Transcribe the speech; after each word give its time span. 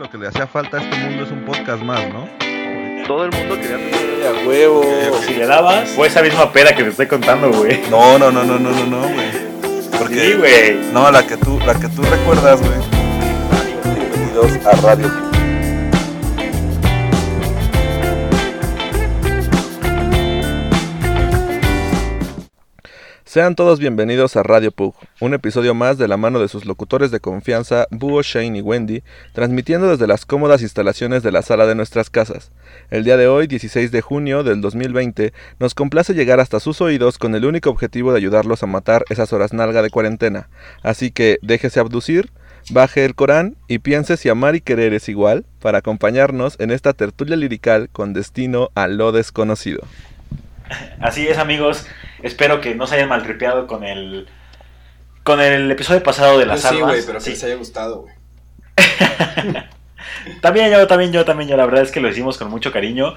lo 0.00 0.08
que 0.08 0.16
le 0.16 0.28
hacía 0.28 0.46
falta 0.46 0.78
a 0.78 0.82
este 0.82 0.96
mundo 0.96 1.24
es 1.24 1.30
un 1.30 1.44
podcast 1.44 1.82
más, 1.82 2.00
¿no? 2.08 2.26
Todo 3.06 3.26
el 3.26 3.32
mundo 3.32 3.54
quería 3.56 3.76
tener 3.76 4.26
a 4.26 4.48
huevo. 4.48 4.82
Si 5.26 5.34
le 5.34 5.46
dabas, 5.46 5.90
fue 5.90 6.08
esa 6.08 6.22
misma 6.22 6.50
pera 6.50 6.74
que 6.74 6.84
te 6.84 6.88
estoy 6.88 7.06
contando, 7.06 7.52
güey. 7.52 7.82
No, 7.90 8.18
no, 8.18 8.30
no, 8.30 8.42
no, 8.42 8.58
no, 8.58 8.70
no, 8.70 8.86
no, 8.86 9.00
güey. 9.02 9.30
Porque, 9.98 10.14
Sí, 10.14 10.32
güey. 10.38 10.92
No, 10.94 11.10
la 11.10 11.26
que 11.26 11.36
tú, 11.36 11.60
la 11.66 11.74
que 11.74 11.88
tú 11.88 12.00
recuerdas, 12.00 12.62
güey. 12.62 12.80
Bienvenidos 13.94 14.66
a 14.66 14.72
Radio. 14.80 15.29
Sean 23.30 23.54
todos 23.54 23.78
bienvenidos 23.78 24.34
a 24.34 24.42
Radio 24.42 24.72
Pug, 24.72 24.92
un 25.20 25.34
episodio 25.34 25.72
más 25.72 25.98
de 25.98 26.08
la 26.08 26.16
mano 26.16 26.40
de 26.40 26.48
sus 26.48 26.64
locutores 26.64 27.12
de 27.12 27.20
confianza, 27.20 27.86
Búho, 27.92 28.22
Shane 28.22 28.58
y 28.58 28.60
Wendy, 28.60 29.04
transmitiendo 29.34 29.88
desde 29.88 30.08
las 30.08 30.26
cómodas 30.26 30.62
instalaciones 30.62 31.22
de 31.22 31.30
la 31.30 31.42
sala 31.42 31.66
de 31.66 31.76
nuestras 31.76 32.10
casas. 32.10 32.50
El 32.90 33.04
día 33.04 33.16
de 33.16 33.28
hoy, 33.28 33.46
16 33.46 33.92
de 33.92 34.00
junio 34.00 34.42
del 34.42 34.60
2020, 34.60 35.32
nos 35.60 35.76
complace 35.76 36.12
llegar 36.12 36.40
hasta 36.40 36.58
sus 36.58 36.80
oídos 36.80 37.18
con 37.18 37.36
el 37.36 37.44
único 37.44 37.70
objetivo 37.70 38.10
de 38.10 38.18
ayudarlos 38.18 38.64
a 38.64 38.66
matar 38.66 39.04
esas 39.10 39.32
horas 39.32 39.52
nalga 39.52 39.82
de 39.82 39.90
cuarentena. 39.90 40.48
Así 40.82 41.12
que 41.12 41.38
déjese 41.40 41.78
abducir, 41.78 42.32
baje 42.72 43.04
el 43.04 43.14
Corán 43.14 43.54
y 43.68 43.78
piense 43.78 44.16
si 44.16 44.28
amar 44.28 44.56
y 44.56 44.60
querer 44.60 44.92
es 44.92 45.08
igual 45.08 45.44
para 45.60 45.78
acompañarnos 45.78 46.56
en 46.58 46.72
esta 46.72 46.94
tertulia 46.94 47.36
lirical 47.36 47.90
con 47.92 48.12
destino 48.12 48.70
a 48.74 48.88
lo 48.88 49.12
desconocido. 49.12 49.82
Así 51.00 51.28
es, 51.28 51.38
amigos. 51.38 51.86
Espero 52.22 52.60
que 52.60 52.74
no 52.74 52.86
se 52.86 52.96
hayan 52.96 53.08
maltripeado 53.08 53.66
con 53.66 53.84
el 53.84 54.28
con 55.22 55.40
el 55.40 55.70
episodio 55.70 56.02
pasado 56.02 56.38
de 56.38 56.46
las 56.46 56.62
Pues 56.62 56.74
sí, 56.74 56.80
güey, 56.80 57.02
pero 57.06 57.20
que 57.20 57.30
les 57.30 57.44
haya 57.44 57.56
gustado, 57.56 58.02
güey. 58.02 58.14
También 60.40 60.70
yo, 60.70 60.86
también 60.86 61.12
yo, 61.12 61.24
también 61.24 61.48
yo. 61.48 61.56
La 61.56 61.66
verdad 61.66 61.82
es 61.82 61.90
que 61.90 62.00
lo 62.00 62.08
hicimos 62.08 62.38
con 62.38 62.50
mucho 62.50 62.72
cariño. 62.72 63.16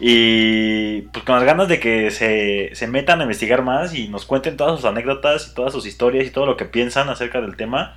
Y 0.00 1.02
pues 1.12 1.24
con 1.24 1.36
las 1.36 1.44
ganas 1.44 1.68
de 1.68 1.78
que 1.78 2.10
se, 2.10 2.70
se 2.74 2.86
metan 2.88 3.20
a 3.20 3.22
investigar 3.24 3.62
más 3.62 3.94
y 3.94 4.08
nos 4.08 4.24
cuenten 4.24 4.56
todas 4.56 4.76
sus 4.76 4.84
anécdotas 4.84 5.48
y 5.48 5.54
todas 5.54 5.72
sus 5.72 5.86
historias 5.86 6.26
y 6.26 6.30
todo 6.30 6.46
lo 6.46 6.56
que 6.56 6.64
piensan 6.64 7.08
acerca 7.08 7.40
del 7.40 7.56
tema. 7.56 7.96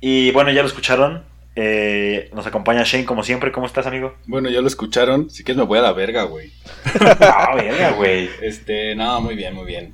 Y 0.00 0.30
bueno, 0.32 0.50
ya 0.50 0.60
lo 0.60 0.68
escucharon. 0.68 1.22
Eh, 1.58 2.30
nos 2.34 2.46
acompaña 2.46 2.82
Shane 2.84 3.06
como 3.06 3.24
siempre. 3.24 3.50
¿Cómo 3.50 3.66
estás, 3.66 3.86
amigo? 3.86 4.14
Bueno, 4.26 4.50
ya 4.50 4.60
lo 4.60 4.66
escucharon. 4.66 5.30
Si 5.30 5.42
quieres 5.42 5.58
me 5.58 5.64
voy 5.64 5.78
a 5.78 5.82
la 5.82 5.92
verga, 5.92 6.24
güey. 6.24 6.52
Ah, 7.20 7.54
verga, 7.56 7.90
güey. 7.92 8.28
Este, 8.42 8.94
no, 8.94 9.20
muy 9.22 9.34
bien, 9.34 9.54
muy 9.54 9.64
bien. 9.64 9.92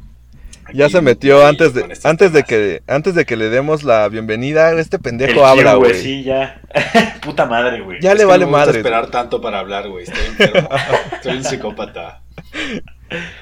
Ya 0.74 0.88
se 0.88 1.00
metió 1.02 1.44
antes 1.44 1.74
de 1.74 1.80
estos 1.83 2.06
antes 2.06 2.33
de 2.33 2.44
que 2.44 2.83
antes 2.86 3.14
de 3.16 3.27
que 3.27 3.36
le 3.36 3.48
demos 3.48 3.83
la 3.83 4.08
bienvenida, 4.08 4.72
este 4.78 4.96
El 4.96 5.02
pendejo 5.02 5.44
habla, 5.44 5.74
güey. 5.74 5.94
Sí, 5.94 6.22
ya. 6.22 6.60
Puta 7.22 7.46
madre, 7.46 7.80
güey. 7.80 8.00
Ya 8.00 8.12
Es 8.12 8.16
le 8.18 8.22
que 8.22 8.27
vale 8.27 8.44
no 8.44 8.50
me 8.52 8.56
gusta 8.58 8.66
madre. 8.66 8.78
esperar 8.78 9.10
tanto 9.10 9.40
para 9.40 9.58
hablar, 9.58 9.88
güey. 9.88 10.05
Estoy 10.05 10.24
enfermo. 10.27 10.68
Soy 11.22 11.36
un 11.36 11.44
psicópata. 11.44 12.22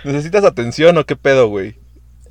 ¿Necesitas 0.05 0.45
atención 0.45 0.97
o 0.99 1.05
qué 1.05 1.15
pedo, 1.15 1.49
güey? 1.49 1.77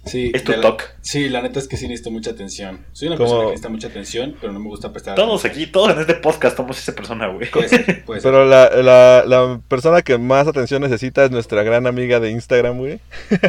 Sí, 0.10 0.32
Es 0.34 0.44
tu 0.44 0.52
la- 0.52 0.62
toc. 0.62 0.84
Sí, 1.02 1.30
la 1.30 1.42
neta 1.42 1.60
es 1.60 1.68
que 1.68 1.78
sí 1.78 1.88
necesito 1.88 2.12
mucha 2.12 2.32
atención. 2.32 2.86
Soy 2.92 3.08
una 3.08 3.18
Como- 3.18 3.30
persona 3.30 3.44
que 3.46 3.50
necesita 3.52 3.70
mucha 3.70 3.88
atención, 3.88 4.36
pero 4.42 4.52
no 4.54 4.60
me 4.60 4.68
gusta 4.68 4.92
prestar 4.92 5.16
Todos 5.16 5.40
atención. 5.46 5.64
aquí, 5.64 5.72
todos 5.72 5.92
en 5.92 6.00
este 6.00 6.14
podcast 6.16 6.58
somos 6.58 6.78
esa 6.80 6.94
persona, 6.94 7.28
güey. 7.28 7.50
Puede 7.50 7.70
ser, 7.70 8.04
puede 8.06 8.22
ser. 8.22 8.32
Pero 8.32 8.46
la, 8.46 8.70
la, 8.82 9.24
la 9.26 9.60
persona 9.68 10.02
que 10.02 10.18
más 10.18 10.48
atención 10.48 10.82
necesita 10.82 11.24
es 11.26 11.32
nuestra 11.32 11.64
gran 11.64 11.88
amiga 11.88 12.20
de 12.20 12.32
Instagram, 12.32 12.78
güey. 12.78 13.00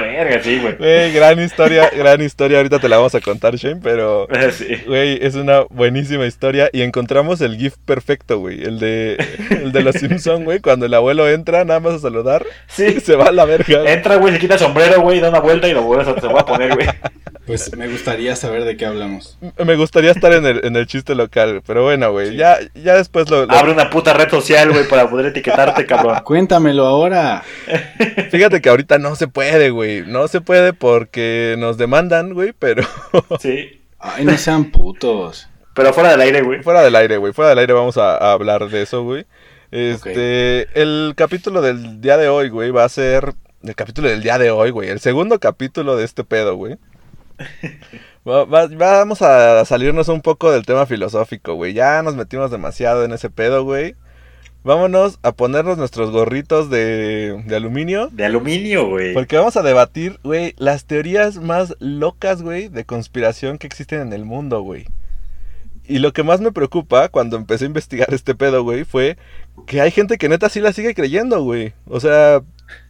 verga, 0.00 0.42
sí, 0.42 0.58
güey. 0.60 0.76
Güey, 0.76 1.12
gran 1.12 1.40
historia, 1.40 1.90
gran 1.96 2.20
historia. 2.22 2.58
Ahorita 2.58 2.78
te 2.78 2.88
la 2.88 2.96
vamos 2.96 3.14
a 3.14 3.20
contar, 3.20 3.56
Shane, 3.56 3.80
pero... 3.82 4.26
Sí. 4.52 4.66
Güey, 4.86 5.18
es 5.24 5.34
una 5.34 5.62
buenísima 5.70 6.26
historia 6.26 6.68
y 6.72 6.82
encontramos 6.82 7.40
el 7.40 7.56
GIF 7.56 7.76
perfecto, 7.84 8.38
güey. 8.38 8.62
El 8.62 8.78
de, 8.78 9.16
el 9.50 9.72
de 9.72 9.82
los 9.82 9.96
Simpson, 9.96 10.44
güey. 10.44 10.60
Cuando 10.60 10.86
el 10.86 10.94
abuelo 10.94 11.28
entra 11.28 11.64
nada 11.64 11.80
más 11.80 11.94
a 11.94 11.98
saludar, 11.98 12.44
Sí. 12.68 13.00
se 13.00 13.16
va 13.16 13.26
a 13.26 13.32
la 13.32 13.44
verga. 13.44 13.90
Entra, 13.92 14.16
güey, 14.16 14.34
se 14.34 14.38
quita 14.40 14.54
el 14.54 14.60
sombrero, 14.60 14.85
güey, 14.96 15.20
da 15.20 15.28
una 15.30 15.40
vuelta 15.40 15.68
y 15.68 15.72
lo 15.74 15.82
vuelves 15.82 16.08
a, 16.08 16.20
se 16.20 16.26
va 16.28 16.40
a 16.40 16.46
poner, 16.46 16.74
güey. 16.74 16.86
Pues 17.46 17.76
me 17.76 17.86
gustaría 17.86 18.34
saber 18.34 18.64
de 18.64 18.76
qué 18.76 18.86
hablamos. 18.86 19.38
Me 19.64 19.76
gustaría 19.76 20.10
estar 20.10 20.32
en 20.32 20.44
el, 20.46 20.64
en 20.64 20.74
el 20.74 20.88
chiste 20.88 21.14
local, 21.14 21.62
pero 21.64 21.84
bueno, 21.84 22.10
güey. 22.10 22.30
Sí. 22.30 22.36
Ya, 22.36 22.58
ya 22.74 22.96
después 22.96 23.30
lo... 23.30 23.46
lo- 23.46 23.52
Abre 23.54 23.70
una 23.70 23.88
puta 23.88 24.12
red 24.14 24.28
social, 24.28 24.72
güey, 24.72 24.88
para 24.88 25.08
poder 25.08 25.26
etiquetarte, 25.26 25.86
cabrón. 25.86 26.18
Cuéntamelo 26.24 26.84
ahora. 26.84 27.44
Fíjate 28.32 28.60
que 28.60 28.68
ahorita 28.68 28.98
no 28.98 29.14
se 29.14 29.28
puede, 29.28 29.70
güey. 29.70 30.02
No 30.04 30.26
se 30.26 30.40
puede 30.40 30.72
porque 30.72 31.54
nos 31.56 31.78
demandan, 31.78 32.34
güey, 32.34 32.52
pero... 32.52 32.82
Sí. 33.40 33.80
Ay, 34.00 34.24
no 34.24 34.36
sean 34.38 34.72
putos. 34.72 35.48
Pero 35.72 35.92
fuera 35.92 36.10
del 36.10 36.22
aire, 36.22 36.42
güey. 36.42 36.64
Fuera 36.64 36.82
del 36.82 36.96
aire, 36.96 37.16
güey. 37.16 37.32
Fuera 37.32 37.50
del 37.50 37.60
aire 37.60 37.72
vamos 37.74 37.96
a, 37.96 38.16
a 38.16 38.32
hablar 38.32 38.68
de 38.68 38.82
eso, 38.82 39.04
güey. 39.04 39.24
Este, 39.70 40.66
el 40.80 41.12
capítulo 41.16 41.60
del 41.62 42.00
día 42.00 42.16
de 42.16 42.28
hoy, 42.28 42.48
güey, 42.48 42.70
va 42.72 42.82
a 42.84 42.88
ser 42.88 43.34
el 43.62 43.74
capítulo 43.74 44.08
del 44.08 44.22
día 44.22 44.38
de 44.38 44.50
hoy, 44.50 44.70
güey. 44.70 44.88
El 44.88 45.00
segundo 45.00 45.38
capítulo 45.40 45.96
de 45.96 46.04
este 46.04 46.24
pedo, 46.24 46.56
güey. 46.56 46.76
Va- 48.28 48.44
va- 48.44 48.66
vamos 48.68 49.22
a 49.22 49.64
salirnos 49.64 50.08
un 50.08 50.20
poco 50.20 50.50
del 50.50 50.66
tema 50.66 50.86
filosófico, 50.86 51.54
güey. 51.54 51.72
Ya 51.74 52.02
nos 52.02 52.16
metimos 52.16 52.50
demasiado 52.50 53.04
en 53.04 53.12
ese 53.12 53.30
pedo, 53.30 53.64
güey. 53.64 53.94
Vámonos 54.64 55.20
a 55.22 55.30
ponernos 55.30 55.78
nuestros 55.78 56.10
gorritos 56.10 56.70
de, 56.70 57.40
de 57.46 57.56
aluminio. 57.56 58.08
De 58.10 58.24
aluminio, 58.24 58.88
güey. 58.88 59.14
Porque 59.14 59.36
vamos 59.36 59.56
a 59.56 59.62
debatir, 59.62 60.18
güey, 60.24 60.54
las 60.58 60.86
teorías 60.86 61.36
más 61.36 61.76
locas, 61.78 62.42
güey, 62.42 62.68
de 62.68 62.84
conspiración 62.84 63.58
que 63.58 63.68
existen 63.68 64.00
en 64.00 64.12
el 64.12 64.24
mundo, 64.24 64.62
güey. 64.62 64.86
Y 65.84 66.00
lo 66.00 66.12
que 66.12 66.24
más 66.24 66.40
me 66.40 66.50
preocupa 66.50 67.08
cuando 67.10 67.36
empecé 67.36 67.64
a 67.64 67.68
investigar 67.68 68.12
este 68.12 68.34
pedo, 68.34 68.64
güey, 68.64 68.82
fue 68.82 69.16
que 69.66 69.80
hay 69.80 69.90
gente 69.90 70.18
que 70.18 70.28
neta 70.28 70.48
sí 70.48 70.60
la 70.60 70.72
sigue 70.72 70.94
creyendo, 70.94 71.42
güey. 71.42 71.72
O 71.86 72.00
sea, 72.00 72.42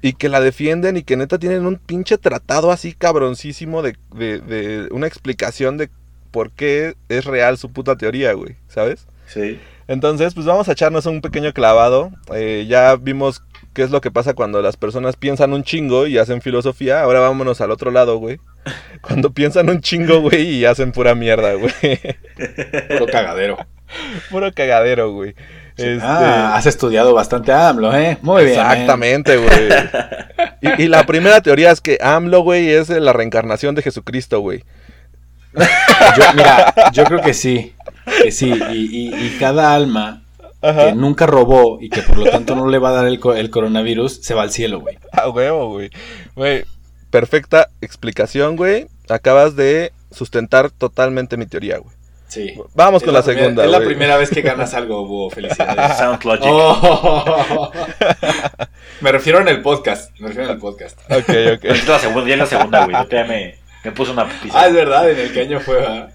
y 0.03 0.15
que 0.15 0.29
la 0.29 0.41
defienden 0.41 0.97
y 0.97 1.03
que 1.03 1.17
neta 1.17 1.39
tienen 1.39 1.67
un 1.67 1.77
pinche 1.77 2.19
tratado 2.19 2.71
así 2.71 2.93
cabroncísimo 2.93 3.83
de, 3.83 3.97
de, 4.15 4.41
de 4.41 4.89
una 4.91 5.07
explicación 5.07 5.77
de 5.77 5.91
por 6.31 6.51
qué 6.51 6.95
es 7.09 7.25
real 7.25 7.59
su 7.59 7.73
puta 7.73 7.97
teoría, 7.97 8.33
güey, 8.33 8.57
¿sabes? 8.69 9.07
Sí. 9.27 9.59
Entonces, 9.89 10.35
pues 10.35 10.47
vamos 10.47 10.69
a 10.69 10.73
echarnos 10.73 11.07
un 11.07 11.21
pequeño 11.21 11.53
clavado. 11.53 12.11
Eh, 12.35 12.67
ya 12.69 12.97
vimos 12.97 13.43
qué 13.73 13.83
es 13.83 13.91
lo 13.91 14.01
que 14.01 14.11
pasa 14.11 14.35
cuando 14.35 14.61
las 14.61 14.77
personas 14.77 15.17
piensan 15.17 15.53
un 15.53 15.63
chingo 15.63 16.07
y 16.07 16.19
hacen 16.19 16.43
filosofía. 16.43 17.03
Ahora 17.03 17.21
vámonos 17.21 17.61
al 17.61 17.71
otro 17.71 17.91
lado, 17.91 18.19
güey. 18.19 18.41
Cuando 19.01 19.33
piensan 19.33 19.71
un 19.71 19.81
chingo, 19.81 20.21
güey, 20.21 20.57
y 20.57 20.65
hacen 20.65 20.91
pura 20.91 21.15
mierda, 21.15 21.55
güey. 21.55 21.73
Puro 22.89 23.07
cagadero. 23.07 23.59
Puro 24.31 24.53
cagadero, 24.53 25.13
güey. 25.13 25.37
Este, 25.77 25.99
Ah, 26.03 26.57
has 26.57 26.67
estudiado 26.67 27.13
bastante 27.15 27.53
AMLO, 27.53 27.95
¿eh? 27.95 28.19
Muy 28.23 28.45
bien. 28.45 28.59
Exactamente, 28.59 29.37
güey. 29.37 29.69
Y, 30.79 30.85
y 30.85 30.89
la 30.89 31.05
primera 31.05 31.41
teoría 31.43 31.71
es 31.71 31.81
que 31.81 31.99
AMLO, 32.01 32.41
güey, 32.41 32.71
es 32.71 32.89
la 32.89 33.13
reencarnación 33.13 33.75
de 33.75 33.83
Jesucristo, 33.83 34.41
güey. 34.41 34.65
Yo, 35.55 36.25
mira, 36.35 36.75
yo 36.93 37.05
creo 37.05 37.21
que 37.21 37.35
sí. 37.35 37.75
Que 38.23 38.31
sí. 38.31 38.53
Y, 38.73 39.09
y- 39.09 39.15
y 39.15 39.37
cada 39.39 39.75
alma 39.75 40.23
Ajá. 40.63 40.87
que 40.87 40.93
nunca 40.95 41.27
robó 41.27 41.79
y 41.81 41.89
que 41.89 42.03
por 42.03 42.19
lo 42.19 42.31
tanto 42.31 42.55
no 42.57 42.69
le 42.69 42.79
va 42.79 42.91
a 42.91 42.93
dar 42.93 43.07
el, 43.07 43.19
co- 43.21 43.35
el 43.35 43.51
coronavirus 43.51 44.21
se 44.23 44.35
va 44.35 44.43
al 44.43 44.51
cielo, 44.51 44.81
güey. 44.81 44.99
A 45.13 45.29
huevo, 45.29 45.71
güey. 45.71 45.91
Güey, 46.35 46.65
perfecta 47.11 47.69
explicación, 47.81 48.57
güey. 48.57 48.87
Acabas 49.09 49.57
de 49.57 49.93
sustentar 50.11 50.71
totalmente 50.71 51.37
mi 51.37 51.47
teoría, 51.47 51.79
güey. 51.79 51.95
Sí. 52.29 52.55
Vamos 52.75 53.03
Es 53.03 53.07
con 53.07 53.15
la, 53.15 53.23
primera- 53.23 53.43
segunda, 53.43 53.65
Es 53.65 53.71
la 53.71 53.79
güey. 53.79 53.89
primera 53.89 54.17
vez 54.17 54.31
que 54.31 54.43
ganas 54.43 54.75
algo, 54.75 55.07
Búho. 55.07 55.31
Felicidades. 55.35 55.97
Sound 55.97 56.25
Logic. 56.25 56.47
Oh. 56.51 57.71
Me 59.01 59.13
refiero 59.13 59.41
en 59.41 59.49
el 59.49 59.63
podcast. 59.63 60.11
Me 60.19 60.29
refiero 60.29 60.49
en 60.51 60.55
el 60.57 60.61
podcast. 60.61 60.99
Ok, 61.11 61.29
ok. 61.57 61.65
Es 61.65 61.87
la 61.87 61.99
segunda, 61.99 62.27
ya 62.29 62.35
es 62.35 62.41
la 62.41 62.47
segunda, 62.47 62.85
güey. 62.87 62.97
Yo 63.11 63.27
me, 63.27 63.55
me 63.85 63.93
puse 63.93 64.11
una 64.13 64.29
pizza. 64.41 64.61
Ah, 64.61 64.67
es 64.69 64.75
verdad, 64.75 65.11
en 65.11 65.19
el 65.19 65.33
que 65.33 65.41
año 65.41 65.61
fue. 65.61 65.77
¿verdad? 65.77 66.11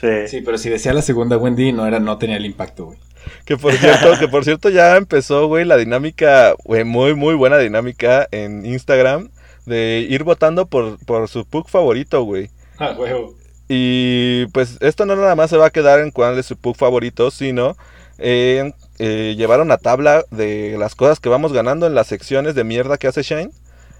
Sí. 0.00 0.28
Sí, 0.28 0.40
pero 0.40 0.58
si 0.58 0.68
decía 0.70 0.92
la 0.92 1.02
segunda 1.02 1.36
Wendy, 1.36 1.72
no 1.72 1.86
era, 1.86 1.98
no 2.00 2.18
tenía 2.18 2.36
el 2.36 2.46
impacto, 2.46 2.86
güey. 2.86 2.98
Que 3.44 3.56
por 3.56 3.72
cierto, 3.74 4.18
que 4.18 4.28
por 4.28 4.44
cierto 4.44 4.68
ya 4.68 4.96
empezó, 4.96 5.46
güey, 5.46 5.64
la 5.64 5.76
dinámica, 5.76 6.54
güey, 6.64 6.84
muy, 6.84 7.14
muy 7.14 7.34
buena 7.34 7.58
dinámica 7.58 8.26
en 8.32 8.64
Instagram 8.66 9.30
de 9.66 10.06
ir 10.08 10.24
votando 10.24 10.66
por, 10.66 10.98
por 11.04 11.28
su 11.28 11.44
pug 11.44 11.68
favorito, 11.68 12.22
güey. 12.24 12.50
Ah, 12.78 12.94
huevo. 12.98 13.34
Y 13.74 14.46
pues 14.48 14.76
esto 14.80 15.06
no 15.06 15.16
nada 15.16 15.34
más 15.34 15.48
se 15.48 15.56
va 15.56 15.66
a 15.66 15.70
quedar 15.70 16.00
en 16.00 16.10
cuál 16.10 16.38
es 16.38 16.44
su 16.44 16.58
pug 16.58 16.76
favorito, 16.76 17.30
sino 17.30 17.74
en 18.18 18.74
eh, 18.98 19.34
llevar 19.38 19.60
una 19.62 19.78
tabla 19.78 20.24
de 20.30 20.76
las 20.78 20.94
cosas 20.94 21.20
que 21.20 21.30
vamos 21.30 21.54
ganando 21.54 21.86
en 21.86 21.94
las 21.94 22.06
secciones 22.06 22.54
de 22.54 22.64
mierda 22.64 22.98
que 22.98 23.06
hace 23.06 23.22
Shine. 23.22 23.50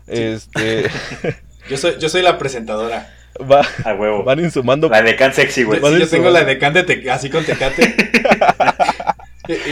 Este, 0.07 0.91
Yo 1.71 1.79
soy, 1.79 1.95
yo 1.99 2.09
soy 2.11 2.21
la 2.23 2.37
presentadora. 2.39 3.15
va- 3.51 3.65
A 3.85 3.95
huevo. 3.95 4.25
van 4.25 4.41
insumando 4.41 4.89
La 4.91 5.01
de 5.01 5.17
Can 5.17 5.33
Sexy, 5.33 5.63
güey. 5.63 5.81
Sí, 5.81 5.99
yo 6.01 6.09
tengo 6.09 6.29
la 6.29 6.45
de 6.45 6.59
Can 6.59 6.75
de 6.75 6.83
te- 6.83 7.11
así 7.11 7.31
con 7.31 7.43
tecate. 7.45 7.95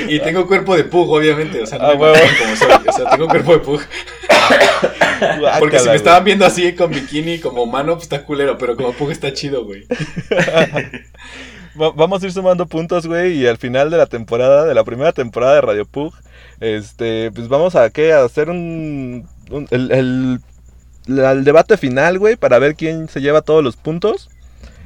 y, 0.08 0.18
tengo 0.20 0.46
cuerpo 0.46 0.76
de 0.76 0.84
pug, 0.84 1.10
obviamente. 1.10 1.62
O 1.62 1.66
sea, 1.66 1.78
no 1.78 1.84
Ah, 1.86 1.94
me 1.94 2.00
huevo. 2.00 2.14
como 2.40 2.56
soy. 2.56 2.88
O 2.88 2.92
sea, 2.92 3.10
tengo 3.10 3.28
cuerpo 3.28 3.52
de 3.52 3.58
pug. 3.60 3.80
Porque 5.58 5.78
si 5.78 5.88
me 5.88 5.96
estaban 5.96 6.24
viendo 6.24 6.44
así 6.46 6.74
con 6.74 6.90
bikini 6.90 7.38
como 7.38 7.66
mano, 7.66 7.92
pues 7.94 8.04
está 8.04 8.24
culero, 8.24 8.56
pero 8.58 8.74
como 8.76 8.92
Pug 8.92 9.10
está 9.10 9.32
chido, 9.32 9.64
güey. 9.64 9.84
Va- 11.80 11.92
Vamos 11.94 12.22
a 12.22 12.26
ir 12.26 12.32
sumando 12.32 12.66
puntos, 12.66 13.06
güey, 13.06 13.34
y 13.38 13.46
al 13.46 13.58
final 13.58 13.90
de 13.90 13.96
la 13.98 14.06
temporada, 14.06 14.64
de 14.64 14.74
la 14.74 14.82
primera 14.84 15.12
temporada 15.12 15.54
de 15.54 15.60
Radio 15.60 15.84
Pug, 15.84 16.12
este, 16.60 17.30
pues 17.32 17.48
vamos 17.48 17.76
a, 17.76 17.90
¿qué? 17.90 18.12
A 18.12 18.24
hacer 18.24 18.50
un, 18.50 19.26
un- 19.50 19.68
el, 19.70 19.92
el- 19.92 20.40
el 21.06 21.44
debate 21.44 21.76
final, 21.76 22.18
güey, 22.18 22.36
para 22.36 22.58
ver 22.58 22.74
quién 22.74 23.08
se 23.08 23.20
lleva 23.20 23.42
todos 23.42 23.62
los 23.62 23.76
puntos. 23.76 24.30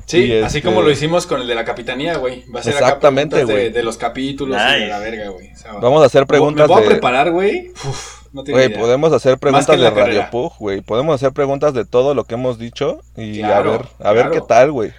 Sí, 0.06 0.24
Y 0.24 0.32
así 0.42 0.58
este- 0.58 0.68
como 0.68 0.82
lo 0.82 0.90
hicimos 0.90 1.26
con 1.26 1.40
el 1.40 1.46
de 1.46 1.54
la 1.54 1.64
capitanía, 1.64 2.16
güey. 2.18 2.44
Va 2.54 2.60
a 2.60 2.62
ser 2.62 2.74
acá 2.76 2.86
Exactamente, 2.86 3.36
preguntas 3.36 3.56
de, 3.56 3.62
güey. 3.62 3.72
de 3.72 3.82
los 3.82 3.96
capítulos 3.96 4.60
y 4.76 4.80
de 4.80 4.86
la 4.88 4.98
verga, 4.98 5.28
güey. 5.30 5.52
O 5.52 5.56
sea, 5.56 5.72
Vamos 5.74 6.02
a 6.02 6.06
hacer 6.06 6.22
me 6.22 6.26
preguntas 6.26 6.68
voy 6.68 6.78
a 6.78 6.80
de... 6.82 6.86
preparar, 6.88 7.30
güey. 7.30 7.70
Uf, 7.70 8.24
no 8.32 8.44
tengo 8.44 8.58
Güey, 8.58 8.68
idea. 8.68 8.78
podemos 8.80 9.12
hacer 9.12 9.38
preguntas 9.38 9.80
de 9.80 9.90
Radio. 9.90 10.26
Pug, 10.30 10.52
güey. 10.58 10.80
Podemos 10.82 11.14
hacer 11.14 11.32
preguntas 11.32 11.72
de 11.74 11.84
todo 11.84 12.14
lo 12.14 12.24
que 12.24 12.34
hemos 12.34 12.58
dicho 12.58 13.00
y 13.16 13.38
Claro, 13.38 13.72
a 13.72 13.76
ver, 13.78 13.86
a 14.00 14.12
ver 14.12 14.30
qué 14.30 14.40
tal, 14.40 14.72
güey. 14.72 14.92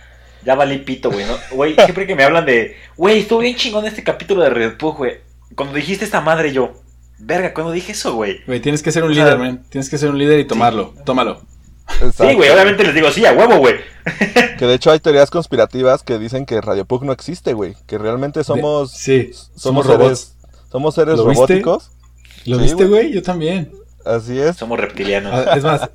Ya 0.43 0.55
valí 0.55 0.77
pito, 0.79 1.11
güey. 1.11 1.25
¿no? 1.25 1.37
Güey, 1.51 1.75
siempre 1.85 2.07
que 2.07 2.15
me 2.15 2.23
hablan 2.23 2.45
de, 2.45 2.75
güey, 2.97 3.19
estuvo 3.19 3.39
bien 3.39 3.55
chingón 3.55 3.85
este 3.85 4.03
capítulo 4.03 4.43
de 4.43 4.49
Red 4.49 4.77
Pug, 4.77 4.97
güey. 4.97 5.17
Cuando 5.55 5.75
dijiste 5.75 6.05
esta 6.05 6.21
madre, 6.21 6.51
yo, 6.53 6.73
verga, 7.19 7.53
cuando 7.53 7.71
dije 7.71 7.91
eso, 7.91 8.13
güey. 8.15 8.39
Güey, 8.47 8.59
tienes 8.59 8.81
que 8.83 8.91
ser 8.91 9.03
un 9.03 9.11
O 9.11 9.13
sea, 9.13 9.25
líder, 9.25 9.37
man. 9.39 9.63
Tienes 9.69 9.89
que 9.89 9.97
ser 9.97 10.09
un 10.09 10.17
líder 10.17 10.39
y 10.39 10.45
tomarlo. 10.45 10.93
Tómalo. 11.05 11.41
Exacto. 11.87 12.29
Sí, 12.29 12.35
güey, 12.35 12.49
obviamente 12.49 12.83
les 12.83 12.93
digo, 12.95 13.11
sí, 13.11 13.25
a 13.25 13.33
huevo, 13.33 13.57
güey. 13.57 13.75
Que 14.57 14.65
de 14.65 14.73
hecho 14.73 14.91
hay 14.91 14.99
teorías 14.99 15.29
conspirativas 15.29 16.03
que 16.03 16.17
dicen 16.19 16.45
que 16.45 16.61
Radio 16.61 16.85
Pug 16.85 17.03
no 17.05 17.11
existe, 17.11 17.53
güey. 17.53 17.75
Que 17.87 17.97
realmente 17.97 18.43
somos, 18.43 18.91
Sí, 18.91 19.31
somos, 19.33 19.61
somos 19.61 19.85
seres, 19.85 19.99
robots. 19.99 20.35
somos 20.71 20.95
seres 20.95 21.17
robóticos. 21.17 21.91
¿Lo 22.45 22.57
Sí, 22.57 22.63
viste, 22.63 22.85
güey. 22.85 22.89
güey? 23.05 23.13
Yo 23.13 23.21
también. 23.23 23.71
Así 24.03 24.39
es. 24.39 24.55
Somos 24.57 24.79
reptilianos. 24.79 25.33
Ah, 25.33 25.55
Es 25.57 25.63
más, 25.63 25.89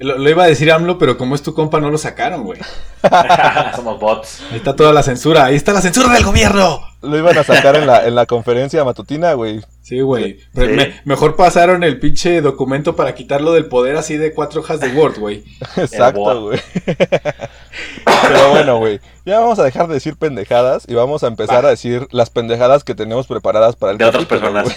lo, 0.00 0.18
lo 0.18 0.28
iba 0.30 0.42
a 0.44 0.46
decir 0.46 0.70
AMLO, 0.72 0.98
pero 0.98 1.16
como 1.16 1.34
es 1.34 1.42
tu 1.42 1.54
compa, 1.54 1.80
no 1.80 1.90
lo 1.90 1.98
sacaron, 1.98 2.42
güey. 2.44 2.58
Somos 3.76 3.98
bots. 4.00 4.42
Ahí 4.50 4.56
está 4.58 4.74
toda 4.76 4.92
la 4.92 5.02
censura. 5.02 5.44
Ahí 5.44 5.54
está 5.56 5.72
la 5.72 5.80
censura 5.80 6.12
del 6.12 6.24
gobierno. 6.24 6.80
Lo 7.02 7.16
iban 7.16 7.36
a 7.38 7.44
sacar 7.44 7.76
en 7.76 7.86
la, 7.86 8.06
en 8.06 8.14
la 8.14 8.26
conferencia 8.26 8.84
matutina, 8.84 9.32
güey. 9.32 9.60
Sí, 9.82 10.00
güey. 10.00 10.38
Pero 10.54 10.70
Sí. 10.72 10.76
me- 10.76 11.00
mejor 11.06 11.34
pasaron 11.36 11.82
el 11.82 11.98
pinche 11.98 12.42
documento 12.42 12.94
para 12.94 13.14
quitarlo 13.14 13.52
del 13.52 13.66
poder 13.66 13.96
así 13.96 14.16
de 14.18 14.34
cuatro 14.34 14.60
hojas 14.60 14.80
de 14.80 14.88
Word, 14.88 15.18
güey. 15.18 15.44
Exacto, 15.76 16.42
güey. 16.42 16.60
Pero 18.04 18.50
bueno, 18.50 18.78
güey. 18.78 19.00
Ya 19.24 19.38
vamos 19.40 19.58
a 19.58 19.64
dejar 19.64 19.86
de 19.88 19.94
decir 19.94 20.16
pendejadas 20.16 20.84
y 20.88 20.94
vamos 20.94 21.22
a 21.24 21.28
empezar 21.28 21.64
Va. 21.64 21.68
a 21.68 21.70
decir 21.70 22.06
las 22.10 22.28
pendejadas 22.30 22.84
que 22.84 22.94
tenemos 22.94 23.26
preparadas 23.26 23.76
para 23.76 23.92
el 23.92 23.98
De 23.98 24.04
otras 24.04 24.26
personas. 24.26 24.68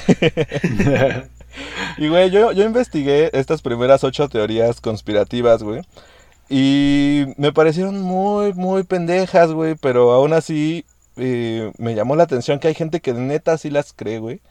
Y, 1.97 2.07
güey, 2.07 2.29
yo, 2.31 2.51
yo 2.51 2.63
investigué 2.63 3.29
estas 3.33 3.61
primeras 3.61 4.03
ocho 4.03 4.29
teorías 4.29 4.81
conspirativas, 4.81 5.63
güey. 5.63 5.81
Y 6.49 7.25
me 7.37 7.53
parecieron 7.53 8.01
muy, 8.01 8.53
muy 8.53 8.83
pendejas, 8.83 9.51
güey. 9.51 9.75
Pero 9.75 10.11
aún 10.11 10.33
así 10.33 10.85
eh, 11.17 11.71
me 11.77 11.95
llamó 11.95 12.15
la 12.15 12.23
atención 12.23 12.59
que 12.59 12.67
hay 12.69 12.73
gente 12.73 13.01
que 13.01 13.13
neta 13.13 13.57
sí 13.57 13.69
las 13.69 13.93
cree, 13.93 14.19
güey. 14.19 14.41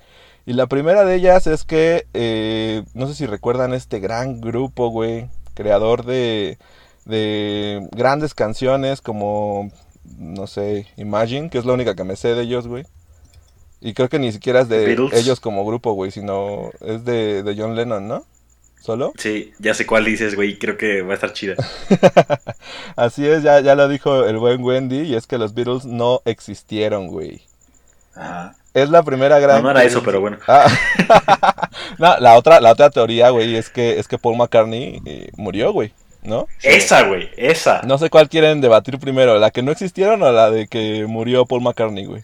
Y 0.47 0.55
la 0.55 0.67
primera 0.67 1.05
de 1.05 1.15
ellas 1.15 1.47
es 1.47 1.65
que, 1.65 2.07
eh, 2.15 2.83
no 2.95 3.07
sé 3.07 3.15
si 3.15 3.27
recuerdan 3.27 3.75
este 3.75 4.01
gran 4.01 4.41
grupo, 4.41 4.89
güey, 4.89 5.29
creador 5.55 6.05
de, 6.05 6.59
de 7.05 7.87
grandes 7.93 8.35
canciones 8.35 9.01
como, 9.01 9.71
no 10.19 10.47
sé, 10.49 10.87
Imagine, 10.97 11.49
que 11.49 11.59
es 11.59 11.65
la 11.65 11.75
única 11.75 11.95
que 11.95 12.05
me 12.05 12.17
sé 12.17 12.35
de 12.35 12.43
ellos, 12.43 12.67
güey. 12.67 12.85
Y 13.83 13.95
creo 13.95 14.09
que 14.09 14.21
ni 14.21 14.31
siquiera 14.31 14.61
es 14.61 14.69
de 14.69 14.87
Beatles. 14.87 15.13
ellos 15.13 15.41
como 15.41 15.67
grupo, 15.67 15.93
güey, 15.93 16.13
sino 16.13 16.71
es 16.81 17.05
de, 17.05 17.43
de 17.43 17.55
John 17.57 17.75
Lennon, 17.75 18.07
¿no? 18.07 18.25
¿Solo? 18.81 19.13
Sí, 19.19 19.53
ya 19.59 19.75
sé 19.75 19.87
cuál 19.87 20.05
dices, 20.05 20.35
güey. 20.35 20.59
Creo 20.59 20.77
que 20.77 21.03
va 21.03 21.13
a 21.13 21.15
estar 21.15 21.33
chida. 21.33 21.57
Así 22.97 23.27
es, 23.27 23.43
ya, 23.43 23.61
ya 23.61 23.75
lo 23.75 23.89
dijo 23.89 24.25
el 24.25 24.39
buen 24.39 24.63
Wendy, 24.63 25.03
y 25.03 25.15
es 25.15 25.27
que 25.27 25.39
los 25.39 25.55
Beatles 25.55 25.85
no 25.85 26.23
existieron, 26.25 27.09
güey. 27.09 27.43
Ajá. 28.15 28.55
Es 28.75 28.89
la 28.89 29.03
primera 29.03 29.39
gran... 29.39 29.59
No, 29.59 29.65
no 29.65 29.71
era 29.71 29.85
eso, 29.85 30.03
pero 30.03 30.21
bueno. 30.21 30.39
Ah. 30.49 30.67
no, 31.99 32.19
la 32.19 32.37
otra, 32.37 32.61
la 32.61 32.73
otra 32.73 32.89
teoría, 32.91 33.29
güey, 33.31 33.55
es 33.57 33.69
que, 33.69 33.99
es 33.99 34.09
que 34.09 34.17
Paul 34.17 34.37
McCartney 34.37 35.03
eh, 35.05 35.29
murió, 35.37 35.73
güey, 35.73 35.93
¿no? 36.23 36.47
Esa, 36.63 37.03
güey, 37.03 37.31
esa. 37.37 37.83
No 37.83 37.99
sé 37.99 38.09
cuál 38.09 38.31
quieren 38.31 38.63
debatir 38.63 38.99
primero, 38.99 39.39
la 39.39 39.51
que 39.51 39.63
no 39.63 39.73
existieron 39.73 40.23
o 40.23 40.33
la 40.33 40.51
de 40.51 40.69
que 40.69 41.05
murió 41.07 41.45
Paul 41.45 41.63
McCartney, 41.63 42.07
güey. 42.07 42.23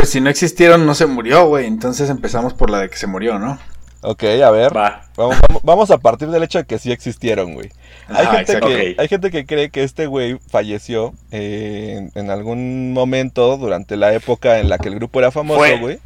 Pues 0.00 0.12
si 0.12 0.20
no 0.22 0.30
existieron, 0.30 0.86
no 0.86 0.94
se 0.94 1.04
murió, 1.04 1.44
güey. 1.46 1.66
Entonces 1.66 2.08
empezamos 2.08 2.54
por 2.54 2.70
la 2.70 2.78
de 2.78 2.88
que 2.88 2.96
se 2.96 3.06
murió, 3.06 3.38
¿no? 3.38 3.58
Ok, 4.00 4.24
a 4.24 4.50
ver. 4.50 4.74
Va. 4.74 5.04
Vamos, 5.14 5.36
vamos- 5.46 5.62
vamos 5.62 5.90
a 5.90 5.98
partir 5.98 6.28
del 6.28 6.42
hecho 6.42 6.56
de 6.56 6.64
que 6.64 6.78
sí 6.78 6.90
existieron, 6.90 7.52
güey. 7.52 7.68
Hay, 8.08 8.24
Ajá, 8.24 8.36
gente 8.44 8.60
que, 8.60 8.96
hay 8.98 9.08
gente 9.08 9.30
que 9.30 9.44
cree 9.44 9.68
que 9.68 9.82
este 9.82 10.06
güey 10.06 10.38
falleció 10.48 11.12
eh, 11.30 11.96
en, 11.98 12.12
en 12.14 12.30
algún 12.30 12.94
momento 12.94 13.58
durante 13.58 13.98
la 13.98 14.14
época 14.14 14.58
en 14.58 14.70
la 14.70 14.78
que 14.78 14.88
el 14.88 14.94
grupo 14.94 15.18
era 15.18 15.30
famoso, 15.30 15.58
Fue- 15.60 15.78
güey. 15.78 15.98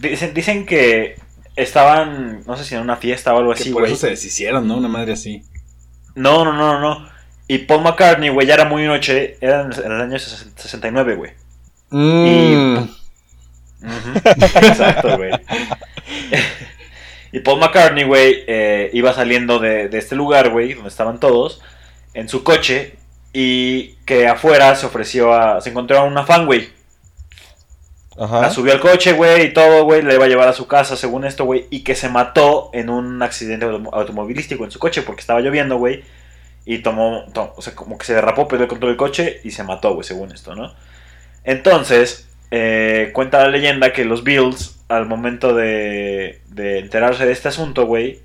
Dicen, 0.00 0.32
dicen 0.32 0.64
que 0.64 1.16
estaban, 1.56 2.42
no 2.46 2.56
sé 2.56 2.64
si 2.64 2.74
en 2.74 2.80
una 2.80 2.96
fiesta 2.96 3.34
o 3.34 3.38
algo 3.38 3.52
Que 3.52 3.60
así, 3.60 3.70
por 3.70 3.82
güey. 3.82 3.92
eso 3.92 4.00
se 4.00 4.08
deshicieron, 4.08 4.66
¿no? 4.66 4.78
Una 4.78 4.88
madre 4.88 5.12
así. 5.12 5.42
No, 6.14 6.42
no, 6.42 6.54
no, 6.54 6.80
no. 6.80 7.06
Y 7.48 7.58
Paul 7.58 7.82
McCartney, 7.82 8.30
güey, 8.30 8.46
ya 8.46 8.54
era 8.54 8.64
muy 8.64 8.86
noche. 8.86 9.36
Era 9.42 9.60
en 9.60 9.92
el 9.92 10.00
año 10.00 10.18
69, 10.18 11.16
güey. 11.16 11.32
Mm. 11.90 12.78
Exacto, 14.24 15.16
güey. 15.16 15.30
y 17.32 17.40
Paul 17.40 17.60
McCartney, 17.60 18.04
güey, 18.04 18.44
eh, 18.46 18.90
iba 18.92 19.12
saliendo 19.12 19.58
de, 19.58 19.88
de 19.88 19.98
este 19.98 20.14
lugar, 20.14 20.50
güey, 20.50 20.74
donde 20.74 20.88
estaban 20.88 21.20
todos, 21.20 21.60
en 22.14 22.28
su 22.28 22.42
coche. 22.44 22.96
Y 23.32 23.96
que 24.06 24.26
afuera 24.28 24.74
se 24.76 24.86
ofreció 24.86 25.34
a. 25.34 25.60
Se 25.60 25.68
encontró 25.68 25.98
a 25.98 26.04
una 26.04 26.24
fan, 26.24 26.46
güey. 26.46 26.70
Ajá. 28.18 28.40
La 28.40 28.50
subió 28.50 28.72
al 28.72 28.80
coche, 28.80 29.12
güey, 29.12 29.46
y 29.48 29.52
todo, 29.52 29.84
güey. 29.84 30.00
La 30.00 30.14
iba 30.14 30.24
a 30.24 30.28
llevar 30.28 30.48
a 30.48 30.54
su 30.54 30.66
casa, 30.66 30.96
según 30.96 31.26
esto, 31.26 31.44
güey. 31.44 31.66
Y 31.68 31.84
que 31.84 31.94
se 31.94 32.08
mató 32.08 32.70
en 32.72 32.88
un 32.88 33.22
accidente 33.22 33.66
autom- 33.66 33.90
automovilístico 33.92 34.64
en 34.64 34.70
su 34.70 34.78
coche 34.78 35.02
porque 35.02 35.20
estaba 35.20 35.40
lloviendo, 35.40 35.76
güey. 35.76 36.02
Y 36.64 36.78
tomó, 36.78 37.26
to- 37.34 37.52
o 37.56 37.60
sea, 37.60 37.74
como 37.74 37.98
que 37.98 38.06
se 38.06 38.14
derrapó, 38.14 38.48
perdió 38.48 38.64
el 38.64 38.70
control 38.70 38.92
del 38.92 38.96
coche 38.96 39.40
y 39.44 39.50
se 39.50 39.64
mató, 39.64 39.92
güey, 39.92 40.04
según 40.06 40.32
esto, 40.32 40.54
¿no? 40.54 40.72
Entonces, 41.44 42.25
eh, 42.50 43.10
cuenta 43.12 43.42
la 43.42 43.48
leyenda 43.48 43.92
que 43.92 44.04
los 44.04 44.22
Bills, 44.24 44.78
al 44.88 45.06
momento 45.06 45.54
de, 45.54 46.40
de 46.48 46.78
enterarse 46.78 47.26
de 47.26 47.32
este 47.32 47.48
asunto, 47.48 47.86
güey, 47.86 48.20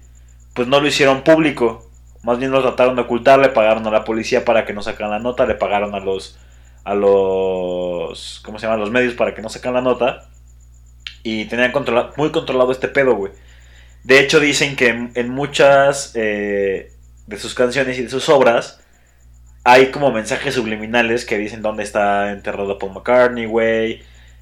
pues 0.54 0.68
no 0.68 0.80
lo 0.80 0.88
hicieron 0.88 1.24
público. 1.24 1.90
Más 2.24 2.38
bien 2.38 2.52
lo 2.52 2.62
trataron 2.62 2.96
de 2.96 3.02
ocultar, 3.02 3.40
le 3.40 3.50
pagaron 3.50 3.86
a 3.88 3.92
la 3.92 4.04
policía 4.04 4.46
para 4.46 4.64
que 4.66 4.74
no 4.74 4.82
sacaran 4.84 5.12
la 5.12 5.20
nota, 5.20 5.46
le 5.46 5.56
pagaron 5.56 5.96
a 5.96 6.00
los 6.00 6.38
a 6.84 6.96
los 6.96 8.42
¿cómo 8.44 8.58
se 8.60 8.66
llama? 8.66 8.78
los 8.78 8.90
medios 8.92 9.14
para 9.14 9.34
que 9.36 9.42
no 9.44 9.50
sacan 9.50 9.74
la 9.76 9.82
nota 9.82 10.30
y 11.24 11.46
tenían 11.46 11.72
controla- 11.72 12.12
muy 12.18 12.32
controlado 12.32 12.72
este 12.72 12.88
pedo, 12.88 13.16
güey. 13.16 13.32
De 14.04 14.20
hecho 14.20 14.40
dicen 14.40 14.76
que 14.76 14.88
en, 14.90 15.12
en 15.16 15.30
muchas 15.30 16.12
eh, 16.16 16.92
de 17.28 17.38
sus 17.38 17.54
canciones 17.54 18.00
y 18.00 18.04
de 18.04 18.10
sus 18.10 18.30
obras 18.30 18.80
hay 19.64 19.88
como 19.92 20.12
mensajes 20.12 20.56
subliminales 20.56 21.24
que 21.26 21.38
dicen 21.38 21.62
dónde 21.62 21.84
está 21.84 22.32
enterrado 22.32 22.80
Paul 22.80 22.94
McCartney, 22.94 23.46
güey. 23.46 24.02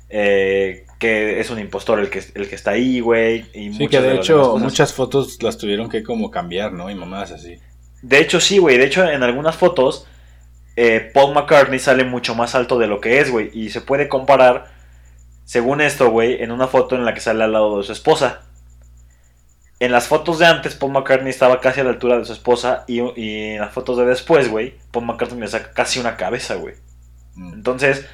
Eh, 0.09 0.85
que 0.97 1.39
es 1.39 1.49
un 1.49 1.59
impostor 1.59 1.99
el 1.99 2.09
que, 2.09 2.23
el 2.33 2.49
que 2.49 2.55
está 2.55 2.71
ahí, 2.71 2.99
güey. 2.99 3.45
y 3.53 3.73
Sí, 3.73 3.87
que 3.87 4.01
de 4.01 4.15
hecho 4.15 4.57
muchas 4.57 4.93
fotos 4.93 5.41
las 5.41 5.57
tuvieron 5.57 5.89
que 5.89 6.03
como 6.03 6.31
cambiar, 6.31 6.73
¿no? 6.73 6.89
Y 6.89 6.95
mamadas 6.95 7.31
así. 7.31 7.57
De 8.01 8.19
hecho, 8.19 8.39
sí, 8.39 8.57
güey. 8.57 8.77
De 8.77 8.85
hecho, 8.85 9.07
en 9.07 9.23
algunas 9.23 9.55
fotos, 9.55 10.07
eh, 10.75 11.11
Paul 11.13 11.33
McCartney 11.33 11.79
sale 11.79 12.03
mucho 12.03 12.35
más 12.35 12.55
alto 12.55 12.79
de 12.79 12.87
lo 12.87 13.01
que 13.01 13.19
es, 13.19 13.31
güey. 13.31 13.49
Y 13.53 13.69
se 13.69 13.81
puede 13.81 14.07
comparar, 14.07 14.71
según 15.45 15.81
esto, 15.81 16.09
güey, 16.09 16.41
en 16.41 16.51
una 16.51 16.67
foto 16.67 16.95
en 16.95 17.05
la 17.05 17.13
que 17.13 17.19
sale 17.19 17.43
al 17.43 17.51
lado 17.51 17.77
de 17.77 17.83
su 17.83 17.91
esposa. 17.91 18.41
En 19.79 19.91
las 19.93 20.07
fotos 20.07 20.39
de 20.39 20.45
antes, 20.45 20.75
Paul 20.75 20.91
McCartney 20.91 21.29
estaba 21.29 21.61
casi 21.61 21.79
a 21.79 21.83
la 21.85 21.91
altura 21.91 22.17
de 22.17 22.25
su 22.25 22.33
esposa. 22.33 22.83
Y, 22.87 22.99
y 23.15 23.53
en 23.53 23.61
las 23.61 23.73
fotos 23.73 23.97
de 23.97 24.05
después, 24.05 24.49
güey, 24.49 24.75
Paul 24.91 25.05
McCartney 25.05 25.39
le 25.39 25.47
saca 25.47 25.71
casi 25.71 25.99
una 25.99 26.17
cabeza, 26.17 26.55
güey. 26.55 26.75
Mm. 27.35 27.53
Entonces, 27.53 28.05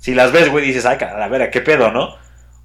si 0.00 0.14
las 0.14 0.32
ves, 0.32 0.48
güey, 0.50 0.64
dices, 0.66 0.84
ay, 0.86 0.98
a 1.00 1.28
ver, 1.28 1.42
¿a 1.42 1.50
qué 1.50 1.60
pedo, 1.60 1.92
no? 1.92 2.16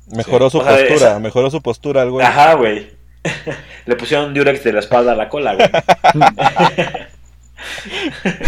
Mejoró 0.07 0.49
su 0.49 0.57
O 0.59 0.63
sea, 0.63 0.71
postura, 0.77 0.95
esa- 1.11 1.19
mejoró 1.19 1.51
su 1.51 1.61
postura 1.61 2.01
al 2.01 2.09
güey. 2.11 2.25
Ajá, 2.25 2.55
güey. 2.55 2.89
le 3.85 3.95
pusieron 3.95 4.33
Durex 4.33 4.63
de 4.63 4.73
la 4.73 4.79
espalda 4.79 5.11
a 5.11 5.15
la 5.15 5.29
cola, 5.29 5.53
güey. 5.55 5.67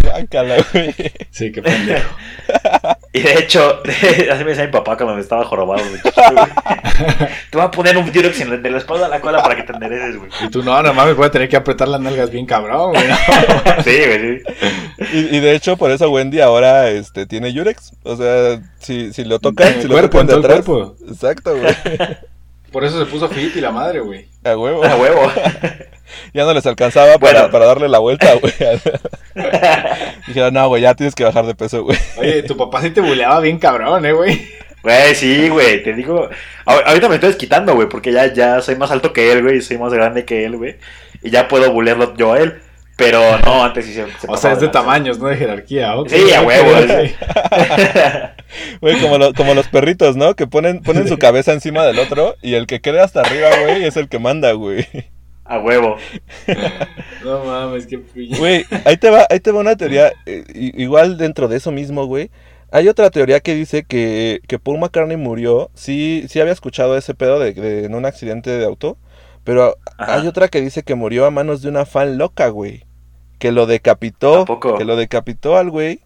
Guácala, 0.03 0.58
güey. 0.74 0.94
Sí, 1.32 1.51
qué 1.51 1.62
pendejo. 1.62 2.15
Y 3.17 3.21
de 3.21 3.39
hecho, 3.39 3.81
así 4.31 4.43
me 4.43 4.50
decía 4.51 4.65
mi 4.65 4.71
papá 4.71 4.95
cuando 4.97 5.15
me 5.15 5.21
estaba 5.21 5.43
jorobado. 5.45 5.81
güey. 5.88 6.01
Te 7.51 7.57
voy 7.57 7.65
a 7.65 7.71
poner 7.71 7.97
un 7.97 8.12
Durex 8.12 8.62
de 8.62 8.69
la 8.71 8.77
espalda 8.77 9.05
a 9.05 9.09
la 9.09 9.21
cola 9.21 9.41
para 9.43 9.55
que 9.55 9.63
te 9.63 9.71
endereces, 9.74 10.17
güey. 10.17 10.29
Y 10.43 10.50
tú, 10.50 10.63
no, 10.63 10.81
no 10.81 10.93
mames, 10.93 11.15
voy 11.15 11.27
a 11.27 11.31
tener 11.31 11.47
que 11.47 11.55
apretar 11.55 11.88
las 11.88 12.01
nalgas 12.01 12.29
bien 12.31 12.45
cabrón, 12.45 12.91
güey. 12.93 13.03
Sí, 13.83 13.97
güey, 14.05 14.39
sí. 14.39 14.43
Y, 15.13 15.38
y 15.38 15.39
de 15.39 15.53
hecho, 15.55 15.77
por 15.77 15.91
eso 15.91 16.09
Wendy 16.09 16.41
ahora 16.41 16.89
este, 16.89 17.25
tiene 17.25 17.53
Yurex. 17.53 17.91
O 18.03 18.15
sea, 18.15 18.59
si, 18.79 19.13
si 19.13 19.24
lo 19.25 19.39
tocan, 19.39 19.74
si 19.75 19.81
El 19.81 19.88
lo 19.89 19.93
cuerpo, 19.93 20.19
tocan 20.19 20.27
de 20.27 20.33
atrás. 20.33 20.65
cuerpo. 20.65 20.95
Exacto, 21.07 21.55
güey. 21.55 21.75
Por 22.71 22.83
eso 22.83 23.00
se 23.00 23.05
puso 23.09 23.27
fit 23.29 23.55
y 23.55 23.62
la 23.62 23.71
madre, 23.71 24.00
güey. 24.01 24.27
A 24.43 24.57
huevo. 24.57 24.83
A 24.83 24.95
huevo. 24.95 25.31
Ya 26.33 26.45
no 26.45 26.53
les 26.53 26.65
alcanzaba 26.65 27.17
para, 27.17 27.39
Bueno. 27.39 27.51
para 27.51 27.65
darle 27.65 27.89
la 27.89 28.00
vuelta, 28.00 28.33
güey. 28.36 28.53
Dijeron, 30.27 30.53
no, 30.53 30.67
güey, 30.69 30.81
ya 30.81 30.95
tienes 30.95 31.15
que 31.15 31.24
bajar 31.25 31.45
de 31.45 31.53
peso, 31.55 31.83
güey. 31.83 31.97
Oye, 32.17 32.43
tu 32.43 32.55
papá 32.55 32.81
sí 32.81 32.91
te 32.91 33.01
buleaba 33.01 33.39
bien 33.41 33.59
cabrón, 33.59 34.05
eh, 34.05 34.13
güey. 34.13 34.47
Güey, 34.83 35.15
sí, 35.15 35.50
güey, 35.50 35.83
te 35.83 35.93
digo. 35.93 36.29
ahor- 36.65 36.83
Ahorita 36.86 37.09
me 37.09 37.15
estoy 37.15 37.29
desquitando, 37.29 37.74
güey, 37.75 37.89
porque 37.89 38.12
ya, 38.13 38.31
ya 38.33 38.62
soy 38.62 38.75
más 38.77 38.89
alto 38.91 39.12
que 39.12 39.31
él, 39.33 39.43
güey, 39.43 39.57
y 39.57 39.62
soy 39.62 39.77
más 39.77 39.91
grande 39.93 40.24
que 40.24 40.45
él, 40.45 40.55
güey. 40.55 40.77
Y 41.24 41.29
ya 41.29 41.47
puedo 41.50 41.71
bulearlo 41.74 42.15
yo 42.15 42.33
a 42.33 42.39
él. 42.39 42.62
Pero 42.98 43.22
no, 43.46 43.63
antes 43.63 43.86
sí 43.86 43.94
se. 43.94 44.06
se 44.20 44.27
O 44.27 44.36
sea, 44.38 44.54
es 44.54 44.60
de 44.60 44.70
tamaños, 44.70 45.20
no 45.20 45.27
de 45.27 45.38
jerarquía. 45.38 45.96
ok. 45.96 46.10
Sí, 46.10 46.34
a 46.34 46.42
huevo. 46.42 46.72
Güey, 48.82 49.00
como, 49.01 49.18
lo- 49.18 49.34
como 49.34 49.54
los 49.54 49.68
perritos, 49.68 50.16
¿no? 50.16 50.36
Que 50.36 50.48
ponen, 50.48 50.82
ponen 50.82 51.08
su 51.08 51.18
cabeza 51.18 51.54
encima 51.54 51.86
del 51.86 52.00
otro 52.00 52.36
y 52.42 52.56
el 52.56 52.66
que 52.66 52.80
quede 52.82 53.01
hasta 53.01 53.22
arriba, 53.22 53.50
güey, 53.62 53.84
es 53.84 53.98
el 53.98 54.08
que 54.10 54.20
manda, 54.20 54.51
güey. 54.54 54.86
A 55.46 55.60
huevo. 55.60 55.98
No 57.24 57.44
mames, 57.44 57.88
qué 57.88 57.98
piña. 57.98 58.38
Güey, 58.38 58.66
ahí 58.86 58.96
te 58.98 59.10
va, 59.10 59.25
ahí 59.30 59.39
te 59.39 59.51
va 59.51 59.60
una 59.60 59.75
teoría, 59.75 60.13
eh, 60.25 60.44
igual 60.54 61.18
dentro 61.18 61.48
de 61.48 61.58
eso 61.58 61.72
mismo, 61.72 62.06
güey. 62.06 62.30
Hay 62.72 62.88
otra 62.88 63.10
teoría 63.10 63.39
que 63.42 63.54
dice 63.56 63.84
que, 63.84 64.39
que 64.48 64.60
Paul 64.60 64.80
McCartney 64.80 65.18
murió. 65.18 65.70
Sí, 65.74 66.25
sí 66.30 66.39
había 66.39 66.54
escuchado 66.54 66.96
ese 66.98 67.16
pedo 67.16 67.39
de, 67.39 67.54
de- 67.54 67.86
en 67.86 67.96
un 67.96 68.06
accidente 68.06 68.50
de 68.51 68.63
auto. 68.66 68.98
Pero 69.44 69.77
Ajá. 69.98 70.16
hay 70.16 70.27
otra 70.27 70.48
que 70.48 70.62
dice 70.62 70.84
que 70.84 70.96
murió 70.96 71.25
a 71.25 71.32
manos 71.32 71.62
de 71.62 71.70
una 71.70 71.86
fan 71.86 72.18
loca, 72.18 72.48
güey. 72.50 72.86
Que 73.39 73.51
lo 73.51 73.65
decapitó. 73.65 74.46
Que 74.77 74.86
lo 74.86 74.96
decapitó 74.96 75.58
al 75.58 75.70
güey. 75.70 76.00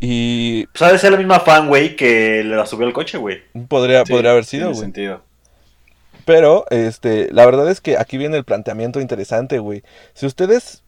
Y 0.00 0.66
Pues 0.66 0.82
ha 0.82 0.92
de 0.92 0.98
ser 0.98 1.12
la 1.12 1.18
misma 1.18 1.38
fan, 1.40 1.68
güey, 1.68 1.94
que 1.94 2.42
le 2.42 2.56
la 2.56 2.66
subió 2.66 2.86
al 2.86 2.92
coche, 2.92 3.18
güey. 3.18 3.40
podría, 3.68 4.04
Sí, 4.04 4.12
podría 4.12 4.32
haber 4.32 4.44
sido, 4.44 4.68
güey. 4.70 4.80
sentido. 4.80 5.22
Pero, 6.24 6.64
este, 6.70 7.32
la 7.32 7.44
verdad 7.46 7.68
es 7.70 7.80
que 7.80 7.96
aquí 7.98 8.16
viene 8.16 8.36
el 8.36 8.44
planteamiento 8.44 9.00
interesante, 9.00 9.58
güey. 9.58 9.82
Si 10.14 10.26
ustedes 10.26 10.82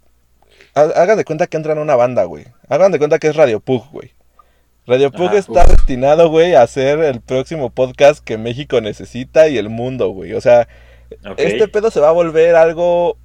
ha- 0.75 0.83
hagan 1.01 1.17
de 1.17 1.25
cuenta 1.25 1.47
que 1.47 1.57
entran 1.57 1.79
a 1.79 1.83
una 1.83 1.97
banda, 1.97 2.25
güey. 2.25 2.47
Hagan 2.69 2.93
de 2.93 2.99
cuenta 2.99 3.19
que 3.19 3.29
es 3.29 3.37
Radio 3.37 3.61
Pug, 3.61 3.85
güey. 3.91 4.13
Radio 4.87 5.11
Pug 5.11 5.29
Ajá, 5.29 5.39
está 5.39 5.63
uf. 5.63 5.69
destinado, 5.71 6.29
güey, 6.29 6.55
a 6.55 6.67
ser 6.67 7.01
el 7.01 7.21
próximo 7.21 7.71
podcast 7.71 8.23
que 8.23 8.37
México 8.39 8.81
necesita 8.81 9.49
y 9.49 9.59
el 9.59 9.71
mundo, 9.71 10.09
güey. 10.11 10.35
O 10.35 10.41
sea, 10.41 10.69
este 11.37 11.69
pedo 11.69 11.91
se 11.91 12.01
va 12.01 12.09
a 12.09 12.13
volver 12.13 12.55
algo 12.55 13.17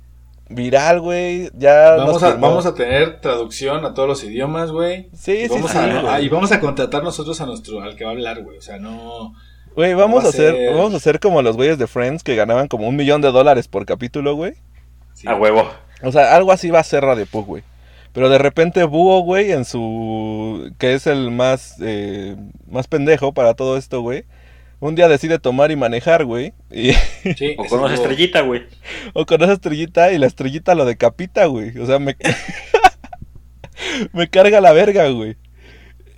viral, 0.50 1.00
güey. 1.00 1.50
Ya 1.58 1.92
Vamos 1.96 2.22
a, 2.24 2.36
vamos 2.36 2.66
a 2.66 2.74
tener 2.74 3.22
traducción 3.22 3.86
a 3.86 3.94
todos 3.94 4.08
los 4.10 4.24
idiomas, 4.24 4.72
güey. 4.72 5.10
Sí, 5.14 5.32
Y 5.34 5.48
sí, 5.48 5.50
vamos 5.50 5.72
sí, 5.72 5.78
a- 5.78 6.20
y 6.22 6.30
vamos 6.30 6.52
a 6.52 6.60
contratar 6.60 7.04
nosotros 7.04 7.40
a 7.42 7.46
nuestro, 7.46 7.82
al 7.82 7.96
que 7.96 8.04
va 8.04 8.12
a 8.12 8.14
hablar, 8.14 8.44
güey. 8.44 8.58
O 8.58 8.62
sea, 8.62 8.78
no. 8.80 9.34
Güey, 9.76 9.94
vamos 9.94 10.20
va 10.22 10.24
a 10.24 10.26
a 10.26 10.30
hacer, 10.30 10.56
ser- 10.56 10.74
vamos 10.76 10.94
a 10.94 10.98
hacer 10.98 11.20
como 11.20 11.42
los 11.42 11.56
güeyes 11.56 11.78
de 11.78 11.88
Friends 11.88 12.24
que 12.24 12.36
ganaban 12.36 12.68
como 12.68 12.88
un 12.88 12.96
millón 12.96 13.22
de 13.22 13.32
dólares 13.32 13.68
por 13.68 13.86
capítulo, 13.86 14.36
güey. 14.36 14.54
sí. 15.14 15.28
A 15.28 15.36
huevo. 15.36 15.70
O 16.02 16.12
sea, 16.12 16.36
algo 16.36 16.52
así 16.52 16.70
va 16.72 16.80
a 16.80 16.84
ser 16.84 17.04
Radio 17.04 17.26
Pug, 17.26 17.46
güey. 17.46 17.64
Pero 18.14 18.30
de 18.30 18.40
repente 18.40 18.84
Búho, 18.86 19.20
güey, 19.22 19.52
en 19.52 19.66
su... 19.66 20.72
que 20.80 20.94
es 20.96 21.06
el 21.08 21.30
más, 21.30 21.76
eh, 21.82 22.36
más 22.68 22.88
pendejo 22.88 23.34
para 23.34 23.54
todo 23.54 23.78
esto, 23.78 24.02
güey. 24.02 24.24
Un 24.82 24.96
día 24.96 25.08
decide 25.10 25.40
tomar 25.40 25.72
y 25.72 25.76
manejar, 25.76 26.24
güey. 26.26 26.54
Y... 26.72 26.94
Sí, 27.36 27.56
O 27.58 27.64
ese 27.64 27.70
con 27.70 27.80
una 27.82 27.94
es 27.94 28.00
estrellita, 28.00 28.42
güey. 28.42 28.64
o 29.14 29.26
con 29.26 29.42
esa 29.42 29.54
estrellita 29.54 30.12
y 30.14 30.18
la 30.18 30.28
estrellita 30.28 30.74
lo 30.76 30.86
decapita, 30.86 31.46
güey. 31.46 31.78
O 31.78 31.86
sea, 31.86 32.00
me... 32.00 32.16
me 34.14 34.30
carga 34.30 34.62
la 34.62 34.72
verga, 34.72 35.10
güey. 35.10 35.36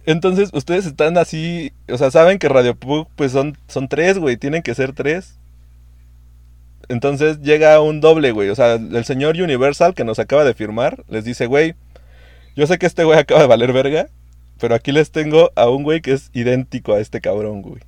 Entonces, 0.06 0.50
ustedes 0.54 0.86
están 0.86 1.18
así... 1.18 1.74
O 1.90 1.98
sea, 1.98 2.12
saben 2.12 2.38
que 2.38 2.50
Radio 2.50 2.76
Pug, 2.76 3.08
pues 3.16 3.32
son, 3.32 3.58
son 3.68 3.88
tres, 3.88 4.20
güey. 4.20 4.38
Tienen 4.38 4.62
que 4.62 4.76
ser 4.76 4.94
tres. 4.94 5.40
Entonces 6.88 7.40
llega 7.40 7.80
un 7.82 8.02
doble, 8.02 8.32
güey. 8.32 8.50
O 8.50 8.56
sea, 8.56 8.74
el 8.74 9.06
señor 9.06 9.42
Universal 9.42 9.96
que 9.96 10.04
nos 10.04 10.20
acaba 10.20 10.44
de 10.44 10.54
firmar 10.54 11.04
les 11.08 11.24
dice, 11.24 11.46
güey, 11.46 11.76
yo 12.56 12.68
sé 12.68 12.78
que 12.78 12.86
este 12.86 13.06
güey 13.06 13.18
acaba 13.18 13.42
de 13.42 13.48
valer 13.48 13.72
verga, 13.72 14.10
pero 14.60 14.76
aquí 14.76 14.92
les 14.92 15.10
tengo 15.12 15.52
a 15.56 15.70
un 15.70 15.84
güey 15.84 16.02
que 16.02 16.12
es 16.12 16.30
idéntico 16.34 16.94
a 16.94 17.00
este 17.00 17.22
cabrón, 17.22 17.62
güey. 17.62 17.82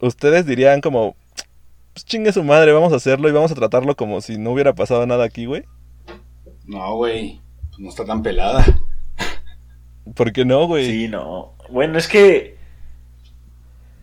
Ustedes 0.00 0.46
dirían 0.46 0.80
como, 0.80 1.14
pues 1.92 2.04
chingue 2.04 2.32
su 2.32 2.42
madre, 2.42 2.72
vamos 2.72 2.92
a 2.92 2.96
hacerlo 2.96 3.28
y 3.28 3.32
vamos 3.32 3.52
a 3.52 3.54
tratarlo 3.54 3.96
como 3.96 4.20
si 4.20 4.38
no 4.38 4.52
hubiera 4.52 4.74
pasado 4.74 5.06
nada 5.06 5.24
aquí, 5.24 5.46
güey. 5.46 5.64
No, 6.64 6.96
güey. 6.96 7.40
Pues 7.68 7.80
no 7.80 7.88
está 7.88 8.04
tan 8.04 8.22
pelada. 8.22 8.64
¿Por 10.14 10.32
qué 10.32 10.44
no, 10.44 10.66
güey? 10.66 10.86
Sí, 10.86 11.08
no. 11.08 11.54
Bueno, 11.68 11.98
es 11.98 12.08
que. 12.08 12.56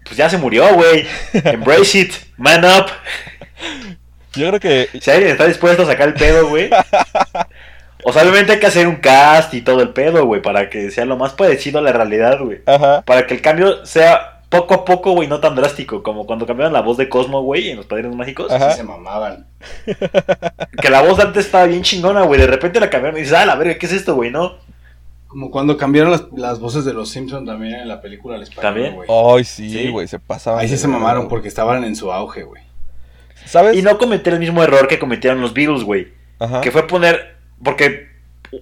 Pues 0.03 0.17
ya 0.17 0.29
se 0.29 0.37
murió, 0.37 0.73
güey. 0.73 1.05
Embrace 1.33 1.99
it. 1.99 2.13
Man 2.37 2.63
up. 2.63 2.87
Yo 4.33 4.47
creo 4.49 4.59
que... 4.59 4.99
Si 5.01 5.09
alguien 5.09 5.31
está 5.31 5.47
dispuesto 5.47 5.83
a 5.83 5.87
sacar 5.87 6.09
el 6.09 6.13
pedo, 6.13 6.47
güey. 6.47 6.69
O 8.03 8.13
sea, 8.13 8.21
obviamente 8.21 8.53
hay 8.53 8.59
que 8.59 8.67
hacer 8.67 8.87
un 8.87 8.97
cast 8.97 9.53
y 9.53 9.61
todo 9.61 9.81
el 9.81 9.89
pedo, 9.89 10.25
güey, 10.25 10.41
para 10.41 10.69
que 10.69 10.91
sea 10.91 11.05
lo 11.05 11.17
más 11.17 11.33
parecido 11.33 11.79
a 11.79 11.81
la 11.81 11.91
realidad, 11.91 12.39
güey. 12.39 12.61
Ajá. 12.65 13.01
Para 13.01 13.25
que 13.25 13.33
el 13.33 13.41
cambio 13.41 13.85
sea 13.85 14.36
poco 14.49 14.73
a 14.73 14.85
poco, 14.85 15.11
güey, 15.11 15.27
no 15.27 15.39
tan 15.39 15.55
drástico, 15.55 16.01
como 16.03 16.25
cuando 16.25 16.45
cambiaron 16.45 16.73
la 16.73 16.81
voz 16.81 16.97
de 16.97 17.09
Cosmo, 17.09 17.41
güey, 17.41 17.69
en 17.69 17.77
Los 17.77 17.85
Padrinos 17.85 18.15
Mágicos. 18.15 18.51
Ajá. 18.51 18.71
Sí 18.71 18.77
se 18.77 18.83
mamaban. 18.83 19.47
Que 20.81 20.89
la 20.89 21.01
voz 21.01 21.17
de 21.17 21.23
antes 21.23 21.45
estaba 21.45 21.65
bien 21.65 21.81
chingona, 21.81 22.21
güey, 22.23 22.39
de 22.39 22.47
repente 22.47 22.79
la 22.79 22.89
cambiaron 22.89 23.17
y 23.17 23.21
dices, 23.21 23.35
ah, 23.37 23.45
la 23.45 23.55
verga, 23.55 23.77
¿qué 23.77 23.85
es 23.87 23.93
esto, 23.93 24.15
güey, 24.15 24.31
no? 24.31 24.55
Como 25.27 25.51
cuando 25.51 25.75
cambiaron 25.75 26.11
las, 26.11 26.25
las 26.35 26.59
voces 26.59 26.85
de 26.85 26.93
los 26.93 27.09
Simpsons 27.09 27.45
también 27.45 27.75
en 27.81 27.87
la 27.87 27.99
película 28.01 28.35
al 28.35 28.43
español, 28.43 28.61
¿También? 28.61 28.95
güey. 28.95 29.09
Ay, 29.09 29.43
sí, 29.43 29.69
Sí. 29.69 29.89
güey, 29.89 30.07
se 30.07 30.19
pasaban. 30.19 30.61
Ahí 30.61 30.69
sí 30.69 30.77
se 30.77 30.87
mamaron 30.87 31.23
güey. 31.23 31.29
porque 31.29 31.47
estaban 31.49 31.83
en 31.83 31.95
su 31.95 32.11
auge, 32.13 32.43
güey. 32.43 32.63
¿Sabes? 33.45 33.75
Y 33.75 33.81
no 33.81 33.97
cometer 33.97 34.33
el 34.33 34.39
mismo 34.39 34.63
error 34.63 34.87
que 34.87 34.99
cometieron 34.99 35.41
los 35.41 35.53
Beatles, 35.53 35.83
güey. 35.83 36.07
Ajá. 36.39 36.61
Que 36.61 36.71
fue 36.71 36.87
poner. 36.87 37.35
Porque 37.63 38.07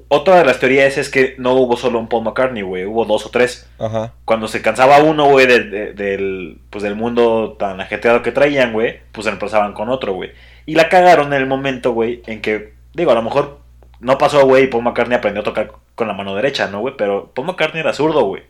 otra 0.07 0.37
de 0.39 0.45
las 0.45 0.59
teorías 0.59 0.97
es 0.97 1.09
que 1.09 1.35
no 1.37 1.53
hubo 1.53 1.77
solo 1.77 1.99
un 1.99 2.07
Paul 2.07 2.23
McCartney, 2.23 2.63
güey. 2.63 2.85
Hubo 2.85 3.05
dos 3.05 3.25
o 3.25 3.29
tres. 3.29 3.69
Ajá. 3.79 4.13
Cuando 4.25 4.47
se 4.47 4.61
cansaba 4.61 4.99
uno, 4.99 5.29
güey, 5.29 5.45
de- 5.47 5.63
de- 5.63 5.93
del, 5.93 6.59
pues, 6.69 6.83
del 6.83 6.95
mundo 6.95 7.55
tan 7.59 7.79
ajetreado 7.81 8.21
que 8.21 8.31
traían, 8.31 8.73
güey, 8.73 8.99
pues 9.11 9.25
se 9.25 9.31
reemplazaban 9.31 9.73
con 9.73 9.89
otro, 9.89 10.13
güey. 10.13 10.31
Y 10.65 10.75
la 10.75 10.89
cagaron 10.89 11.27
en 11.33 11.41
el 11.41 11.47
momento, 11.47 11.91
güey, 11.93 12.21
en 12.25 12.41
que, 12.41 12.73
digo, 12.93 13.11
a 13.11 13.15
lo 13.15 13.21
mejor 13.21 13.59
no 13.99 14.17
pasó, 14.17 14.45
güey, 14.45 14.63
y 14.63 14.67
Paul 14.67 14.83
McCartney 14.83 15.17
aprendió 15.17 15.41
a 15.41 15.45
tocar 15.45 15.71
con 15.95 16.07
la 16.07 16.13
mano 16.13 16.35
derecha, 16.35 16.67
¿no, 16.67 16.79
güey? 16.81 16.95
Pero 16.97 17.31
Paul 17.33 17.47
McCartney 17.47 17.79
era 17.81 17.93
zurdo, 17.93 18.23
güey. 18.25 18.43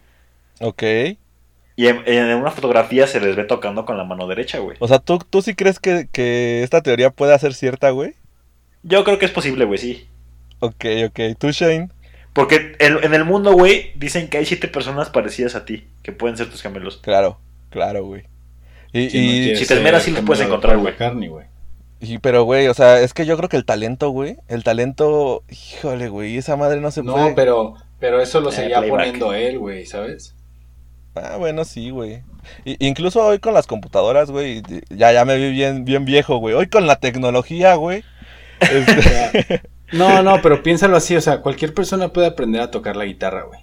Ok. 0.62 0.84
Y 1.78 1.88
en, 1.88 2.02
en 2.06 2.34
una 2.38 2.52
fotografía 2.52 3.06
se 3.06 3.20
les 3.20 3.36
ve 3.36 3.44
tocando 3.44 3.84
con 3.86 3.98
la 3.98 4.06
mano 4.06 4.28
derecha, 4.28 4.60
güey. 4.60 4.78
O 4.80 4.88
sea, 4.88 5.00
¿tú, 5.00 5.20
tú 5.30 5.42
sí 5.42 5.56
crees 5.56 5.80
que, 5.80 6.08
que 6.12 6.64
esta 6.64 6.82
teoría 6.82 7.10
pueda 7.10 7.38
ser 7.38 7.54
cierta, 7.54 7.90
güey? 7.90 8.14
Yo 8.84 9.04
creo 9.04 9.20
que 9.20 9.26
es 9.26 9.32
posible, 9.32 9.66
güey, 9.66 9.78
sí. 9.78 10.08
Ok, 10.60 10.86
ok. 11.08 11.20
¿Tú, 11.38 11.52
Shane? 11.52 11.90
Porque 12.34 12.76
en, 12.80 13.04
en 13.04 13.14
el 13.14 13.24
mundo, 13.26 13.54
güey, 13.54 13.92
dicen 13.96 14.28
que 14.28 14.38
hay 14.38 14.46
siete 14.46 14.68
personas 14.68 15.10
parecidas 15.10 15.56
a 15.56 15.64
ti, 15.66 15.88
que 16.04 16.12
pueden 16.12 16.36
ser 16.38 16.50
tus 16.50 16.62
gemelos. 16.62 16.98
Claro, 16.98 17.40
claro, 17.70 18.04
güey. 18.06 18.24
Y, 18.92 19.10
¿Quién 19.10 19.26
no 19.26 19.32
y- 19.32 19.40
quiere 19.44 19.56
si 19.58 19.66
te 19.66 19.74
esmeras, 19.76 20.04
sí 20.04 20.12
los 20.12 20.22
puedes 20.22 20.46
encontrar, 20.46 20.78
güey. 20.78 20.94
Y- 22.02 22.18
pero, 22.20 22.44
güey, 22.44 22.68
o 22.68 22.74
sea, 22.74 23.00
es 23.00 23.14
que 23.14 23.26
yo 23.26 23.38
creo 23.38 23.48
que 23.50 23.58
el 23.58 23.66
talento, 23.66 24.10
güey, 24.10 24.38
el 24.48 24.64
talento, 24.64 25.44
híjole, 25.50 26.10
güey, 26.10 26.38
esa 26.38 26.56
madre 26.58 26.82
no 26.82 26.92
se 26.92 27.04
No, 27.04 27.14
puede. 27.14 27.34
pero, 27.34 27.76
pero 28.00 28.22
eso 28.22 28.42
lo 28.42 28.50
Eh, 28.50 28.54
seguía 28.54 28.82
poniendo 28.82 29.34
él, 29.34 29.58
güey, 29.60 29.86
¿sabes? 29.86 30.36
Ah, 31.16 31.38
bueno, 31.38 31.64
sí, 31.64 31.90
güey. 31.92 32.22
Y- 32.66 32.86
incluso 32.86 33.26
hoy 33.26 33.40
con 33.40 33.54
las 33.54 33.66
computadoras, 33.68 34.30
güey, 34.30 34.62
ya, 34.90 35.14
ya 35.14 35.24
me 35.24 35.38
vi 35.38 35.52
bien, 35.52 35.86
bien 35.86 36.04
viejo, 36.04 36.38
güey. 36.38 36.54
Hoy 36.54 36.68
con 36.68 36.86
la 36.86 36.98
tecnología, 37.00 37.76
güey. 37.76 38.04
este, 38.60 39.62
no, 39.98 40.22
no, 40.24 40.42
pero 40.42 40.62
piénsalo 40.64 40.98
así, 40.98 41.16
o 41.16 41.22
sea, 41.22 41.42
cualquier 41.42 41.74
persona 41.74 42.10
puede 42.10 42.28
aprender 42.28 42.62
a 42.62 42.72
tocar 42.72 42.96
la 42.96 43.06
guitarra, 43.06 43.44
güey. 43.44 43.60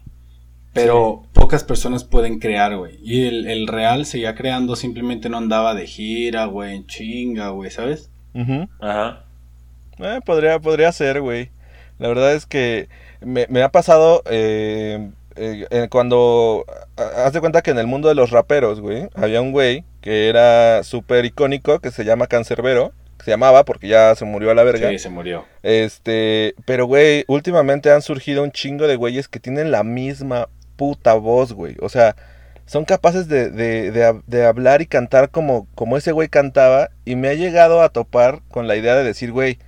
Pero 0.72 1.24
pocas 1.34 1.64
personas 1.64 2.02
pueden 2.04 2.38
crear, 2.38 2.74
güey. 2.76 2.98
Y 3.02 3.26
el, 3.26 3.46
el 3.46 3.66
real 3.68 4.06
seguía 4.06 4.34
creando, 4.34 4.74
simplemente 4.74 5.28
no 5.28 5.36
andaba 5.36 5.74
de 5.74 5.86
gira, 5.86 6.46
güey, 6.46 6.74
en 6.76 6.86
chinga, 6.86 7.50
güey, 7.50 7.70
¿sabes? 7.70 8.10
ujú. 8.34 8.66
Ajá. 8.80 9.24
Eh, 9.98 10.20
podría, 10.24 10.58
podría 10.58 10.90
ser, 10.92 11.20
güey. 11.20 11.50
La 11.98 12.08
verdad 12.08 12.32
es 12.34 12.46
que 12.46 12.88
me, 13.20 13.46
me 13.50 13.62
ha 13.62 13.68
pasado 13.70 14.22
eh, 14.30 15.10
eh, 15.36 15.66
eh, 15.70 15.88
cuando... 15.90 16.64
ha- 16.96 17.26
Haz 17.26 17.34
de 17.34 17.40
cuenta 17.40 17.60
que 17.60 17.70
en 17.72 17.78
el 17.78 17.86
mundo 17.86 18.08
de 18.08 18.14
los 18.14 18.30
raperos, 18.30 18.80
güey, 18.80 19.08
había 19.14 19.42
un 19.42 19.52
güey 19.52 19.84
que 20.00 20.28
era 20.30 20.82
súper 20.84 21.26
icónico, 21.26 21.80
que 21.80 21.90
se 21.90 22.04
llama 22.06 22.26
Cancerbero, 22.26 22.92
se 23.24 23.30
llamaba 23.30 23.64
porque 23.64 23.88
ya 23.88 24.14
se 24.14 24.24
murió 24.24 24.50
a 24.50 24.54
la 24.54 24.62
verga. 24.64 24.88
Sí, 24.90 24.98
se 24.98 25.08
murió. 25.08 25.44
Este, 25.62 26.54
pero 26.64 26.86
güey, 26.86 27.24
últimamente 27.28 27.90
han 27.90 28.02
surgido 28.02 28.42
un 28.42 28.52
chingo 28.52 28.86
de 28.86 28.96
güeyes 28.96 29.28
que 29.28 29.40
tienen 29.40 29.70
la 29.70 29.82
misma 29.84 30.48
puta 30.76 31.14
voz, 31.14 31.52
güey. 31.52 31.76
O 31.80 31.88
sea, 31.88 32.16
son 32.66 32.84
capaces 32.84 33.28
de, 33.28 33.50
de, 33.50 33.90
de, 33.92 34.04
hab- 34.06 34.22
de 34.26 34.44
hablar 34.44 34.82
y 34.82 34.86
cantar 34.86 35.30
como, 35.30 35.66
como 35.74 35.96
ese 35.96 36.12
güey 36.12 36.28
cantaba. 36.28 36.90
Y 37.04 37.16
me 37.16 37.28
ha 37.28 37.34
llegado 37.34 37.82
a 37.82 37.90
topar 37.90 38.40
con 38.48 38.66
la 38.66 38.76
idea 38.76 38.94
de 38.96 39.04
decir, 39.04 39.30
güey, 39.32 39.58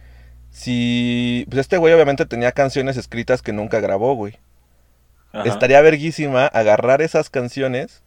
si... 0.50 1.46
Pues 1.50 1.60
este 1.60 1.76
güey 1.76 1.92
obviamente 1.94 2.26
tenía 2.26 2.52
canciones 2.52 2.96
escritas 2.96 3.42
que 3.42 3.52
nunca 3.52 3.80
grabó, 3.80 4.14
güey. 4.14 4.38
Ajá. 5.32 5.48
Estaría 5.48 5.80
verguísima 5.80 6.46
agarrar 6.46 7.02
esas 7.02 7.28
canciones, 7.28 8.02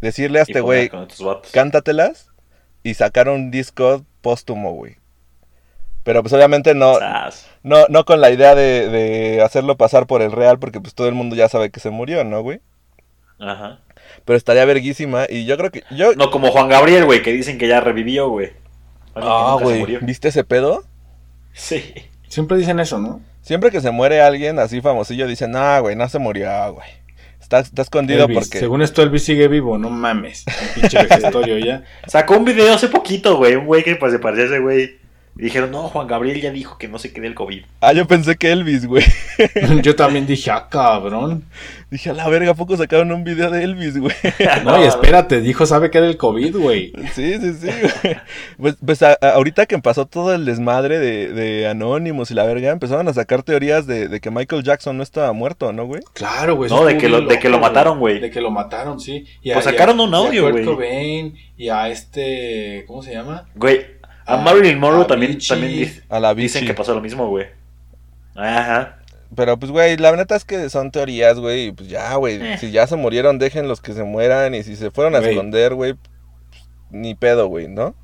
decirle 0.00 0.40
a 0.40 0.42
este 0.42 0.60
güey, 0.60 0.90
cántatelas 1.52 2.28
y 2.82 2.94
sacaron 2.94 3.34
un 3.36 3.50
disco 3.52 4.04
póstumo, 4.22 4.72
güey. 4.72 4.96
Pero 6.04 6.22
pues 6.22 6.32
obviamente 6.32 6.74
no, 6.74 6.98
no, 7.62 7.86
no 7.88 8.04
con 8.04 8.20
la 8.20 8.30
idea 8.30 8.54
de, 8.54 8.88
de 8.88 9.42
hacerlo 9.42 9.76
pasar 9.76 10.06
por 10.06 10.22
el 10.22 10.32
real, 10.32 10.58
porque 10.58 10.80
pues 10.80 10.94
todo 10.94 11.08
el 11.08 11.14
mundo 11.14 11.36
ya 11.36 11.48
sabe 11.48 11.70
que 11.70 11.78
se 11.78 11.90
murió, 11.90 12.24
¿no, 12.24 12.42
güey? 12.42 12.60
Ajá. 13.38 13.80
Pero 14.24 14.36
estaría 14.36 14.64
verguísima 14.64 15.26
y 15.28 15.44
yo 15.44 15.56
creo 15.56 15.70
que... 15.70 15.84
Yo, 15.90 16.14
No 16.14 16.30
como 16.30 16.50
Juan 16.50 16.68
Gabriel, 16.68 17.04
güey, 17.04 17.22
que 17.22 17.32
dicen 17.32 17.58
que 17.58 17.68
ya 17.68 17.80
revivió, 17.80 18.28
güey. 18.28 18.52
Ah, 19.14 19.56
güey, 19.60 19.80
murió. 19.80 20.00
¿viste 20.02 20.28
ese 20.28 20.42
pedo? 20.42 20.84
Sí. 21.52 21.94
Siempre 22.28 22.56
dicen 22.56 22.80
eso, 22.80 22.98
¿no? 22.98 23.20
Siempre 23.42 23.70
que 23.70 23.80
se 23.80 23.90
muere 23.90 24.22
alguien 24.22 24.58
así 24.58 24.80
famosillo 24.80 25.26
dicen, 25.26 25.50
no, 25.50 25.82
güey, 25.82 25.96
no 25.96 26.08
se 26.08 26.18
murió, 26.18 26.74
güey. 26.74 26.88
Está, 27.52 27.68
está 27.68 27.82
escondido 27.82 28.24
Elvis. 28.24 28.38
porque... 28.38 28.58
Según 28.58 28.80
esto, 28.80 29.02
Elvis 29.02 29.24
sigue 29.24 29.46
vivo, 29.46 29.76
no 29.76 29.90
mames. 29.90 30.44
Un 30.46 30.80
pinche 30.80 30.98
ya. 31.64 31.84
Sacó 32.06 32.38
un 32.38 32.46
video 32.46 32.72
hace 32.72 32.88
poquito, 32.88 33.36
güey. 33.36 33.56
Un 33.56 33.66
güey 33.66 33.82
que 33.82 33.96
pues 33.96 34.12
se 34.12 34.18
parecía 34.18 34.44
a 34.44 34.46
ese 34.46 34.58
güey. 34.58 35.01
Y 35.34 35.44
dijeron, 35.44 35.70
no, 35.70 35.88
Juan 35.88 36.06
Gabriel 36.08 36.40
ya 36.42 36.50
dijo 36.50 36.76
que 36.76 36.88
no 36.88 36.98
se 36.98 37.10
quede 37.12 37.26
el 37.26 37.34
COVID. 37.34 37.62
Ah, 37.80 37.94
yo 37.94 38.06
pensé 38.06 38.36
que 38.36 38.52
Elvis, 38.52 38.84
güey. 38.86 39.02
Yo 39.82 39.96
también 39.96 40.26
dije, 40.26 40.50
ah, 40.50 40.68
cabrón. 40.70 41.44
Dije, 41.90 42.10
a 42.10 42.12
la 42.12 42.28
verga, 42.28 42.50
¿a 42.50 42.54
poco 42.54 42.76
sacaron 42.76 43.10
un 43.12 43.24
video 43.24 43.50
de 43.50 43.64
Elvis, 43.64 43.96
güey? 43.98 44.14
No, 44.64 44.78
y 44.82 44.86
espérate, 44.86 45.40
dijo, 45.40 45.64
sabe 45.64 45.90
que 45.90 45.98
era 45.98 46.06
el 46.06 46.18
COVID, 46.18 46.56
güey. 46.58 46.92
Sí, 47.14 47.38
sí, 47.40 47.54
sí, 47.54 47.66
güey. 48.02 48.16
Pues, 48.58 48.76
pues 48.84 49.02
a- 49.02 49.16
a- 49.22 49.30
ahorita 49.30 49.64
que 49.64 49.78
pasó 49.78 50.04
todo 50.06 50.34
el 50.34 50.44
desmadre 50.44 50.98
de, 50.98 51.32
de 51.32 51.66
Anonymous 51.66 52.30
y 52.30 52.34
la 52.34 52.44
verga, 52.44 52.70
empezaron 52.70 53.08
a 53.08 53.14
sacar 53.14 53.42
teorías 53.42 53.86
de, 53.86 54.08
de 54.08 54.20
que 54.20 54.30
Michael 54.30 54.62
Jackson 54.64 54.98
no 54.98 55.02
estaba 55.02 55.32
muerto, 55.32 55.72
¿no, 55.72 55.86
güey? 55.86 56.02
Claro, 56.12 56.56
güey. 56.56 56.68
No, 56.70 56.84
de 56.84 56.98
que 56.98 57.08
lo- 57.08 57.22
de 57.22 57.38
que 57.38 57.48
lo 57.48 57.58
mataron, 57.58 57.98
güey. 57.98 58.20
De 58.20 58.30
que 58.30 58.42
lo 58.42 58.50
mataron, 58.50 59.00
sí. 59.00 59.24
Y 59.42 59.52
Pues 59.52 59.64
y 59.64 59.70
sacaron 59.70 59.98
un 59.98 60.10
y 60.10 60.14
audio, 60.14 60.46
a 60.48 60.50
güey. 60.50 60.64
Cobain 60.66 61.34
y 61.56 61.68
a 61.70 61.88
este, 61.88 62.84
¿cómo 62.86 63.02
se 63.02 63.12
llama? 63.12 63.46
Güey, 63.54 63.86
a 64.26 64.34
Ah, 64.34 64.36
Marilyn 64.38 64.78
Monroe 64.78 65.02
a 65.02 65.06
también, 65.06 65.32
Avicii. 65.32 65.48
también 65.48 65.72
dice- 65.78 66.02
A 66.08 66.20
la 66.20 66.34
dicen 66.34 66.66
que 66.66 66.74
pasó 66.74 66.94
lo 66.94 67.00
mismo, 67.00 67.28
güey. 67.28 67.46
Ajá. 68.34 68.98
Pero 69.34 69.58
pues, 69.58 69.72
güey, 69.72 69.96
la 69.96 70.14
neta 70.14 70.36
es 70.36 70.44
que 70.44 70.68
son 70.68 70.90
teorías, 70.90 71.38
güey. 71.38 71.68
Y 71.68 71.72
pues 71.72 71.88
ya, 71.88 72.14
güey. 72.16 72.36
Eh. 72.40 72.58
Si 72.58 72.70
ya 72.70 72.86
se 72.86 72.96
murieron, 72.96 73.38
dejen 73.38 73.66
los 73.68 73.80
que 73.80 73.92
se 73.94 74.04
mueran. 74.04 74.54
Y 74.54 74.62
si 74.62 74.76
se 74.76 74.90
fueron 74.90 75.14
a 75.14 75.18
esconder, 75.20 75.74
güey, 75.74 75.94
pues, 75.94 76.62
ni 76.90 77.14
pedo, 77.14 77.46
güey, 77.46 77.68
¿no? 77.68 77.94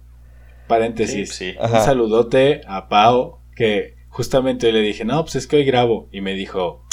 Paréntesis. 0.67 1.31
Sí, 1.35 1.53
sí. 1.53 1.57
Ajá. 1.61 1.79
Un 1.81 1.85
saludote 1.85 2.63
a 2.67 2.89
Pau, 2.89 3.39
que 3.55 3.95
justamente 4.09 4.73
le 4.73 4.81
dije, 4.81 5.05
no, 5.05 5.23
pues 5.23 5.37
es 5.37 5.47
que 5.47 5.57
hoy 5.57 5.65
grabo. 5.65 6.09
Y 6.13 6.21
me 6.23 6.35
dijo, 6.35 6.85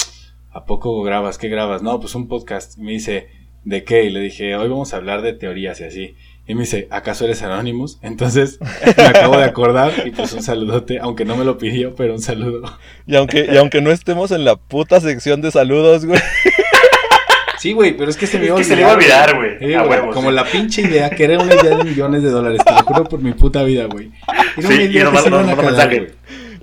¿a 0.52 0.64
poco 0.66 1.02
grabas? 1.02 1.38
¿Qué 1.38 1.48
grabas? 1.48 1.82
No, 1.82 1.98
pues 2.00 2.14
un 2.14 2.28
podcast. 2.28 2.76
Y 2.78 2.82
me 2.82 2.92
dice, 2.92 3.28
¿de 3.64 3.84
qué? 3.84 4.04
Y 4.04 4.10
le 4.10 4.20
dije, 4.20 4.54
hoy 4.56 4.68
vamos 4.68 4.92
a 4.92 4.96
hablar 4.96 5.22
de 5.22 5.32
teorías 5.32 5.80
y 5.80 5.84
así. 5.84 6.14
Y 6.48 6.54
me 6.54 6.60
dice, 6.60 6.86
¿acaso 6.90 7.24
eres 7.24 7.42
Anonymous? 7.42 7.98
Entonces 8.02 8.58
me 8.96 9.02
acabo 9.04 9.36
de 9.36 9.44
acordar 9.44 9.92
y 10.06 10.10
pues 10.12 10.32
un 10.32 10.42
saludote, 10.42 10.98
aunque 11.00 11.24
no 11.24 11.36
me 11.36 11.44
lo 11.44 11.58
pidió, 11.58 11.94
pero 11.96 12.14
un 12.14 12.20
saludo. 12.20 12.62
Y 13.06 13.16
aunque, 13.16 13.48
y 13.52 13.56
aunque 13.56 13.80
no 13.80 13.90
estemos 13.90 14.30
en 14.30 14.44
la 14.44 14.56
puta 14.56 15.00
sección 15.00 15.42
de 15.42 15.50
saludos, 15.50 16.04
güey. 16.06 16.20
Sí, 17.58 17.72
güey, 17.72 17.96
pero 17.96 18.10
es 18.10 18.16
que 18.16 18.26
se 18.26 18.38
me 18.38 18.46
iba 18.46 18.60
a 18.60 18.62
se 18.62 18.76
le 18.76 18.82
iba 18.82 18.92
a 18.92 18.94
olvidar, 18.94 19.34
güey. 19.36 19.58
Sí, 19.58 20.12
como 20.12 20.28
sí. 20.28 20.34
la 20.36 20.44
pinche 20.44 20.82
idea, 20.82 21.10
que 21.10 21.24
era 21.24 21.38
una 21.42 21.54
idea 21.54 21.76
de 21.76 21.84
millones 21.84 22.22
de 22.22 22.30
dólares, 22.30 22.60
te 22.64 22.70
lo 22.72 22.82
juro 22.82 23.04
por 23.04 23.20
mi 23.20 23.32
puta 23.32 23.62
vida, 23.64 23.86
güey. 23.86 24.12
Era 24.56 24.68
Sí, 24.68 24.74
una 24.74 24.82
y 24.82 24.86
idea 24.86 25.10
que 25.10 25.18
se 25.18 25.30
no, 25.30 25.36
iban 25.40 25.48
a 25.48 25.54
no, 25.54 25.62
cagar, 25.62 25.72
mensaje. 25.90 26.14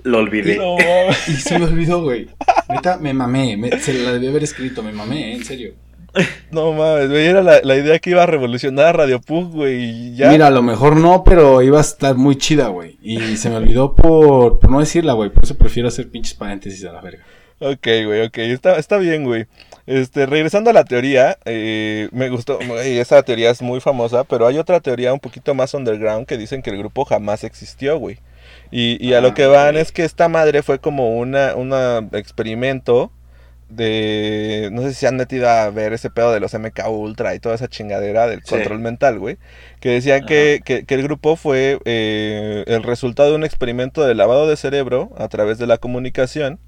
Lo 0.04 0.18
olvidé. 0.18 0.56
No, 0.56 0.76
mames. 0.76 1.28
Y 1.28 1.32
se 1.34 1.58
me 1.58 1.64
olvidó, 1.64 2.02
güey. 2.02 2.28
Neta, 2.68 2.98
me 2.98 3.12
mamé. 3.12 3.56
me- 3.56 3.78
se 3.80 3.92
la 3.94 4.12
debí 4.12 4.28
haber 4.28 4.44
escrito, 4.44 4.82
me 4.82 4.92
mamé, 4.92 5.32
¿eh? 5.32 5.36
en 5.36 5.44
serio. 5.44 5.74
No 6.50 6.72
mames, 6.72 7.08
güey. 7.10 7.26
Era 7.26 7.42
la, 7.42 7.60
la 7.62 7.76
idea 7.76 7.98
que 7.98 8.10
iba 8.10 8.22
a 8.22 8.26
revolucionar 8.26 8.86
a 8.86 8.92
Radio 8.92 9.20
Pug, 9.20 9.50
güey. 9.52 9.82
Y 9.82 10.16
ya. 10.16 10.30
Mira, 10.30 10.46
a 10.46 10.50
lo 10.50 10.62
mejor 10.62 10.96
no, 10.96 11.24
pero 11.24 11.62
iba 11.62 11.78
a 11.78 11.80
estar 11.80 12.14
muy 12.14 12.36
chida, 12.36 12.68
güey. 12.68 12.98
Y 13.02 13.36
se 13.36 13.50
me 13.50 13.56
olvidó 13.56 13.94
por, 13.94 14.58
por 14.60 14.70
no 14.70 14.80
decirla, 14.80 15.14
güey. 15.14 15.30
Por 15.30 15.44
eso 15.44 15.56
prefiero 15.56 15.88
hacer 15.88 16.08
pinches 16.10 16.34
paréntesis 16.34 16.84
a 16.84 16.92
la 16.92 17.00
verga. 17.00 17.24
Ok, 17.58 17.86
güey, 18.06 18.26
ok. 18.26 18.38
Está, 18.38 18.76
está 18.76 18.98
bien, 18.98 19.24
güey. 19.24 19.46
Este, 19.86 20.26
regresando 20.26 20.70
a 20.70 20.72
la 20.72 20.84
teoría, 20.84 21.38
eh, 21.44 22.08
me 22.12 22.28
gustó, 22.30 22.58
güey, 22.66 22.98
esa 22.98 23.22
teoría 23.22 23.50
es 23.50 23.60
muy 23.60 23.80
famosa, 23.80 24.24
pero 24.24 24.46
hay 24.46 24.56
otra 24.58 24.80
teoría 24.80 25.12
un 25.12 25.20
poquito 25.20 25.54
más 25.54 25.74
underground 25.74 26.26
que 26.26 26.38
dicen 26.38 26.62
que 26.62 26.70
el 26.70 26.78
grupo 26.78 27.04
jamás 27.04 27.44
existió, 27.44 27.98
güey. 27.98 28.18
Y, 28.70 28.96
y 29.06 29.14
a 29.14 29.20
lo 29.20 29.28
Ah, 29.28 29.34
que 29.34 29.46
van 29.46 29.76
es 29.76 29.92
que 29.92 30.04
esta 30.04 30.28
madre 30.28 30.62
fue 30.62 30.78
como 30.78 31.16
una, 31.18 31.54
una 31.54 31.98
experimento 32.12 33.10
de, 33.76 34.68
no 34.72 34.82
sé 34.82 34.90
si 34.90 34.94
se 34.96 35.06
han 35.06 35.16
metido 35.16 35.48
a 35.48 35.70
ver 35.70 35.92
ese 35.92 36.10
pedo 36.10 36.32
de 36.32 36.40
los 36.40 36.54
MK 36.54 36.88
Ultra 36.88 37.34
y 37.34 37.40
toda 37.40 37.54
esa 37.54 37.68
chingadera 37.68 38.26
del 38.26 38.42
Sí. 38.42 38.50
control 38.50 38.78
mental, 38.80 39.18
güey, 39.18 39.36
que 39.80 39.90
decían 39.90 40.24
que, 40.26 40.60
que- 40.64 40.84
que 40.84 40.94
el 40.94 41.02
grupo 41.02 41.36
fue 41.36 41.78
eh, 41.84 42.64
el 42.66 42.82
resultado 42.82 43.30
de 43.30 43.36
un 43.36 43.44
experimento 43.44 44.04
de 44.04 44.14
lavado 44.14 44.48
de 44.48 44.56
cerebro 44.56 45.10
a 45.18 45.28
través 45.28 45.58
de 45.58 45.66
la 45.66 45.78
comunicación 45.78 46.58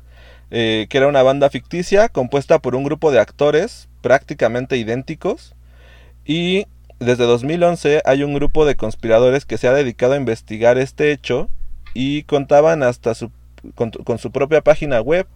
eh, 0.52 0.86
que 0.88 0.98
era 0.98 1.08
una 1.08 1.22
banda 1.24 1.50
ficticia 1.50 2.08
compuesta 2.08 2.60
por 2.60 2.76
un 2.76 2.84
grupo 2.84 3.10
de 3.10 3.18
actores 3.18 3.88
prácticamente 4.00 4.76
idénticos 4.76 5.54
y 6.24 6.66
desde 7.00 7.24
2011 7.24 8.00
hay 8.04 8.22
un 8.22 8.32
grupo 8.34 8.64
de 8.64 8.76
conspiradores 8.76 9.44
que 9.44 9.58
se 9.58 9.68
ha 9.68 9.72
dedicado 9.72 10.12
a 10.14 10.16
investigar 10.18 10.78
este 10.78 11.10
hecho 11.10 11.48
y 11.94 12.22
contaban 12.24 12.82
hasta 12.84 13.14
su, 13.14 13.30
con, 13.74 13.90
con 13.90 14.18
su 14.18 14.30
propia 14.30 14.60
página 14.60 15.00
web 15.00 15.26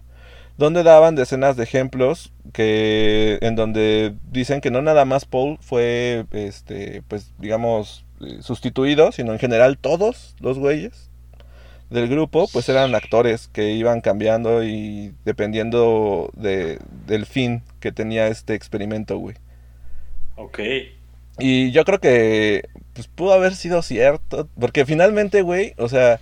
donde 0.61 0.85
daban 0.85 1.17
decenas 1.17 1.57
de 1.57 1.65
ejemplos 1.65 2.33
que 2.53 3.39
en 3.41 3.57
donde 3.57 4.15
dicen 4.31 4.61
que 4.61 4.71
no 4.71 4.83
nada 4.83 5.05
más 5.05 5.25
Paul 5.25 5.59
fue 5.61 6.27
este 6.31 7.03
pues 7.09 7.33
digamos 7.39 8.05
eh, 8.21 8.39
sustituido 8.43 9.11
sino 9.11 9.33
en 9.33 9.39
general 9.39 9.79
todos 9.79 10.37
los 10.39 10.59
güeyes 10.59 11.11
del 11.91 12.09
grupo, 12.09 12.49
pues 12.53 12.69
eran 12.69 12.95
actores 12.95 13.49
que 13.49 13.73
iban 13.73 14.01
cambiando 14.01 14.63
y 14.63 15.13
dependiendo 15.25 16.31
de, 16.37 16.79
del 17.07 17.27
fin 17.27 17.63
que 17.81 17.91
tenía 17.91 18.29
este 18.29 18.55
experimento, 18.55 19.19
güey. 19.19 19.35
Ok. 20.37 20.61
Y 21.39 21.73
yo 21.73 21.85
creo 21.85 21.99
que 21.99 22.69
pues 22.93 23.09
pudo 23.09 23.33
haber 23.33 23.57
sido 23.57 23.83
cierto, 23.83 24.49
porque 24.59 24.87
finalmente, 24.87 25.43
güey, 25.43 25.75
o 25.79 25.89
sea, 25.89 26.21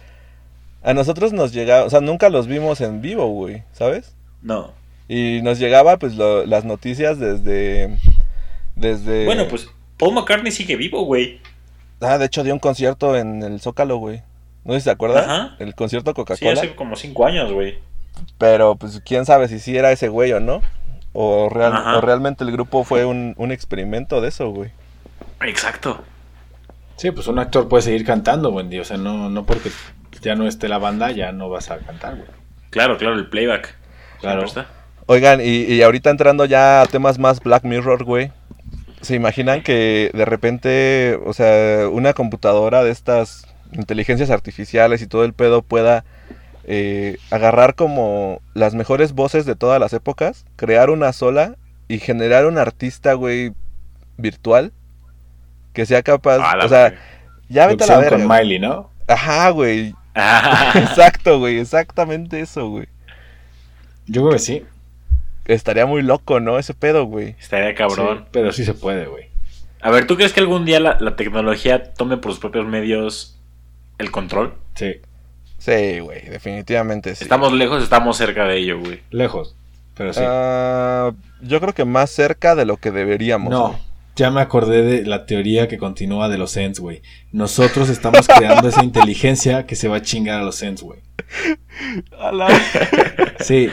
a 0.82 0.94
nosotros 0.94 1.34
nos 1.34 1.52
llegaba, 1.52 1.84
o 1.84 1.90
sea, 1.90 2.00
nunca 2.00 2.30
los 2.30 2.46
vimos 2.46 2.80
en 2.80 3.02
vivo, 3.02 3.26
güey, 3.28 3.62
¿sabes? 3.72 4.14
No. 4.42 4.72
Y 5.08 5.40
nos 5.42 5.58
llegaba 5.58 5.98
pues 5.98 6.14
lo- 6.16 6.44
las 6.46 6.64
noticias 6.64 7.18
desde 7.18 7.98
desde 8.76 9.24
Bueno, 9.24 9.48
pues 9.48 9.68
Paul 9.98 10.14
McCartney 10.14 10.52
sigue 10.52 10.76
vivo, 10.76 11.04
güey. 11.04 11.40
Ah, 12.00 12.18
de 12.18 12.26
hecho 12.26 12.44
dio 12.44 12.54
un 12.54 12.60
concierto 12.60 13.16
en 13.16 13.42
el 13.42 13.60
Zócalo, 13.60 13.96
güey. 13.96 14.22
No 14.64 14.74
sé 14.74 14.80
si 14.80 14.84
se 14.84 14.90
acuerda, 14.90 15.20
Ajá. 15.20 15.56
el 15.58 15.74
concierto 15.74 16.10
Sí, 16.10 16.14
Coca-Cola. 16.14 16.52
hace 16.52 16.74
como 16.76 16.94
cinco 16.96 17.26
años, 17.26 17.50
güey. 17.52 17.78
Pero 18.36 18.76
pues 18.76 19.00
quién 19.04 19.24
sabe 19.24 19.48
si 19.48 19.58
sí 19.58 19.76
era 19.76 19.90
ese 19.92 20.08
güey 20.08 20.32
o 20.32 20.40
no. 20.40 20.60
O, 21.14 21.48
real- 21.48 21.96
o 21.96 22.00
realmente 22.00 22.44
el 22.44 22.52
grupo 22.52 22.84
fue 22.84 23.04
un, 23.04 23.34
un 23.38 23.50
experimento 23.50 24.20
de 24.20 24.28
eso, 24.28 24.50
güey. 24.50 24.70
Exacto. 25.40 26.04
Sí, 26.96 27.10
pues 27.12 27.26
un 27.28 27.38
actor 27.38 27.68
puede 27.68 27.82
seguir 27.82 28.04
cantando, 28.04 28.50
buen 28.50 28.68
día. 28.68 28.82
O 28.82 28.84
sea, 28.84 28.98
no, 28.98 29.30
no 29.30 29.44
porque 29.46 29.70
ya 30.20 30.34
no 30.34 30.46
esté 30.46 30.68
la 30.68 30.78
banda, 30.78 31.10
ya 31.12 31.32
no 31.32 31.48
vas 31.48 31.70
a 31.70 31.78
cantar, 31.78 32.16
güey. 32.16 32.28
Claro, 32.70 32.98
claro, 32.98 33.14
el 33.14 33.28
playback. 33.28 33.76
Claro. 34.20 34.44
Está. 34.44 34.66
Oigan, 35.06 35.40
y, 35.40 35.64
y 35.64 35.82
ahorita 35.82 36.10
entrando 36.10 36.44
ya 36.44 36.82
a 36.82 36.86
temas 36.86 37.18
más 37.18 37.40
Black 37.40 37.64
Mirror, 37.64 38.04
güey. 38.04 38.30
¿Se 39.00 39.14
imaginan 39.14 39.62
que 39.62 40.10
de 40.12 40.24
repente, 40.24 41.18
o 41.24 41.32
sea, 41.32 41.88
una 41.88 42.12
computadora 42.14 42.82
de 42.82 42.90
estas 42.90 43.46
inteligencias 43.72 44.30
artificiales 44.30 45.02
y 45.02 45.06
todo 45.06 45.24
el 45.24 45.32
pedo 45.34 45.62
pueda 45.62 46.04
eh, 46.64 47.16
agarrar 47.30 47.74
como 47.74 48.40
las 48.54 48.74
mejores 48.74 49.12
voces 49.12 49.46
de 49.46 49.54
todas 49.54 49.78
las 49.80 49.92
épocas, 49.92 50.44
crear 50.56 50.90
una 50.90 51.12
sola 51.12 51.54
y 51.86 52.00
generar 52.00 52.44
un 52.46 52.58
artista, 52.58 53.14
güey, 53.14 53.52
virtual 54.16 54.72
que 55.72 55.86
sea 55.86 56.02
capaz, 56.02 56.38
Ah, 56.42 56.58
o 56.64 56.68
sea, 56.68 56.94
ya 57.48 57.66
vete 57.68 57.84
a 57.84 57.86
la 57.86 57.98
verga. 57.98 58.18
con. 58.18 58.26
Miley, 58.28 58.58
¿no? 58.58 58.90
Ajá, 59.06 59.50
güey. 59.50 59.94
Ah, 60.14 60.72
Exacto, 60.74 61.38
güey, 61.38 61.60
exactamente 61.60 62.40
eso, 62.40 62.68
güey. 62.68 62.88
Yo 64.08 64.22
creo 64.22 64.32
que 64.32 64.38
sí. 64.40 64.64
Estaría 65.44 65.86
muy 65.86 66.02
loco, 66.02 66.40
¿no? 66.40 66.58
Ese 66.58 66.74
pedo, 66.74 67.04
güey. 67.04 67.36
Estaría 67.38 67.74
cabrón. 67.74 68.18
Sí, 68.18 68.24
pero 68.32 68.52
sí 68.52 68.64
se 68.64 68.74
puede, 68.74 69.06
güey. 69.06 69.28
A 69.80 69.90
ver, 69.90 70.06
¿tú 70.06 70.16
crees 70.16 70.32
que 70.32 70.40
algún 70.40 70.64
día 70.64 70.80
la, 70.80 70.98
la 71.00 71.14
tecnología 71.16 71.94
tome 71.94 72.16
por 72.16 72.32
sus 72.32 72.40
propios 72.40 72.66
medios 72.66 73.38
el 73.98 74.10
control? 74.10 74.54
Sí, 74.74 74.96
Sí, 75.58 75.98
güey, 75.98 76.22
definitivamente 76.28 77.14
sí. 77.16 77.24
Estamos 77.24 77.52
lejos, 77.52 77.82
estamos 77.82 78.16
cerca 78.16 78.44
de 78.46 78.58
ello, 78.58 78.78
güey. 78.78 79.00
lejos. 79.10 79.56
Pero 79.94 80.12
sí. 80.12 80.20
Ah, 80.22 81.12
yo 81.42 81.60
creo 81.60 81.74
que 81.74 81.84
más 81.84 82.10
cerca 82.10 82.54
de 82.54 82.64
lo 82.64 82.76
que 82.76 82.92
deberíamos. 82.92 83.50
no, 83.50 83.68
güey. 83.70 83.80
Ya 84.18 84.30
me 84.30 84.40
acordé 84.40 84.82
de 84.82 85.06
la 85.06 85.24
teoría 85.26 85.68
que 85.68 85.78
continúa 85.78 86.28
de 86.28 86.36
los 86.38 86.56
Ents, 86.56 86.80
güey. 86.80 87.02
Nosotros 87.32 87.88
estamos 87.88 88.26
creando 88.26 88.68
esa 88.68 88.82
inteligencia 88.84 89.64
que 89.64 89.76
se 89.76 89.86
va 89.88 89.96
a 89.98 90.02
chingar 90.02 90.40
a 90.40 90.42
los 90.42 90.60
Ents, 90.62 90.82
güey. 90.82 90.98
Sí. 93.40 93.70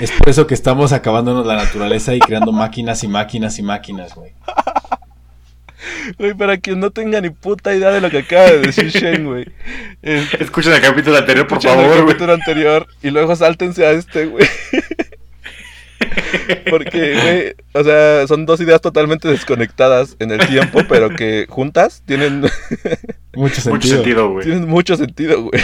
Es 0.00 0.10
por 0.12 0.28
eso 0.28 0.46
que 0.46 0.54
estamos 0.54 0.92
acabándonos 0.92 1.46
la 1.46 1.56
naturaleza 1.56 2.14
y 2.14 2.18
creando 2.18 2.52
máquinas 2.52 3.02
y 3.04 3.08
máquinas 3.08 3.58
y 3.58 3.62
máquinas, 3.62 4.14
güey. 4.14 4.32
Güey, 6.18 6.34
para 6.34 6.58
quien 6.58 6.80
no 6.80 6.90
tenga 6.90 7.20
ni 7.20 7.30
puta 7.30 7.74
idea 7.74 7.90
de 7.90 8.00
lo 8.00 8.10
que 8.10 8.18
acaba 8.18 8.44
de 8.44 8.60
decir 8.60 8.88
Shane, 8.88 9.24
güey. 9.24 9.46
Este, 10.02 10.42
Escuchen 10.44 10.72
el 10.72 10.80
capítulo 10.82 11.16
anterior, 11.16 11.46
por 11.46 11.58
escuchen 11.58 11.78
el 11.78 11.84
favor, 11.84 12.02
güey. 12.02 12.08
capítulo 12.08 12.32
anterior 12.34 12.86
y 13.02 13.10
luego 13.10 13.34
sáltense 13.36 13.86
a 13.86 13.92
este, 13.92 14.26
güey. 14.26 14.46
Porque, 16.70 17.14
güey, 17.20 17.54
o 17.72 17.84
sea, 17.84 18.26
son 18.26 18.46
dos 18.46 18.60
ideas 18.60 18.80
totalmente 18.80 19.28
desconectadas 19.28 20.16
en 20.18 20.30
el 20.32 20.46
tiempo, 20.46 20.80
pero 20.88 21.10
que 21.10 21.46
juntas 21.48 22.02
tienen, 22.06 22.42
Mucho 23.34 23.60
sentido. 23.60 23.72
Mucho 23.74 23.88
sentido, 23.88 24.30
güey. 24.30 24.44
tienen 24.46 24.68
mucho 24.68 24.96
sentido, 24.96 25.42
güey. 25.42 25.62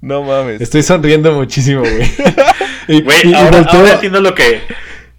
No 0.00 0.22
mames. 0.22 0.60
Estoy 0.60 0.82
sonriendo 0.82 1.32
muchísimo, 1.32 1.80
güey. 1.80 2.10
Y- 2.88 3.02
Güey, 3.02 3.18
y- 3.24 3.30
y 3.30 3.34
ahora, 3.34 3.58
volteo- 3.62 3.80
ahora 3.80 3.92
entiendo 3.94 4.20
lo 4.22 4.34
que, 4.34 4.62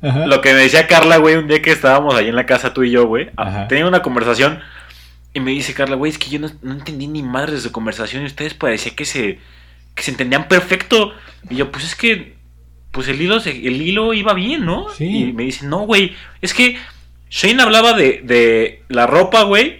Ajá. 0.01 0.25
lo 0.25 0.41
que 0.41 0.53
me 0.53 0.61
decía 0.61 0.87
Carla, 0.87 1.17
güey, 1.17 1.35
un 1.35 1.47
día 1.47 1.61
que 1.61 1.71
estábamos 1.71 2.15
ahí 2.15 2.27
en 2.27 2.35
la 2.35 2.47
casa 2.47 2.73
tú 2.73 2.81
y 2.83 2.89
yo, 2.89 3.05
güey. 3.05 3.29
Ah. 3.37 3.67
Tenía 3.69 3.85
una 3.85 4.01
conversación 4.01 4.59
y 5.33 5.39
me 5.39 5.51
dice 5.51 5.75
Carla, 5.75 5.95
güey, 5.95 6.11
es 6.11 6.17
que 6.17 6.31
yo 6.31 6.39
no, 6.39 6.49
no 6.63 6.73
entendí 6.73 7.05
ni 7.05 7.21
madre 7.21 7.51
de 7.53 7.59
su 7.61 7.71
conversación 7.71 8.23
y 8.23 8.25
ustedes 8.25 8.55
parecía 8.55 8.95
que 8.95 9.05
se, 9.05 9.37
que 9.93 10.01
se 10.01 10.09
entendían 10.09 10.47
perfecto. 10.47 11.13
Y 11.47 11.57
yo, 11.57 11.71
pues 11.71 11.83
es 11.85 11.95
que, 11.95 12.33
pues 12.91 13.07
el 13.07 13.21
hilo, 13.21 13.39
se- 13.39 13.51
el 13.67 13.81
hilo 13.81 14.13
iba 14.13 14.33
bien, 14.33 14.65
¿no? 14.65 14.87
Sí. 14.89 15.29
Y 15.29 15.33
me 15.33 15.43
dice, 15.43 15.65
no, 15.67 15.79
güey, 15.81 16.13
es 16.41 16.53
que 16.53 16.77
Shane 17.29 17.61
hablaba 17.61 17.93
de, 17.93 18.21
de 18.23 18.83
la 18.89 19.05
ropa, 19.07 19.43
güey, 19.43 19.79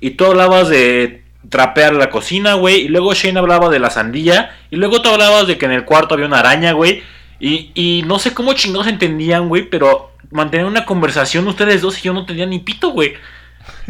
y 0.00 0.10
tú 0.10 0.24
hablabas 0.26 0.68
de 0.68 1.22
trapear 1.48 1.94
la 1.94 2.10
cocina, 2.10 2.54
güey, 2.54 2.82
y 2.86 2.88
luego 2.88 3.14
Shane 3.14 3.38
hablaba 3.38 3.68
de 3.68 3.78
la 3.78 3.90
sandía, 3.90 4.56
y 4.70 4.76
luego 4.76 5.02
tú 5.02 5.10
hablabas 5.10 5.46
de 5.46 5.58
que 5.58 5.66
en 5.66 5.72
el 5.72 5.84
cuarto 5.84 6.14
había 6.14 6.26
una 6.26 6.40
araña, 6.40 6.72
güey, 6.72 7.02
y, 7.38 7.70
y 7.74 8.02
no 8.06 8.18
sé 8.18 8.32
cómo 8.34 8.52
chingados 8.54 8.86
entendían, 8.86 9.48
güey, 9.48 9.68
pero 9.68 10.10
mantener 10.30 10.66
una 10.66 10.84
conversación 10.86 11.46
ustedes 11.46 11.82
dos 11.82 11.98
y 11.98 12.02
yo 12.02 12.12
no 12.14 12.24
tenía 12.26 12.46
ni 12.46 12.58
pito, 12.60 12.90
güey. 12.90 13.14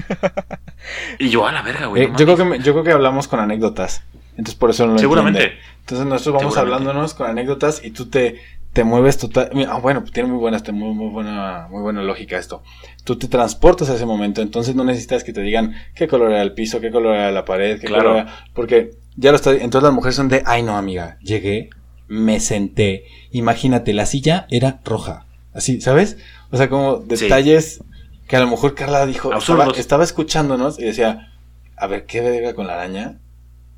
Y 1.18 1.30
yo 1.30 1.46
a 1.46 1.52
la 1.52 1.62
verga, 1.62 1.86
güey. 1.86 2.04
Eh, 2.04 2.08
no 2.08 2.16
yo, 2.18 2.24
creo 2.24 2.36
que 2.36 2.44
me- 2.44 2.58
yo 2.58 2.72
creo 2.72 2.84
que 2.84 2.92
hablamos 2.92 3.26
con 3.28 3.40
anécdotas. 3.40 4.02
Entonces 4.36 4.54
por 4.54 4.70
eso 4.70 4.86
no 4.86 4.92
lo 4.92 4.98
Seguramente. 4.98 5.40
entiende. 5.42 5.64
Entonces 5.80 6.06
nosotros 6.06 6.34
vamos 6.42 6.56
hablándonos 6.56 7.14
con 7.14 7.28
anécdotas 7.28 7.82
y 7.84 7.90
tú 7.90 8.06
te, 8.06 8.40
te 8.76 8.84
mueves 8.84 9.16
total. 9.16 9.48
Ah, 9.70 9.78
bueno, 9.78 10.04
tiene 10.04 10.28
muy 10.28 10.38
buena, 10.38 10.62
muy, 10.70 10.92
muy 10.94 11.08
buena, 11.08 11.66
muy 11.70 11.80
buena 11.80 12.02
lógica 12.02 12.36
esto. 12.36 12.62
Tú 13.04 13.16
te 13.16 13.26
transportas 13.26 13.88
a 13.88 13.94
ese 13.94 14.04
momento, 14.04 14.42
entonces 14.42 14.74
no 14.74 14.84
necesitas 14.84 15.24
que 15.24 15.32
te 15.32 15.40
digan 15.40 15.74
qué 15.94 16.06
color 16.06 16.32
era 16.32 16.42
el 16.42 16.52
piso, 16.52 16.78
qué 16.78 16.90
color 16.90 17.14
era 17.16 17.30
la 17.32 17.46
pared, 17.46 17.80
qué 17.80 17.86
Claro. 17.86 18.02
color 18.10 18.16
era. 18.24 18.36
Porque 18.52 18.90
ya 19.16 19.30
lo 19.30 19.36
está. 19.36 19.52
Entonces 19.52 19.82
las 19.84 19.94
mujeres 19.94 20.14
son 20.14 20.28
de, 20.28 20.42
ay 20.44 20.62
no, 20.62 20.76
amiga, 20.76 21.16
llegué, 21.22 21.70
me 22.06 22.38
senté. 22.38 23.04
Imagínate, 23.30 23.94
la 23.94 24.04
silla 24.04 24.46
era 24.50 24.80
roja. 24.84 25.24
Así, 25.54 25.80
¿sabes? 25.80 26.18
O 26.50 26.58
sea, 26.58 26.68
como 26.68 27.00
Sí. 27.00 27.24
detalles 27.24 27.82
que 28.28 28.36
a 28.36 28.40
lo 28.40 28.46
mejor 28.48 28.74
Carla 28.74 29.06
dijo, 29.06 29.32
estaba, 29.34 29.68
estaba 29.74 30.04
escuchándonos 30.04 30.78
y 30.78 30.84
decía, 30.84 31.32
a 31.78 31.86
ver, 31.86 32.04
¿qué 32.04 32.20
verga 32.20 32.52
con 32.52 32.66
la 32.66 32.74
araña? 32.74 33.20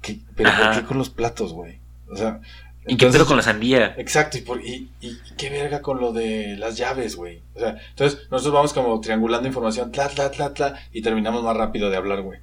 ¿Qué- 0.02 0.18
¿Pero 0.34 0.48
Ajá. 0.48 0.72
por 0.72 0.80
qué 0.80 0.87
con 0.88 0.98
los 0.98 1.08
platos, 1.11 1.52
güey? 1.52 1.78
O 2.11 2.16
sea, 2.16 2.40
¿Y 2.88 2.96
qué 2.96 3.07
pedo 3.07 3.27
con 3.27 3.37
la 3.37 3.42
sandía? 3.42 3.94
Exacto, 3.98 4.38
y, 4.38 4.40
por, 4.40 4.61
y, 4.64 4.88
y, 5.01 5.09
y 5.09 5.35
qué 5.37 5.51
verga 5.51 5.83
con 5.83 6.01
lo 6.01 6.12
de 6.12 6.57
las 6.59 6.77
llaves, 6.77 7.16
güey. 7.16 7.42
O 7.55 7.61
sea, 7.61 7.77
entonces 7.90 8.20
nosotros 8.31 8.55
vamos 8.55 8.72
como 8.72 9.01
triangulando 9.01 9.46
información, 9.46 9.92
tla, 9.92 10.09
tla, 10.09 10.31
tla, 10.31 10.55
tla, 10.55 10.74
y 10.92 11.03
terminamos 11.03 11.42
más 11.44 11.57
rápido 11.57 11.90
de 11.90 11.96
hablar, 11.96 12.22
güey. 12.22 12.40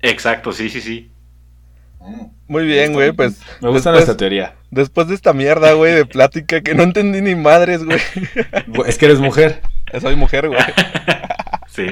Exacto, 0.00 0.52
sí, 0.52 0.68
sí, 0.70 0.80
sí. 0.80 1.10
Mm. 2.00 2.26
Muy 2.48 2.66
bien, 2.66 2.92
güey, 2.92 3.12
pues 3.12 3.38
Me 3.60 3.68
gusta 3.68 3.90
después- 3.90 3.94
nuestra 3.94 4.16
teoría. 4.16 4.56
después 4.70 5.06
de 5.08 5.14
esta 5.14 5.32
mierda, 5.32 5.72
güey, 5.74 5.92
de 5.94 6.04
plática 6.06 6.60
que 6.62 6.74
no 6.74 6.82
entendí 6.82 7.20
ni 7.20 7.34
madres, 7.34 7.84
güey. 7.84 8.00
Es 8.86 8.98
que 8.98 9.04
eres 9.06 9.20
mujer. 9.20 9.60
Soy 10.00 10.16
mujer, 10.16 10.48
güey. 10.48 10.60
Sí. 11.68 11.86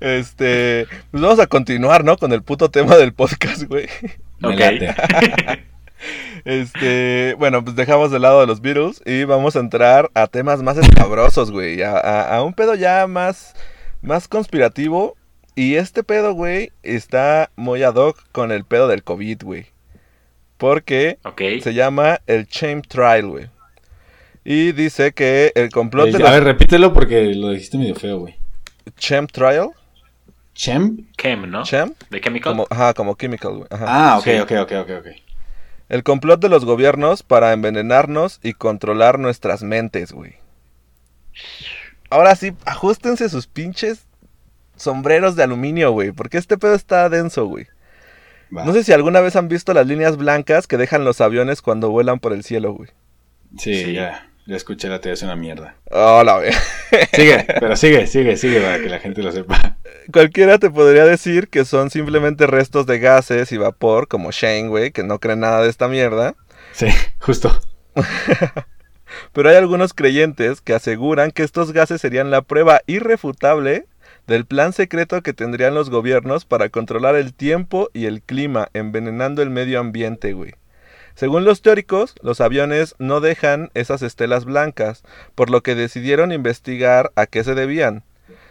Este, 0.00 0.86
pues 1.10 1.22
vamos 1.22 1.38
a 1.38 1.46
continuar, 1.46 2.04
¿no? 2.04 2.18
Con 2.18 2.34
el 2.34 2.42
puto 2.42 2.70
tema 2.70 2.96
del 2.96 3.14
podcast, 3.14 3.62
güey. 3.62 3.88
Ok. 4.42 4.60
Este, 6.44 7.34
bueno, 7.38 7.62
pues 7.64 7.76
dejamos 7.76 8.10
de 8.10 8.18
lado 8.18 8.40
a 8.40 8.46
los 8.46 8.60
Beatles 8.60 9.00
y 9.06 9.24
vamos 9.24 9.56
a 9.56 9.60
entrar 9.60 10.10
a 10.14 10.26
temas 10.26 10.62
más 10.62 10.76
escabrosos, 10.78 11.50
güey. 11.50 11.82
A, 11.82 11.92
a- 11.98 12.36
a 12.36 12.42
un 12.42 12.52
pedo 12.54 12.74
ya 12.74 13.06
más, 13.06 13.54
más 14.02 14.28
conspirativo. 14.28 15.16
Y 15.54 15.74
este 15.76 16.02
pedo, 16.02 16.32
güey, 16.32 16.72
está 16.82 17.50
muy 17.56 17.82
ad 17.82 17.94
hoc 17.96 18.18
con 18.32 18.52
el 18.52 18.64
pedo 18.64 18.88
del 18.88 19.02
COVID, 19.04 19.42
güey. 19.44 19.66
Porque 20.56 21.18
Ok. 21.24 21.42
se 21.62 21.74
llama 21.74 22.20
el 22.26 22.46
Shame 22.46 22.82
Trial, 22.82 23.26
güey. 23.26 23.46
Y 24.44 24.72
dice 24.72 25.12
que 25.12 25.52
el 25.54 25.70
complot 25.70 26.08
de 26.10 26.22
Eh, 26.22 26.26
a 26.26 26.30
ver, 26.32 26.44
repítelo 26.44 26.92
porque 26.92 27.34
lo 27.34 27.50
dijiste 27.50 27.78
medio 27.78 27.94
feo, 27.94 28.18
güey. 28.20 28.36
Shame 28.98 29.26
Trial. 29.28 29.68
¿Chem? 30.54 31.06
Chem, 31.16 31.50
¿no? 31.50 31.64
Sham. 31.64 31.94
De 32.10 32.20
Chemical. 32.20 32.52
Como, 32.52 32.66
ajá, 32.68 32.92
como 32.94 33.14
chemical, 33.16 33.52
güey. 33.54 33.66
Ajá. 33.70 33.84
Ah, 33.88 34.18
ok, 34.18 34.24
Sí. 34.24 34.38
ok, 34.38 34.52
ok, 34.62 34.72
ok, 34.82 34.90
ok. 35.00 35.06
El 35.92 36.04
complot 36.04 36.40
de 36.40 36.48
los 36.48 36.64
gobiernos 36.64 37.22
para 37.22 37.52
envenenarnos 37.52 38.40
y 38.42 38.54
controlar 38.54 39.18
nuestras 39.18 39.62
mentes, 39.62 40.10
güey. 40.12 40.36
Ahora 42.08 42.34
sí, 42.34 42.54
ajustense 42.64 43.28
sus 43.28 43.46
pinches 43.46 44.06
sombreros 44.74 45.36
de 45.36 45.42
aluminio, 45.42 45.92
güey, 45.92 46.10
porque 46.10 46.38
este 46.38 46.56
pedo 46.56 46.74
está 46.74 47.10
denso, 47.10 47.44
güey. 47.44 47.66
No 48.50 48.72
sé 48.72 48.84
si 48.84 48.92
alguna 48.94 49.20
vez 49.20 49.36
han 49.36 49.48
visto 49.48 49.74
las 49.74 49.86
líneas 49.86 50.16
blancas 50.16 50.66
que 50.66 50.78
dejan 50.78 51.04
los 51.04 51.20
aviones 51.20 51.60
cuando 51.60 51.90
vuelan 51.90 52.20
por 52.20 52.32
el 52.32 52.42
cielo, 52.42 52.72
güey. 52.72 52.88
Sí, 53.58 53.84
Sí. 53.84 53.92
ya. 53.92 54.30
Ya 54.44 54.56
escuché 54.56 54.88
la 54.88 55.00
teoría, 55.00 55.14
es 55.14 55.22
una 55.22 55.36
mierda. 55.36 55.76
Oh, 55.90 56.22
la. 56.24 56.40
Sigue, 57.12 57.46
pero 57.60 57.76
sigue, 57.76 58.06
sigue, 58.08 58.36
sigue 58.36 58.60
para 58.60 58.80
que 58.80 58.88
la 58.88 58.98
gente 58.98 59.22
lo 59.22 59.30
sepa. 59.30 59.76
Cualquiera 60.12 60.58
te 60.58 60.68
podría 60.68 61.04
decir 61.04 61.48
que 61.48 61.64
son 61.64 61.90
simplemente 61.90 62.46
restos 62.48 62.86
de 62.86 62.98
gases 62.98 63.52
y 63.52 63.56
vapor, 63.56 64.08
como 64.08 64.32
Shane, 64.32 64.68
güey, 64.68 64.90
que 64.90 65.04
no 65.04 65.20
cree 65.20 65.36
nada 65.36 65.62
de 65.62 65.70
esta 65.70 65.86
mierda. 65.86 66.34
Sí, 66.72 66.88
justo. 67.20 67.56
Pero 69.32 69.48
hay 69.48 69.56
algunos 69.56 69.94
creyentes 69.94 70.60
que 70.60 70.74
aseguran 70.74 71.30
que 71.30 71.44
estos 71.44 71.72
gases 71.72 72.00
serían 72.00 72.30
la 72.30 72.42
prueba 72.42 72.80
irrefutable 72.86 73.86
del 74.26 74.44
plan 74.44 74.72
secreto 74.72 75.22
que 75.22 75.32
tendrían 75.32 75.74
los 75.74 75.90
gobiernos 75.90 76.44
para 76.44 76.68
controlar 76.68 77.14
el 77.14 77.34
tiempo 77.34 77.90
y 77.92 78.06
el 78.06 78.22
clima, 78.22 78.68
envenenando 78.72 79.42
el 79.42 79.50
medio 79.50 79.80
ambiente, 79.80 80.32
güey. 80.32 80.54
Según 81.14 81.44
los 81.44 81.62
teóricos, 81.62 82.14
los 82.22 82.40
aviones 82.40 82.94
no 82.98 83.20
dejan 83.20 83.70
esas 83.74 84.02
estelas 84.02 84.44
blancas, 84.44 85.02
por 85.34 85.50
lo 85.50 85.62
que 85.62 85.74
decidieron 85.74 86.32
investigar 86.32 87.12
a 87.16 87.26
qué 87.26 87.44
se 87.44 87.54
debían. 87.54 88.04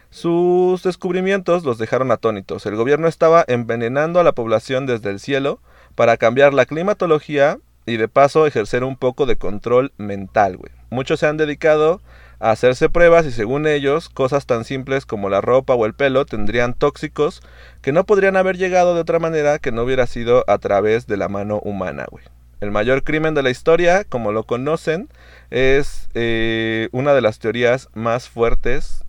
Sus 0.10 0.84
descubrimientos 0.84 1.63
los 1.63 1.78
dejaron 1.78 2.12
atónitos. 2.12 2.65
El 2.65 2.76
gobierno 2.76 3.08
estaba 3.08 3.45
envenenando 3.47 4.19
a 4.19 4.24
la 4.24 4.34
población 4.34 4.86
desde 4.86 5.10
el 5.10 5.19
cielo 5.19 5.60
para 5.95 6.17
cambiar 6.17 6.54
la 6.54 6.65
climatología 6.65 7.60
y 7.86 7.97
de 7.97 8.08
paso 8.08 8.45
ejercer 8.45 8.84
un 8.84 8.97
poco 8.97 9.26
de 9.26 9.38
control 9.38 9.93
mental, 9.97 10.58
güey. 10.58 10.71
Muchos 10.89 11.21
se 11.21 11.28
han 11.28 11.38
dedicado 11.38 12.02
a 12.39 12.52
hacerse 12.52 12.89
pruebas 12.89 13.26
y 13.26 13.32
según 13.32 13.67
ellos, 13.67 14.10
cosas 14.10 14.45
tan 14.45 14.65
simples 14.65 15.06
como 15.06 15.30
la 15.30 15.39
ropa 15.39 15.76
o 15.76 15.86
el 15.86 15.93
pelo 15.93 16.26
tendrían 16.26 16.74
tóxicos 16.74 17.41
que 17.82 17.93
no 17.93 18.04
podrían 18.04 18.36
haber 18.36 18.58
llegado 18.58 18.93
de 18.93 19.02
otra 19.02 19.19
manera 19.19 19.60
que 19.60 19.71
no 19.71 19.84
hubiera 19.84 20.08
sido 20.08 20.43
a 20.47 20.58
través 20.58 21.08
de 21.08 21.17
la 21.17 21.30
mano 21.30 21.60
humana, 21.60 22.06
güey. 22.12 22.26
El 22.62 22.69
mayor 22.69 23.04
crimen 23.04 23.34
de 23.34 23.41
la 23.41 23.50
historia, 23.50 24.04
como 24.04 24.32
lo 24.32 24.43
conocen, 24.43 25.10
es 25.50 26.10
eh, 26.13 26.89
una 26.91 27.15
de 27.15 27.21
las 27.21 27.39
teorías 27.39 27.89
más 27.95 28.30
fuertes 28.30 29.04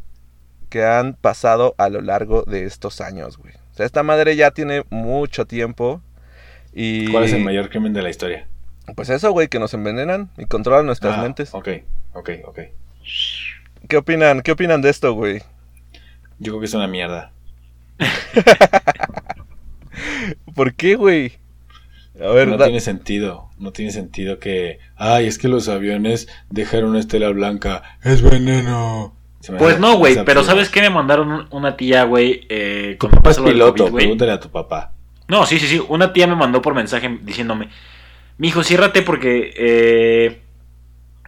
que 0.70 0.86
han 0.86 1.12
pasado 1.12 1.74
a 1.76 1.90
lo 1.90 2.00
largo 2.00 2.44
de 2.44 2.64
estos 2.64 3.02
años, 3.02 3.36
güey. 3.36 3.52
O 3.72 3.74
sea, 3.74 3.84
esta 3.84 4.02
madre 4.02 4.36
ya 4.36 4.52
tiene 4.52 4.84
mucho 4.88 5.46
tiempo 5.46 6.00
y... 6.72 7.12
¿Cuál 7.12 7.24
es 7.24 7.34
el 7.34 7.44
mayor 7.44 7.68
crimen 7.68 7.92
de 7.92 8.00
la 8.00 8.08
historia? 8.08 8.48
Pues 8.96 9.10
eso, 9.10 9.30
güey, 9.32 9.48
que 9.48 9.58
nos 9.58 9.74
envenenan 9.74 10.30
y 10.38 10.46
controlan 10.46 10.86
nuestras 10.86 11.18
Ah, 11.18 11.22
mentes. 11.22 11.54
Ok, 11.54 11.68
ok, 12.14 12.30
ok. 12.46 12.58
¿Qué 13.86 13.96
opinan? 13.98 14.40
¿Qué 14.40 14.52
opinan 14.52 14.80
de 14.80 14.88
esto, 14.88 15.12
güey? 15.12 15.42
Yo 16.38 16.52
creo 16.52 16.60
que 16.60 16.66
es 16.66 16.74
una 16.74 16.88
mierda. 16.88 17.32
¿Por 20.54 20.74
qué, 20.74 20.96
güey? 20.96 21.41
A 22.24 22.32
ver, 22.32 22.48
no 22.48 22.56
da- 22.56 22.66
tiene 22.66 22.80
sentido. 22.80 23.48
No 23.58 23.72
tiene 23.72 23.90
sentido 23.92 24.38
que. 24.38 24.78
Ay, 24.96 25.26
es 25.26 25.38
que 25.38 25.48
los 25.48 25.68
aviones 25.68 26.28
dejaron 26.50 26.90
una 26.90 27.00
estela 27.00 27.28
blanca. 27.30 27.82
Es 28.02 28.22
veneno. 28.22 29.14
Pues 29.58 29.78
no, 29.80 29.96
güey, 29.96 30.24
pero. 30.24 30.44
¿sabes 30.44 30.68
qué? 30.68 30.80
Me 30.82 30.90
mandaron 30.90 31.32
un- 31.32 31.46
una 31.50 31.76
tía, 31.76 32.04
güey, 32.04 32.46
eh, 32.48 32.96
Tu 32.98 33.06
cuando 33.08 33.16
papá 33.16 33.30
es 33.30 33.38
piloto. 33.40 33.85
COVID, 33.85 33.94
pregúntale 33.96 34.32
a 34.32 34.40
tu 34.40 34.48
papá. 34.50 34.92
No, 35.28 35.46
sí, 35.46 35.58
sí, 35.58 35.66
sí. 35.66 35.82
Una 35.88 36.12
tía 36.12 36.26
me 36.26 36.37
mandó 36.37 36.62
por 36.62 36.74
mensaje 36.74 37.18
diciéndome, 37.22 37.68
mi 38.38 38.48
hijo, 38.48 38.62
ciérrate 38.62 39.02
porque 39.02 39.52
eh, 39.56 40.42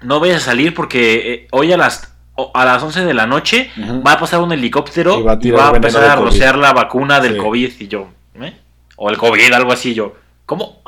no 0.03 0.21
vayas 0.21 0.43
a 0.43 0.45
salir 0.47 0.75
porque 0.75 1.33
eh, 1.33 1.49
hoy 1.51 1.73
a 1.73 1.77
las 1.77 2.15
o- 2.37 2.51
a 2.55 2.65
las 2.65 2.83
11 2.83 3.05
de 3.05 3.15
la 3.15 3.27
noche 3.27 3.71
va 4.07 4.13
a 4.13 4.19
pasar 4.19 4.41
un 4.41 4.53
helicóptero 4.53 5.19
Y 5.21 5.23
va 5.23 5.33
a 5.33 5.35
y 5.37 5.39
tirar 5.39 5.61
va 5.61 5.71
a 5.71 5.77
empezar 5.77 6.05
a 6.11 6.15
COVID". 6.17 6.25
rociar 6.27 6.59
la 6.59 6.73
vacuna 6.73 7.21
del 7.21 7.35
Sí. 7.35 7.39
COVID 7.39 7.73
y 7.81 7.89
yo, 7.89 8.09
¿eh? 8.41 8.53
O 8.97 9.11
el 9.11 9.17
COVID, 9.17 9.53
algo 9.53 9.73
así, 9.73 9.95
yo. 9.95 10.15
¿Cómo? 10.47 10.83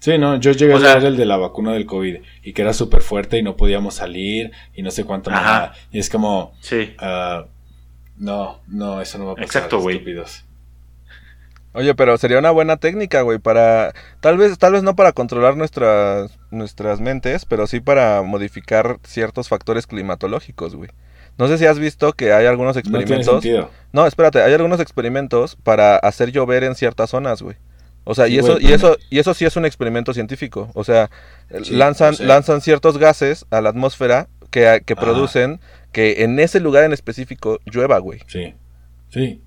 Sí, 0.00 0.18
no, 0.18 0.36
yo 0.36 0.52
llegué 0.52 0.74
O 0.74 0.76
a 0.76 0.80
leer 0.80 1.04
el 1.04 1.16
de 1.16 1.24
la 1.24 1.36
vacuna 1.38 1.72
del 1.72 1.86
COVID 1.86 2.16
y 2.42 2.52
que 2.52 2.62
era 2.62 2.72
súper 2.74 3.00
fuerte 3.00 3.38
y 3.38 3.42
no 3.42 3.56
podíamos 3.56 3.94
salir 3.94 4.52
y 4.74 4.82
no 4.82 4.90
sé 4.90 5.04
cuánto 5.04 5.30
Ajá. 5.30 5.40
nada. 5.40 5.74
Y 5.90 5.98
es 5.98 6.10
como, 6.10 6.52
Sí. 6.60 6.94
ah, 6.98 7.46
No, 8.18 8.60
no, 8.68 9.00
eso 9.00 9.18
no 9.18 9.26
va 9.26 9.32
a 9.32 9.34
pasar. 9.36 9.46
Exacto, 9.46 9.80
güey. 9.80 9.96
estúpidos. 9.96 10.44
Oye, 11.72 11.92
pero 11.96 12.16
sería 12.18 12.38
una 12.38 12.52
buena 12.52 12.76
técnica, 12.76 13.22
güey, 13.22 13.38
para 13.40 13.92
tal 14.20 14.36
vez 14.38 14.56
tal 14.58 14.72
vez 14.74 14.84
no 14.84 14.94
para 14.94 15.10
controlar 15.12 15.56
nuestras 15.56 16.38
nuestras 16.52 17.00
mentes, 17.00 17.44
pero 17.46 17.66
sí 17.66 17.80
para 17.80 18.22
modificar 18.22 18.98
ciertos 19.02 19.48
factores 19.48 19.88
climatológicos, 19.88 20.76
güey. 20.76 20.90
No 21.36 21.48
sé 21.48 21.58
si 21.58 21.66
has 21.66 21.80
visto 21.80 22.12
que 22.12 22.32
hay 22.32 22.46
algunos 22.46 22.76
No 22.76 22.82
tiene 22.82 22.98
experimentos. 23.00 23.42
sentido. 23.42 23.70
No, 23.92 24.06
espérate, 24.06 24.40
hay 24.42 24.52
algunos 24.52 24.78
experimentos 24.78 25.56
para 25.64 25.96
hacer 25.96 26.30
llover 26.30 26.62
en 26.62 26.76
ciertas 26.76 27.10
zonas, 27.10 27.42
güey. 27.42 27.56
O 28.04 28.14
sea, 28.14 28.28
y 28.28 28.38
eso 28.38 28.58
y 28.60 28.72
eso 28.72 28.96
y 29.10 29.18
eso 29.18 29.34
sí 29.34 29.44
es 29.44 29.56
un 29.56 29.64
experimento 29.64 30.12
científico, 30.12 30.70
o 30.74 30.84
sea, 30.84 31.10
Sí, 31.62 31.74
lanzan 31.74 32.14
lanzan 32.20 32.60
ciertos 32.60 32.98
gases 32.98 33.46
a 33.50 33.60
la 33.60 33.70
atmósfera 33.70 34.28
que, 34.50 34.82
que 34.84 34.92
Ajá. 34.92 35.02
producen 35.02 35.60
que 35.92 36.22
en 36.24 36.38
ese 36.38 36.60
lugar 36.60 36.84
en 36.84 36.92
específico 36.92 37.60
llueva, 37.64 37.98
güey. 37.98 38.20
Sí, 38.26 38.54
sí. 39.10 39.40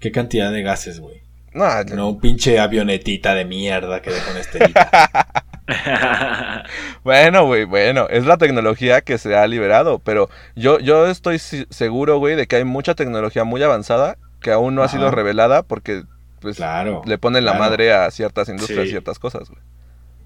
¿Qué 0.00 0.12
cantidad 0.12 0.52
de 0.52 0.62
gases, 0.62 1.00
güey? 1.00 1.22
No, 1.54 1.66
No 1.84 2.10
un 2.10 2.20
pinche 2.20 2.58
avionetita 2.58 3.34
de 3.34 3.44
mierda 3.44 4.02
que 4.02 4.10
dejó 4.10 4.30
una 4.32 4.40
estrellita. 4.40 5.44
Bueno, 7.04 7.46
güey, 7.46 7.64
bueno, 7.64 8.06
es 8.10 8.26
la 8.26 8.36
tecnología 8.36 9.00
que 9.00 9.18
se 9.18 9.36
ha 9.36 9.46
liberado, 9.46 9.98
pero 9.98 10.28
yo, 10.56 10.78
yo 10.78 11.06
estoy 11.06 11.38
seguro, 11.38 12.18
güey, 12.18 12.36
de 12.36 12.46
que 12.46 12.56
hay 12.56 12.64
mucha 12.64 12.94
tecnología 12.94 13.44
muy 13.44 13.62
avanzada 13.62 14.16
que 14.40 14.50
aún 14.50 14.74
no 14.74 14.82
ha 14.82 14.88
sido 14.88 15.10
revelada 15.10 15.62
porque 15.62 16.02
pues 16.44 16.56
Claro. 16.58 17.02
le 17.04 17.18
ponen 17.18 17.44
la 17.44 17.52
claro. 17.56 17.64
madre 17.64 17.92
a 17.92 18.08
ciertas 18.12 18.48
industrias, 18.48 18.84
Sí. 18.84 18.90
ciertas 18.90 19.18
cosas, 19.18 19.50
güey. 19.50 19.60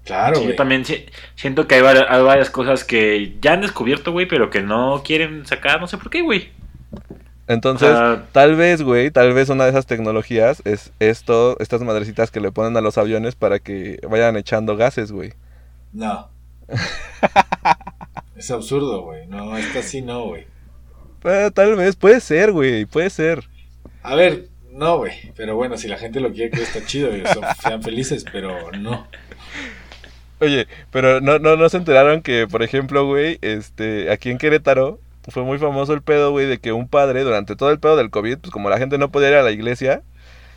Claro, 0.05 0.35
Sí, 0.35 0.41
güey. 0.43 0.51
yo 0.53 0.55
también 0.57 0.85
si- 0.85 1.05
siento 1.35 1.67
que 1.67 1.75
hay 1.75 1.81
varias, 1.81 2.05
hay 2.09 2.21
varias 2.21 2.49
cosas 2.51 2.83
que 2.83 3.35
ya 3.41 3.53
han 3.53 3.61
descubierto, 3.61 4.11
güey, 4.11 4.27
pero 4.27 4.49
que 4.51 4.61
no 4.61 5.01
quieren 5.03 5.45
sacar, 5.47 5.81
no 5.81 5.87
sé 5.87 5.97
por 5.97 6.09
qué, 6.11 6.21
güey. 6.21 6.51
Entonces, 7.47 7.89
Ah. 7.91 8.23
tal 8.31 8.55
vez, 8.55 8.83
güey, 8.83 9.09
tal 9.09 9.33
vez 9.33 9.49
una 9.49 9.63
de 9.63 9.71
esas 9.71 9.87
tecnologías 9.87 10.61
es 10.65 10.91
esto, 10.99 11.57
estas 11.59 11.81
madrecitas 11.81 12.29
que 12.29 12.39
le 12.41 12.51
ponen 12.51 12.77
a 12.77 12.81
los 12.81 12.99
aviones 12.99 13.33
para 13.35 13.57
que 13.59 13.99
vayan 14.07 14.37
echando 14.37 14.77
gases, 14.77 15.11
güey. 15.11 15.33
No. 15.91 16.29
es 18.35 18.51
absurdo, 18.51 19.01
güey. 19.03 19.27
No, 19.27 19.57
esta 19.57 19.81
sí 19.81 20.01
no, 20.01 20.25
güey. 20.25 20.45
Eh, 21.23 21.51
tal 21.53 21.75
vez, 21.75 21.95
puede 21.95 22.19
ser, 22.21 22.51
güey, 22.51 22.85
puede 22.85 23.09
ser. 23.09 23.43
A 24.03 24.15
ver, 24.15 24.47
no, 24.71 24.97
güey. 24.97 25.31
Pero 25.35 25.55
bueno, 25.55 25.77
si 25.77 25.87
la 25.87 25.97
gente 25.97 26.19
lo 26.19 26.31
quiere, 26.31 26.51
que 26.51 26.61
está 26.63 26.85
chido 26.85 27.15
y 27.15 27.23
sean 27.61 27.81
felices, 27.83 28.25
pero 28.31 28.71
no. 28.71 29.07
Oye, 30.41 30.67
pero 30.91 31.19
no, 31.19 31.37
no, 31.39 31.57
no 31.57 31.67
se 31.69 31.77
enteraron 31.77 32.21
que, 32.21 32.47
por 32.47 32.63
ejemplo, 32.63 33.05
güey, 33.05 33.39
este, 33.41 34.09
aquí 34.11 34.29
en 34.29 34.37
Querétaro 34.37 34.99
fue 35.27 35.43
muy 35.43 35.57
famoso 35.57 35.93
el 35.93 36.01
pedo, 36.01 36.31
güey, 36.31 36.45
de 36.45 36.59
que 36.59 36.71
un 36.71 36.87
padre, 36.87 37.23
durante 37.23 37.55
todo 37.57 37.71
el 37.71 37.79
pedo 37.79 37.97
del 37.97 38.09
COVID, 38.09 38.37
pues 38.37 38.51
como 38.51 38.69
la 38.69 38.77
gente 38.77 38.97
no 38.97 39.11
podía 39.11 39.29
ir 39.29 39.35
a 39.35 39.43
la 39.43 39.51
iglesia, 39.51 40.01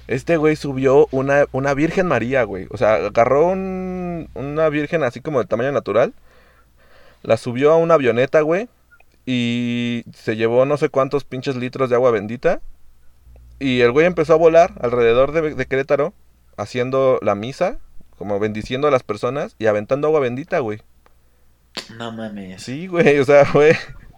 este 0.07 0.37
güey 0.37 0.55
subió 0.55 1.09
una, 1.11 1.47
una 1.51 1.75
Virgen 1.75 2.07
María, 2.07 2.45
güey. 2.45 2.67
O 2.71 2.77
sea, 2.77 2.95
agarró 2.95 3.47
un- 3.49 4.29
una 4.35 4.69
Virgen 4.69 5.03
así 5.03 5.21
como 5.21 5.41
de 5.41 5.47
tamaño 5.47 5.73
natural, 5.73 6.13
la 7.23 7.37
subió 7.37 7.73
a 7.73 7.77
una 7.77 7.95
avioneta, 7.95 8.41
güey, 8.43 8.69
y 9.27 10.05
se 10.15 10.37
llevó 10.37 10.65
no 10.65 10.77
sé 10.77 10.89
cuántos 10.91 11.25
pinches 11.25 11.57
litros 11.57 11.91
de 11.91 11.97
agua 11.97 12.11
bendita. 12.13 12.61
Y 13.63 13.81
el 13.81 13.93
güey 13.93 14.07
empezó 14.07 14.33
a 14.33 14.37
volar 14.37 14.73
alrededor 14.81 15.31
de, 15.31 15.55
de 15.55 15.67
Querétaro, 15.67 16.15
haciendo 16.57 17.21
la 17.23 17.37
misa, 17.37 17.79
como 18.19 18.41
bendiciendo 18.41 18.89
a 18.89 18.91
las 18.91 19.05
personas 19.05 19.55
y 19.57 19.67
aventando 19.67 20.09
agua 20.09 20.19
bendita, 20.19 20.59
güey. 20.59 20.81
No 21.97 22.11
mames. 22.11 22.61
Sí, 22.61 22.89
güey, 22.89 23.21
o 23.21 23.25
sea, 23.25 23.47
güey, 23.53 23.75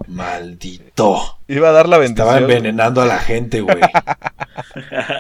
Maldito. 0.09 1.39
iba 1.47 1.69
a 1.69 1.73
dar 1.73 1.91
la 1.91 1.99
bendición. 1.99 2.27
Estaba 2.27 2.41
envenenando 2.41 3.03
a 3.03 3.07
la 3.07 3.19
gente, 3.19 3.61
güey. 3.61 3.81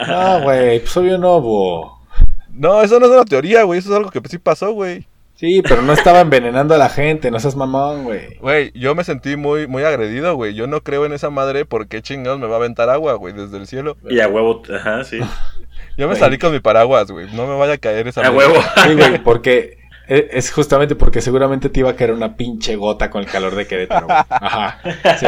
No, 0.08 0.42
güey, 0.42 0.80
pues 0.80 0.96
obvio 0.96 1.18
no, 1.18 1.40
bo. 1.42 2.00
No, 2.48 2.80
eso 2.82 2.98
no 2.98 3.06
es 3.06 3.12
una 3.12 3.24
teoría, 3.26 3.62
güey, 3.64 3.78
eso 3.78 3.90
es 3.90 3.96
algo 3.96 4.10
que 4.10 4.20
sí 4.26 4.38
pasó, 4.38 4.72
güey. 4.72 5.06
Sí, 5.36 5.62
pero 5.62 5.82
no 5.82 5.92
estaba 5.92 6.20
envenenando 6.20 6.74
a 6.74 6.78
la 6.78 6.88
gente, 6.88 7.30
no 7.30 7.40
seas 7.40 7.56
mamón, 7.56 8.04
güey. 8.04 8.36
Güey, 8.38 8.70
yo 8.74 8.94
me 8.94 9.02
sentí 9.02 9.36
muy, 9.36 9.66
muy 9.66 9.82
agredido, 9.82 10.36
güey. 10.36 10.54
Yo 10.54 10.66
no 10.68 10.82
creo 10.82 11.04
en 11.06 11.12
esa 11.12 11.28
madre 11.30 11.64
porque 11.64 12.02
chingados 12.02 12.38
me 12.38 12.46
va 12.46 12.54
a 12.54 12.58
aventar 12.58 12.88
agua, 12.88 13.14
güey, 13.14 13.34
desde 13.34 13.56
el 13.56 13.66
cielo. 13.66 13.96
Y 14.08 14.20
a 14.20 14.28
huevo, 14.28 14.62
ajá, 14.74 15.02
sí. 15.04 15.18
Yo 15.96 16.06
me 16.06 16.14
Güey. 16.14 16.18
salí 16.20 16.38
con 16.38 16.52
mi 16.52 16.60
paraguas, 16.60 17.10
güey. 17.10 17.26
No 17.34 17.46
me 17.46 17.56
vaya 17.56 17.74
a 17.74 17.78
caer 17.78 18.06
esa 18.08 18.20
A 18.20 18.30
madre. 18.32 18.36
huevo. 18.48 18.62
Sí, 18.84 18.94
güey, 18.94 19.18
porque 19.24 19.78
e- 20.08 20.28
es 20.32 20.50
justamente 20.52 20.94
porque 20.94 21.20
seguramente 21.20 21.68
te 21.68 21.80
iba 21.80 21.90
a 21.90 21.96
caer 21.96 22.12
una 22.12 22.36
pinche 22.36 22.76
gota 22.76 23.10
con 23.10 23.22
el 23.22 23.28
calor 23.28 23.54
de 23.54 23.66
Querétaro, 23.66 24.06
güey. 24.06 24.18
Ajá. 24.28 24.80
Sí, 25.18 25.26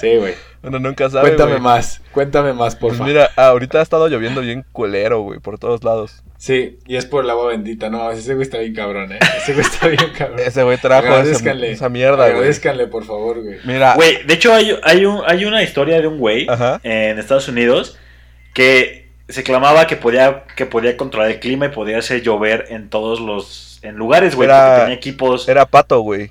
sí, 0.00 0.16
güey. 0.16 0.34
Uno 0.64 0.78
nunca 0.78 1.10
sabe, 1.10 1.28
Cuéntame 1.28 1.58
más, 1.60 2.00
cuéntame 2.12 2.52
más, 2.52 2.74
por 2.74 2.88
Pues 2.90 2.98
favor. 2.98 3.12
mira, 3.12 3.30
ahorita 3.36 3.78
ha 3.80 3.82
estado 3.82 4.08
lloviendo 4.08 4.40
bien 4.40 4.64
culero, 4.72 5.20
güey, 5.20 5.38
por 5.40 5.58
todos 5.58 5.84
lados. 5.84 6.22
Sí, 6.38 6.78
y 6.86 6.96
es 6.96 7.06
por 7.06 7.24
el 7.24 7.30
agua 7.30 7.48
bendita. 7.48 7.88
No, 7.90 8.10
ese 8.10 8.34
güey 8.34 8.42
está 8.44 8.58
bien 8.58 8.74
cabrón, 8.74 9.12
eh. 9.12 9.18
Ese 9.38 9.52
güey 9.54 9.64
está 9.66 9.88
bien 9.88 10.10
cabrón. 10.18 10.40
Ese 10.40 10.62
güey 10.62 10.76
trajo 10.78 11.06
esa, 11.18 11.52
esa 11.52 11.88
mierda, 11.88 12.16
güey. 12.16 12.30
Agradézcanle, 12.30 12.86
por 12.88 13.04
favor, 13.04 13.42
güey. 13.42 13.58
Mira, 13.64 13.94
Güey, 13.94 14.24
de 14.24 14.34
hecho 14.34 14.52
hay, 14.52 14.76
hay, 14.82 15.04
un, 15.06 15.20
hay 15.26 15.44
una 15.44 15.62
historia 15.62 16.00
de 16.00 16.06
un 16.06 16.18
güey 16.18 16.46
en 16.82 17.18
Estados 17.18 17.48
Unidos 17.48 17.98
que 18.52 19.10
se 19.28 19.42
clamaba 19.42 19.86
que 19.86 19.96
podía, 19.96 20.44
que 20.56 20.66
podía 20.66 20.96
controlar 20.96 21.30
el 21.30 21.40
clima 21.40 21.66
y 21.66 21.68
podía 21.70 21.98
hacer 21.98 22.20
llover 22.22 22.66
en 22.68 22.90
todos 22.90 23.20
los 23.20 23.80
en 23.82 23.96
lugares, 23.96 24.34
güey, 24.34 24.48
Era- 24.48 24.64
porque 24.66 24.80
tenía 24.82 24.94
equipos. 24.96 25.48
era 25.48 25.66
Pato, 25.66 26.00
güey. 26.00 26.30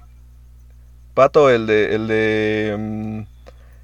Pato, 1.14 1.50
el 1.52 1.68
de, 1.68 1.96
el 1.96 2.08
de, 2.08 2.76
mm, 2.78 3.22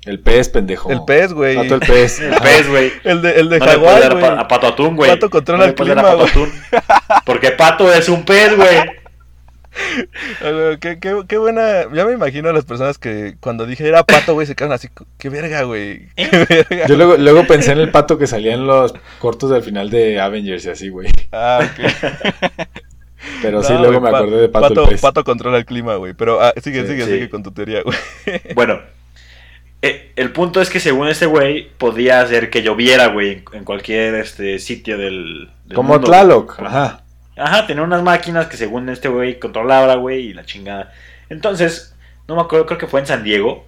El 0.10 0.20
pez, 0.20 0.50
pendejo. 0.50 0.92
el 0.92 1.04
pez, 1.06 1.34
güey. 1.34 1.56
Pato 1.56 1.76
el 1.76 1.82
pez. 1.82 2.20
El 2.22 2.34
pez, 2.42 2.68
güey. 2.68 2.92
El 3.04 3.22
de, 3.22 3.40
el 3.40 3.50
de 3.50 3.60
No 3.60 3.66
Hawái, 3.66 4.04
a, 4.04 4.10
güey. 4.10 4.22
pa- 4.24 4.40
a 4.40 4.48
Pato 4.48 4.68
Atún, 4.68 4.96
güey. 4.96 5.10
Pato 5.12 5.30
controla 5.30 5.66
No 5.66 5.70
el 5.70 5.76
clima, 5.76 6.02
Pato 6.02 6.24
Atún. 6.24 6.52
Porque 7.26 7.52
Pato 7.52 7.94
es 7.94 8.10
un 8.10 8.24
pez, 8.26 8.56
güey. 8.56 8.78
Qué, 10.82 11.00
qué, 11.00 11.22
qué 11.28 11.38
buena. 11.38 11.84
Ya 11.94 12.04
me 12.06 12.14
imagino 12.14 12.50
a 12.50 12.54
las 12.54 12.66
personas 12.66 12.98
que 12.98 13.36
cuando 13.40 13.66
dije 13.68 13.88
era 13.88 14.04
pato, 14.04 14.34
güey, 14.34 14.48
se 14.48 14.56
quedaron 14.56 14.74
así. 14.74 14.90
Qué 15.20 15.30
verga, 15.30 15.62
güey. 15.64 16.08
Qué 16.16 16.46
verga. 16.50 16.88
Yo 16.88 16.98
luego, 16.98 17.18
luego 17.18 17.46
pensé 17.46 17.72
en 17.74 17.80
el 17.80 17.92
pato 17.92 18.18
que 18.18 18.26
salía 18.28 18.56
en 18.56 18.66
los 18.66 18.94
cortos 19.20 19.52
del 19.52 19.62
final 19.64 19.90
de 19.92 20.20
Avengers 20.20 20.66
y 20.66 20.70
así, 20.72 20.90
güey. 20.90 21.10
Ah, 21.32 21.60
ok. 21.62 21.86
Pero 23.42 23.62
sí, 23.64 23.74
luego 23.74 24.02
me 24.02 24.10
acordé 24.10 24.38
de 24.42 24.50
Pato, 24.50 24.70
pato, 24.70 24.84
el 24.86 24.90
pez. 24.90 25.02
Pato 25.02 25.24
controla 25.24 25.58
el 25.58 25.66
clima, 25.66 25.96
güey. 25.96 26.14
Pero 26.14 26.42
ah, 26.42 26.54
sigue, 26.62 26.82
Sí, 26.82 26.88
sigue, 26.90 27.06
sí. 27.06 27.12
sigue 27.12 27.30
con 27.30 27.44
tu 27.44 27.52
teoría, 27.52 27.82
güey. 27.84 27.98
Bueno, 28.56 28.80
eh, 29.82 30.12
el 30.16 30.32
punto 30.32 30.62
es 30.62 30.70
que 30.70 30.80
según 30.80 31.08
este 31.08 31.26
güey, 31.26 31.70
podía 31.78 32.22
hacer 32.22 32.50
que 32.50 32.62
lloviera, 32.62 33.08
güey, 33.08 33.44
en, 33.54 33.64
cualquier 33.64 34.16
este 34.16 34.60
sitio 34.60 34.98
del, 34.98 35.50
del 35.66 35.76
Como 35.76 35.94
mundo, 35.94 36.08
Tlaloc. 36.08 36.58
güey. 36.58 36.68
Ajá. 36.68 37.04
Ajá, 37.38 37.66
tenía 37.66 37.84
unas 37.84 38.04
máquinas 38.04 38.48
que 38.48 38.58
según 38.58 38.90
este 38.90 39.08
güey 39.08 39.40
controlaba, 39.40 39.96
güey, 39.96 40.28
y 40.28 40.34
la 40.34 40.44
chingada. 40.44 40.92
Entonces, 41.30 41.96
no 42.28 42.36
me 42.36 42.42
acuerdo, 42.42 42.66
creo 42.66 42.78
que 42.78 42.88
fue 42.88 43.00
en 43.00 43.08
San 43.08 43.24
Diego. 43.24 43.66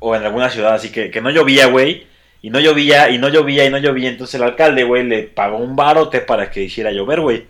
O 0.00 0.14
en 0.14 0.22
alguna 0.22 0.50
ciudad 0.50 0.74
así 0.74 0.90
que, 0.92 1.10
que 1.10 1.20
no 1.20 1.30
llovía, 1.30 1.66
güey. 1.66 2.06
Y 2.40 2.50
no 2.50 2.60
llovía, 2.60 3.10
y 3.10 3.18
no 3.18 3.28
llovía, 3.30 3.64
y 3.64 3.70
no 3.70 3.78
llovía. 3.78 4.10
Entonces 4.10 4.34
el 4.34 4.42
alcalde, 4.42 4.84
güey, 4.84 5.04
le 5.04 5.22
pagó 5.22 5.56
un 5.56 5.74
barote 5.74 6.20
para 6.20 6.50
que 6.50 6.62
hiciera 6.62 6.92
llover, 6.92 7.20
güey. 7.20 7.46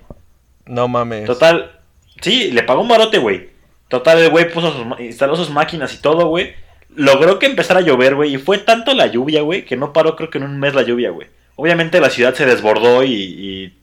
No 0.64 0.86
mames. 0.86 1.26
Total, 1.26 1.78
sí, 2.22 2.52
le 2.52 2.62
pagó 2.62 2.80
un 2.80 2.88
barote, 2.88 3.18
güey. 3.18 3.50
Total, 3.88 4.18
el 4.18 4.30
güey 4.30 4.50
puso 4.50 4.72
sus, 4.72 5.00
instaló 5.00 5.34
sus 5.34 5.50
máquinas 5.50 5.92
y 5.94 6.00
todo, 6.00 6.28
güey. 6.28 6.54
Logró 6.98 7.38
que 7.38 7.46
empezara 7.46 7.80
a 7.80 7.82
llover, 7.82 8.14
güey. 8.16 8.34
Y 8.34 8.38
fue 8.38 8.58
tanto 8.58 8.92
la 8.92 9.06
lluvia, 9.06 9.42
güey, 9.42 9.64
que 9.64 9.76
no 9.76 9.92
paró 9.92 10.16
creo 10.16 10.30
que 10.30 10.38
en 10.38 10.44
un 10.44 10.58
mes 10.58 10.74
la 10.74 10.82
lluvia, 10.82 11.10
güey. 11.10 11.28
Obviamente 11.54 12.00
la 12.00 12.10
ciudad 12.10 12.34
se 12.34 12.44
desbordó 12.44 13.04
y, 13.04 13.12
y 13.12 13.78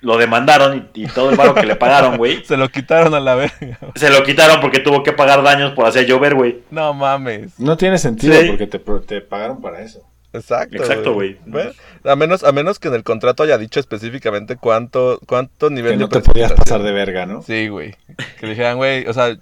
lo 0.00 0.16
demandaron 0.16 0.88
y, 0.94 1.02
y 1.02 1.06
todo 1.08 1.28
el 1.30 1.36
varo 1.36 1.54
que 1.54 1.66
le 1.66 1.76
pagaron, 1.76 2.16
güey. 2.16 2.42
Se 2.44 2.56
lo 2.56 2.70
quitaron 2.70 3.14
a 3.14 3.20
la 3.20 3.34
verga. 3.34 3.78
Se 3.96 4.08
lo 4.10 4.22
quitaron 4.22 4.60
porque 4.60 4.80
tuvo 4.80 5.02
que 5.02 5.12
pagar 5.12 5.42
daños 5.42 5.72
por 5.72 5.84
hacer 5.86 6.06
llover, 6.06 6.34
güey. 6.34 6.60
No 6.70 6.94
mames. 6.94 7.58
No 7.60 7.76
tiene 7.76 7.98
sentido 7.98 8.34
Sí. 8.40 8.46
porque 8.48 8.66
te, 8.66 8.78
te 8.78 9.20
pagaron 9.20 9.60
para 9.60 9.82
eso. 9.82 10.00
Exacto. 10.32 10.76
Exacto, 10.76 11.12
güey. 11.12 11.36
Bueno, 11.44 11.72
a 12.04 12.16
menos, 12.16 12.44
a 12.44 12.52
menos 12.52 12.78
que 12.78 12.88
en 12.88 12.94
el 12.94 13.02
contrato 13.02 13.42
haya 13.42 13.58
dicho 13.58 13.80
específicamente 13.80 14.56
cuánto, 14.56 15.18
cuánto 15.26 15.70
nivel 15.70 15.92
Que 15.92 15.96
de 15.98 16.02
no 16.04 16.08
te 16.08 16.20
podías 16.20 16.52
pasar 16.52 16.82
de 16.82 16.92
verga, 16.92 17.26
¿no? 17.26 17.42
Sí, 17.42 17.68
güey. 17.68 17.94
Que 18.38 18.46
le 18.46 18.50
dijeran, 18.50 18.76
güey, 18.76 19.06
o 19.06 19.12
sea, 19.12 19.36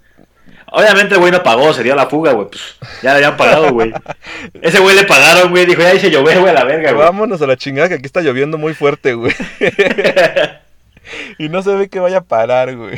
Obviamente 0.71 1.15
el 1.15 1.19
güey 1.19 1.31
no 1.31 1.41
pagó, 1.41 1.73
se 1.73 1.83
dio 1.83 1.93
a 1.93 1.95
la 1.95 2.07
fuga, 2.07 2.33
güey. 2.33 2.47
Pues, 2.49 2.77
ya 3.01 3.11
le 3.11 3.17
habían 3.17 3.37
pagado, 3.37 3.71
güey. 3.71 3.91
Ese 4.61 4.79
güey 4.79 4.95
le 4.95 5.05
pagaron, 5.05 5.51
güey. 5.51 5.65
Dijo, 5.65 5.81
ya 5.81 5.93
hice 5.93 6.11
llover, 6.11 6.39
güey, 6.39 6.51
a 6.51 6.53
la 6.53 6.63
verga, 6.63 6.91
güey. 6.91 7.05
vámonos 7.05 7.41
a 7.41 7.47
la 7.47 7.57
chingada 7.57 7.89
que 7.89 7.95
aquí 7.95 8.05
está 8.05 8.21
lloviendo 8.21 8.57
muy 8.57 8.73
fuerte, 8.73 9.13
güey. 9.13 9.33
y 11.39 11.49
no 11.49 11.61
se 11.63 11.75
ve 11.75 11.89
que 11.89 11.99
vaya 11.99 12.17
a 12.17 12.23
parar, 12.23 12.75
güey. 12.75 12.97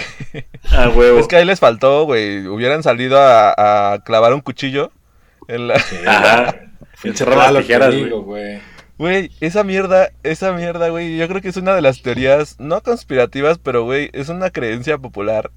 Ah, 0.72 0.90
huevo. 0.90 1.20
Es 1.20 1.28
que 1.28 1.38
ahí 1.38 1.46
les 1.46 1.60
faltó, 1.60 2.06
güey. 2.06 2.48
Hubieran 2.48 2.84
salido 2.84 3.20
a, 3.20 3.94
a 3.94 4.04
clavar 4.04 4.34
un 4.34 4.42
cuchillo. 4.42 4.92
En 5.48 5.68
la... 5.68 5.76
Ajá. 6.08 6.56
Encerró 7.04 7.36
las 7.36 7.58
tijeras, 7.58 7.96
güey. 7.96 8.62
Güey, 8.98 9.32
esa 9.40 9.64
mierda, 9.64 10.12
esa 10.22 10.52
mierda, 10.54 10.90
güey, 10.90 11.18
yo 11.18 11.28
creo 11.28 11.42
que 11.42 11.50
es 11.50 11.58
una 11.58 11.74
de 11.74 11.82
las 11.82 12.04
teorías, 12.04 12.60
no 12.60 12.84
conspirativas, 12.84 13.58
pero, 13.58 13.84
güey, 13.84 14.12
es 14.14 14.30
una 14.30 14.52
creencia 14.52 15.00
popular 15.00 15.50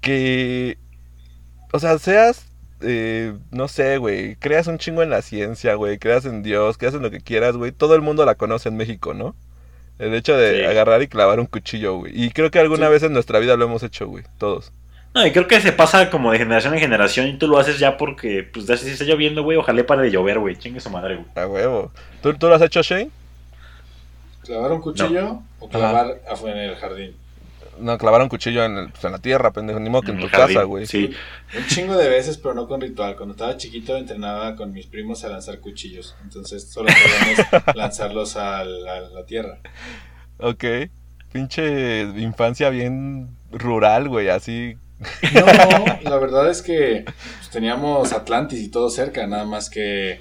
que, 0.00 0.76
o 1.72 1.78
sea, 1.78 1.98
seas 1.98 2.46
eh, 2.82 3.34
no 3.50 3.68
sé, 3.68 3.98
güey, 3.98 4.36
creas 4.36 4.66
un 4.66 4.78
chingo 4.78 5.02
en 5.02 5.10
la 5.10 5.20
ciencia, 5.20 5.74
güey, 5.74 5.98
creas 5.98 6.24
en 6.24 6.42
Dios, 6.42 6.78
creas 6.78 6.94
en 6.94 7.02
lo 7.02 7.10
que 7.10 7.20
quieras, 7.20 7.54
güey, 7.56 7.72
todo 7.72 7.94
el 7.94 8.00
mundo 8.00 8.24
la 8.24 8.36
conoce 8.36 8.70
en 8.70 8.76
México, 8.78 9.12
¿no? 9.12 9.34
El 9.98 10.14
hecho 10.14 10.34
de 10.34 10.60
Sí. 10.60 10.64
agarrar 10.64 11.02
y 11.02 11.08
clavar 11.08 11.40
un 11.40 11.46
cuchillo, 11.46 11.98
güey. 11.98 12.12
Y 12.14 12.30
creo 12.30 12.50
que 12.50 12.58
alguna 12.58 12.86
Sí. 12.86 12.92
vez 12.92 13.02
en 13.02 13.12
nuestra 13.12 13.38
vida 13.38 13.56
lo 13.58 13.66
hemos 13.66 13.82
hecho, 13.82 14.06
güey, 14.08 14.24
todos. 14.38 14.72
No, 15.14 15.26
y 15.26 15.30
creo 15.32 15.46
que 15.46 15.60
se 15.60 15.72
pasa 15.72 16.08
como 16.08 16.32
de 16.32 16.38
generación 16.38 16.72
en 16.72 16.80
generación 16.80 17.26
y 17.26 17.36
tú 17.36 17.48
lo 17.48 17.58
haces 17.58 17.78
ya 17.78 17.98
porque, 17.98 18.44
pues, 18.50 18.64
ya 18.66 18.78
si 18.78 18.88
está 18.88 19.04
lloviendo, 19.04 19.42
güey, 19.42 19.58
ojalá 19.58 19.84
pare 19.84 20.02
de 20.02 20.10
llover, 20.10 20.38
güey. 20.38 20.56
Chingue 20.56 20.80
su 20.80 20.88
madre, 20.88 21.16
güey. 21.16 21.26
A 21.34 21.46
huevo. 21.48 21.92
¿Tú, 22.22 22.32
tú 22.32 22.48
lo 22.48 22.54
has 22.54 22.62
hecho, 22.62 22.80
Shane? 22.80 23.10
¿Clavar 24.44 24.72
un 24.72 24.80
cuchillo 24.80 25.42
o 25.58 25.68
clavar 25.68 26.20
afuera 26.30 26.62
en 26.64 26.70
el 26.70 26.76
jardín? 26.76 27.14
No, 27.80 27.98
clavar 27.98 28.20
un 28.22 28.28
cuchillo 28.28 28.64
en, 28.64 28.76
el- 28.76 28.90
pues, 28.90 29.04
en 29.04 29.12
la 29.12 29.18
tierra, 29.18 29.52
pendejo, 29.52 29.80
ni 29.80 29.90
modo 29.90 30.02
que 30.02 30.10
en 30.12 30.18
En 30.18 30.22
tu 30.22 30.28
jardín, 30.28 30.54
casa, 30.56 30.66
güey. 30.66 30.86
Sí. 30.86 31.10
Un 31.58 31.66
chingo 31.66 31.96
de 31.96 32.08
veces, 32.08 32.36
pero 32.38 32.54
no 32.54 32.68
con 32.68 32.80
ritual. 32.80 33.16
Cuando 33.16 33.34
estaba 33.34 33.56
chiquito 33.56 33.96
entrenaba 33.96 34.56
con 34.56 34.72
mis 34.72 34.86
primos 34.86 35.24
a 35.24 35.28
lanzar 35.28 35.58
cuchillos. 35.60 36.14
Entonces 36.22 36.70
solo 36.70 36.88
podíamos 36.88 37.66
lanzarlos 37.76 38.36
a 38.36 38.64
la, 38.64 38.94
a 38.96 39.00
la 39.00 39.24
tierra. 39.26 39.58
Ok. 40.38 40.64
Pinche 41.32 42.02
infancia 42.02 42.70
bien 42.70 43.36
rural, 43.52 44.08
güey, 44.08 44.28
así. 44.30 44.76
No, 45.32 45.46
la 46.02 46.18
verdad 46.18 46.50
es 46.50 46.60
que 46.60 47.04
pues, 47.06 47.50
teníamos 47.50 48.12
Atlantis 48.12 48.60
y 48.60 48.68
todo 48.68 48.90
cerca, 48.90 49.26
nada 49.26 49.44
más 49.46 49.70
que 49.70 50.20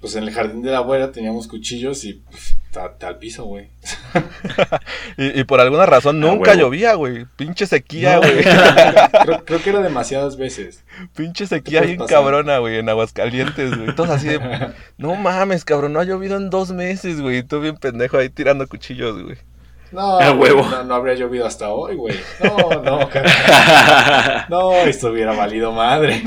pues 0.00 0.14
en 0.14 0.22
el 0.22 0.30
jardín 0.32 0.62
de 0.62 0.70
la 0.70 0.78
abuela 0.78 1.10
teníamos 1.12 1.48
cuchillos 1.48 2.04
y 2.04 2.14
pues, 2.14 2.56
ta- 2.70 2.96
ta- 2.96 3.08
al 3.08 3.18
piso, 3.18 3.44
güey. 3.44 3.70
Y, 5.16 5.40
y 5.40 5.44
por 5.44 5.60
alguna 5.60 5.86
razón 5.86 6.22
A 6.24 6.26
nunca 6.26 6.54
llovía, 6.54 6.94
güey. 6.94 7.26
Pinche 7.36 7.66
sequía, 7.66 8.14
No, 8.14 8.20
güey. 8.20 8.42
creo, 9.24 9.44
creo 9.44 9.62
que 9.62 9.70
era 9.70 9.80
demasiadas 9.80 10.36
veces. 10.36 10.84
Pinche 11.14 11.46
sequía 11.46 11.82
bien 11.82 11.98
pasar. 11.98 12.16
cabrona, 12.16 12.58
güey, 12.58 12.78
en 12.78 12.88
Aguascalientes, 12.88 13.76
güey. 13.76 13.94
Todos 13.94 14.10
así 14.10 14.28
de. 14.28 14.72
No 14.98 15.14
mames, 15.16 15.64
cabrón, 15.64 15.92
no 15.92 16.00
ha 16.00 16.04
llovido 16.04 16.36
en 16.36 16.48
dos 16.50 16.70
meses, 16.72 17.20
güey. 17.20 17.38
y 17.38 17.42
Tú 17.42 17.60
bien 17.60 17.76
pendejo 17.76 18.16
ahí 18.18 18.28
tirando 18.30 18.66
cuchillos, 18.66 19.22
güey. 19.22 19.36
No, 19.92 20.18
A 20.20 20.30
güey, 20.30 20.52
huevo. 20.52 20.68
no, 20.70 20.84
no 20.84 20.94
habría 20.94 21.14
llovido 21.16 21.46
hasta 21.46 21.68
hoy, 21.70 21.96
güey. 21.96 22.14
No, 22.42 22.82
no, 22.82 23.08
caray. 23.12 24.44
No, 24.48 24.72
esto 24.72 25.08
hubiera 25.10 25.32
valido 25.34 25.72
madre. 25.72 26.22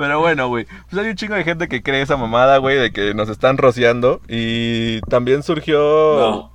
Pero 0.00 0.18
bueno, 0.18 0.48
güey. 0.48 0.66
Pues 0.88 1.02
hay 1.02 1.10
un 1.10 1.14
chingo 1.14 1.34
de 1.34 1.44
gente 1.44 1.68
que 1.68 1.82
cree 1.82 2.00
esa 2.00 2.16
mamada, 2.16 2.56
güey, 2.56 2.78
de 2.78 2.90
que 2.90 3.12
nos 3.12 3.28
están 3.28 3.58
rociando. 3.58 4.22
Y 4.28 5.02
también 5.02 5.42
surgió. 5.42 5.78
No. 5.78 6.52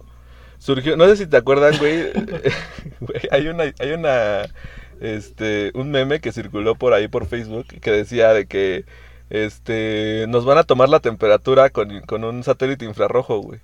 Surgió. 0.57 0.97
No 0.97 1.05
sé 1.05 1.15
si 1.15 1.27
te 1.27 1.37
acuerdan, 1.37 1.77
güey. 1.77 2.11
Güey, 3.01 3.21
hay 3.29 3.47
una. 3.47 3.65
Hay 3.79 3.91
una. 3.91 4.47
Este. 4.99 5.71
Un 5.75 5.91
meme 5.91 6.21
que 6.21 6.31
circuló 6.31 6.73
por 6.73 6.93
ahí 6.93 7.07
por 7.07 7.27
Facebook 7.27 7.67
que 7.67 7.91
decía 7.91 8.33
de 8.33 8.47
que. 8.47 8.85
Este. 9.29 10.25
Nos 10.27 10.43
van 10.43 10.57
a 10.57 10.63
tomar 10.63 10.89
la 10.89 10.99
temperatura 10.99 11.69
con, 11.69 12.01
con 12.01 12.23
un 12.23 12.43
satélite 12.43 12.85
infrarrojo, 12.85 13.37
güey. 13.41 13.59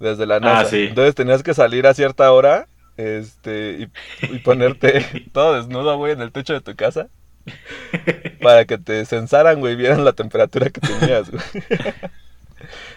Desde 0.00 0.26
la 0.26 0.40
NASA. 0.40 0.60
Ah, 0.62 0.64
sí. 0.64 0.86
Entonces 0.88 1.14
tenías 1.14 1.44
que 1.44 1.54
salir 1.54 1.86
a 1.86 1.94
cierta 1.94 2.32
hora. 2.32 2.66
Este. 2.96 3.88
Y, 4.22 4.34
y 4.34 4.38
ponerte 4.40 5.28
todo 5.32 5.54
desnudo, 5.54 5.96
güey, 5.96 6.12
en 6.12 6.22
el 6.22 6.32
techo 6.32 6.54
de 6.54 6.60
tu 6.60 6.74
casa. 6.74 7.06
Para 8.42 8.64
que 8.64 8.78
te 8.78 9.04
censaran, 9.04 9.60
güey, 9.60 9.76
vieran 9.76 10.04
la 10.04 10.12
temperatura 10.12 10.70
que 10.70 10.80
tenías, 10.80 11.30
güey. 11.30 11.42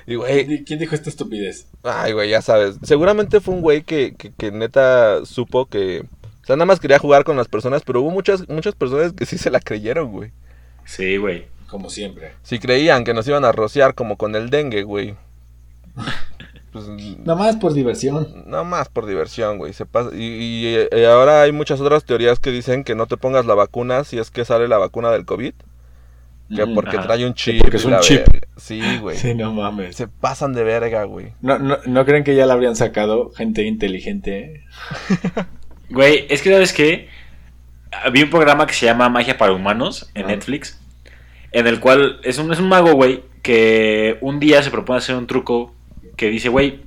Y, 0.06 0.14
güey, 0.14 0.64
¿Quién 0.64 0.78
dijo 0.78 0.94
esta 0.94 1.10
estupidez? 1.10 1.68
ay, 1.82 2.12
güey, 2.14 2.30
ya 2.30 2.44
sabes. 2.44 2.78
Seguramente 2.84 3.40
fue 3.40 3.56
un 3.56 3.62
güey 3.62 3.82
que, 3.82 4.14
que, 4.16 4.32
que 4.32 4.52
neta 4.52 5.26
supo 5.26 5.66
que... 5.66 6.06
O 6.44 6.46
sea, 6.46 6.56
nada 6.56 6.68
más 6.68 6.80
quería 6.80 7.00
jugar 7.00 7.24
con 7.24 7.36
las 7.36 7.48
personas, 7.48 7.82
pero 7.84 8.02
hubo 8.02 8.12
muchas, 8.12 8.48
muchas 8.48 8.76
personas 8.76 9.14
que 9.14 9.26
sí 9.26 9.40
se 9.40 9.50
la 9.50 9.60
creyeron, 9.60 10.12
güey. 10.12 10.32
Sí, 10.86 11.18
güey. 11.18 11.48
Como 11.68 11.90
siempre. 11.90 12.34
Si 12.44 12.60
creían 12.60 13.04
que 13.04 13.16
nos 13.16 13.28
iban 13.28 13.44
a 13.44 13.52
rociar 13.52 13.96
como 13.96 14.18
con 14.18 14.36
el 14.36 14.52
dengue, 14.52 14.84
güey. 14.84 15.16
Pues, 16.76 16.90
Nada 17.20 17.36
más 17.40 17.56
por 17.56 17.74
diversión. 17.74 18.44
no 18.48 18.66
más 18.66 18.90
por 18.90 19.06
diversión, 19.06 19.58
güey. 19.58 19.72
Se 19.72 19.86
pasa. 19.86 20.10
Y, 20.14 20.76
y, 20.92 21.04
ahora 21.06 21.42
hay 21.44 21.54
muchas 21.54 21.80
otras 21.80 22.04
teorías 22.04 22.40
que 22.42 22.52
dicen 22.52 22.84
que 22.84 22.96
no 22.96 23.06
te 23.08 23.16
pongas 23.16 23.46
la 23.46 23.56
vacuna 23.56 24.04
si 24.04 24.20
es 24.20 24.30
que 24.30 24.44
sale 24.44 24.68
la 24.68 24.78
vacuna 24.78 25.10
del 25.12 25.24
COVID. 25.26 25.54
Que 26.54 26.64
Ujú. 26.64 26.76
porque 26.76 26.98
Ajá. 26.98 27.08
trae 27.08 27.26
un 27.26 27.34
chip. 27.34 27.62
porque 27.62 27.78
es 27.78 27.86
un 27.86 27.98
chip. 28.02 28.28
verga. 28.30 28.48
Sí, 28.58 28.82
güey. 29.00 29.16
Sí, 29.18 29.34
no 29.34 29.54
mames. 29.54 29.96
Se 29.96 30.08
pasan 30.10 30.52
de 30.54 30.64
verga, 30.66 31.06
güey. 31.06 31.32
¿No, 31.42 31.58
no, 31.60 31.78
¿No 31.86 32.06
creen 32.06 32.24
que 32.26 32.36
ya 32.36 32.46
la 32.46 32.54
habrían 32.56 32.76
sacado 32.76 33.32
gente 33.32 33.64
inteligente? 33.64 34.40
eh? 34.56 34.64
Güey, 35.90 36.26
es 36.30 36.42
que, 36.42 36.52
¿sabes 36.52 36.74
qué? 36.74 37.08
Había 38.04 38.24
un 38.26 38.32
programa 38.32 38.66
que 38.68 38.74
se 38.74 38.86
llama 38.88 39.08
Magia 39.08 39.38
para 39.38 39.54
Humanos 39.54 40.10
en 40.16 40.26
Ah. 40.26 40.28
Netflix. 40.30 40.82
En 41.52 41.68
el 41.68 41.80
cual 41.80 42.20
es 42.24 42.38
un, 42.40 42.52
es 42.52 42.60
un 42.60 42.68
mago, 42.68 42.94
güey, 42.94 43.24
que 43.44 44.18
un 44.22 44.40
día 44.40 44.62
se 44.64 44.72
propone 44.72 44.98
hacer 44.98 45.16
un 45.16 45.28
truco 45.28 45.75
que 46.16 46.30
dice, 46.30 46.50
güey, 46.50 46.82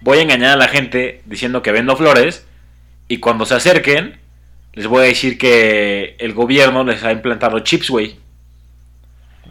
voy 0.00 0.18
a 0.18 0.22
engañar 0.22 0.50
a 0.52 0.56
la 0.56 0.68
gente 0.68 1.22
diciendo 1.26 1.62
que 1.62 1.72
vendo 1.72 1.96
flores 1.96 2.46
y 3.08 3.18
cuando 3.18 3.44
se 3.46 3.54
acerquen 3.54 4.18
les 4.72 4.86
voy 4.86 5.00
a 5.00 5.06
decir 5.08 5.36
que 5.36 6.14
el 6.18 6.32
gobierno 6.32 6.84
les 6.84 7.02
ha 7.02 7.12
implantado 7.12 7.58
chips, 7.60 7.90
güey. 7.90 8.16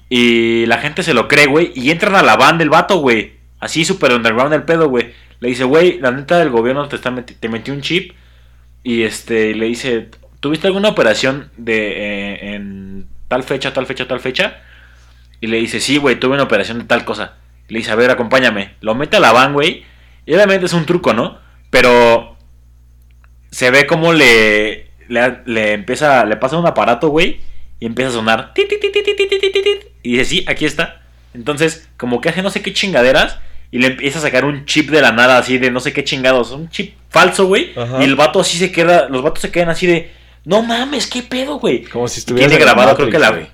Y 0.09 0.65
la 0.65 0.79
gente 0.79 1.03
se 1.03 1.13
lo 1.13 1.27
cree, 1.27 1.45
güey, 1.45 1.71
y 1.75 1.91
entran 1.91 2.15
a 2.15 2.23
la 2.23 2.35
van 2.35 2.57
del 2.57 2.69
vato, 2.69 2.97
güey. 2.99 3.33
Así 3.59 3.85
súper 3.85 4.13
underground 4.13 4.53
el 4.53 4.63
pedo, 4.63 4.89
güey. 4.89 5.13
Le 5.39 5.49
dice, 5.49 5.65
güey, 5.65 5.99
la 5.99 6.11
neta 6.11 6.39
del 6.39 6.49
gobierno 6.49 6.87
te, 6.87 6.95
está 6.95 7.11
meti- 7.11 7.35
te 7.39 7.49
metió 7.49 7.73
un 7.73 7.81
chip 7.81 8.13
y 8.83 9.03
este 9.03 9.53
le 9.55 9.65
dice, 9.67 10.09
¿tuviste 10.39 10.67
alguna 10.67 10.89
operación 10.89 11.51
de 11.57 12.33
eh, 12.33 12.55
en 12.55 13.07
tal 13.27 13.43
fecha, 13.43 13.73
tal 13.73 13.85
fecha, 13.85 14.07
tal 14.07 14.19
fecha? 14.19 14.61
Y 15.41 15.47
le 15.47 15.57
dice, 15.57 15.79
sí, 15.79 15.97
güey, 15.97 16.19
tuve 16.19 16.33
una 16.35 16.43
operación 16.43 16.79
de 16.79 16.85
tal 16.85 17.05
cosa. 17.05 17.35
Le 17.69 17.79
dice, 17.79 17.91
a 17.91 17.95
ver, 17.95 18.11
acompáñame. 18.11 18.75
Lo 18.81 18.95
mete 18.95 19.17
a 19.17 19.19
la 19.19 19.31
van, 19.31 19.53
güey. 19.53 19.85
Y 20.25 20.33
obviamente 20.33 20.65
es 20.65 20.73
un 20.73 20.85
truco, 20.85 21.13
¿no? 21.13 21.39
Pero 21.69 22.35
se 23.51 23.71
ve 23.71 23.87
como 23.87 24.11
le, 24.13 24.91
le, 25.07 25.39
le 25.45 25.73
empieza, 25.73 26.25
le 26.25 26.35
pasa 26.35 26.57
un 26.57 26.67
aparato, 26.67 27.09
güey. 27.09 27.39
Y 27.79 27.85
empieza 27.85 28.09
a 28.09 28.13
sonar. 28.13 28.53
Y 30.03 30.11
dice, 30.11 30.25
sí, 30.25 30.45
aquí 30.47 30.65
está. 30.65 31.01
Entonces, 31.33 31.89
como 31.97 32.21
que 32.21 32.29
hace 32.29 32.41
no 32.41 32.49
sé 32.49 32.61
qué 32.61 32.73
chingaderas. 32.73 33.39
Y 33.71 33.77
le 33.77 33.87
empieza 33.87 34.17
a 34.17 34.23
sacar 34.23 34.45
un 34.45 34.65
chip 34.65 34.89
de 34.89 35.01
la 35.01 35.11
nada, 35.11 35.37
así 35.37 35.59
de 35.59 35.69
no 35.69 35.79
sé 35.79 35.93
qué 35.93 36.03
chingados. 36.03 36.51
Un 36.51 36.69
chip 36.69 36.95
falso, 37.09 37.45
güey. 37.45 37.71
Y 37.99 38.03
el 38.03 38.15
vato 38.15 38.39
así 38.39 38.57
se 38.57 38.71
queda. 38.71 39.07
Los 39.09 39.21
vatos 39.21 39.41
se 39.41 39.51
quedan 39.51 39.69
así 39.69 39.85
de. 39.85 40.11
No 40.43 40.63
mames, 40.63 41.05
qué 41.05 41.21
pedo, 41.21 41.59
güey. 41.59 41.83
Como 41.83 42.07
si 42.07 42.19
estuviera. 42.19 42.49
Tiene 42.49 42.63
grabado, 42.63 42.95
creo 42.95 43.09
que 43.09 43.19
la. 43.19 43.47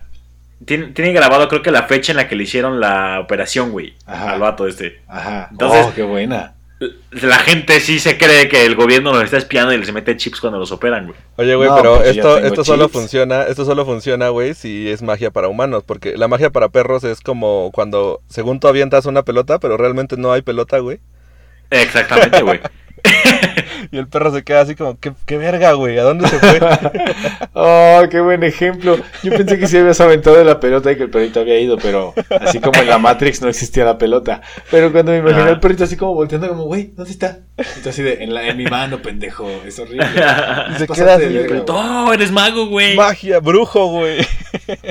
Tiene, 0.64 0.88
tiene 0.88 1.12
grabado, 1.12 1.48
creo 1.50 1.62
que 1.62 1.72
la 1.72 1.84
fecha 1.84 2.12
en 2.14 2.18
la 2.18 2.28
que 2.28 2.36
le 2.36 2.44
hicieron 2.44 2.80
la 2.80 3.20
operación, 3.20 3.72
güey. 3.72 3.94
Ajá. 4.06 4.32
Al 4.34 4.40
vato 4.40 4.68
este. 4.68 5.02
Ajá. 5.08 5.50
Entonces- 5.52 5.86
oh, 5.88 5.94
qué 5.94 6.04
buena. 6.04 6.54
La 7.12 7.40
gente 7.40 7.80
sí 7.80 8.00
se 8.00 8.18
cree 8.18 8.50
que 8.50 8.66
el 8.66 8.76
gobierno 8.76 9.14
los 9.14 9.24
está 9.24 9.38
espiando 9.38 9.74
y 9.74 9.78
les 9.78 9.94
mete 9.94 10.18
chips 10.18 10.42
cuando 10.42 10.60
los 10.60 10.74
operan, 10.74 11.08
güey. 11.08 11.18
Oye, 11.38 11.56
güey, 11.56 11.70
No, 11.70 11.76
pero 11.78 11.96
pues 11.98 12.10
esto, 12.18 12.38
esto 12.38 12.66
solo 12.66 12.90
funciona, 12.90 13.44
esto 13.44 13.64
solo 13.64 13.86
funciona, 13.86 14.28
güey, 14.28 14.54
si 14.54 14.90
es 14.90 15.02
magia 15.02 15.32
para 15.32 15.48
humanos, 15.48 15.84
porque 15.86 16.18
la 16.18 16.28
magia 16.28 16.50
para 16.50 16.68
perros 16.68 17.06
es 17.06 17.22
como 17.22 17.72
cuando, 17.74 18.22
según 18.28 18.60
tú 18.60 18.68
avientas 18.68 19.06
una 19.06 19.24
pelota, 19.24 19.58
pero 19.60 19.78
realmente 19.78 20.18
no 20.18 20.34
hay 20.34 20.42
pelota, 20.42 20.80
güey, 20.80 21.00
Exactamente, 21.70 22.42
güey. 22.42 22.60
y 23.92 23.98
el 23.98 24.08
perro 24.08 24.34
se 24.34 24.44
queda 24.44 24.62
así 24.62 24.76
como, 24.76 25.00
qué, 25.00 25.14
qué 25.26 25.38
verga, 25.38 25.74
güey, 25.74 25.98
¿a 25.98 26.04
dónde 26.04 26.28
se 26.28 26.40
fue? 26.40 26.60
Oh, 27.54 28.04
qué 28.12 28.20
buen 28.20 28.44
ejemplo. 28.44 28.98
Yo 29.24 29.32
pensé 29.32 29.58
que 29.58 29.68
se 29.68 29.80
habías 29.80 30.02
aventado 30.02 30.38
de 30.38 30.44
la 30.44 30.60
pelota 30.60 30.92
y 30.92 30.98
que 30.98 31.04
el 31.04 31.10
perrito 31.10 31.40
había 31.40 31.58
ido, 31.60 31.78
pero 31.78 32.14
así 32.42 32.60
como 32.60 32.82
en 32.82 32.88
la 32.88 32.98
Matrix 32.98 33.42
no 33.42 33.48
existía 33.48 33.86
la 33.86 33.98
pelota. 33.98 34.42
Pero 34.70 34.92
cuando 34.92 35.14
me 35.14 35.20
imaginé 35.20 35.44
al 35.44 35.60
perrito 35.60 35.86
así 35.86 35.96
como 35.96 36.14
volteando 36.14 36.50
como, 36.50 36.64
güey, 36.64 36.92
¿dónde 36.96 37.12
está? 37.12 37.40
Entonces 37.58 37.88
así 37.88 38.04
de, 38.04 38.24
en, 38.24 38.34
la, 38.34 38.48
en 38.48 38.58
mi 38.58 38.66
mano, 38.66 39.02
pendejo. 39.02 39.50
Es 39.66 39.80
horrible. 39.80 40.06
Y 40.76 40.80
se 40.80 40.88
queda 40.88 41.18
de 41.18 41.26
así. 41.26 41.64
¡Oh, 41.70 42.12
eres 42.12 42.32
mago, 42.32 42.68
güey! 42.68 42.96
magia, 42.96 43.40
brujo, 43.40 43.88
güey. 43.88 44.26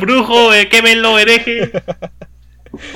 ¡Brujo, 0.00 0.44
güey! 0.44 0.68
¡Qué 0.68 0.80
velo, 0.80 1.18
hereje! 1.18 1.70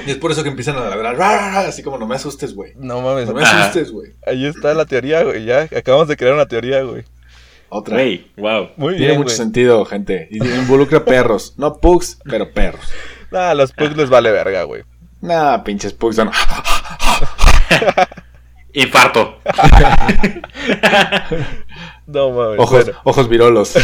Y 0.06 0.10
es 0.10 0.16
por 0.16 0.32
eso 0.32 0.42
que 0.42 0.48
empiezan 0.48 0.76
a 0.76 0.80
ladrar, 0.80 1.16
"Ra, 1.16 1.36
ra, 1.38 1.50
ra", 1.52 1.60
así 1.68 1.82
como 1.82 1.98
no 1.98 2.06
me 2.06 2.16
asustes, 2.16 2.54
güey. 2.54 2.72
No 2.76 3.00
mames, 3.00 3.28
No 3.28 3.34
me 3.34 3.42
Ah. 3.44 3.62
asustes, 3.62 3.90
güey. 3.92 4.12
ahí 4.26 4.46
está 4.46 4.74
la 4.74 4.86
teoría, 4.86 5.22
güey, 5.24 5.44
ya, 5.44 5.68
acabamos 5.76 6.08
de 6.08 6.16
crear 6.16 6.34
una 6.34 6.46
teoría, 6.46 6.82
güey. 6.82 7.04
Otra. 7.70 7.96
Güey, 7.96 8.30
wow. 8.38 8.70
Muy 8.76 8.94
Tiene 8.96 9.08
bien, 9.08 9.18
mucho 9.20 9.34
sentido, 9.34 9.84
gente. 9.84 10.26
Y 10.30 10.38
involucra 10.42 11.04
perros. 11.04 11.52
No 11.58 11.78
pugs, 11.80 12.18
pero 12.24 12.52
perros. 12.52 12.80
Nah, 13.30 13.50
a 13.50 13.54
los 13.54 13.72
pugs 13.72 13.94
les 13.94 14.08
vale 14.08 14.30
verga, 14.30 14.62
güey. 14.62 14.84
Nah, 15.20 15.62
pinches 15.62 15.92
pugs 15.92 16.16
son. 16.16 16.30
Infarto. 18.72 19.38
No 22.06 22.30
mames. 22.30 22.58
Ojos, 22.58 22.84
bueno. 22.86 23.00
ojos 23.04 23.28
virolos. 23.28 23.74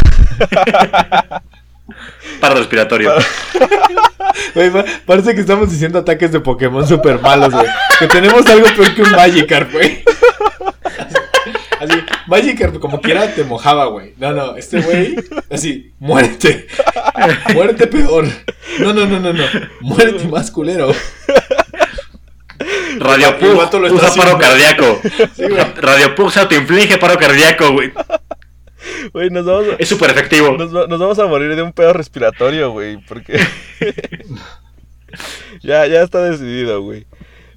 Paro 2.39 2.55
respiratorio. 2.55 3.13
Parece 5.05 5.35
que 5.35 5.41
estamos 5.41 5.71
diciendo 5.71 5.99
ataques 5.99 6.31
de 6.31 6.39
Pokémon 6.39 6.87
super 6.87 7.19
malos, 7.19 7.53
güey. 7.53 7.67
Que 7.99 8.07
tenemos 8.07 8.45
algo 8.47 8.67
peor 8.75 8.95
que 8.95 9.01
un 9.01 9.11
Magikarp, 9.11 9.71
güey. 9.71 10.03
Así, 11.79 11.93
Magikarp 12.27 12.79
como 12.79 13.01
quiera 13.01 13.33
te 13.33 13.43
mojaba, 13.43 13.85
güey. 13.85 14.13
No, 14.17 14.31
no, 14.31 14.55
este 14.55 14.81
güey, 14.81 15.15
así, 15.51 15.91
muérete. 15.99 16.67
muérete 17.53 17.85
peor. 17.87 18.25
No, 18.79 18.93
no, 18.93 19.05
no, 19.05 19.19
no, 19.19 19.33
no. 19.33 19.43
Muérete 19.81 20.25
más 20.27 20.49
culero. 20.51 20.91
Radio 22.97 23.37
Pug 23.37 23.93
usa 23.93 24.13
paro 24.15 24.37
cardíaco. 24.37 25.01
Sí. 25.35 25.43
Radio 25.75 26.15
Pug 26.15 26.31
se 26.31 26.39
autoinflige 26.39 26.97
paro 26.97 27.19
cardíaco, 27.19 27.71
güey. 27.73 27.91
Güey, 29.13 29.29
nos 29.29 29.45
vamos, 29.45 29.67
a, 29.67 29.75
Es 29.77 29.89
súper 29.89 30.11
efectivo. 30.11 30.57
nos, 30.57 30.71
nos 30.71 30.99
vamos 30.99 31.19
a 31.19 31.27
morir 31.27 31.55
de 31.55 31.61
un 31.61 31.73
pedo 31.73 31.93
respiratorio, 31.93 32.71
güey. 32.71 32.97
Porque. 32.97 33.39
ya, 35.61 35.85
ya 35.87 36.01
está 36.01 36.23
decidido, 36.23 36.81
güey. 36.81 37.05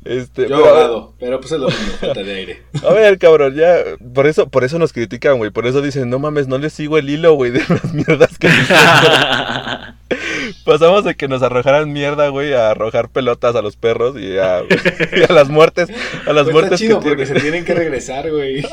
Este, 0.08 0.42
Yo 0.42 0.48
pero- 0.48 0.66
ahogado, 0.68 1.14
pero 1.20 1.38
pues 1.40 1.52
es 1.52 1.60
lo 1.60 1.66
mismo, 1.68 1.92
falta 2.00 2.22
de 2.22 2.32
aire. 2.34 2.62
A 2.88 2.92
ver, 2.94 3.18
cabrón, 3.18 3.54
ya. 3.54 3.74
Por 4.14 4.26
eso, 4.26 4.48
por 4.48 4.64
eso 4.64 4.78
nos 4.78 4.92
critican, 4.94 5.36
güey. 5.38 5.50
Por 5.50 5.66
eso 5.66 5.82
dicen, 5.82 6.08
no 6.08 6.18
mames, 6.18 6.48
no 6.48 6.56
les 6.58 6.72
sigo 6.72 6.96
el 6.96 7.10
hilo, 7.10 7.34
güey, 7.34 7.50
de 7.50 7.60
las 7.68 7.92
mierdas 7.92 8.38
que 8.38 8.48
dicen. 8.48 8.76
Pasamos 10.64 11.04
de 11.04 11.14
que 11.14 11.28
nos 11.28 11.42
arrojaran 11.42 11.92
mierda, 11.92 12.28
güey, 12.28 12.54
a 12.54 12.70
arrojar 12.70 13.10
pelotas 13.10 13.54
a 13.54 13.62
los 13.62 13.76
perros 13.76 14.16
y 14.18 14.38
a, 14.38 14.62
y 14.62 15.22
a 15.28 15.32
las 15.32 15.48
muertes. 15.50 15.88
A 16.26 16.32
las 16.32 16.44
Pues 16.44 16.48
está 16.48 16.52
muertes 16.52 16.78
chido 16.80 17.00
que 17.00 17.08
porque 17.10 17.24
tienen. 17.24 17.34
se 17.36 17.42
tienen 17.42 17.64
que 17.64 17.74
regresar, 17.74 18.30
güey. 18.30 18.64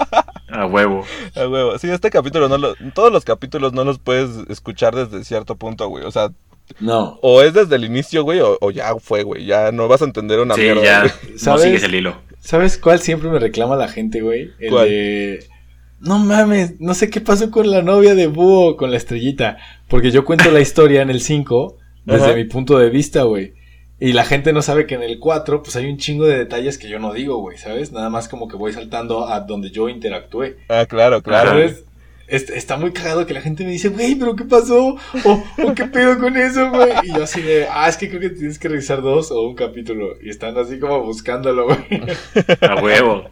A 0.49 0.65
huevo. 0.65 1.05
A 1.36 1.47
huevo. 1.47 1.77
Sí, 1.79 1.89
este 1.89 2.09
capítulo 2.09 2.47
no 2.47 2.57
lo. 2.57 2.75
Todos 2.93 3.11
los 3.11 3.25
capítulos 3.25 3.73
no 3.73 3.83
los 3.83 3.99
puedes 3.99 4.29
escuchar 4.49 4.95
desde 4.95 5.23
cierto 5.25 5.55
punto, 5.55 5.88
güey. 5.89 6.05
O 6.05 6.11
sea, 6.11 6.29
No. 6.80 7.20
o 7.22 7.41
es 7.41 7.53
desde 7.53 7.76
el 7.76 7.86
inicio, 7.86 8.24
güey, 8.24 8.39
o, 8.41 8.57
o 8.59 8.72
ya 8.72 8.95
fue, 8.97 9.24
güey. 9.24 9.45
Ya 9.45 9.72
no 9.72 9.88
vas 9.88 10.01
a 10.01 10.05
entender 10.05 10.39
una 10.39 10.55
Sí, 10.55 10.61
mierda. 10.61 10.84
ya. 10.84 10.99
güey. 11.01 11.11
No 11.34 11.39
¿Sabes? 11.39 11.61
sigues 11.63 11.84
el 11.84 11.95
hilo. 11.95 12.16
¿Sabes 12.39 12.78
cuál 12.78 12.99
siempre 12.99 13.30
me 13.30 13.39
reclama 13.39 13.76
la 13.76 13.88
gente, 13.88 14.22
güey? 14.22 14.51
El 14.59 14.70
¿Cuál? 14.72 14.89
de... 14.89 15.45
No 15.99 16.20
mames, 16.20 16.80
no 16.80 16.93
sé 16.93 17.09
qué 17.09 17.22
pasó 17.22 17.49
con 17.49 17.72
la 17.72 17.82
novia 17.82 18.13
de 18.16 18.28
Búho, 18.28 18.76
con 18.78 18.91
la 18.91 18.97
estrellita. 18.97 19.57
Porque 19.88 20.11
yo 20.11 20.26
cuento 20.26 20.51
la 20.51 20.59
historia 20.59 21.01
en 21.01 21.09
el 21.09 21.22
5 21.22 21.78
desde 22.05 22.26
Ajá. 22.26 22.36
mi 22.36 22.43
punto 22.43 22.78
de 22.78 22.89
vista, 22.89 23.24
güey. 23.24 23.53
Y 23.99 24.11
la 24.11 24.26
gente 24.26 24.51
no 24.51 24.61
sabe 24.61 24.86
que 24.86 24.95
en 24.95 25.03
el 25.03 25.20
4, 25.20 25.63
pues 25.63 25.76
hay 25.78 25.86
un 25.89 25.97
chingo 25.97 26.26
de 26.26 26.38
detalles 26.38 26.78
que 26.78 26.89
yo 26.89 26.99
no 26.99 27.13
digo, 27.13 27.38
güey, 27.38 27.57
¿sabes? 27.57 27.91
Nada 27.93 28.09
más 28.09 28.28
como 28.28 28.47
que 28.49 28.57
voy 28.57 28.74
saltando 28.74 29.28
a 29.30 29.39
donde 29.39 29.72
yo 29.72 29.88
interactué. 29.89 30.57
Ah, 30.68 30.86
claro, 30.86 31.24
claro. 31.24 31.51
¿Sabes? 31.51 31.86
Est- 32.28 32.49
está 32.49 32.78
muy 32.78 32.91
cagado 32.91 33.26
que 33.26 33.34
la 33.34 33.41
gente 33.41 33.63
me 33.63 33.71
dice, 33.71 33.89
güey, 33.89 34.15
pero 34.15 34.36
¿qué 34.36 34.43
pasó? 34.45 34.97
O, 35.23 35.43
o 35.63 35.76
qué 35.76 35.86
pedo 35.86 36.17
con 36.19 36.36
eso, 36.38 36.69
güey. 36.71 36.91
Y 37.03 37.13
yo 37.13 37.23
así 37.23 37.41
de, 37.41 37.67
ah, 37.71 37.88
es 37.88 37.97
que 37.97 38.09
creo 38.09 38.19
que 38.21 38.30
tienes 38.32 38.57
que 38.59 38.67
revisar 38.67 39.01
dos 39.01 39.32
o 39.32 39.41
un 39.47 39.55
capítulo. 39.55 40.15
Y 40.23 40.30
están 40.30 40.57
así 40.57 40.80
como 40.80 41.01
buscándolo, 41.03 41.65
güey. 41.65 41.78
A 42.61 42.76
huevo. 42.82 43.26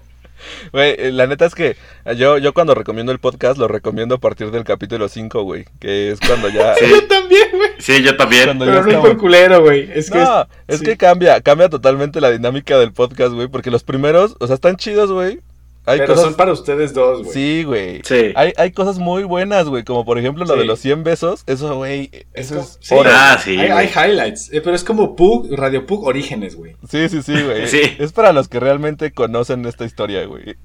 Güey, 0.73 0.95
eh, 0.99 1.11
la 1.13 1.25
neta 1.25 1.45
es 1.45 1.55
que 1.55 1.77
yo, 2.17 2.37
yo 2.37 2.53
cuando 2.53 2.75
recomiendo 2.75 3.11
el 3.13 3.19
podcast 3.19 3.57
lo 3.57 3.67
recomiendo 3.69 4.15
a 4.15 4.17
partir 4.19 4.51
del 4.51 4.65
capítulo 4.65 5.07
5, 5.07 5.41
güey. 5.43 5.65
Que 5.79 6.11
es 6.11 6.19
cuando 6.19 6.49
ya. 6.49 6.75
Sí. 6.75 6.85
Yo 6.89 7.07
también, 7.07 7.47
güey. 7.53 7.69
Sí, 7.79 8.03
yo 8.03 8.15
también. 8.15 8.45
Cuando 8.45 8.65
Pero 8.65 8.75
no 8.77 8.81
es 8.81 8.87
estamos- 8.87 9.09
por 9.09 9.17
culero, 9.17 9.61
güey. 9.61 9.89
Es 9.93 10.09
que 10.11 10.19
No, 10.19 10.41
es, 10.41 10.47
es 10.67 10.79
sí. 10.79 10.85
que 10.85 10.97
cambia, 10.97 11.39
cambia 11.41 11.67
totalmente 11.69 12.21
la 12.21 12.29
dinámica 12.31 12.77
del 12.77 12.91
podcast, 12.93 13.33
güey. 13.33 13.47
Porque 13.47 13.71
los 13.71 13.83
primeros, 13.83 14.35
o 14.39 14.45
sea, 14.47 14.53
están 14.55 14.75
chidos, 14.77 15.11
güey. 15.11 15.39
Hay 15.85 15.99
Pero 15.99 16.13
cosas. 16.13 16.25
son 16.29 16.35
para 16.35 16.53
ustedes 16.53 16.93
dos, 16.93 17.23
güey. 17.23 17.33
Sí, 17.33 17.63
güey. 17.65 18.01
Sí. 18.05 18.31
Hay, 18.35 18.53
hay 18.55 18.71
cosas 18.71 18.99
muy 18.99 19.23
buenas, 19.25 19.67
güey. 19.67 19.83
Como 19.83 20.05
por 20.05 20.17
ejemplo 20.17 20.45
lo 20.45 20.53
Sí. 20.53 20.59
de 20.59 20.65
los 20.65 20.79
100 20.79 21.03
besos. 21.03 21.43
Eso, 21.45 21.75
güey. 21.75 22.09
Eso 22.33 22.59
es. 22.61 22.77
sí. 22.81 22.95
Ah, 23.05 23.37
sí, 23.43 23.51
hay, 23.59 23.69
güey. 23.69 23.71
hay 23.71 23.87
highlights. 24.11 24.51
eh, 24.53 24.61
pero 24.61 24.75
es 24.75 24.83
como 24.85 25.15
Pug, 25.17 25.51
Radio 25.51 25.85
Pug 25.85 26.05
Orígenes, 26.05 26.55
güey. 26.55 26.77
Sí, 26.89 27.09
sí, 27.09 27.21
sí, 27.21 27.33
güey. 27.41 27.67
Sí. 27.73 27.81
Es 27.99 28.13
para 28.13 28.31
los 28.31 28.47
que 28.47 28.59
realmente 28.61 29.11
conocen 29.11 29.65
esta 29.65 29.83
historia, 29.83 30.25
güey. 30.25 30.55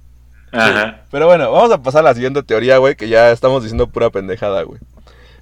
Ajá. 0.52 1.04
Pero 1.10 1.26
bueno, 1.26 1.50
vamos 1.50 1.72
a 1.72 1.82
pasar 1.82 2.00
a 2.00 2.10
la 2.10 2.14
siguiente 2.14 2.42
teoría, 2.44 2.78
güey. 2.78 2.94
Que 2.94 3.08
ya 3.08 3.32
estamos 3.32 3.62
diciendo 3.64 3.88
pura 3.88 4.10
pendejada, 4.10 4.62
güey. 4.62 4.78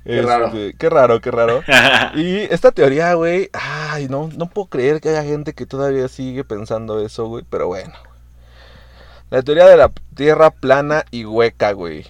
Qué 0.06 0.22
raro. 0.22 0.52
Qué 0.78 0.88
raro, 0.88 1.20
qué 1.20 1.30
raro. 1.32 1.62
Y 2.14 2.36
esta 2.52 2.70
teoría, 2.72 3.12
güey, 3.14 3.50
ay, 3.52 4.06
no, 4.08 4.30
no 4.36 4.48
puedo 4.48 4.68
creer 4.68 5.00
que 5.00 5.08
haya 5.10 5.24
gente 5.24 5.52
que 5.52 5.66
todavía 5.66 6.06
sigue 6.08 6.44
pensando 6.44 7.04
eso, 7.04 7.26
güey, 7.26 7.44
pero 7.50 7.66
bueno. 7.66 7.92
La 9.30 9.42
teoría 9.42 9.66
de 9.66 9.76
la 9.76 9.90
Tierra 10.14 10.50
plana 10.50 11.04
y 11.10 11.24
hueca, 11.24 11.72
güey. 11.72 12.06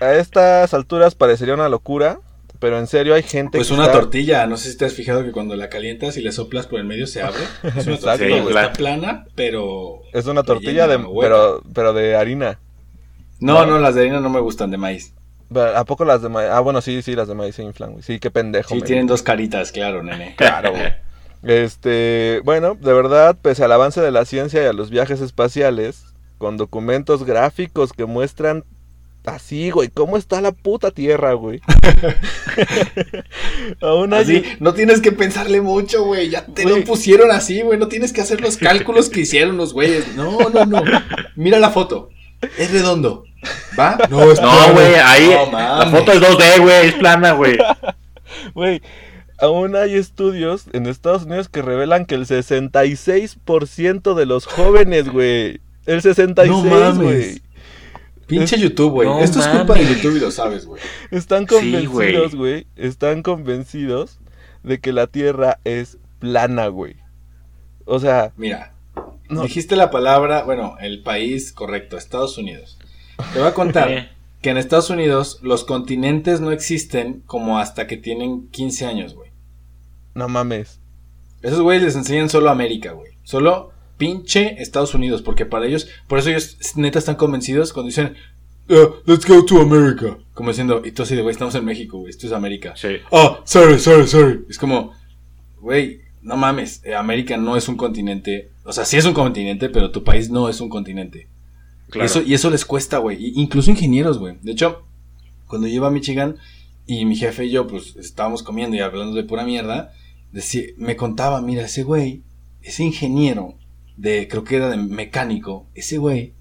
A 0.00 0.14
estas 0.14 0.74
alturas 0.74 1.14
parecería 1.14 1.54
una 1.54 1.68
locura, 1.68 2.18
pero 2.58 2.78
en 2.78 2.86
serio 2.86 3.14
hay 3.14 3.22
gente 3.22 3.58
Pues 3.58 3.68
que 3.68 3.74
una 3.74 3.84
está- 3.86 4.00
tortilla. 4.00 4.46
No 4.46 4.56
sé 4.56 4.70
si 4.72 4.76
te 4.78 4.84
has 4.84 4.92
fijado 4.94 5.24
que 5.24 5.32
cuando 5.32 5.56
la 5.56 5.68
calientas 5.68 6.16
y 6.16 6.22
le 6.22 6.32
soplas 6.32 6.66
por 6.66 6.80
el 6.80 6.86
medio 6.86 7.06
se 7.06 7.22
abre. 7.22 7.40
Es 7.76 7.86
una 7.86 7.96
tortilla, 7.98 8.42
Sí. 8.42 8.48
Está 8.48 8.72
plana, 8.72 9.26
pero. 9.34 10.00
Es 10.12 10.26
una 10.26 10.42
tortilla 10.42 10.86
de, 10.86 10.98
pero, 11.20 11.62
pero 11.74 11.92
de 11.92 12.16
harina. 12.16 12.58
No, 13.40 13.64
no, 13.64 13.78
las 13.78 13.94
de 13.94 14.02
harina 14.02 14.20
no 14.20 14.28
me 14.30 14.40
gustan 14.40 14.70
de 14.70 14.76
maíz. 14.76 15.14
¿A 15.74 15.84
poco 15.84 16.04
las 16.04 16.22
de 16.22 16.28
maíz? 16.28 16.48
Ah, 16.52 16.60
bueno, 16.60 16.80
sí, 16.80 17.02
sí, 17.02 17.14
las 17.16 17.26
de 17.26 17.34
maíz 17.34 17.54
se 17.56 17.62
inflan, 17.62 17.92
güey. 17.92 18.02
Sí, 18.02 18.20
qué 18.20 18.30
pendejo. 18.30 18.74
Sí, 18.74 18.82
tienen 18.82 19.06
dos 19.06 19.22
caritas, 19.22 19.72
claro, 19.72 20.02
nene. 20.02 20.34
Claro, 20.36 20.70
güey. 20.72 20.92
Este, 21.42 22.40
bueno, 22.44 22.74
de 22.74 22.92
verdad, 22.92 23.36
pese 23.40 23.64
al 23.64 23.72
avance 23.72 24.00
de 24.00 24.10
la 24.10 24.24
ciencia 24.24 24.62
y 24.62 24.66
a 24.66 24.72
los 24.72 24.90
viajes 24.90 25.20
espaciales, 25.20 26.04
con 26.38 26.56
documentos 26.56 27.24
gráficos 27.24 27.92
que 27.92 28.04
muestran 28.04 28.64
así, 29.24 29.70
güey, 29.70 29.88
cómo 29.88 30.16
está 30.16 30.40
la 30.40 30.52
puta 30.52 30.90
Tierra, 30.90 31.34
güey. 31.34 31.60
Aún. 33.80 34.14
Así, 34.14 34.42
no 34.60 34.74
tienes 34.74 35.00
que 35.00 35.12
pensarle 35.12 35.60
mucho, 35.60 36.04
güey. 36.04 36.30
Ya 36.30 36.44
te 36.46 36.62
Güey. 36.62 36.80
lo 36.80 36.84
pusieron 36.84 37.30
así, 37.30 37.62
güey. 37.62 37.78
No 37.78 37.88
tienes 37.88 38.12
que 38.12 38.20
hacer 38.20 38.40
los 38.40 38.56
cálculos 38.56 39.08
que 39.08 39.20
hicieron 39.20 39.56
los 39.56 39.72
güeyes. 39.72 40.14
No, 40.14 40.38
no, 40.50 40.66
no. 40.66 40.82
Mira 41.36 41.58
la 41.58 41.70
foto. 41.70 42.10
Es 42.58 42.70
redondo. 42.72 43.24
¿Va? 43.78 43.98
No, 44.08 44.30
es 44.30 44.40
No, 44.40 44.72
güey, 44.72 44.94
ahí 44.94 45.28
No, 45.28 45.52
la 45.52 45.86
foto 45.90 46.12
es 46.12 46.20
2D, 46.20 46.60
güey, 46.60 46.88
es 46.88 46.94
plana, 46.94 47.32
güey. 47.32 47.56
Güey, 48.54 48.80
aún 49.40 49.76
hay 49.76 49.94
estudios 49.94 50.66
en 50.72 50.86
Estados 50.86 51.24
Unidos 51.24 51.48
que 51.48 51.62
revelan 51.62 52.06
que 52.06 52.14
el 52.14 52.26
66% 52.26 54.14
de 54.14 54.26
los 54.26 54.46
jóvenes, 54.46 55.08
güey, 55.10 55.60
el 55.86 56.02
66, 56.02 56.50
No 56.50 56.64
mames. 56.64 56.98
güey, 56.98 57.42
Pinche 58.26 58.58
YouTube, 58.58 58.92
güey. 58.92 59.08
No 59.08 59.18
Esto 59.20 59.40
es 59.40 59.48
culpa 59.48 59.74
de. 59.74 59.86
YouTube 59.86 60.16
y 60.16 60.20
lo 60.20 60.30
sabes, 60.30 60.64
güey. 60.66 60.80
están 61.10 61.46
güey. 61.46 61.60
convencidos, 61.84 62.34
güey, 62.34 62.66
están 62.76 63.22
convencidos 63.22 64.20
de 64.62 64.78
que 64.80 64.92
la 64.92 65.06
Tierra 65.08 65.58
es 65.64 65.98
plana, 66.20 66.68
güey. 66.68 66.96
O 67.86 67.98
sea, 67.98 68.32
Mira, 68.36 68.74
no, 69.28 69.42
dijiste 69.42 69.74
la 69.74 69.90
palabra, 69.90 70.44
bueno, 70.44 70.76
el 70.80 71.02
país 71.02 71.52
correcto, 71.52 71.96
Estados 71.96 72.38
Unidos. 72.38 72.78
Te 73.32 73.38
voy 73.40 73.48
a 73.48 73.54
contar 73.54 73.90
Eh, 73.90 74.08
que 74.42 74.50
en 74.50 74.56
Estados 74.58 74.90
Unidos 74.90 75.38
los 75.42 75.64
continentes 75.64 76.40
no 76.40 76.52
existen 76.52 77.22
como 77.26 77.58
hasta 77.58 77.86
que 77.86 77.96
tienen 77.96 78.48
15 78.50 78.86
años, 78.86 79.14
güey. 79.14 79.29
No 80.14 80.28
mames. 80.28 80.80
Esos 81.42 81.60
güeyes 81.60 81.82
les 81.82 81.96
enseñan 81.96 82.28
solo 82.28 82.50
América, 82.50 82.92
güey. 82.92 83.12
Solo 83.22 83.72
pinche 83.96 84.60
Estados 84.62 84.94
Unidos, 84.94 85.22
porque 85.22 85.46
para 85.46 85.66
ellos, 85.66 85.88
por 86.06 86.18
eso 86.18 86.30
ellos 86.30 86.56
neta 86.76 86.98
están 86.98 87.16
convencidos 87.16 87.72
cuando 87.72 87.88
dicen, 87.88 88.14
"Uh, 88.68 88.94
let's 89.06 89.26
go 89.26 89.44
to 89.44 89.60
America. 89.60 90.18
Como 90.34 90.50
diciendo, 90.50 90.82
y 90.84 90.92
tú 90.92 91.02
así 91.02 91.14
de, 91.14 91.22
güey, 91.22 91.32
estamos 91.32 91.54
en 91.54 91.64
México, 91.64 91.98
güey, 91.98 92.10
esto 92.10 92.26
es 92.26 92.32
América. 92.32 92.74
Sí. 92.76 92.96
Ah, 93.12 93.40
sorry, 93.44 93.78
sorry, 93.78 94.06
sorry. 94.06 94.44
Es 94.48 94.58
como, 94.58 94.92
güey, 95.60 96.00
no 96.22 96.36
mames, 96.36 96.82
eh, 96.84 96.94
América 96.94 97.36
no 97.36 97.56
es 97.56 97.68
un 97.68 97.76
continente. 97.76 98.50
O 98.64 98.72
sea, 98.72 98.84
sí 98.84 98.96
es 98.96 99.04
un 99.04 99.14
continente, 99.14 99.68
pero 99.68 99.90
tu 99.90 100.04
país 100.04 100.30
no 100.30 100.48
es 100.48 100.60
un 100.60 100.68
continente. 100.68 101.28
Claro. 101.88 102.04
Y 102.04 102.06
eso, 102.06 102.22
y 102.22 102.34
eso 102.34 102.50
les 102.50 102.64
cuesta, 102.64 102.98
güey. 102.98 103.32
Incluso 103.34 103.70
ingenieros, 103.70 104.18
güey. 104.18 104.36
De 104.42 104.52
hecho, 104.52 104.82
cuando 105.46 105.66
yo 105.66 105.74
iba 105.74 105.88
a 105.88 105.90
Michigan 105.90 106.36
y 106.86 107.04
mi 107.04 107.16
jefe 107.16 107.46
y 107.46 107.50
yo, 107.50 107.66
pues, 107.66 107.96
estábamos 107.96 108.42
comiendo 108.42 108.76
y 108.76 108.80
hablando 108.80 109.16
de 109.16 109.24
pura 109.24 109.44
mierda, 109.44 109.92
decía, 110.32 110.62
me 110.76 110.96
contaba, 110.96 111.40
mira, 111.42 111.62
ese 111.64 111.82
güey, 111.82 112.22
ese 112.62 112.84
ingeniero 112.84 113.54
de, 113.96 114.28
creo 114.28 114.44
que 114.44 114.56
era 114.56 114.68
de 114.68 114.76
mecánico, 114.76 115.66
ese 115.74 115.98
güey 115.98 116.32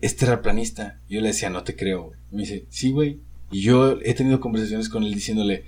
es 0.00 0.16
terraplanista. 0.16 1.00
Yo 1.08 1.20
le 1.20 1.28
decía, 1.28 1.50
no 1.50 1.64
te 1.64 1.76
creo. 1.76 2.04
güey. 2.04 2.18
Me 2.30 2.42
dice, 2.42 2.64
sí, 2.68 2.90
güey. 2.90 3.20
Y 3.50 3.62
yo 3.62 3.98
he 4.02 4.14
tenido 4.14 4.40
conversaciones 4.40 4.88
con 4.88 5.04
él 5.04 5.14
diciéndole, 5.14 5.64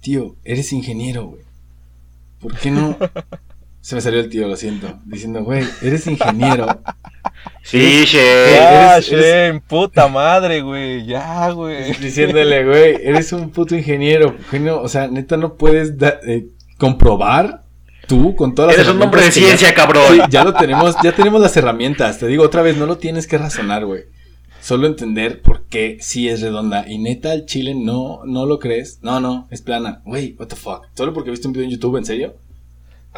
tío, 0.00 0.36
eres 0.44 0.72
ingeniero, 0.72 1.26
güey. 1.26 1.42
¿Por 2.40 2.56
qué 2.58 2.70
no? 2.70 2.96
Se 3.80 3.94
me 3.94 4.00
salió 4.00 4.18
el 4.18 4.28
tío, 4.28 4.48
lo 4.48 4.56
siento. 4.56 4.98
Diciendo, 5.04 5.44
güey, 5.44 5.62
eres 5.80 6.06
ingeniero. 6.08 6.66
Sí, 7.62 8.02
che. 8.06 8.16
Ya, 8.56 8.96
eres- 8.96 9.06
Shen, 9.08 9.60
puta 9.60 10.08
madre, 10.08 10.60
güey, 10.62 11.06
ya, 11.06 11.50
güey. 11.52 11.92
Diciéndole, 12.00 12.64
güey, 12.64 12.96
eres 13.02 13.32
un 13.32 13.50
puto 13.50 13.76
ingeniero. 13.76 14.34
Genio, 14.50 14.80
o 14.82 14.88
sea, 14.88 15.06
neta, 15.06 15.36
no 15.36 15.54
puedes 15.56 15.96
da- 15.98 16.18
eh, 16.26 16.48
comprobar 16.78 17.62
tú 18.06 18.34
con 18.36 18.54
todas 18.54 18.72
las 18.76 18.78
Eres 18.86 18.94
un 18.94 19.02
hombre 19.02 19.20
de 19.22 19.26
ya- 19.28 19.32
ciencia, 19.32 19.74
cabrón. 19.74 20.04
Sí, 20.12 20.20
ya 20.30 20.44
lo 20.44 20.54
tenemos, 20.54 20.94
ya 21.02 21.12
tenemos 21.12 21.40
las 21.40 21.56
herramientas. 21.56 22.18
Te 22.18 22.26
digo 22.26 22.44
otra 22.44 22.62
vez, 22.62 22.76
no 22.76 22.86
lo 22.86 22.98
tienes 22.98 23.26
que 23.26 23.38
razonar, 23.38 23.84
güey. 23.84 24.04
Solo 24.60 24.86
entender 24.86 25.42
por 25.42 25.62
qué 25.64 25.98
sí 26.00 26.28
es 26.28 26.40
redonda. 26.40 26.88
Y 26.88 26.98
neta, 26.98 27.32
el 27.32 27.46
chile 27.46 27.74
no, 27.74 28.20
no 28.24 28.46
lo 28.46 28.58
crees. 28.58 28.98
No, 29.02 29.20
no, 29.20 29.46
es 29.50 29.62
plana. 29.62 30.02
Güey, 30.04 30.34
what 30.38 30.48
the 30.48 30.56
fuck. 30.56 30.86
Solo 30.94 31.12
porque 31.12 31.30
viste 31.30 31.46
un 31.46 31.52
video 31.52 31.64
en 31.66 31.70
YouTube, 31.70 31.96
¿en 31.98 32.04
serio? 32.04 32.34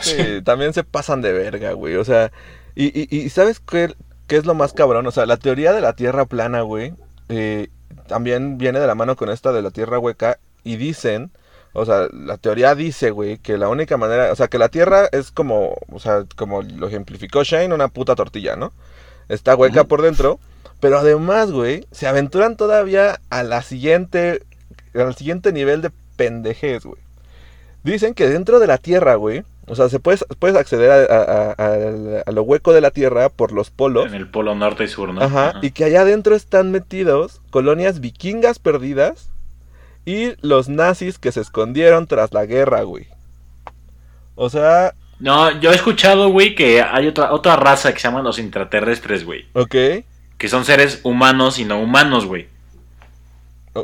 Sí, 0.01 0.15
también 0.45 0.73
se 0.75 0.85
pasan 0.85 1.23
de 1.23 1.33
verga, 1.33 1.73
güey. 1.73 1.97
O 1.97 2.05
sea, 2.05 2.31
y, 2.75 2.87
y, 2.87 3.09
y 3.17 3.29
¿sabes 3.31 3.61
qué? 3.61 3.95
¿qué 4.27 4.37
es 4.37 4.45
lo 4.45 4.55
más 4.55 4.73
cabrón? 4.75 5.07
O 5.07 5.11
sea, 5.11 5.25
la 5.27 5.39
teoría 5.39 5.73
de 5.73 5.81
la 5.81 5.95
Tierra 5.95 6.27
plana, 6.27 6.61
güey, 6.61 6.93
eh, 7.31 7.69
también 8.07 8.59
viene 8.59 8.79
de 8.79 8.87
la 8.87 8.95
mano 8.95 9.17
con 9.17 9.31
esta 9.31 9.53
de 9.53 9.63
la 9.63 9.71
Tierra 9.71 9.99
hueca 9.99 10.39
y 10.65 10.77
dicen, 10.77 11.31
o 11.73 11.85
sea, 11.85 12.09
la 12.13 12.37
teoría 12.39 12.75
dice, 12.75 13.11
güey, 13.11 13.39
que 13.39 13.57
la 13.59 13.69
única 13.69 13.97
manera, 13.97 14.33
o 14.33 14.37
sea, 14.37 14.49
que 14.49 14.59
la 14.59 14.69
Tierra 14.69 15.09
es 15.13 15.31
como, 15.31 15.77
o 15.93 15.99
sea, 16.01 16.25
como 16.37 16.63
lo 16.63 16.89
ejemplificó 16.89 17.43
Shane, 17.45 17.75
una 17.75 17.89
puta 17.89 18.15
tortilla, 18.15 18.57
¿no? 18.57 18.73
Está 19.29 19.55
hueca 19.55 19.85
por 19.85 20.03
dentro, 20.03 20.41
pero 20.81 20.99
además, 20.99 21.51
güey, 21.53 21.87
se 21.93 22.07
aventuran 22.07 22.57
todavía 22.57 23.21
a 23.31 23.43
la 23.43 23.63
siguiente, 23.63 24.43
al 24.95 25.15
siguiente 25.15 25.53
nivel 25.53 25.83
de 25.83 25.91
pendejez, 26.17 26.85
güey. 26.85 27.01
Dicen 27.85 28.15
que 28.15 28.29
dentro 28.29 28.59
de 28.59 28.67
la 28.67 28.79
Tierra, 28.79 29.15
güey, 29.15 29.45
o 29.67 29.75
sea, 29.75 29.89
se 29.89 30.01
puedes, 30.01 30.25
puedes 30.39 30.57
acceder 30.57 30.91
a, 30.91 31.15
a- 31.15 31.55
a- 31.59 32.23
a 32.27 32.33
lo 32.33 32.43
hueco 32.43 32.73
de 32.73 32.81
la 32.81 32.91
Tierra 32.91 33.29
por 33.29 33.53
los 33.53 33.71
polos. 33.71 34.07
En 34.07 34.15
el 34.15 34.29
polo 34.29 34.55
norte 34.55 34.85
y 34.85 34.89
sur, 34.89 35.13
¿no? 35.13 35.21
Ajá, 35.23 35.55
y 35.63 35.71
que 35.73 35.85
allá 35.85 36.01
adentro 36.01 36.35
están 36.35 36.71
metidos 36.73 37.41
colonias 37.51 38.01
vikingas 38.01 38.59
perdidas 38.59 39.29
y 40.09 40.35
los 40.41 40.69
nazis 40.69 41.19
que 41.19 41.33
se 41.33 41.41
escondieron 41.41 42.07
tras 42.07 42.33
la 42.33 42.47
guerra, 42.47 42.83
güey. 42.83 43.07
O 44.37 44.49
sea, 44.49 44.95
No, 45.21 45.51
yo 45.61 45.71
he 45.73 45.75
escuchado, 45.75 46.29
güey, 46.31 46.55
que 46.55 46.81
hay 46.81 47.09
otra, 47.09 47.33
otra 47.33 47.57
raza 47.57 47.93
que 47.93 47.99
se 48.01 48.09
llaman 48.09 48.25
los 48.25 48.39
intraterrestres, 48.39 49.25
güey. 49.25 49.47
ok. 49.53 49.75
Que 50.39 50.49
son 50.49 50.65
seres 50.65 51.01
humanos 51.03 51.59
y 51.59 51.65
no 51.65 51.81
humanos, 51.81 52.25
güey. 52.25 52.47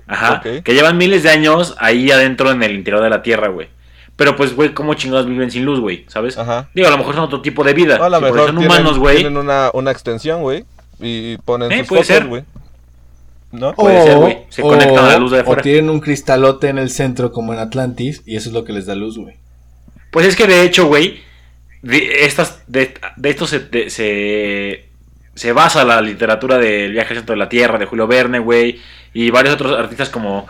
Ajá. 0.07 0.41
Que 0.41 0.73
llevan 0.75 0.97
miles 0.97 1.23
de 1.25 1.31
años 1.31 1.75
ahí 1.79 2.11
adentro 2.11 2.51
en 2.53 2.63
el 2.63 2.73
interior 2.73 3.03
de 3.03 3.11
la 3.11 3.23
Tierra, 3.23 3.49
güey. 3.49 3.69
Pero 4.17 4.37
pues, 4.37 4.55
güey, 4.55 4.73
¿cómo 4.73 4.95
chingados 4.95 5.27
viven 5.27 5.51
sin 5.51 5.65
luz, 5.65 5.81
güey? 5.81 6.05
¿Sabes? 6.09 6.39
Ajá. 6.39 6.69
Digo, 6.75 6.87
a 6.87 6.91
lo 6.93 6.99
mejor 6.99 7.15
son 7.17 7.25
otro 7.25 7.43
tipo 7.43 7.65
de 7.65 7.75
vida. 7.75 7.97
A 7.97 8.09
lo 8.09 8.21
mejor 8.21 8.39
son 8.47 8.57
tienen, 8.57 8.67
humanos, 8.71 8.99
güey. 8.99 9.17
tienen 9.17 9.37
una, 9.37 9.71
una 9.75 9.91
extensión, 9.91 10.41
güey, 10.43 10.65
y 11.01 11.37
ponen 11.39 11.71
Eh, 11.73 11.79
sus 11.81 11.89
puede 11.89 12.03
fotos, 12.05 12.17
ser. 12.17 12.27
güey. 12.29 12.45
¿No? 13.55 13.75
Puede 13.75 14.03
ser, 14.03 14.19
güey. 14.19 14.39
Se 14.49 14.63
conectan 14.63 15.05
a 15.05 15.09
la 15.13 15.19
luz 15.19 15.31
de 15.31 15.39
o 15.39 15.41
afuera. 15.43 15.63
tienen 15.63 15.89
un 15.91 16.01
cristalote 16.01 16.69
en 16.69 16.79
el 16.79 16.91
centro 16.91 17.31
como 17.33 17.53
en 17.53 17.61
Atlantis 17.61 18.23
y 18.27 18.37
eso 18.37 18.49
es 18.49 18.53
lo 18.55 18.65
que 18.65 18.73
les 18.73 18.87
da 18.87 18.95
luz, 18.95 19.17
güey. 19.17 19.37
Pues 20.11 20.27
es 20.27 20.35
que 20.37 20.47
de 20.47 20.63
hecho, 20.63 20.87
güey, 20.87 21.21
de, 21.83 22.25
estas, 22.25 22.63
de, 22.67 22.95
de 23.17 23.31
esto 23.31 23.47
se, 23.47 23.61
de- 23.61 23.91
se, 23.91 24.87
se 25.35 25.53
basa 25.53 25.85
la 25.85 26.01
literatura 26.01 26.59
del 26.59 26.93
viaje 26.93 27.11
al 27.11 27.17
centro 27.19 27.35
de 27.35 27.39
la 27.39 27.49
Tierra 27.49 27.79
de 27.79 27.87
Julio 27.87 28.07
Verne, 28.07 28.39
güey, 28.41 28.81
y 29.13 29.31
varios 29.31 29.55
otros 29.55 29.79
artistas 29.79 30.09
como 30.11 30.47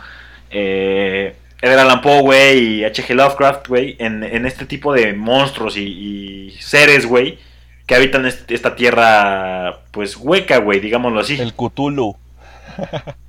eh, 0.50 1.34
Edgar 1.60 1.80
Allan 1.80 2.00
Poe, 2.02 2.20
güey, 2.22 2.58
y 2.80 2.84
H.G. 2.84 3.14
Lovecraft, 3.14 3.68
güey, 3.68 3.96
en, 3.98 4.22
en 4.22 4.46
este 4.46 4.66
tipo 4.66 4.92
de 4.92 5.12
monstruos 5.14 5.76
y, 5.76 5.82
y 5.82 6.50
seres, 6.60 7.06
güey, 7.06 7.38
que 7.86 7.94
habitan 7.94 8.24
este- 8.26 8.54
esta 8.54 8.76
tierra, 8.76 9.80
pues, 9.90 10.16
hueca, 10.16 10.58
güey, 10.58 10.80
digámoslo 10.80 11.20
así, 11.20 11.38
El 11.40 11.52
Cthulhu. 11.54 12.16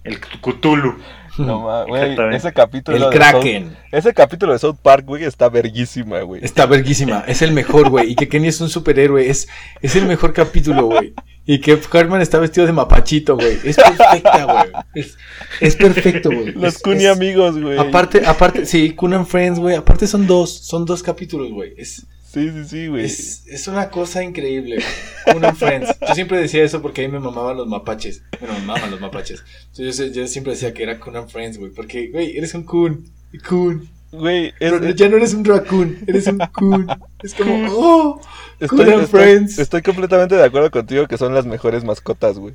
El 0.03 0.19
Cthulhu. 0.19 0.95
No 1.37 1.59
mames, 1.59 1.87
güey, 2.15 2.35
ese 2.35 2.53
capítulo 2.53 2.95
El 2.95 3.03
de 3.03 3.09
Kraken. 3.09 3.63
South- 3.71 3.77
ese 3.91 4.13
capítulo 4.13 4.53
de 4.53 4.59
South 4.59 4.77
Park, 4.81 5.03
güey, 5.05 5.25
está 5.25 5.49
verguísima, 5.49 6.21
güey. 6.21 6.43
Está 6.45 6.65
verguísima, 6.65 7.25
es 7.27 7.41
el 7.41 7.51
mejor, 7.51 7.89
güey. 7.89 8.11
Y 8.11 8.15
que 8.15 8.29
Kenny 8.29 8.47
es 8.47 8.61
un 8.61 8.69
superhéroe, 8.69 9.29
es, 9.29 9.49
es 9.81 9.95
el 9.97 10.05
mejor 10.05 10.31
capítulo, 10.33 10.85
güey. 10.85 11.13
Y 11.45 11.59
que 11.59 11.77
Cartman 11.77 12.21
está 12.21 12.39
vestido 12.39 12.65
de 12.65 12.71
mapachito, 12.71 13.35
güey. 13.35 13.57
Es 13.65 13.75
perfecta, 13.75 14.45
güey. 14.45 14.71
Es, 14.95 15.17
es 15.59 15.75
perfecto, 15.75 16.29
güey. 16.29 16.53
Los 16.53 16.81
es- 16.85 17.05
amigos, 17.07 17.59
güey. 17.61 17.77
Aparte, 17.77 18.25
aparte, 18.25 18.65
sí, 18.65 18.91
Kun 18.91 19.13
and 19.13 19.27
Friends, 19.27 19.59
güey. 19.59 19.75
Aparte 19.75 20.07
son 20.07 20.25
dos, 20.27 20.57
son 20.65 20.85
dos 20.85 21.03
capítulos, 21.03 21.51
güey. 21.51 21.73
Es, 21.77 22.07
Sí, 22.35 22.51
sí, 22.51 22.65
sí, 22.65 22.87
güey. 22.87 23.05
es, 23.05 23.47
es 23.47 23.67
una 23.69 23.89
cosa 23.89 24.21
increíble, 24.23 24.75
güey. 24.75 25.33
Kun 25.35 25.45
and 25.45 25.57
Friends. 25.57 25.89
Yo 26.07 26.13
siempre 26.15 26.37
decía 26.39 26.63
eso 26.63 26.81
porque 26.81 27.03
a 27.03 27.07
mí 27.07 27.13
me 27.13 27.19
mamaban 27.21 27.55
los 27.57 27.67
mapaches. 27.67 28.23
Bueno, 28.39 28.55
me 28.59 28.65
maman 28.65 28.91
los 28.91 28.99
mapaches. 28.99 29.41
Entonces, 29.71 30.13
yo, 30.13 30.21
yo 30.21 30.27
siempre 30.27 30.51
decía 30.53 30.73
que 30.73 30.83
era 30.83 30.99
Kun 30.99 31.15
and 31.15 31.29
Friends, 31.29 31.57
güey. 31.57 31.71
Porque, 31.71 32.09
güey, 32.09 32.37
eres 32.37 32.53
un 32.53 32.63
Kun. 32.63 33.09
Kun. 33.47 33.89
Güey, 34.11 34.47
es- 34.47 34.53
Pero 34.59 34.89
ya 34.91 35.09
no 35.09 35.17
eres 35.17 35.33
un 35.33 35.43
raccoon, 35.45 35.97
eres 36.07 36.27
un 36.27 36.37
Kun. 36.53 36.87
Es 37.23 37.33
como, 37.33 37.67
oh, 37.71 38.21
Estoy, 38.59 38.77
Kun 38.85 38.89
and 38.93 39.03
estoy- 39.03 39.07
Friends. 39.21 39.57
estoy 39.59 39.81
completamente 39.81 40.35
de 40.35 40.43
acuerdo 40.43 40.71
contigo 40.71 41.07
que 41.07 41.17
son 41.17 41.33
las 41.33 41.45
mejores 41.45 41.83
mascotas, 41.83 42.37
güey. 42.37 42.53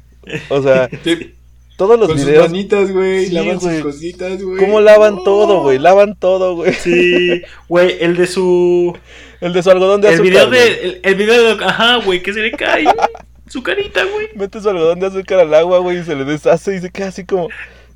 O 0.50 0.62
sea, 0.62 0.88
Sí, 1.04 1.34
todos 1.80 1.98
los 1.98 2.08
Con 2.08 2.18
sus 2.18 2.26
videos. 2.26 2.46
manitas, 2.50 2.92
güey. 2.92 3.24
Sí, 3.24 3.32
lavan 3.32 3.56
güey. 3.58 3.76
sus 3.76 3.84
cositas, 3.84 4.42
güey. 4.42 4.58
¿Cómo 4.58 4.82
lavan 4.82 5.14
Oh. 5.20 5.22
todo, 5.24 5.62
güey? 5.62 5.78
Lavan 5.78 6.14
todo, 6.14 6.54
güey. 6.56 6.74
Sí, 6.74 7.40
güey, 7.68 7.96
el 8.00 8.16
de 8.16 8.26
su... 8.26 8.94
El 9.40 9.54
de 9.54 9.62
su 9.62 9.70
algodón 9.70 10.02
de 10.02 10.08
El 10.08 10.14
azúcar. 10.16 10.30
video 10.30 10.50
de... 10.50 10.72
El, 10.84 11.00
el 11.02 11.14
video 11.14 11.56
de... 11.56 11.64
Ajá, 11.64 11.96
güey, 12.04 12.22
que 12.22 12.34
se 12.34 12.40
le 12.42 12.50
cae 12.52 12.84
su 13.48 13.62
carita, 13.62 14.04
güey. 14.04 14.28
Mete 14.34 14.60
su 14.60 14.68
algodón 14.68 15.00
de 15.00 15.06
azúcar 15.06 15.40
al 15.40 15.54
agua, 15.54 15.78
güey, 15.78 16.00
y 16.00 16.04
se 16.04 16.14
le 16.14 16.24
deshace 16.26 16.76
y 16.76 16.80
se 16.80 16.90
queda 16.90 17.08
así 17.08 17.24
como. 17.24 17.48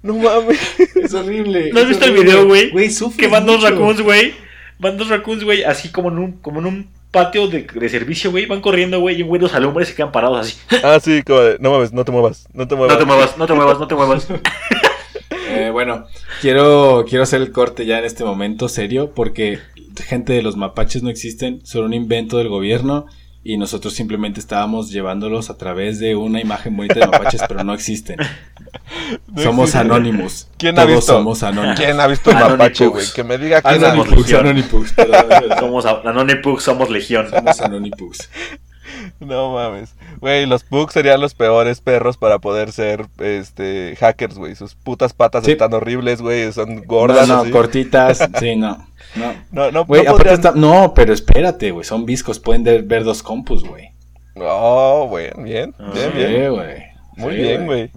No 0.02 0.14
mames. 0.14 0.58
Es 1.02 1.12
horrible. 1.12 1.70
¿No 1.74 1.80
has 1.80 1.88
visto 1.88 2.06
el 2.06 2.12
video, 2.14 2.46
güey? 2.46 2.70
Güey, 2.70 2.90
sufres 2.90 3.20
Que 3.20 3.28
van 3.30 3.44
dos 3.44 3.62
raccoons, 3.62 4.00
güey. 4.00 4.32
Van 4.78 4.96
dos 4.96 5.10
raccoons, 5.10 5.44
güey, 5.44 5.64
así 5.64 5.90
como 5.90 6.08
en 6.08 6.18
un, 6.18 6.32
como 6.40 6.60
en 6.60 6.66
un 6.66 6.88
patio 7.14 7.48
de, 7.48 7.62
de 7.62 7.88
servicio, 7.88 8.30
güey. 8.30 8.44
Van 8.44 8.60
corriendo, 8.60 9.00
güey, 9.00 9.18
y 9.18 9.22
un 9.22 9.28
güey 9.28 9.40
los 9.40 9.54
alumbra 9.54 9.84
y 9.84 9.86
se 9.86 9.94
quedan 9.94 10.12
parados 10.12 10.40
así. 10.40 10.58
Ah, 10.84 10.98
sí, 11.00 11.22
como 11.22 11.40
de. 11.40 11.56
No 11.60 11.70
mames, 11.70 11.94
no 11.94 12.04
te 12.04 12.12
muevas. 12.12 12.46
No 12.52 12.68
te 12.68 12.74
muevas. 12.74 12.94
No 12.94 12.98
te 12.98 13.06
muevas, 13.06 13.38
no 13.38 13.46
te 13.46 13.54
muevas, 13.54 13.78
no 13.78 13.86
te 13.86 13.94
muevas. 13.94 14.28
Eh, 15.56 15.70
bueno, 15.70 16.06
quiero, 16.40 17.04
quiero 17.08 17.22
hacer 17.22 17.40
el 17.40 17.52
corte 17.52 17.86
ya 17.86 18.00
en 18.00 18.04
este 18.04 18.24
momento 18.24 18.68
serio 18.68 19.12
porque 19.14 19.60
gente 20.04 20.32
de 20.32 20.42
los 20.42 20.56
mapaches 20.56 21.04
no 21.04 21.10
existen, 21.10 21.64
son 21.64 21.84
un 21.84 21.94
invento 21.94 22.38
del 22.38 22.48
gobierno 22.48 23.06
y 23.44 23.56
nosotros 23.58 23.92
simplemente 23.94 24.40
estábamos 24.40 24.90
llevándolos 24.90 25.50
a 25.50 25.58
través 25.58 25.98
de 26.00 26.16
una 26.16 26.40
imagen 26.40 26.76
bonita 26.76 26.94
de 26.98 27.06
mapaches, 27.06 27.42
pero 27.46 27.62
no 27.62 27.74
existen. 27.74 28.18
No 29.28 29.42
somos 29.42 29.64
existe. 29.70 29.78
anónimos. 29.78 30.48
¿Quién 30.56 30.78
ha 30.78 30.82
Todos 30.82 30.96
visto? 30.96 31.12
somos 31.12 31.42
anónimos. 31.42 31.78
¿Quién 31.78 32.00
ha 32.00 32.06
visto 32.06 32.30
un 32.30 32.36
Anonymous. 32.36 32.58
mapache, 32.58 32.86
güey? 32.86 33.06
Que 33.14 33.22
me 33.24 33.38
diga 33.38 33.60
quién 33.62 33.84
ha. 33.84 33.92
Anonipux. 33.92 34.32
Anonipux. 34.32 34.94
Somos 35.60 35.86
a- 35.86 36.00
la 36.02 36.12
Noni 36.12 36.34
Pug, 36.36 36.60
somos 36.60 36.90
legión. 36.90 37.28
Somos 37.30 37.60
Anonipux. 37.60 38.30
No 39.20 39.52
mames. 39.52 39.94
Güey, 40.20 40.46
los 40.46 40.64
pugs 40.64 40.92
serían 40.92 41.20
los 41.20 41.34
peores 41.34 41.80
perros 41.80 42.16
para 42.16 42.38
poder 42.38 42.72
ser 42.72 43.06
este 43.18 43.96
hackers, 43.98 44.36
güey. 44.36 44.54
Sus 44.54 44.74
putas 44.74 45.12
patas 45.12 45.44
Sí. 45.44 45.52
están 45.52 45.72
horribles, 45.74 46.20
güey. 46.22 46.52
Son 46.52 46.82
gordas. 46.84 47.28
no, 47.28 47.36
no, 47.36 47.42
así. 47.42 47.50
cortitas. 47.50 48.18
Sí, 48.40 48.56
no. 48.56 48.86
No. 49.16 49.32
No, 49.52 49.70
no, 49.70 49.84
Güey, 49.84 50.02
no 50.04 50.10
aparte 50.12 50.30
podrían- 50.30 50.34
está... 50.34 50.52
No, 50.52 50.92
pero 50.94 51.12
espérate, 51.12 51.70
güey. 51.70 51.84
Son 51.84 52.04
viscos. 52.06 52.38
Pueden 52.40 52.64
de- 52.64 52.82
ver 52.82 53.04
dos 53.04 53.22
compus, 53.22 53.64
güey. 53.64 53.90
Oh, 54.36 55.06
güey, 55.08 55.30
bien, 55.38 55.74
Ah, 55.78 55.90
bien, 55.94 56.10
Sí, 56.12 56.18
bien. 56.18 56.52
güey. 56.52 56.82
Muy 57.16 57.34
Sí, 57.36 57.40
bien, 57.42 57.66
güey. 57.66 57.90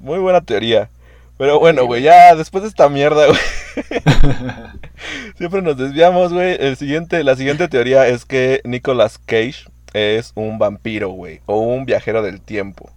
Muy 0.00 0.18
buena 0.18 0.40
teoría. 0.40 0.90
Pero 1.38 1.58
bueno, 1.60 1.84
güey, 1.86 2.02
ya 2.02 2.34
después 2.34 2.62
de 2.62 2.68
esta 2.68 2.88
mierda, 2.88 3.26
güey. 3.26 3.38
Siempre 5.38 5.62
nos 5.62 5.76
desviamos, 5.76 6.32
güey. 6.32 6.56
El 6.60 6.76
siguiente, 6.76 7.22
la 7.24 7.36
siguiente 7.36 7.68
teoría 7.68 8.06
es 8.08 8.24
que 8.24 8.60
Nicolas 8.64 9.18
Cage 9.18 9.64
es 9.92 10.32
un 10.34 10.58
vampiro, 10.58 11.10
güey. 11.10 11.40
O 11.46 11.60
un 11.60 11.84
viajero 11.84 12.22
del 12.22 12.40
tiempo. 12.40 12.90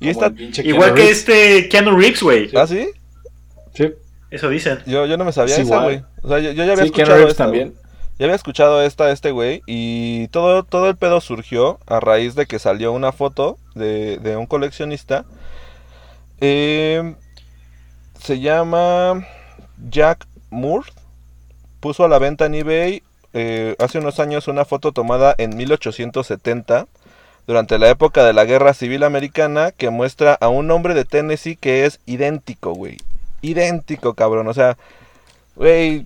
Y 0.00 0.08
esta. 0.08 0.32
Igual 0.36 0.94
que 0.94 1.02
Reeves. 1.02 1.18
este 1.18 1.68
Keanu 1.68 1.96
Reeves, 1.96 2.22
güey. 2.22 2.50
¿Ah, 2.56 2.66
sí? 2.66 2.88
Sí, 3.74 3.90
Eso 4.30 4.48
dicen. 4.48 4.80
Yo, 4.86 5.06
yo 5.06 5.16
no 5.16 5.24
me 5.24 5.32
sabía 5.32 5.54
Es 5.54 5.62
esa, 5.62 5.82
güey. 5.82 6.02
O 6.22 6.28
sea, 6.28 6.38
yo, 6.40 6.52
yo 6.52 6.64
ya 6.64 6.72
había 6.72 6.84
sí 6.84 6.90
Keanu 6.90 7.12
escuchado 7.12 7.16
Reeves 7.16 7.32
esta, 7.32 7.44
también. 7.44 7.74
Ya 8.18 8.26
había 8.26 8.36
escuchado 8.36 8.82
esta, 8.82 9.10
este 9.10 9.30
güey, 9.30 9.62
y 9.66 10.28
todo, 10.28 10.64
todo 10.64 10.88
el 10.90 10.96
pedo 10.96 11.20
surgió 11.20 11.80
a 11.86 11.98
raíz 11.98 12.34
de 12.34 12.46
que 12.46 12.58
salió 12.58 12.92
una 12.92 13.10
foto 13.10 13.58
de, 13.74 14.18
de 14.18 14.36
un 14.36 14.46
coleccionista. 14.46 15.24
Eh, 16.40 17.14
se 18.20 18.40
llama 18.40 19.26
Jack 19.90 20.26
Moore. 20.50 20.88
Puso 21.80 22.04
a 22.04 22.08
la 22.08 22.18
venta 22.18 22.46
en 22.46 22.54
eBay 22.54 23.02
eh, 23.32 23.76
hace 23.78 23.98
unos 23.98 24.20
años 24.20 24.48
una 24.48 24.64
foto 24.64 24.92
tomada 24.92 25.34
en 25.38 25.56
1870, 25.56 26.86
durante 27.46 27.78
la 27.78 27.90
época 27.90 28.24
de 28.24 28.32
la 28.32 28.44
Guerra 28.44 28.74
Civil 28.74 29.02
Americana, 29.02 29.72
que 29.72 29.90
muestra 29.90 30.34
a 30.34 30.48
un 30.48 30.70
hombre 30.70 30.94
de 30.94 31.04
Tennessee 31.04 31.56
que 31.56 31.84
es 31.84 32.00
idéntico, 32.06 32.72
güey. 32.72 32.98
Idéntico, 33.40 34.14
cabrón. 34.14 34.46
O 34.48 34.54
sea, 34.54 34.76
güey, 35.56 36.04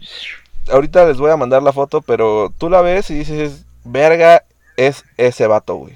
ahorita 0.70 1.04
les 1.06 1.18
voy 1.18 1.30
a 1.30 1.36
mandar 1.36 1.62
la 1.62 1.72
foto, 1.72 2.00
pero 2.02 2.52
tú 2.56 2.70
la 2.70 2.80
ves 2.80 3.10
y 3.10 3.14
dices, 3.14 3.66
verga, 3.84 4.44
es 4.76 5.04
ese 5.16 5.46
vato, 5.46 5.74
güey. 5.76 5.94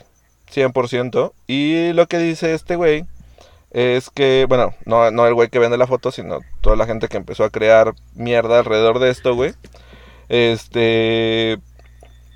100%. 0.52 1.32
Y 1.46 1.92
lo 1.92 2.06
que 2.06 2.18
dice 2.18 2.54
este 2.54 2.76
güey 2.76 3.04
es 3.70 4.10
que, 4.10 4.46
bueno, 4.48 4.74
no, 4.84 5.10
no 5.10 5.26
el 5.26 5.34
güey 5.34 5.48
que 5.48 5.58
vende 5.58 5.78
la 5.78 5.86
foto, 5.86 6.10
sino 6.10 6.40
toda 6.60 6.76
la 6.76 6.86
gente 6.86 7.08
que 7.08 7.16
empezó 7.16 7.44
a 7.44 7.50
crear 7.50 7.94
mierda 8.14 8.58
alrededor 8.58 8.98
de 8.98 9.10
esto, 9.10 9.34
güey. 9.34 9.54
Este, 10.30 11.58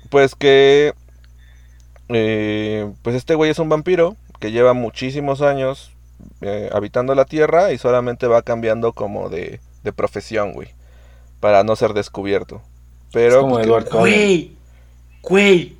pues 0.09 0.35
que, 0.35 0.93
eh, 2.09 2.91
pues 3.01 3.15
este 3.15 3.35
güey 3.35 3.49
es 3.49 3.57
un 3.57 3.69
vampiro 3.69 4.17
que 4.41 4.51
lleva 4.51 4.73
muchísimos 4.73 5.41
años 5.41 5.91
eh, 6.41 6.69
habitando 6.73 7.15
la 7.15 7.23
tierra 7.23 7.71
y 7.71 7.77
solamente 7.77 8.27
va 8.27 8.41
cambiando 8.41 8.91
como 8.91 9.29
de, 9.29 9.61
de 9.83 9.93
profesión, 9.93 10.51
güey, 10.51 10.67
para 11.39 11.63
no 11.63 11.77
ser 11.77 11.93
descubierto. 11.93 12.61
Pero, 13.13 13.35
es 13.35 13.41
como 13.41 13.61
pues. 13.61 13.89
Güey, 13.89 14.51
güey. 15.21 15.75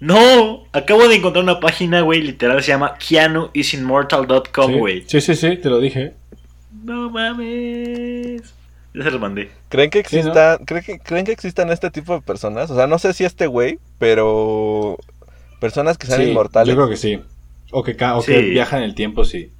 No, 0.00 0.64
acabo 0.72 1.06
de 1.06 1.16
encontrar 1.16 1.44
una 1.44 1.60
página, 1.60 2.00
güey, 2.00 2.22
literal 2.22 2.62
se 2.62 2.72
llama 2.72 2.94
keanuisimmortal.com, 2.96 4.72
Sí, 4.72 4.78
güey. 4.78 5.04
sí, 5.06 5.20
sí, 5.20 5.36
sí, 5.36 5.58
te 5.58 5.68
lo 5.68 5.80
dije. 5.80 6.14
No 6.82 7.10
mames. 7.10 8.42
Ya 8.94 9.04
se 9.04 9.10
los 9.10 9.20
mandé. 9.20 9.50
¿Creen 9.70 9.90
que 9.90 10.04
Sí, 10.04 10.16
¿no? 10.16 10.20
existan, 10.22 10.64
¿creen, 10.66 10.84
que, 10.84 10.98
¿Creen 10.98 11.24
que 11.24 11.32
existan 11.32 11.70
este 11.70 11.90
tipo 11.90 12.14
de 12.14 12.20
personas? 12.20 12.70
O 12.70 12.76
sea, 12.76 12.86
no 12.86 12.98
sé 12.98 13.12
si 13.14 13.24
este 13.24 13.46
güey, 13.46 13.78
pero 13.98 14.98
personas 15.60 15.96
que 15.96 16.06
sean 16.06 16.20
Sí, 16.22 16.28
inmortales. 16.30 16.68
Yo 16.68 16.76
creo 16.76 16.88
que 16.90 16.96
sí. 16.96 17.22
O 17.70 17.82
que, 17.82 17.96
ca- 17.96 18.16
o 18.16 18.22
Sí. 18.22 18.32
que 18.32 18.40
viajan 18.42 18.80
en 18.80 18.84
el 18.90 18.94
tiempo, 18.94 19.24
sí. 19.24 19.50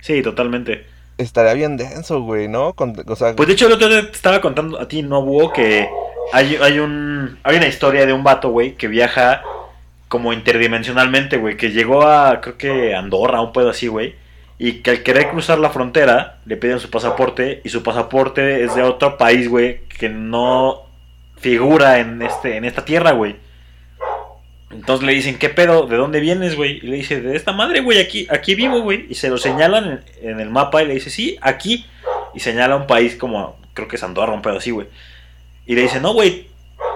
Sí, 0.00 0.22
totalmente. 0.22 0.84
Estaría 1.18 1.54
bien 1.54 1.76
denso, 1.76 2.20
güey, 2.22 2.48
¿no? 2.48 2.72
Con- 2.72 2.96
o 3.06 3.14
sea, 3.16 3.36
Pues 3.36 3.46
de 3.46 3.52
hecho, 3.54 3.66
el 3.68 3.74
otro 3.74 3.88
día 3.88 4.02
te 4.10 4.16
estaba 4.16 4.40
contando 4.40 4.80
a 4.80 4.88
ti, 4.88 5.02
no 5.02 5.22
Búho, 5.22 5.52
que 5.52 5.88
hay, 6.32 6.56
hay 6.60 6.78
un. 6.80 7.38
Hay 7.44 7.56
una 7.58 7.68
historia 7.68 8.06
de 8.06 8.12
un 8.12 8.24
vato, 8.24 8.50
güey, 8.50 8.74
que 8.74 8.88
viaja 8.88 9.42
como 10.08 10.32
interdimensionalmente, 10.32 11.36
güey. 11.36 11.56
Que 11.56 11.70
llegó 11.70 12.02
a, 12.08 12.40
creo 12.40 12.58
que 12.58 12.94
Andorra, 12.94 13.40
un 13.40 13.52
pedo 13.52 13.70
así, 13.70 13.86
güey. 13.86 14.16
Y 14.58 14.74
que 14.74 14.90
al 14.90 15.02
querer 15.02 15.30
cruzar 15.30 15.58
la 15.58 15.70
frontera, 15.70 16.38
le 16.46 16.56
piden 16.56 16.80
su 16.80 16.90
pasaporte. 16.90 17.60
Y 17.64 17.68
su 17.68 17.82
pasaporte 17.82 18.64
es 18.64 18.74
de 18.74 18.82
otro 18.82 19.16
país, 19.16 19.48
güey, 19.48 19.80
que 19.98 20.08
no 20.08 20.82
figura 21.42 21.98
en, 21.98 22.22
este, 22.22 22.56
en 22.56 22.64
esta 22.64 22.84
tierra, 22.84 23.12
güey. 23.12 23.36
Entonces 24.72 25.06
le 25.06 25.12
dicen, 25.12 25.38
¿qué 25.38 25.50
pedo? 25.50 25.86
¿De 25.86 25.96
dónde 25.96 26.20
vienes, 26.20 26.56
güey? 26.56 26.78
Y 26.78 26.86
le 26.86 26.96
dice, 26.96 27.20
de 27.20 27.36
esta 27.36 27.52
madre, 27.52 27.80
güey, 27.80 28.00
aquí, 28.00 28.26
aquí 28.30 28.54
vivo, 28.54 28.80
güey. 28.80 29.06
Y 29.10 29.14
se 29.14 29.28
lo 29.28 29.36
señalan 29.36 30.02
en, 30.22 30.40
el 30.40 30.48
mapa 30.48 30.82
y 30.82 30.86
le 30.86 30.94
dice, 30.94 31.10
sí, 31.10 31.36
aquí. 31.42 31.84
Y 32.34 32.40
señala 32.40 32.76
un 32.76 32.86
país 32.86 33.16
como, 33.16 33.58
creo 33.74 33.86
que 33.86 33.96
es 33.96 34.02
Andorra, 34.02 34.32
un 34.32 34.40
pedo 34.40 34.56
así, 34.56 34.70
güey. 34.70 34.86
Y 35.66 35.74
le 35.74 35.82
dice, 35.82 36.00
no, 36.00 36.14
güey, 36.14 36.46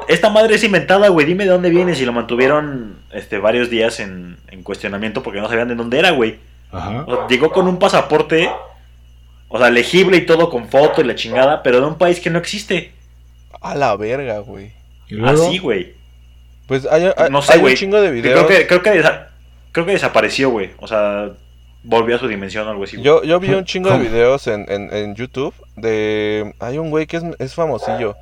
esta 0.09 0.31
madre 0.31 0.55
es 0.55 0.65
inventada, 0.65 1.09
güey, 1.09 1.27
dime 1.27 1.45
de 1.45 1.51
dónde 1.51 1.69
vienes. 1.69 2.01
Y 2.01 2.07
lo 2.07 2.13
mantuvieron 2.13 3.01
este, 3.13 3.39
varios 3.39 3.69
días 3.69 4.01
en, 4.01 4.39
en 4.49 4.63
cuestionamiento 4.63 5.23
porque 5.23 5.41
no 5.41 5.49
sabían 5.49 5.69
de 5.69 5.75
dónde 5.75 5.99
era, 5.99 6.11
güey. 6.13 6.39
Ajá. 6.73 7.05
O 7.07 7.17
sea, 7.17 7.29
llegó 7.29 7.51
con 7.53 7.67
un 7.69 7.79
pasaporte, 7.79 8.51
o 9.49 9.59
sea, 9.59 9.71
legible 9.71 10.17
y 10.19 10.27
todo 10.27 10.51
con 10.51 10.69
foto 10.69 11.01
y 11.01 11.05
la 11.05 11.15
chingada, 11.15 11.63
pero 11.63 11.81
de 11.81 11.87
un 11.87 11.97
país 11.99 12.21
que 12.21 12.31
no 12.31 12.39
existe. 12.39 12.93
a 13.61 13.75
la 13.75 13.97
verga, 13.97 14.39
güey. 14.41 14.73
Así, 15.25 15.59
güey. 15.59 15.95
Pues 16.67 16.87
hay, 16.91 17.05
hay- 17.17 17.31
No 17.31 17.43
sé, 17.43 17.55
hay 17.55 17.61
güey. 17.61 17.75
un 17.75 17.79
chingo 17.79 18.01
de 18.01 18.11
videos. 18.11 18.45
Creo 18.45 18.49
que, 18.61 18.67
creo, 18.67 18.83
que 18.83 18.91
desa- 19.03 19.29
creo 19.73 19.87
que 19.87 19.93
desapareció, 19.93 20.51
güey. 20.51 20.71
O 20.79 20.87
sea, 20.89 21.31
volvió 21.85 22.17
a 22.17 22.19
su 22.19 22.27
dimensión 22.29 22.67
o 22.67 22.71
algo 22.71 22.85
así. 22.85 22.97
güey. 22.97 23.05
Yo, 23.05 23.23
yo 23.25 23.39
vi 23.41 23.51
un 23.55 23.65
chingo 23.67 23.91
de 23.91 23.99
videos 23.99 24.47
en, 24.49 24.67
en, 24.69 24.93
en 24.93 25.15
YouTube 25.15 25.55
de... 25.77 26.55
Hay 26.59 26.79
un 26.79 26.91
güey 26.91 27.07
que 27.07 27.19
es, 27.19 27.23
es 27.39 27.55
famosillo. 27.55 28.17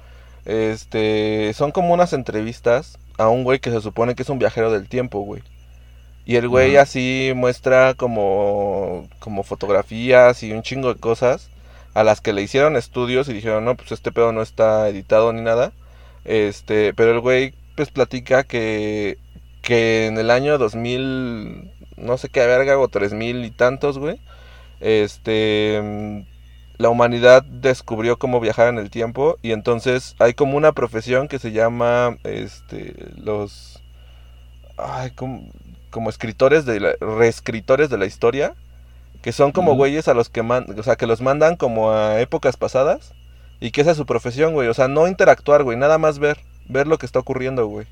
Este... 0.45 1.53
Son 1.55 1.72
como 1.72 1.95
unas 1.95 2.12
entrevistas 2.12 2.99
a 3.18 3.28
un 3.28 3.45
güey 3.45 3.59
que 3.61 3.70
se 3.70 3.80
supone 3.80 4.14
que 4.14 4.22
es 4.22 4.28
un 4.28 4.38
viajero 4.38 4.70
del 4.70 4.88
tiempo, 4.88 5.20
güey. 5.20 5.42
Y 6.25 6.37
el 6.37 6.49
güey 6.49 6.77
así 6.77 7.33
muestra 7.35 7.95
como... 7.95 9.09
Como 9.18 9.43
fotografías 9.43 10.43
y 10.43 10.53
un 10.53 10.62
chingo 10.62 10.93
de 10.95 11.01
cosas 11.01 11.51
a 11.95 12.03
las 12.03 12.20
que 12.20 12.33
le 12.33 12.43
hicieron 12.43 12.77
estudios 12.77 13.29
y 13.29 13.35
dijeron, 13.35 13.64
no, 13.64 13.77
pues 13.77 13.93
este 13.93 14.11
pedo 14.11 14.33
no 14.33 14.43
está 14.43 14.89
editado 14.89 15.33
ni 15.33 15.43
nada. 15.43 15.72
Este... 16.25 16.95
Pero 16.95 17.12
el 17.12 17.20
güey 17.20 17.55
pues 17.77 17.91
platica 17.91 18.45
que... 18.45 19.18
Que 19.62 20.07
en 20.07 20.18
el 20.18 20.31
año 20.31 20.59
2000... 20.59 21.72
No 21.97 22.18
sé 22.18 22.29
qué 22.29 22.41
verga, 22.47 22.79
o 22.79 22.89
3000 22.89 23.45
y 23.45 23.51
tantos, 23.51 23.99
güey 23.99 24.20
este 24.85 26.27
la 26.77 26.91
humanidad 26.91 27.43
descubrió 27.43 28.18
cómo 28.18 28.41
viajar 28.41 28.68
en 28.68 28.79
el 28.79 28.91
tiempo 28.91 29.39
y 29.43 29.53
entonces 29.53 30.16
hay 30.18 30.35
como 30.35 30.57
una 30.57 30.72
profesión 30.72 31.29
que 31.29 31.39
se 31.39 31.53
llama 31.53 32.18
este 32.25 32.95
los 33.16 33.83
ay, 34.77 35.12
como, 35.12 35.49
como 35.95 36.11
escritores 36.11 36.66
de 36.66 36.80
la- 36.80 36.95
reescritores 37.01 37.88
de 37.88 37.99
la 37.99 38.05
historia 38.07 38.55
que 39.22 39.30
son 39.30 39.53
como 39.53 39.74
güeyes 39.76 40.09
a 40.09 40.12
los 40.14 40.28
que 40.28 40.42
man, 40.42 40.66
o 40.76 40.82
sea, 40.82 40.97
que 40.97 41.07
los 41.07 41.20
mandan 41.22 41.55
como 41.57 41.92
a 41.92 42.20
épocas 42.20 42.57
pasadas 42.57 43.14
y 43.61 43.70
que 43.70 43.80
esa 43.80 43.92
es 43.92 43.97
su 43.97 44.05
profesión, 44.05 44.53
güey, 44.55 44.66
o 44.68 44.74
sea, 44.74 44.88
no 44.88 45.07
interactuar, 45.07 45.62
güey, 45.62 45.78
nada 45.78 45.97
más 45.99 46.18
ver, 46.18 46.38
ver 46.68 46.88
lo 46.88 46.99
que 46.99 47.07
está 47.07 47.20
ocurriendo, 47.20 47.66
güey. 47.66 47.86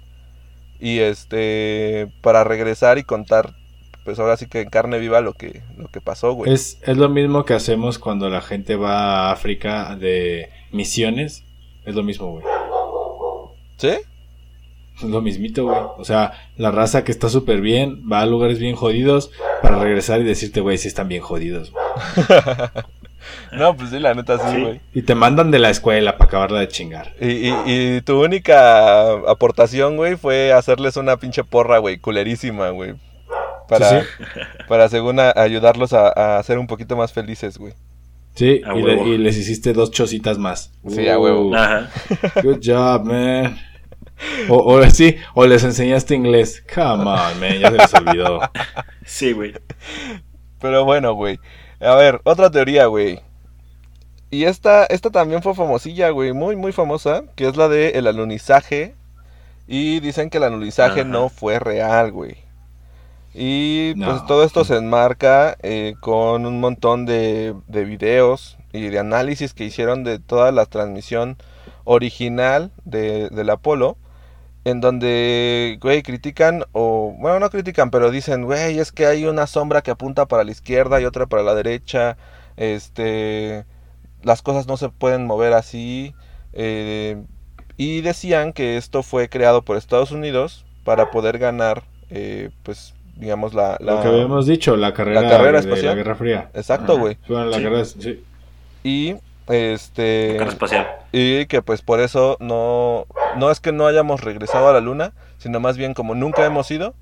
Y 0.81 0.99
este 0.99 2.13
para 2.23 2.43
regresar 2.43 2.99
y 2.99 3.05
contar 3.05 3.55
pues 4.05 4.19
ahora 4.19 4.37
sí 4.37 4.47
que 4.47 4.61
en 4.63 4.69
carne 4.69 4.99
viva 4.99 5.21
lo 5.21 5.33
que 5.33 5.63
lo 5.79 5.87
que 5.89 6.01
pasó, 6.01 6.33
güey. 6.33 6.53
Es, 6.53 6.79
es 6.83 6.97
lo 6.97 7.09
mismo 7.09 7.45
que 7.45 7.55
hacemos 7.55 8.01
cuando 8.01 8.29
la 8.29 8.41
gente 8.41 8.75
va 8.75 9.29
a 9.29 9.33
África 9.33 9.95
de 9.95 10.51
misiones. 10.73 11.45
Es 11.87 11.95
lo 11.95 12.03
mismo, 12.03 12.33
güey. 12.33 12.45
¿Sí? 13.77 13.93
Es 14.97 15.03
lo 15.05 15.21
mismito, 15.21 15.65
güey. 15.65 15.79
O 15.99 16.05
sea, 16.05 16.33
la 16.57 16.71
raza 16.71 17.03
que 17.05 17.13
está 17.13 17.29
súper 17.29 17.61
bien 17.61 18.03
va 18.11 18.21
a 18.21 18.27
lugares 18.27 18.59
bien 18.59 18.77
jodidos 18.77 19.31
para 19.63 19.79
regresar 19.79 20.21
y 20.21 20.25
decirte, 20.25 20.61
güey, 20.61 20.79
si 20.79 20.89
están 20.89 21.09
bien 21.09 21.23
jodidos. 21.23 21.73
güey. 21.73 21.85
No, 23.53 23.77
pues 23.77 23.91
sí, 23.91 24.01
la 24.01 24.15
neta 24.15 24.37
sí, 24.39 24.57
Sí. 24.57 24.61
güey. 24.63 24.81
Y 24.95 25.03
te 25.03 25.15
mandan 25.15 25.51
de 25.53 25.59
la 25.61 25.71
escuela 25.71 26.17
para 26.17 26.25
acabarla 26.29 26.59
de 26.61 26.69
chingar. 26.69 27.15
Y, 27.21 27.49
y, 27.51 27.55
y 27.67 28.01
tu 28.01 28.21
única 28.23 29.13
aportación, 29.31 29.97
güey, 29.97 30.17
fue 30.17 30.53
hacerles 30.53 30.97
una 30.97 31.17
pinche 31.19 31.45
porra, 31.45 31.79
güey, 31.79 31.99
culerísima, 31.99 32.71
güey. 32.71 32.95
Para, 33.69 34.01
Sí, 34.01 34.07
para 34.69 34.89
según 34.89 35.21
a- 35.21 35.33
ayudarlos 35.37 35.93
a, 35.93 36.39
a 36.39 36.43
ser 36.43 36.59
un 36.59 36.67
poquito 36.67 36.97
más 36.97 37.13
felices, 37.13 37.59
güey. 37.59 37.75
Sí, 38.35 38.61
A 38.67 38.75
y, 38.75 38.83
le- 38.83 38.97
huevo. 38.97 39.07
y 39.07 39.19
les 39.19 39.37
hiciste 39.37 39.73
dos 39.73 39.93
chocitas 39.93 40.39
más. 40.39 40.73
Sí, 40.89 41.07
a 41.09 41.19
huevo. 41.19 41.49
Uh, 41.51 41.55
Ajá. 41.55 41.91
Good 42.43 42.59
job, 42.65 43.05
man. 43.05 43.57
O, 44.49 44.57
o 44.75 44.91
sí, 44.91 45.17
o 45.35 45.47
les 45.47 45.65
enseñaste 45.65 46.15
inglés. 46.15 46.65
Come 46.75 47.05
on, 47.05 47.41
man, 47.41 47.59
ya 47.61 47.71
se 47.71 47.77
les 47.77 47.95
olvidó. 47.95 48.41
Sí, 49.05 49.33
güey. 49.33 49.55
Pero 50.61 50.85
bueno, 50.85 51.15
güey. 51.15 51.39
A 51.81 51.95
ver, 51.97 52.21
otra 52.25 52.51
teoría, 52.51 52.87
güey. 52.87 53.21
Y 54.31 54.45
esta, 54.45 54.87
esta 54.87 55.11
también 55.11 55.43
fue 55.43 55.55
famosilla, 55.55 56.11
güey, 56.11 56.33
muy, 56.33 56.57
muy 56.57 56.73
famosa, 56.73 57.25
que 57.35 57.47
es 57.49 57.57
la 57.57 57.69
de 57.69 57.91
el 57.91 58.07
alunizaje. 58.07 58.95
Y 59.67 60.01
dicen 60.01 60.31
que 60.31 60.39
el 60.39 60.45
alunizaje 60.45 61.01
Ajá. 61.01 61.09
no 61.09 61.29
fue 61.29 61.59
real, 61.59 62.13
güey. 62.13 62.37
Y 63.35 63.95
No. 63.97 64.07
pues 64.11 64.27
todo 64.27 64.45
esto 64.45 64.65
se 64.65 64.77
enmarca 64.77 65.57
eh, 65.63 65.95
con 66.01 66.45
un 66.47 66.61
montón 66.61 67.07
de, 67.07 67.55
de 67.67 67.85
videos 67.85 68.59
y 68.73 68.89
de 68.89 68.99
análisis 68.99 69.55
que 69.55 69.65
hicieron 69.65 70.05
de 70.05 70.19
toda 70.19 70.53
la 70.53 70.67
transmisión 70.67 71.37
original 71.85 72.73
de, 72.85 73.29
del 73.31 73.51
Apolo. 73.51 73.97
En 74.65 74.81
donde, 74.81 75.79
güey, 75.81 76.03
critican, 76.03 76.65
o, 76.73 77.15
bueno, 77.19 77.41
no 77.41 77.51
critican, 77.51 77.91
pero 77.91 78.11
dicen, 78.13 78.45
güey, 78.45 78.79
es 78.79 78.93
que 78.93 79.07
hay 79.07 79.25
una 79.25 79.47
sombra 79.49 79.83
que 79.83 79.91
apunta 79.91 80.27
para 80.27 80.45
la 80.45 80.53
izquierda 80.53 81.01
y 81.01 81.05
otra 81.05 81.27
para 81.27 81.43
la 81.43 81.55
derecha. 81.55 82.17
Este, 82.57 83.65
las 84.23 84.41
cosas 84.43 84.67
no 84.67 84.77
se 84.77 84.89
pueden 84.89 85.27
mover 85.27 85.53
así. 85.53 86.15
eh, 86.53 87.17
y 87.79 88.03
decían 88.03 88.53
que 88.53 88.77
esto 88.77 89.03
fue 89.03 89.29
creado 89.29 89.63
por 89.63 89.77
Estados 89.77 90.13
Unidos 90.13 90.65
para 90.85 91.11
poder 91.11 91.39
ganar, 91.39 91.83
eh, 92.11 92.51
pues, 92.63 92.95
digamos, 93.17 93.55
la... 93.55 93.79
la- 93.81 93.95
Lo 93.95 94.03
que 94.03 94.09
habíamos 94.09 94.47
dicho, 94.47 94.77
la 94.77 94.93
carrera, 94.93 95.23
la 95.23 95.29
carrera 95.29 95.53
de 95.53 95.59
espacial. 95.61 95.87
la 95.87 95.95
Guerra 95.95 96.15
Fría. 96.15 96.51
Exacto, 96.55 96.99
güey. 96.99 97.17
Bueno, 97.27 97.47
la 97.47 97.57
Sí. 97.57 97.63
guerra, 97.63 97.85
sí. 97.85 98.25
Y, 98.85 99.15
este... 99.49 100.37
Espacial. 100.43 100.87
Y 101.13 101.47
que 101.47 101.63
pues 101.63 101.83
por 101.83 102.01
eso 102.01 102.37
no, 102.41 103.07
no 103.37 103.51
es 103.51 103.61
que 103.61 103.73
no 103.73 103.87
hayamos 103.87 104.23
regresado 104.23 104.69
a 104.69 104.73
la 104.73 104.81
luna, 104.81 105.13
sino 105.39 105.61
más 105.61 105.77
bien 105.77 105.95
como 105.95 106.15
nunca 106.15 106.45
hemos 106.45 106.71
ido, 106.71 106.95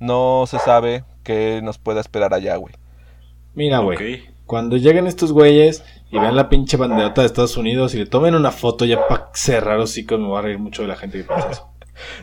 no 0.00 0.44
se 0.46 0.58
sabe 0.58 1.04
qué 1.22 1.60
nos 1.62 1.78
pueda 1.78 2.00
esperar 2.00 2.34
allá, 2.34 2.56
güey. 2.56 2.74
Mira, 3.54 3.78
güey. 3.78 4.24
Cuando 4.46 4.76
lleguen 4.76 5.06
estos 5.06 5.32
güeyes 5.32 5.84
y 6.10 6.18
vean 6.18 6.36
la 6.36 6.48
pinche 6.48 6.76
banderota 6.76 7.22
de 7.22 7.26
Estados 7.26 7.56
Unidos 7.56 7.94
y 7.94 7.98
le 7.98 8.06
tomen 8.06 8.34
una 8.34 8.50
foto 8.50 8.84
ya 8.84 9.08
para 9.08 9.30
cerrar 9.32 9.78
hocico, 9.78 10.18
me 10.18 10.26
voy 10.26 10.38
a 10.38 10.42
reír 10.42 10.58
mucho 10.58 10.82
de 10.82 10.88
la 10.88 10.96
gente 10.96 11.18
que 11.18 11.24
piensa 11.24 11.50
eso. 11.50 11.70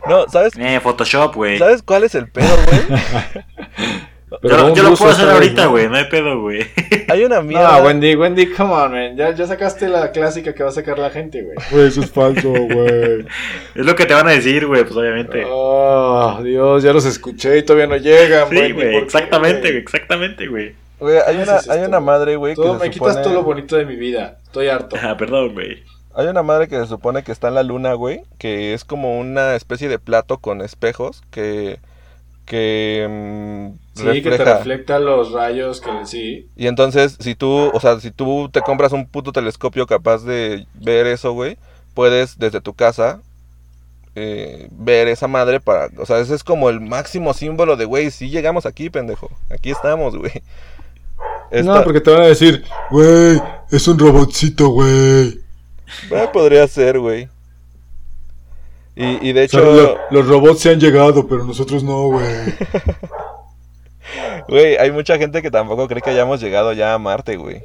No, 0.05 0.27
¿sabes, 0.27 0.51
Eh, 0.57 0.81
Photoshop, 0.81 1.33
güey. 1.33 1.57
¿sabes 1.57 1.81
cuál 1.81 2.03
es 2.03 2.13
el 2.13 2.29
pedo, 2.29 2.53
güey? 2.65 2.99
Yo, 4.43 4.57
lo- 4.57 4.67
un 4.67 4.75
yo 4.75 4.83
lo 4.83 4.93
puedo 4.95 5.11
hacer 5.11 5.29
ahorita, 5.29 5.65
güey. 5.67 5.89
No 5.89 5.97
hay 5.97 6.05
pedo, 6.05 6.39
güey. 6.41 6.61
Hay 7.09 7.25
una 7.25 7.41
mierda. 7.41 7.79
No, 7.79 7.85
Wendy, 7.85 8.15
Wendy, 8.15 8.47
come 8.53 8.71
on, 8.73 8.91
man. 8.93 9.17
Ya, 9.17 9.31
ya 9.35 9.45
sacaste 9.45 9.89
la 9.89 10.11
clásica 10.11 10.53
que 10.53 10.63
va 10.63 10.69
a 10.69 10.71
sacar 10.71 10.97
la 10.97 11.09
gente, 11.09 11.41
güey. 11.41 11.55
Güey, 11.69 11.87
eso 11.87 11.99
es 12.01 12.09
falso, 12.11 12.49
güey. 12.49 13.25
Es 13.75 13.85
lo 13.85 13.93
que 13.95 14.05
te 14.05 14.13
van 14.13 14.27
a 14.29 14.31
decir, 14.31 14.65
güey, 14.67 14.83
pues 14.83 14.95
obviamente. 14.95 15.43
Oh, 15.49 16.39
Dios, 16.43 16.81
ya 16.83 16.93
los 16.93 17.03
escuché 17.05 17.57
y 17.57 17.63
todavía 17.63 17.87
no 17.87 17.97
llegan, 17.97 18.47
sí, 18.49 18.55
güey. 18.55 18.71
¿por 18.73 18.81
qué, 18.83 18.97
Exactamente, 18.99 19.59
güey? 19.61 19.71
güey. 19.71 19.81
Exactamente, 19.81 20.47
güey. 20.47 20.75
Güey, 20.99 21.17
hay 21.27 21.35
¿Qué 21.37 21.43
una, 21.43 21.57
hay 21.69 21.79
una 21.79 21.87
güey? 21.97 22.01
madre, 22.01 22.35
güey, 22.37 22.55
que 22.55 22.61
Todo, 22.61 22.77
se 22.79 22.85
me 22.85 22.89
quitas 22.91 23.09
supone- 23.09 23.23
todo 23.23 23.33
lo 23.33 23.43
bonito 23.43 23.75
de 23.75 23.85
mi 23.85 23.95
vida. 23.97 24.37
Estoy 24.45 24.69
harto. 24.69 24.95
Ah, 25.01 25.17
perdón, 25.17 25.53
güey. 25.53 25.83
Hay 26.15 26.27
una 26.27 26.43
madre 26.43 26.67
que 26.69 26.77
se 26.79 26.85
supone 26.87 27.23
que 27.23 27.31
está 27.33 27.49
en 27.49 27.55
la 27.55 27.63
luna, 27.63 27.93
güey, 27.95 28.21
que 28.37 28.73
es 28.73 28.85
como 28.85 29.19
una 29.19 29.55
especie 29.55 29.89
de 29.89 29.99
plato 29.99 30.37
con 30.37 30.61
espejos 30.61 31.21
que 31.31 31.79
que 32.45 33.07
mm, 33.09 33.80
Sí, 33.93 34.03
que 34.03 34.21
te 34.21 34.29
refleja. 34.37 34.57
refleja 34.59 34.99
los 34.99 35.31
rayos 35.33 35.81
que 35.81 35.89
sí. 36.05 36.47
Y 36.55 36.67
entonces, 36.67 37.17
si 37.19 37.35
tú, 37.35 37.69
o 37.73 37.79
sea, 37.79 37.99
si 37.99 38.09
tú 38.11 38.49
te 38.51 38.61
compras 38.61 38.93
un 38.93 39.05
puto 39.05 39.31
telescopio 39.33 39.85
capaz 39.85 40.19
de 40.23 40.65
ver 40.75 41.07
eso, 41.07 41.33
güey, 41.33 41.57
puedes 41.93 42.39
desde 42.39 42.61
tu 42.61 42.73
casa 42.73 43.19
eh, 44.15 44.67
ver 44.71 45.07
esa 45.09 45.27
madre 45.27 45.59
para, 45.59 45.89
o 45.97 46.05
sea, 46.05 46.19
ese 46.19 46.35
es 46.35 46.43
como 46.43 46.69
el 46.69 46.79
máximo 46.79 47.33
símbolo 47.33 47.75
de, 47.75 47.85
güey, 47.85 48.11
sí 48.11 48.29
llegamos 48.29 48.65
aquí, 48.65 48.89
pendejo, 48.89 49.29
aquí 49.49 49.71
estamos, 49.71 50.15
güey. 50.17 50.41
Esta- 51.51 51.75
No, 51.79 51.83
porque 51.83 51.99
te 52.01 52.11
van 52.11 52.21
a 52.21 52.27
decir, 52.27 52.63
güey, 52.91 53.41
es 53.71 53.87
un 53.89 53.99
robotcito, 53.99 54.69
güey. 54.69 55.39
Eh, 56.11 56.29
podría 56.31 56.65
ser, 56.67 56.97
güey. 56.99 57.27
Y, 58.95 59.29
y 59.29 59.33
de 59.33 59.45
O 59.45 59.47
sea, 59.49 59.59
hecho, 59.59 59.73
lo- 59.73 59.97
los 60.11 60.27
robots 60.27 60.61
se 60.61 60.69
han 60.71 60.79
llegado, 60.79 61.27
pero 61.27 61.43
nosotros 61.43 61.83
no, 61.83 62.07
güey. 62.07 62.25
güey, 64.47 64.77
hay 64.77 64.91
mucha 64.91 65.17
gente 65.17 65.41
que 65.41 65.51
tampoco 65.51 65.87
cree 65.87 66.01
que 66.01 66.09
hayamos 66.11 66.41
llegado 66.41 66.73
ya 66.73 66.93
a 66.93 66.97
Marte, 66.97 67.37
güey. 67.37 67.63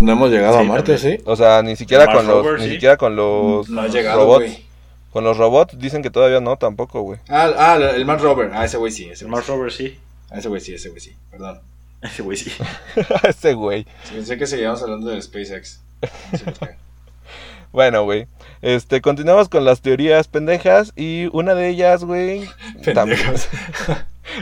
No 0.00 0.12
hemos 0.12 0.30
llegado 0.30 0.58
Sí, 0.58 0.64
a 0.64 0.68
Marte, 0.68 0.94
también. 0.96 1.18
¿sí? 1.18 1.22
O 1.26 1.36
sea, 1.36 1.62
ni 1.62 1.76
siquiera 1.76 2.06
con 2.06 2.26
los, 2.26 2.44
rover, 2.44 2.60
ni 2.60 2.66
sí. 2.66 2.72
siquiera 2.72 2.96
con 2.96 3.14
los 3.14 3.68
No 3.68 3.82
ha 3.82 3.88
llegado, 3.88 4.20
robots. 4.20 4.44
güey. 4.46 4.64
Con 5.12 5.24
los 5.24 5.36
robots 5.36 5.78
dicen 5.78 6.02
que 6.02 6.10
todavía 6.10 6.40
no, 6.40 6.56
tampoco, 6.56 7.02
güey. 7.02 7.18
Ah, 7.28 7.50
ah, 7.56 7.76
el 7.76 8.04
Mars 8.06 8.22
Rover. 8.22 8.50
Ah, 8.54 8.64
ese 8.64 8.78
güey 8.78 8.90
sí, 8.90 9.10
ese 9.10 9.24
El 9.26 9.30
Mars. 9.30 9.46
Rover 9.46 9.70
sí. 9.70 9.98
Ah, 10.30 10.38
ese 10.38 10.48
güey 10.48 10.60
sí, 10.62 10.72
ese 10.74 10.88
güey 10.88 11.00
sí. 11.00 11.14
Perdón. 11.30 11.60
Ese 12.02 12.22
güey 12.22 12.36
sí. 12.36 12.50
Ese 13.22 13.54
güey. 13.54 13.86
Sí, 14.04 14.14
pensé 14.14 14.36
que 14.36 14.46
seguíamos 14.48 14.82
hablando 14.82 15.08
del 15.10 15.22
SpaceX. 15.22 15.80
Bueno, 17.72 18.04
güey. 18.04 18.26
Este, 18.60 19.00
continuamos 19.00 19.48
con 19.48 19.64
las 19.64 19.80
teorías 19.80 20.28
pendejas 20.28 20.92
y 20.94 21.28
una 21.32 21.54
de 21.54 21.68
ellas, 21.68 22.04
güey. 22.04 22.46
también- 22.94 23.18
Pendejas. 23.18 23.48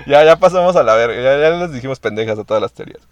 Ya, 0.06 0.24
ya 0.24 0.36
pasamos 0.36 0.76
a 0.76 0.82
la 0.82 0.94
verga. 0.94 1.20
Ya, 1.22 1.38
ya 1.38 1.50
les 1.50 1.72
dijimos 1.72 2.00
pendejas 2.00 2.38
a 2.38 2.44
todas 2.44 2.62
las 2.62 2.72
teorías. 2.72 3.02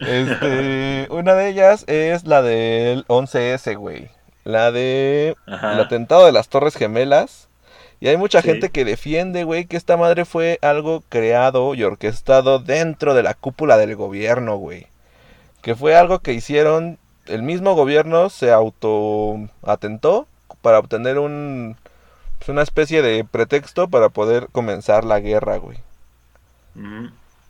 Este, 0.00 1.06
una 1.10 1.34
de 1.34 1.48
ellas 1.48 1.84
es 1.86 2.24
la 2.26 2.42
del 2.42 3.04
11S, 3.06 3.76
güey. 3.76 4.10
La 4.44 4.72
de 4.72 5.36
Ajá. 5.46 5.74
el 5.74 5.80
atentado 5.80 6.24
de 6.26 6.32
las 6.32 6.48
Torres 6.48 6.76
Gemelas. 6.76 7.48
Y 8.00 8.08
hay 8.08 8.16
mucha 8.16 8.40
Sí. 8.40 8.48
gente 8.48 8.70
que 8.70 8.86
defiende, 8.86 9.44
güey, 9.44 9.66
que 9.66 9.76
esta 9.76 9.96
madre 9.98 10.24
fue 10.24 10.58
algo 10.62 11.02
creado 11.10 11.74
y 11.74 11.82
orquestado 11.82 12.58
dentro 12.58 13.12
de 13.14 13.22
la 13.22 13.34
cúpula 13.34 13.76
del 13.76 13.94
gobierno, 13.94 14.56
güey. 14.56 14.86
Que 15.60 15.74
fue 15.74 15.94
algo 15.94 16.20
que 16.20 16.32
hicieron, 16.32 16.98
el 17.26 17.42
mismo 17.42 17.74
gobierno 17.74 18.30
se 18.30 18.50
auto 18.52 19.36
atentó 19.62 20.26
para 20.62 20.78
obtener 20.78 21.18
un 21.18 21.76
pues, 22.38 22.48
una 22.48 22.62
especie 22.62 23.02
de 23.02 23.22
pretexto 23.24 23.88
para 23.88 24.08
poder 24.08 24.48
comenzar 24.50 25.04
la 25.04 25.20
guerra, 25.20 25.58
güey. 25.58 25.76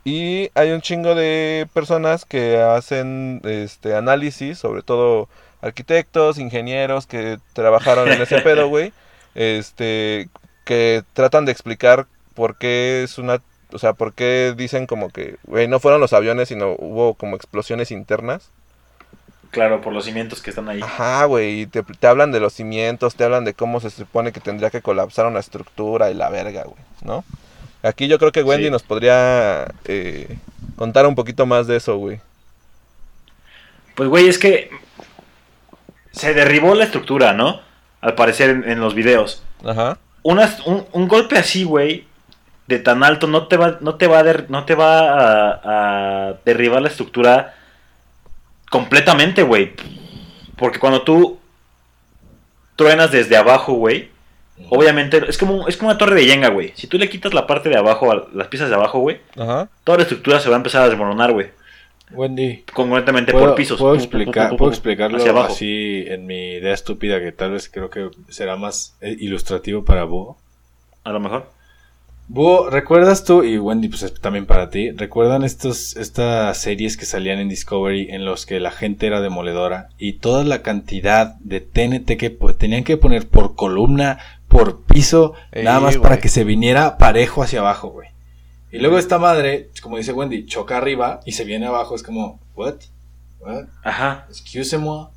Y 0.03 0.49
hay 0.55 0.71
un 0.71 0.81
chingo 0.81 1.13
de 1.13 1.67
personas 1.73 2.25
que 2.25 2.59
hacen 2.59 3.41
este 3.43 3.95
análisis, 3.95 4.57
sobre 4.57 4.81
todo 4.81 5.29
arquitectos, 5.61 6.39
ingenieros 6.39 7.05
que 7.05 7.39
trabajaron 7.53 8.09
en 8.11 8.21
ese 8.21 8.41
pedo, 8.41 8.67
güey. 8.67 8.93
Este, 9.33 10.27
que 10.65 11.05
tratan 11.13 11.45
de 11.45 11.53
explicar 11.53 12.05
por 12.33 12.57
qué 12.57 13.03
es 13.03 13.17
una, 13.17 13.41
o 13.71 13.79
sea, 13.79 13.93
por 13.93 14.13
qué 14.13 14.53
dicen 14.57 14.87
como 14.87 15.09
que, 15.09 15.37
güey, 15.43 15.69
no 15.69 15.79
fueron 15.79 16.01
los 16.01 16.11
aviones, 16.11 16.49
sino 16.49 16.75
hubo 16.77 17.13
como 17.13 17.37
explosiones 17.37 17.91
internas. 17.91 18.51
Claro, 19.51 19.79
por 19.79 19.93
los 19.93 20.03
cimientos 20.03 20.41
que 20.41 20.49
están 20.49 20.67
ahí. 20.67 20.81
Ajá, 20.81 21.23
güey, 21.23 21.61
y 21.61 21.65
te, 21.65 21.81
te 21.83 22.07
hablan 22.07 22.33
de 22.33 22.41
los 22.41 22.51
cimientos, 22.51 23.15
te 23.15 23.23
hablan 23.23 23.45
de 23.45 23.53
cómo 23.53 23.79
se 23.79 23.89
supone 23.89 24.33
que 24.33 24.41
tendría 24.41 24.69
que 24.69 24.81
colapsar 24.81 25.27
una 25.27 25.39
estructura 25.39 26.11
y 26.11 26.13
la 26.13 26.29
verga, 26.29 26.63
güey, 26.63 26.83
¿no? 27.03 27.23
Aquí 27.83 28.07
yo 28.07 28.19
creo 28.19 28.31
que 28.31 28.43
Wendy 28.43 28.65
Sí. 28.65 28.71
nos 28.71 28.83
podría 28.83 29.67
eh, 29.85 30.37
contar 30.75 31.05
un 31.07 31.15
poquito 31.15 31.45
más 31.45 31.67
de 31.67 31.77
eso, 31.77 31.97
güey. 31.97 32.19
Pues, 33.95 34.07
güey, 34.09 34.27
es 34.27 34.37
que 34.37 34.69
se 36.11 36.33
derribó 36.33 36.75
la 36.75 36.83
estructura, 36.85 37.33
¿no? 37.33 37.61
Al 38.01 38.15
parecer 38.15 38.49
en, 38.49 38.69
en 38.69 38.79
los 38.79 38.93
videos. 38.95 39.43
Ajá. 39.65 39.97
Una- 40.23 40.55
un, 40.65 40.85
un 40.91 41.07
golpe 41.07 41.37
así, 41.37 41.63
güey, 41.63 42.05
de 42.67 42.79
tan 42.79 43.03
alto, 43.03 43.27
no 43.27 43.47
te 43.47 43.57
va, 43.57 43.77
no 43.81 43.95
te 43.95 44.07
va, 44.07 44.19
a, 44.19 44.23
der- 44.23 44.45
no 44.49 44.65
te 44.65 44.75
va 44.75 44.99
a, 45.09 46.29
a 46.29 46.33
derribar 46.45 46.81
la 46.81 46.87
estructura 46.89 47.55
completamente, 48.69 49.43
güey. 49.43 49.73
Porque 50.57 50.79
cuando 50.79 51.01
tú 51.03 51.39
truenas 52.75 53.11
desde 53.11 53.35
abajo, 53.37 53.73
güey, 53.73 54.09
obviamente 54.69 55.21
es 55.27 55.37
como, 55.37 55.67
es 55.67 55.77
como 55.77 55.89
una 55.89 55.97
torre 55.97 56.15
de 56.15 56.25
Jenga, 56.25 56.49
güey. 56.49 56.71
Si 56.75 56.87
tú 56.87 56.97
le 56.97 57.09
quitas 57.09 57.33
la 57.33 57.47
parte 57.47 57.69
de 57.69 57.77
abajo, 57.77 58.11
a 58.11 58.27
las 58.33 58.47
piezas 58.47 58.69
de 58.69 58.75
abajo, 58.75 58.99
güey, 58.99 59.19
Ajá. 59.37 59.69
toda 59.83 59.97
la 59.99 60.03
estructura 60.03 60.39
se 60.39 60.49
va 60.49 60.55
a 60.55 60.57
empezar 60.57 60.83
a 60.83 60.89
desmoronar, 60.89 61.31
güey. 61.33 61.47
Wendy, 62.13 62.65
Congruentemente 62.73 63.31
¿puedo, 63.31 63.47
por 63.47 63.55
pisos. 63.55 63.79
puedo 63.79 63.93
Pu, 63.93 63.99
pu, 63.99 64.09
pu, 64.09 64.17
explicar, 64.17 64.49
pu, 64.49 64.55
pu, 64.55 64.57
puedo 64.57 64.69
pu, 64.71 64.73
explicarlo 64.73 65.17
hacia 65.17 65.31
abajo. 65.31 65.53
así 65.53 66.03
en 66.07 66.25
mi 66.25 66.53
idea 66.53 66.73
estúpida 66.73 67.21
que 67.21 67.31
tal 67.31 67.51
vez 67.51 67.69
creo 67.69 67.89
que 67.89 68.09
será 68.29 68.57
más 68.57 68.95
eh, 69.01 69.15
ilustrativo 69.19 69.85
para 69.85 70.03
Búho? 70.03 70.37
A 71.05 71.11
lo 71.11 71.19
mejor. 71.21 71.49
Búho, 72.27 72.69
¿recuerdas 72.69 73.25
tú, 73.25 73.43
y 73.43 73.57
Wendy, 73.57 73.89
pues 73.89 74.03
es 74.03 74.13
también 74.21 74.45
para 74.45 74.69
ti, 74.69 74.91
¿recuerdan 74.91 75.43
estos, 75.43 75.97
estas 75.97 76.57
series 76.57 76.95
que 76.95 77.05
salían 77.05 77.39
en 77.39 77.49
Discovery 77.49 78.07
en 78.09 78.23
los 78.23 78.45
que 78.45 78.61
la 78.61 78.71
gente 78.71 79.07
era 79.07 79.19
demoledora 79.19 79.89
y 79.97 80.13
toda 80.13 80.45
la 80.45 80.61
cantidad 80.61 81.35
de 81.41 81.59
TNT 81.59 82.15
que 82.17 82.29
tenían 82.57 82.85
que 82.85 82.95
poner 82.95 83.27
por 83.27 83.55
columna, 83.55 84.19
por 84.51 84.81
piso, 84.83 85.33
Ey, 85.51 85.63
nada 85.63 85.79
más 85.79 85.95
güey. 85.97 86.03
para 86.03 86.19
que 86.19 86.29
se 86.29 86.43
viniera 86.43 86.97
parejo 86.97 87.41
hacia 87.41 87.59
abajo, 87.61 87.89
güey? 87.89 88.09
Y 88.71 88.77
luego 88.79 88.97
esta 88.99 89.17
madre, 89.17 89.69
como 89.81 89.97
dice 89.97 90.13
Wendy, 90.13 90.45
choca 90.45 90.77
arriba 90.77 91.21
y 91.25 91.31
se 91.31 91.43
viene 91.43 91.65
abajo, 91.65 91.95
es 91.95 92.03
como, 92.03 92.39
¿what? 92.55 92.75
¿What? 93.39 93.65
Ajá. 93.83 94.27
Excuse-moi. 94.29 95.07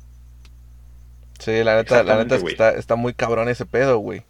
Sí, 1.39 1.63
la 1.63 1.75
neta, 1.75 2.01
la 2.03 2.17
neta 2.17 2.35
es 2.37 2.43
que 2.43 2.51
está, 2.51 2.71
está 2.71 2.95
muy 2.95 3.13
cabrón 3.13 3.49
ese 3.49 3.65
pedo, 3.65 3.97
güey. 3.99 4.23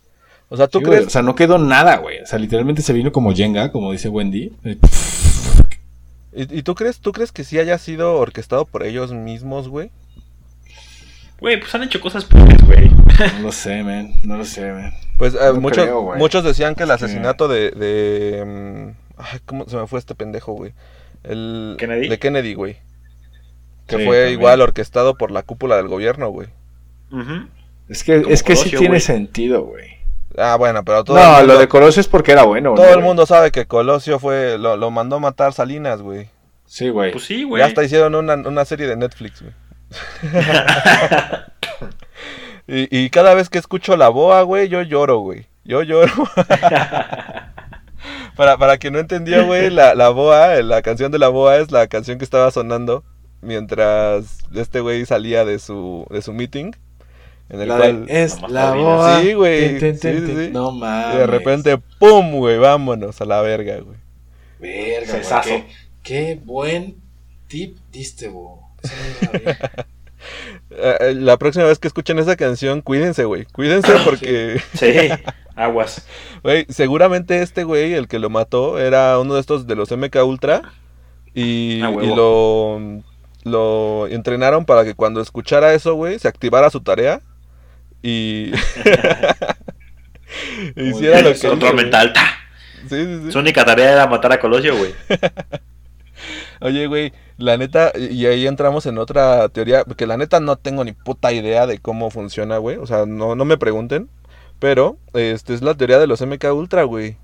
O 0.49 0.58
sea, 0.58 0.68
¿tú 0.68 0.80
Sí, 0.80 0.86
güey, 0.86 0.97
crees? 0.97 1.08
O 1.08 1.10
sea, 1.12 1.22
no 1.22 1.34
quedó 1.36 1.58
nada, 1.58 1.97
güey. 1.97 2.20
O 2.22 2.26
sea, 2.26 2.38
literalmente 2.39 2.82
se 2.82 2.93
vino 2.93 3.12
como 3.12 3.34
Jenga, 3.34 3.72
como 3.72 3.91
dice 3.91 4.10
Wendy. 4.10 4.53
¿Y, 6.34 6.60
y 6.60 6.64
tú 6.64 6.76
crees, 6.76 6.99
tú 6.99 7.12
crees 7.12 7.32
que 7.32 7.43
sí 7.43 7.58
haya 7.58 7.78
sido 7.78 8.16
orquestado 8.16 8.66
por 8.66 8.84
ellos 8.84 9.12
mismos, 9.14 9.70
güey? 9.70 9.91
Güey, 11.39 11.59
pues 11.59 11.73
han 11.75 11.83
hecho 11.83 11.99
cosas 12.01 12.25
peores, 12.25 12.57
güey. 12.65 12.89
No 12.89 13.39
lo 13.43 13.51
sé, 13.51 13.83
man. 13.83 14.11
No 14.23 14.38
lo 14.38 14.45
sé, 14.45 14.71
man. 14.71 14.93
Pues 15.17 15.33
eh, 15.36 15.39
No 15.53 15.61
muchos, 15.61 15.83
creo, 15.83 16.15
muchos 16.17 16.43
decían 16.43 16.75
que 16.75 16.83
el 16.83 16.91
Es 16.91 16.95
asesinato 17.01 17.47
de, 17.47 17.71
de 17.71 18.43
mm, 18.45 18.89
ay, 19.17 19.39
¿cómo 19.45 19.67
se 19.67 19.77
me 19.77 19.88
fue 19.88 19.99
este 19.99 20.15
pendejo, 20.15 20.53
güey? 20.53 20.73
El 21.23 21.75
¿Kennedy? 21.77 22.07
de 22.09 22.19
Kennedy, 22.19 22.53
güey. 22.53 22.77
Que 23.88 23.97
Sí, 23.97 24.05
fue 24.05 24.17
también. 24.17 24.33
igual 24.39 24.61
orquestado 24.61 25.15
por 25.17 25.31
la 25.31 25.43
cúpula 25.43 25.75
del 25.77 25.88
gobierno, 25.88 26.29
güey. 26.29 26.47
Es 27.88 28.03
que, 28.03 28.21
Como 28.21 28.33
es 28.33 28.43
que 28.43 28.55
sí 28.55 28.71
tiene 28.71 28.99
sentido, 28.99 29.63
güey. 29.63 29.95
Ah, 30.38 30.55
bueno, 30.57 30.83
pero 30.83 31.03
todo 31.03 31.15
No, 31.17 31.23
el 31.23 31.29
mundo, 31.41 31.53
lo 31.53 31.59
de 31.59 31.67
Colosio 31.67 32.01
es 32.01 32.07
porque 32.07 32.31
era 32.33 32.43
bueno. 32.43 32.73
todo 32.73 32.86
¿no, 32.88 32.91
el 32.93 33.01
mundo 33.01 33.25
sabe 33.25 33.51
que 33.51 33.67
Colosio 33.67 34.19
fue 34.19 34.57
lo, 34.57 34.75
lo 34.75 34.91
mandó 34.91 35.19
matar 35.19 35.53
Salinas, 35.53 36.01
güey. 36.01 36.27
Sí, 36.65 36.89
güey. 36.89 37.11
Pues 37.11 37.23
sí, 37.25 37.43
güey. 37.43 37.61
Ya 37.61 37.67
hasta 37.67 37.83
hicieron 37.83 38.15
una, 38.15 38.33
una 38.36 38.65
serie 38.65 38.88
de 38.88 38.97
Netflix, 38.97 39.41
güey. 39.41 39.53
Y, 42.67 42.88
y 42.89 43.09
cada 43.11 43.36
vez 43.36 43.49
que 43.49 43.59
escucho 43.59 43.95
la 43.95 44.09
boa, 44.09 44.41
güey, 44.41 44.67
yo 44.69 44.81
lloro, 44.81 45.19
güey. 45.19 45.45
Yo 45.63 45.83
lloro. 45.83 46.11
para, 48.36 48.57
para 48.57 48.77
quien 48.77 48.93
no 48.93 48.99
entendió, 48.99 49.45
güey, 49.45 49.69
la, 49.69 49.93
la 49.93 50.09
boa, 50.09 50.61
la 50.61 50.81
canción 50.81 51.11
de 51.11 51.19
la 51.19 51.27
boa 51.27 51.57
es 51.57 51.71
la 51.71 51.88
canción 51.88 52.17
que 52.17 52.23
estaba 52.23 52.49
sonando 52.49 53.03
mientras 53.41 54.39
este 54.53 54.79
güey 54.79 55.05
salía 55.05 55.45
de 55.45 55.59
su, 55.59 56.05
de 56.09 56.21
su 56.21 56.33
meeting. 56.33 56.71
En 57.49 57.61
el 57.61 57.67
La 57.67 57.77
cual... 57.77 58.07
de, 58.07 58.23
es 58.23 58.41
la 58.49 58.73
boa. 58.73 59.21
Sí, 59.21 59.33
güey. 59.33 59.79
Sí, 59.79 59.95
sí. 59.95 60.49
No 60.51 60.71
y 60.71 60.79
mames. 60.79 61.17
de 61.19 61.27
repente, 61.27 61.77
¡pum, 61.99 62.31
güey! 62.31 62.57
Vámonos 62.57 63.21
a 63.21 63.25
la 63.25 63.41
verga, 63.41 63.77
güey. 63.81 63.97
Verga, 64.59 65.21
güey. 65.21 65.43
Qué, 65.43 65.65
qué 66.01 66.41
buen 66.43 66.95
tip 67.47 67.77
diste, 67.91 68.29
bo. 68.29 68.64
Eh, 70.71 70.97
eh, 70.99 71.13
La 71.15 71.38
próxima 71.38 71.65
vez 71.65 71.79
que 71.79 71.88
escuchen 71.88 72.19
esa 72.19 72.36
canción, 72.36 72.81
cuídense, 72.81 73.25
güey. 73.25 73.45
Cuídense 73.45 73.93
porque... 74.03 74.61
Sí, 74.73 74.93
aguas. 75.55 76.05
Güey, 76.43 76.65
seguramente 76.69 77.41
este 77.41 77.63
güey, 77.63 77.93
el 77.93 78.07
que 78.07 78.19
lo 78.19 78.29
mató, 78.29 78.79
era 78.79 79.19
uno 79.19 79.36
de 79.36 79.41
estos 79.41 79.67
de 79.67 79.75
los 79.75 79.91
MK 79.91 80.15
Ultra. 80.25 80.61
Y, 81.33 81.81
Ah, 81.83 81.91
y 82.01 82.15
lo, 82.15 82.79
lo 83.43 84.07
entrenaron 84.07 84.65
para 84.65 84.83
que 84.83 84.95
cuando 84.95 85.21
escuchara 85.21 85.73
eso, 85.73 85.93
güey, 85.93 86.19
se 86.19 86.27
activara 86.27 86.69
su 86.69 86.81
tarea. 86.81 87.21
Y. 88.01 88.51
hiciera 90.75 91.21
lo 91.21 91.33
que. 91.33 91.47
Control 91.47 91.73
güey. 91.73 91.83
mental. 91.83 92.13
¡ta! 92.13 92.25
Sí, 92.89 93.03
sí, 93.03 93.19
sí. 93.25 93.31
Su 93.31 93.39
única 93.39 93.65
tarea 93.65 93.93
era 93.93 94.07
matar 94.07 94.31
a 94.33 94.39
Colosio, 94.39 94.75
güey. 94.77 94.93
Oye, 96.62 96.88
güey, 96.88 97.14
la 97.38 97.58
neta, 97.58 97.91
y 97.97 98.26
ahí 98.26 98.47
entramos 98.47 98.86
en 98.86 98.97
otra 98.97 99.49
teoría, 99.49 99.84
porque 99.86 100.08
la 100.08 100.18
neta 100.18 100.39
no 100.39 100.56
tengo 100.58 100.84
ni 100.84 100.93
puta 100.93 101.32
idea 101.34 101.68
de 101.68 101.80
cómo 101.80 102.10
funciona, 102.12 102.58
güey. 102.58 102.78
O 102.78 102.86
sea, 102.88 103.06
no, 103.06 103.36
no 103.36 103.45
me 103.45 103.58
pregunten. 103.58 104.10
Pero, 104.60 104.97
este 105.14 105.53
es 105.53 105.62
la 105.62 105.76
teoría 105.76 105.99
de 105.99 106.08
los 106.08 106.22
MK 106.22 106.45
Ultra, 106.53 106.84
güey. 106.84 107.18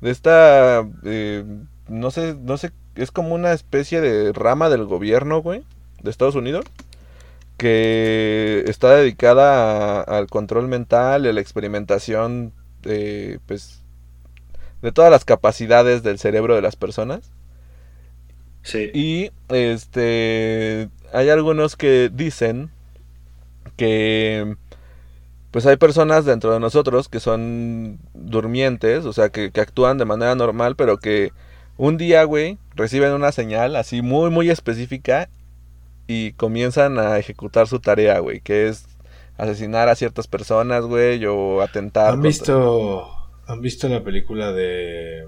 De 0.00 0.10
esta, 0.10 0.84
eh, 1.04 1.44
no 1.88 2.10
sé, 2.10 2.34
no 2.40 2.56
sé, 2.58 2.72
es 2.96 3.10
como 3.12 3.34
una 3.34 3.52
especie 3.52 4.00
de 4.00 4.32
rama 4.32 4.68
del 4.68 4.84
gobierno, 4.86 5.40
güey, 5.42 5.62
de 6.02 6.10
Estados 6.10 6.34
Unidos, 6.34 6.64
que 7.56 8.64
está 8.66 8.96
dedicada 8.96 10.00
a- 10.00 10.18
al 10.18 10.26
control 10.28 10.68
mental 10.68 11.26
a 11.26 11.32
la 11.32 11.40
experimentación 11.40 12.52
eh, 12.84 13.38
pues, 13.46 13.80
de 14.82 14.90
todas 14.90 15.10
las 15.10 15.24
capacidades 15.24 16.02
del 16.02 16.18
cerebro 16.18 16.56
de 16.56 16.62
las 16.62 16.74
personas. 16.76 17.30
Sí. 18.62 18.90
Y 18.94 19.30
este 19.48 20.88
hay 21.12 21.28
algunos 21.28 21.76
que 21.76 22.10
dicen 22.12 22.70
que 23.76 24.56
pues 25.50 25.66
hay 25.66 25.76
personas 25.76 26.24
dentro 26.24 26.52
de 26.52 26.60
nosotros 26.60 27.08
que 27.08 27.20
son 27.20 27.98
durmientes, 28.14 29.04
o 29.04 29.12
sea, 29.12 29.28
que, 29.28 29.50
que 29.50 29.60
actúan 29.60 29.98
de 29.98 30.06
manera 30.06 30.34
normal, 30.34 30.76
pero 30.76 30.96
que 30.98 31.30
un 31.76 31.98
día, 31.98 32.24
güey, 32.24 32.56
reciben 32.74 33.12
una 33.12 33.32
señal 33.32 33.76
así 33.76 34.00
muy, 34.00 34.30
muy 34.30 34.48
específica 34.48 35.28
y 36.06 36.32
comienzan 36.32 36.98
a 36.98 37.18
ejecutar 37.18 37.66
su 37.68 37.80
tarea, 37.80 38.18
güey, 38.20 38.40
que 38.40 38.68
es 38.68 38.86
asesinar 39.36 39.88
a 39.90 39.94
ciertas 39.94 40.26
personas, 40.26 40.84
güey, 40.84 41.24
o 41.26 41.60
atentar. 41.60 42.06
¿Han 42.06 42.12
contra- 42.22 42.28
visto, 42.28 43.08
¿Han 43.46 43.60
visto 43.60 43.88
la 43.88 44.02
película 44.02 44.52
de... 44.52 45.26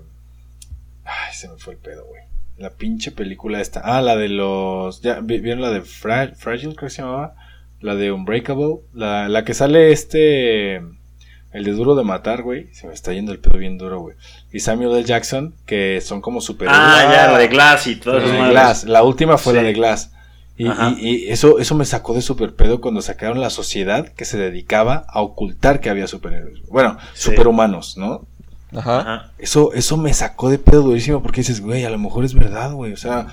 Ay, 1.04 1.34
se 1.34 1.48
me 1.48 1.56
fue 1.58 1.74
el 1.74 1.80
pedo, 1.80 2.04
güey. 2.06 2.22
La 2.58 2.70
pinche 2.70 3.10
película 3.10 3.60
esta. 3.60 3.80
Ah, 3.84 4.00
la 4.00 4.16
de 4.16 4.28
los... 4.28 5.02
¿Ya 5.02 5.20
vi- 5.20 5.40
vieron 5.40 5.60
la 5.62 5.70
de 5.70 5.80
Fra- 5.82 6.32
Fragile, 6.36 6.74
creo 6.76 6.88
que 6.88 6.94
se 6.94 7.02
llamaba? 7.02 7.34
La 7.80 7.94
de 7.96 8.12
Unbreakable. 8.12 8.76
La, 8.92 9.28
la 9.28 9.44
que 9.44 9.54
sale 9.54 9.90
este... 9.92 10.76
El 10.76 11.62
de 11.64 11.70
Duro 11.72 11.94
de 11.94 12.02
Matar, 12.04 12.42
güey. 12.42 12.72
Se 12.72 12.86
me 12.88 12.94
está 12.94 13.12
yendo 13.12 13.30
el 13.32 13.38
pedo 13.38 13.58
bien 13.58 13.78
duro, 13.78 14.00
güey. 14.00 14.16
Y 14.52 14.60
Samuel 14.60 14.90
L. 14.92 15.04
Jackson, 15.04 15.54
que 15.66 16.00
son 16.00 16.20
como 16.20 16.40
super... 16.40 16.68
Ah, 16.70 17.08
ya, 17.12 17.32
la 17.32 17.38
de 17.38 17.48
Glass 17.48 17.86
y 17.86 17.96
todas 17.96 18.28
La 18.28 18.44
de. 18.46 18.50
Glass. 18.50 18.84
La 18.84 19.02
última 19.04 19.38
fue 19.38 19.52
la 19.54 19.62
de 19.62 19.72
Glass. 19.72 20.10
Y, 20.56 20.68
Ajá. 20.68 20.94
y- 20.98 21.08
y 21.26 21.28
eso, 21.30 21.58
eso 21.58 21.74
me 21.76 21.84
sacó 21.84 22.14
de 22.14 22.22
super 22.22 22.54
pedo 22.54 22.80
cuando 22.80 23.02
sacaron 23.02 23.40
la 23.40 23.50
sociedad 23.50 24.08
que 24.08 24.24
se 24.24 24.38
dedicaba 24.38 25.04
a 25.08 25.20
ocultar 25.20 25.80
que 25.80 25.90
había 25.90 26.06
superhéroes. 26.08 26.62
Bueno, 26.68 26.96
Sí. 27.14 27.30
superhumanos, 27.30 27.96
¿no? 27.98 28.26
Ajá. 28.74 29.00
Ajá. 29.00 29.32
Eso, 29.38 29.72
eso 29.72 29.96
me 29.96 30.12
sacó 30.14 30.50
de 30.50 30.58
pedo 30.58 30.82
durísimo 30.82 31.22
porque 31.22 31.40
dices, 31.42 31.60
güey, 31.60 31.84
a 31.84 31.90
lo 31.90 31.98
mejor 31.98 32.24
es 32.24 32.34
verdad, 32.34 32.72
güey. 32.72 32.92
O 32.92 32.96
sea, 32.96 33.26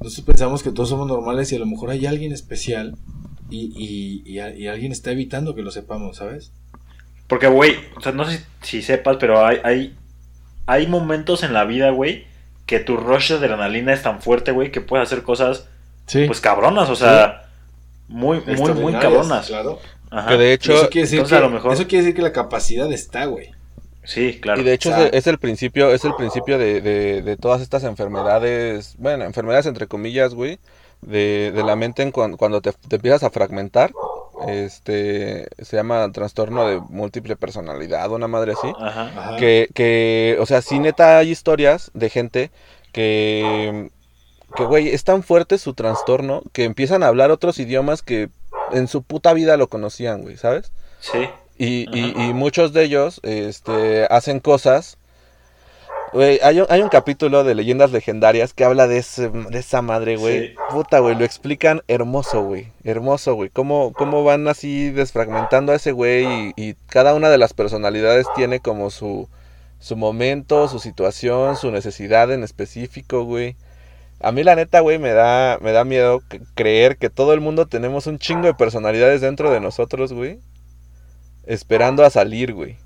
nosotros 0.00 0.24
pensamos 0.26 0.62
que 0.62 0.70
todos 0.72 0.88
somos 0.88 1.06
normales 1.06 1.50
y 1.52 1.56
a 1.56 1.58
lo 1.58 1.66
mejor 1.66 1.90
hay 1.90 2.06
alguien 2.06 2.32
especial 2.32 2.96
y, 3.50 3.72
y, 3.76 4.22
y, 4.30 4.38
a- 4.40 4.54
y 4.54 4.66
alguien 4.68 4.92
está 4.92 5.12
evitando 5.12 5.54
que 5.54 5.62
lo 5.62 5.70
sepamos, 5.70 6.16
¿sabes? 6.16 6.52
Porque, 7.28 7.46
güey, 7.48 7.76
o 7.96 8.00
sea, 8.00 8.12
no 8.12 8.24
sé 8.24 8.44
si, 8.62 8.82
sepas, 8.82 9.16
pero 9.18 9.44
hay, 9.44 9.58
hay, 9.64 9.96
hay 10.66 10.86
momentos 10.86 11.42
en 11.42 11.52
la 11.52 11.64
vida, 11.64 11.90
güey, 11.90 12.24
que 12.66 12.78
tu 12.80 12.96
rush 12.96 13.30
de 13.30 13.36
adrenalina 13.36 13.92
es 13.92 14.02
tan 14.02 14.20
fuerte, 14.20 14.52
güey, 14.52 14.70
que 14.72 14.80
puedes 14.80 15.06
hacer 15.06 15.22
cosas, 15.22 15.66
Sí. 16.06 16.24
pues, 16.26 16.40
cabronas, 16.40 16.88
o 16.88 16.94
sea, 16.96 17.48
muy, 18.08 18.40
muy, 18.40 18.72
muy 18.74 18.92
cabronas. 18.92 19.46
Claro. 19.48 19.80
Ajá. 20.10 20.28
Que 20.28 20.36
de 20.36 20.52
hecho, 20.52 20.72
eso, 20.72 20.88
quiere 20.88 21.02
decir 21.06 21.18
entonces 21.18 21.38
que, 21.38 21.44
a 21.44 21.48
lo 21.48 21.52
mejor- 21.52 21.72
eso 21.72 21.86
quiere 21.88 22.04
decir 22.04 22.14
que 22.16 22.22
la 22.22 22.32
capacidad 22.32 22.92
está, 22.92 23.24
güey. 23.24 23.50
Sí, 24.06 24.38
claro. 24.40 24.60
Y 24.60 24.64
de 24.64 24.72
hecho 24.72 24.88
O 24.90 24.92
sea- 24.94 25.04
es, 25.06 25.12
el, 25.12 25.18
es 25.18 25.26
el 25.26 25.38
principio, 25.38 25.90
es 25.92 26.04
el 26.04 26.14
principio 26.14 26.56
de, 26.58 26.80
de- 26.80 27.22
de 27.22 27.36
todas 27.36 27.60
estas 27.60 27.84
enfermedades, 27.84 28.94
bueno, 28.98 29.24
enfermedades 29.24 29.66
entre 29.66 29.86
comillas, 29.88 30.32
güey, 30.32 30.58
de, 31.02 31.52
de 31.54 31.62
la 31.64 31.76
mente 31.76 32.02
en 32.02 32.12
cuan- 32.12 32.36
cuando 32.36 32.60
te, 32.62 32.72
te 32.72 32.96
empiezas 32.96 33.22
a 33.24 33.30
fragmentar, 33.30 33.92
este, 34.48 35.48
se 35.62 35.76
llama 35.76 36.10
trastorno 36.12 36.66
de 36.68 36.80
múltiple 36.88 37.36
personalidad, 37.36 38.10
una 38.10 38.28
madre 38.28 38.52
así. 38.52 38.72
Ajá. 38.78 39.02
Ajá. 39.16 39.36
Que, 39.36 39.68
que, 39.74 40.36
o 40.40 40.46
sea, 40.46 40.62
sí 40.62 40.78
neta 40.78 41.18
hay 41.18 41.30
historias 41.30 41.90
de 41.94 42.08
gente 42.10 42.50
que, 42.92 43.90
que, 44.56 44.64
güey, 44.64 44.88
es 44.88 45.04
tan 45.04 45.22
fuerte 45.22 45.58
su 45.58 45.74
trastorno 45.74 46.42
que 46.52 46.64
empiezan 46.64 47.02
a 47.02 47.08
hablar 47.08 47.30
otros 47.30 47.58
idiomas 47.58 48.02
que 48.02 48.28
en 48.72 48.88
su 48.88 49.02
puta 49.02 49.32
vida 49.32 49.56
lo 49.56 49.68
conocían, 49.68 50.22
güey, 50.22 50.36
¿sabes? 50.36 50.72
Sí. 51.00 51.28
Y, 51.58 51.86
y- 51.96 52.14
y 52.16 52.32
muchos 52.34 52.72
de 52.72 52.84
ellos 52.84 53.20
este, 53.22 54.06
hacen 54.10 54.40
cosas. 54.40 54.98
Güey, 56.12 56.38
hay 56.42 56.60
un, 56.60 56.66
hay 56.70 56.80
un 56.82 56.88
capítulo 56.88 57.42
de 57.44 57.54
leyendas 57.54 57.90
legendarias 57.90 58.54
que 58.54 58.64
habla 58.64 58.86
de, 58.86 58.98
ese- 58.98 59.28
de 59.28 59.58
esa 59.58 59.82
madre, 59.82 60.16
güey. 60.16 60.48
Sí. 60.48 60.54
Puta, 60.70 61.00
güey, 61.00 61.16
lo 61.16 61.24
explican 61.24 61.82
hermoso, 61.88 62.42
güey. 62.42 62.72
Hermoso, 62.84 63.34
güey. 63.34 63.50
Cómo, 63.50 63.92
cómo 63.92 64.22
van 64.24 64.46
así 64.48 64.90
desfragmentando 64.90 65.72
a 65.72 65.76
ese 65.76 65.92
güey 65.92 66.24
y, 66.24 66.52
y 66.56 66.74
cada 66.88 67.12
una 67.14 67.28
de 67.28 67.38
las 67.38 67.52
personalidades 67.54 68.26
tiene 68.36 68.60
como 68.60 68.90
su, 68.90 69.28
su 69.80 69.96
momento, 69.96 70.68
su 70.68 70.78
situación, 70.78 71.56
su 71.56 71.70
necesidad 71.72 72.32
en 72.32 72.44
específico, 72.44 73.24
güey. 73.24 73.56
A 74.20 74.32
mí 74.32 74.44
la 74.44 74.54
neta, 74.54 74.80
güey, 74.80 74.98
me 74.98 75.10
da, 75.12 75.58
me 75.60 75.72
da 75.72 75.84
miedo 75.84 76.22
creer 76.54 76.96
que 76.96 77.10
todo 77.10 77.34
el 77.34 77.40
mundo 77.40 77.66
tenemos 77.66 78.06
un 78.06 78.18
chingo 78.18 78.46
de 78.46 78.54
personalidades 78.54 79.20
dentro 79.20 79.50
de 79.50 79.60
nosotros, 79.60 80.12
güey. 80.12 80.38
Esperando 81.46 82.04
a 82.04 82.10
salir, 82.10 82.52
güey. 82.52 82.76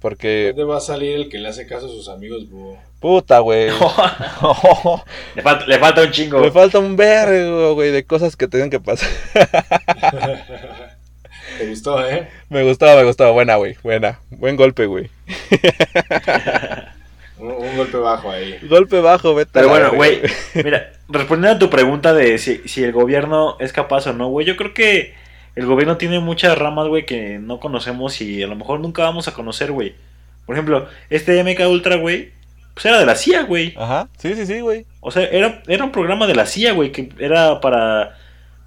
Porque, 0.00 0.54
¿Dónde 0.56 0.64
va 0.64 0.78
a 0.78 0.80
salir 0.80 1.14
el 1.14 1.28
que 1.28 1.38
le 1.38 1.48
hace 1.48 1.66
caso 1.66 1.86
a 1.86 1.90
sus 1.90 2.08
amigos, 2.08 2.48
búho? 2.48 2.78
puta, 3.00 3.40
güey. 3.40 3.70
le, 5.34 5.42
falta, 5.42 5.66
le 5.66 5.78
falta 5.78 6.02
un 6.02 6.10
chingo. 6.10 6.40
Me 6.40 6.50
falta 6.50 6.78
un 6.78 6.96
vergo, 6.96 7.74
güey, 7.74 7.90
de 7.90 8.04
cosas 8.04 8.36
que 8.36 8.46
tengan 8.46 8.70
que 8.70 8.78
pasar. 8.78 9.08
¿Te 11.58 11.66
gustó, 11.66 12.06
eh? 12.08 12.28
me 12.48 12.62
gustaba, 12.62 12.96
me 12.96 13.04
gustaba. 13.04 13.32
Buena, 13.32 13.56
güey. 13.56 13.76
Buena. 13.82 14.20
Buen 14.30 14.56
golpe, 14.56 14.86
güey. 14.86 15.10
Un, 17.38 17.50
un 17.52 17.76
golpe 17.76 17.96
bajo 17.96 18.30
ahí. 18.30 18.58
Golpe 18.68 19.00
bajo, 19.00 19.34
vete. 19.34 19.50
Pero 19.54 19.68
bueno, 19.68 19.92
güey, 19.92 20.20
mira, 20.54 20.92
respondiendo 21.08 21.56
a 21.56 21.58
tu 21.58 21.70
pregunta 21.70 22.14
de 22.14 22.38
si, 22.38 22.62
si 22.66 22.84
el 22.84 22.92
gobierno 22.92 23.56
es 23.60 23.72
capaz 23.72 24.06
o 24.06 24.12
no, 24.12 24.28
güey, 24.28 24.46
yo 24.46 24.56
creo 24.56 24.74
que 24.74 25.14
el 25.56 25.66
gobierno 25.66 25.96
tiene 25.96 26.20
muchas 26.20 26.56
ramas, 26.56 26.88
güey, 26.88 27.04
que 27.06 27.38
no 27.38 27.60
conocemos 27.60 28.20
y 28.20 28.42
a 28.42 28.46
lo 28.46 28.56
mejor 28.56 28.80
nunca 28.80 29.02
vamos 29.02 29.28
a 29.28 29.34
conocer, 29.34 29.72
güey. 29.72 29.94
Por 30.46 30.54
ejemplo, 30.56 30.86
este 31.10 31.42
MK 31.42 31.68
Ultra, 31.68 31.96
güey, 31.96 32.30
pues 32.74 32.86
era 32.86 32.98
de 32.98 33.06
la 33.06 33.14
CIA, 33.14 33.42
güey. 33.42 33.74
Ajá. 33.76 34.08
Sí, 34.18 34.34
sí, 34.34 34.46
sí, 34.46 34.60
güey. 34.60 34.86
O 35.00 35.10
sea, 35.10 35.24
era, 35.24 35.62
era 35.66 35.84
un 35.84 35.92
programa 35.92 36.26
de 36.26 36.34
la 36.34 36.46
CIA, 36.46 36.72
güey, 36.72 36.92
que 36.92 37.10
era 37.18 37.60
para, 37.60 38.16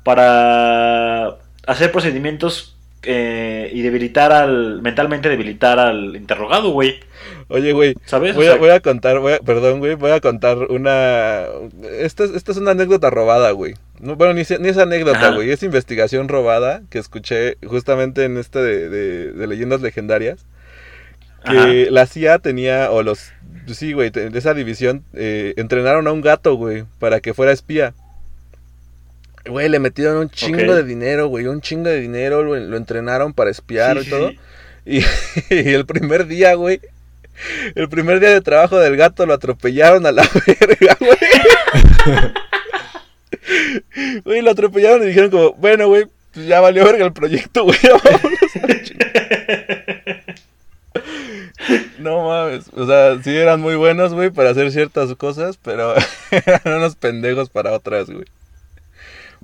para 0.04 1.36
hacer 1.68 1.92
procedimientos 1.92 2.76
eh, 3.04 3.70
y 3.74 3.82
debilitar 3.82 4.32
al, 4.32 4.82
mentalmente 4.82 5.30
debilitar 5.30 5.80
al 5.80 6.16
interrogado, 6.16 6.72
güey. 6.72 7.00
Oye, 7.50 7.74
güey. 7.74 7.96
¿Sabes? 8.06 8.36
Voy 8.36 8.46
sea, 8.46 8.56
voy 8.56 8.70
a 8.70 8.80
contar, 8.80 9.20
voy 9.20 9.34
a- 9.34 9.40
perdón, 9.40 9.80
güey, 9.80 9.96
voy 9.96 10.12
a 10.12 10.22
contar 10.22 10.58
una... 10.70 11.44
Esta 12.00 12.24
es, 12.24 12.32
esta 12.32 12.52
es 12.52 12.58
una 12.58 12.72
anécdota 12.72 13.10
robada, 13.10 13.52
güey. 13.52 13.74
No, 14.04 14.16
bueno, 14.18 14.34
ni, 14.34 14.44
ni 14.60 14.70
es 14.70 14.78
anécdota, 14.78 15.32
güey, 15.32 15.50
es 15.52 15.64
investigación 15.64 16.28
robada 16.28 16.82
que 16.90 17.00
escuché 17.00 17.58
justamente 17.66 18.26
en 18.26 18.38
este 18.38 18.60
de, 18.60 18.90
de- 18.90 19.32
de 19.32 19.48
leyendas 19.48 19.82
legendarias. 19.82 20.46
Que 21.46 21.58
Ajá. 21.58 21.68
la 21.92 22.06
CIA 22.06 22.40
tenía, 22.40 22.92
o 22.92 23.02
los... 23.04 23.32
Sí, 23.68 23.94
güey, 23.94 24.10
de 24.10 24.30
esa 24.38 24.54
división, 24.54 25.04
eh, 25.14 25.54
entrenaron 25.58 26.08
a 26.08 26.12
un 26.12 26.22
gato, 26.22 26.56
güey, 26.56 26.84
para 27.00 27.20
que 27.22 27.34
fuera 27.34 27.52
espía. 27.54 27.94
Güey, 29.46 29.68
le 29.70 29.80
metieron 29.80 30.18
un 30.18 30.30
chingo 30.30 30.74
de 30.76 30.84
dinero, 30.84 31.28
güey, 31.28 31.48
un 31.48 31.62
chingo 31.62 31.90
de 31.90 32.00
dinero, 32.00 32.44
lo, 32.44 32.56
lo 32.58 32.78
entrenaron 32.78 33.34
para 33.34 33.52
espiar 33.52 34.00
Sí, 34.02 34.08
y 34.08 34.10
todo. 34.10 34.30
sí. 34.30 34.40
Y, 34.86 34.98
y 35.54 35.74
el 35.74 35.86
primer 35.86 36.28
día, 36.28 36.56
güey. 36.56 36.82
El 37.76 37.90
primer 37.90 38.20
día 38.20 38.30
de 38.30 38.42
trabajo 38.42 38.78
del 38.80 38.96
gato 38.98 39.26
lo 39.26 39.34
atropellaron 39.34 40.06
a 40.06 40.12
la 40.12 40.24
verga, 40.60 40.98
güey. 41.00 41.18
Güey, 44.24 44.42
lo 44.42 44.52
atropellaron 44.52 45.04
y 45.04 45.08
dijeron 45.08 45.30
como, 45.30 45.54
bueno, 45.54 45.88
güey, 45.88 46.06
pues 46.34 46.48
ya 46.48 46.62
valió 46.62 46.86
verga 46.86 47.06
el 47.06 47.14
proyecto, 47.14 47.64
güey. 47.64 47.78
ya 47.82 47.92
vámonos 47.92 48.56
a 48.62 48.68
la 48.68 48.84
chingada". 48.84 50.24
No 52.00 52.28
mames, 52.28 52.66
o 52.74 52.86
sea, 52.86 53.22
sí 53.24 53.36
eran 53.36 53.62
muy 53.62 53.76
buenos, 53.76 54.14
güey, 54.14 54.30
para 54.30 54.50
hacer 54.50 54.72
ciertas 54.72 55.16
cosas, 55.16 55.58
pero 55.62 55.94
eran 56.32 56.78
unos 56.78 56.96
pendejos 56.96 57.50
para 57.50 57.72
otras, 57.72 58.10
güey. 58.10 58.26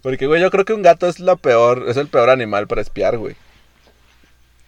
Porque, 0.01 0.27
güey, 0.27 0.41
yo 0.41 0.51
creo 0.51 0.65
que 0.65 0.73
un 0.73 0.81
gato 0.81 1.07
es 1.07 1.19
la 1.19 1.35
peor, 1.35 1.85
es 1.87 1.97
el 1.97 2.07
peor 2.07 2.29
animal 2.29 2.67
para 2.67 2.81
espiar, 2.81 3.17
güey. 3.17 3.35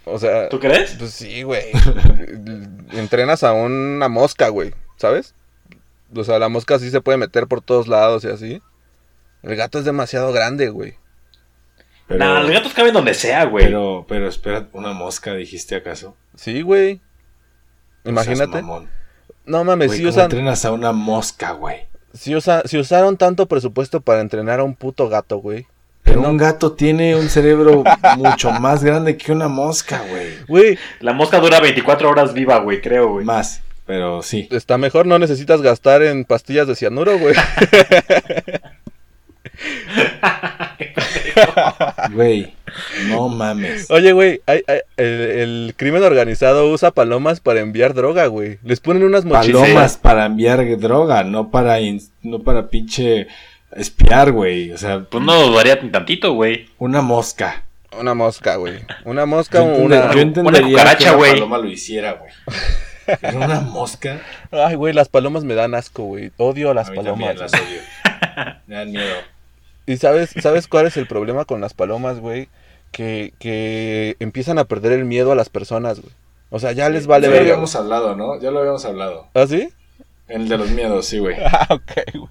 O 0.06 0.18
sea, 0.20 0.50
¿Tú 0.50 0.60
crees? 0.60 0.96
pues 0.98 1.12
sí, 1.12 1.44
güey. 1.44 1.66
Entrenas 2.94 3.44
a 3.44 3.54
una 3.54 4.08
mosca, 4.08 4.50
güey, 4.50 4.74
¿sabes? 4.98 5.34
O 6.16 6.24
sea, 6.24 6.40
la 6.40 6.50
mosca 6.50 6.80
sí 6.80 6.90
se 6.90 7.02
puede 7.02 7.18
meter 7.18 7.48
por 7.48 7.62
todos 7.62 7.88
lados 7.88 8.24
y 8.24 8.28
así. 8.28 8.62
El 9.44 9.56
gato 9.56 9.80
es 9.80 9.86
demasiado 9.86 10.32
grande, 10.32 10.70
güey. 10.70 10.96
Pero, 12.08 12.20
Nah, 12.26 12.40
los 12.42 12.52
gatos 12.52 12.74
caben 12.74 12.94
donde 12.94 13.14
sea, 13.14 13.46
güey. 13.46 13.66
pero, 13.66 14.06
pero 14.08 14.28
espera, 14.28 14.68
¿una 14.74 14.92
mosca 14.94 15.34
dijiste 15.34 15.76
acaso? 15.76 16.16
Sí, 16.36 16.62
güey. 16.62 17.00
Imagínate. 18.04 18.62
No 19.46 19.64
mames, 19.64 19.88
Güey, 19.88 19.98
sí 20.00 20.04
¿cómo 20.04 20.12
usan, 20.14 20.24
entrenas 20.26 20.66
a 20.66 20.72
una 20.72 20.92
mosca, 20.92 21.52
güey? 21.54 21.88
usa- 22.36 22.64
si 22.66 22.78
usaron 22.78 23.18
tanto 23.18 23.48
presupuesto 23.48 24.02
para 24.02 24.22
entrenar 24.22 24.60
a 24.60 24.64
un 24.64 24.76
puto 24.76 25.08
gato, 25.10 25.38
güey. 25.38 25.66
Pero 26.04 26.22
No. 26.22 26.30
un 26.30 26.38
gato 26.38 26.74
tiene 26.74 27.16
un 27.16 27.30
cerebro 27.30 27.84
mucho 28.18 28.52
más 28.52 28.84
grande 28.84 29.18
que 29.18 29.32
una 29.32 29.48
mosca, 29.48 30.02
güey. 30.10 30.34
Güey, 30.48 30.80
La 31.00 31.14
mosca 31.14 31.40
dura 31.40 31.60
24 31.60 32.10
horas 32.10 32.34
viva, 32.34 32.60
güey, 32.60 32.82
creo, 32.82 33.10
güey. 33.14 33.26
Más, 33.26 33.62
pero 33.86 34.22
sí. 34.22 34.48
está 34.52 34.78
mejor, 34.78 35.06
no 35.06 35.18
necesitas 35.20 35.62
gastar 35.62 36.02
en 36.04 36.26
pastillas 36.26 36.68
de 36.68 36.76
cianuro, 36.76 37.18
güey. 37.18 37.36
Güey, 42.14 42.54
No 43.08 43.28
mames. 43.30 43.90
Oye, 43.92 44.12
güey, 44.14 44.42
hay- 44.46 44.64
hay- 44.68 44.82
el, 44.98 45.22
el 45.22 45.74
crimen 45.78 46.04
organizado 46.04 46.70
usa 46.70 46.92
palomas 46.92 47.40
para 47.40 47.60
enviar 47.60 47.94
droga, 47.94 48.26
güey. 48.28 48.60
Les 48.64 48.80
ponen 48.80 49.04
unas 49.04 49.26
mochilas. 49.26 49.62
Palomas 49.62 49.98
para 49.98 50.26
enviar 50.26 50.66
droga, 50.80 51.24
no 51.24 51.52
para, 51.52 51.80
in- 51.80 52.02
no 52.22 52.40
para 52.40 52.68
pinche 52.70 53.28
espiar, 53.76 54.32
güey. 54.32 54.72
O 54.72 54.78
sea, 54.78 55.02
Pues 55.04 55.24
no 55.24 55.50
ni 55.82 55.90
tantito, 55.90 56.34
güey. 56.34 56.68
una 56.78 57.02
mosca. 57.02 57.64
Una 58.00 58.14
mosca, 58.14 58.56
güey. 58.56 58.80
Una 59.04 59.26
mosca 59.26 59.60
Yo, 59.60 59.66
o 59.66 59.76
una... 59.80 60.14
yo 60.14 60.20
entendería 60.22 60.62
cucaracha, 60.68 60.98
que 60.98 61.04
una 61.10 61.18
güey. 61.18 61.32
paloma 61.34 61.58
lo 61.58 61.66
hiciera, 61.70 62.14
güey. 62.14 62.32
Pero 63.20 63.40
una 63.40 63.60
mosca. 63.60 64.22
Ay, 64.52 64.76
güey, 64.76 64.94
las 64.94 65.10
palomas 65.10 65.44
me 65.44 65.56
dan 65.56 65.76
asco, 65.76 66.04
güey. 66.04 66.32
Odio 66.38 66.72
a 66.72 66.74
las 66.74 66.88
a 66.88 66.92
mí 66.92 66.98
palomas. 66.98 67.36
también 67.36 67.40
las 67.40 67.54
odio. 67.54 67.82
Me 68.68 68.76
dan 68.76 68.92
miedo. 68.92 69.16
¿Y 69.92 69.98
sabes, 69.98 70.34
sabes 70.42 70.68
cuál 70.68 70.88
es 70.88 70.96
el 70.96 71.06
problema 71.06 71.44
con 71.44 71.60
las 71.60 71.74
palomas, 71.74 72.20
güey? 72.20 72.48
Que, 72.92 73.34
que 73.40 74.16
empiezan 74.20 74.58
a 74.58 74.64
perder 74.64 74.94
el 74.94 75.04
miedo 75.04 75.34
a 75.34 75.36
las 75.36 75.50
personas, 75.50 76.00
güey. 76.00 76.14
O 76.50 76.60
sea, 76.60 76.72
ya 76.72 76.90
les 76.90 77.08
vale 77.08 77.28
ya 77.28 77.34
lo 77.34 77.40
habíamos 77.40 77.76
hablado, 77.76 78.16
¿no? 78.16 78.40
Ya 78.40 78.52
lo 78.52 78.60
habíamos 78.60 78.86
hablado. 78.86 79.28
¿Ah, 79.34 79.46
sí? 79.48 79.70
El 80.30 80.48
de 80.48 80.58
los 80.58 80.70
miedos, 80.72 81.08
sí, 81.08 81.20
güey. 81.20 81.36
Ah, 81.44 81.68
ok, 81.72 81.92
güey. 82.14 82.30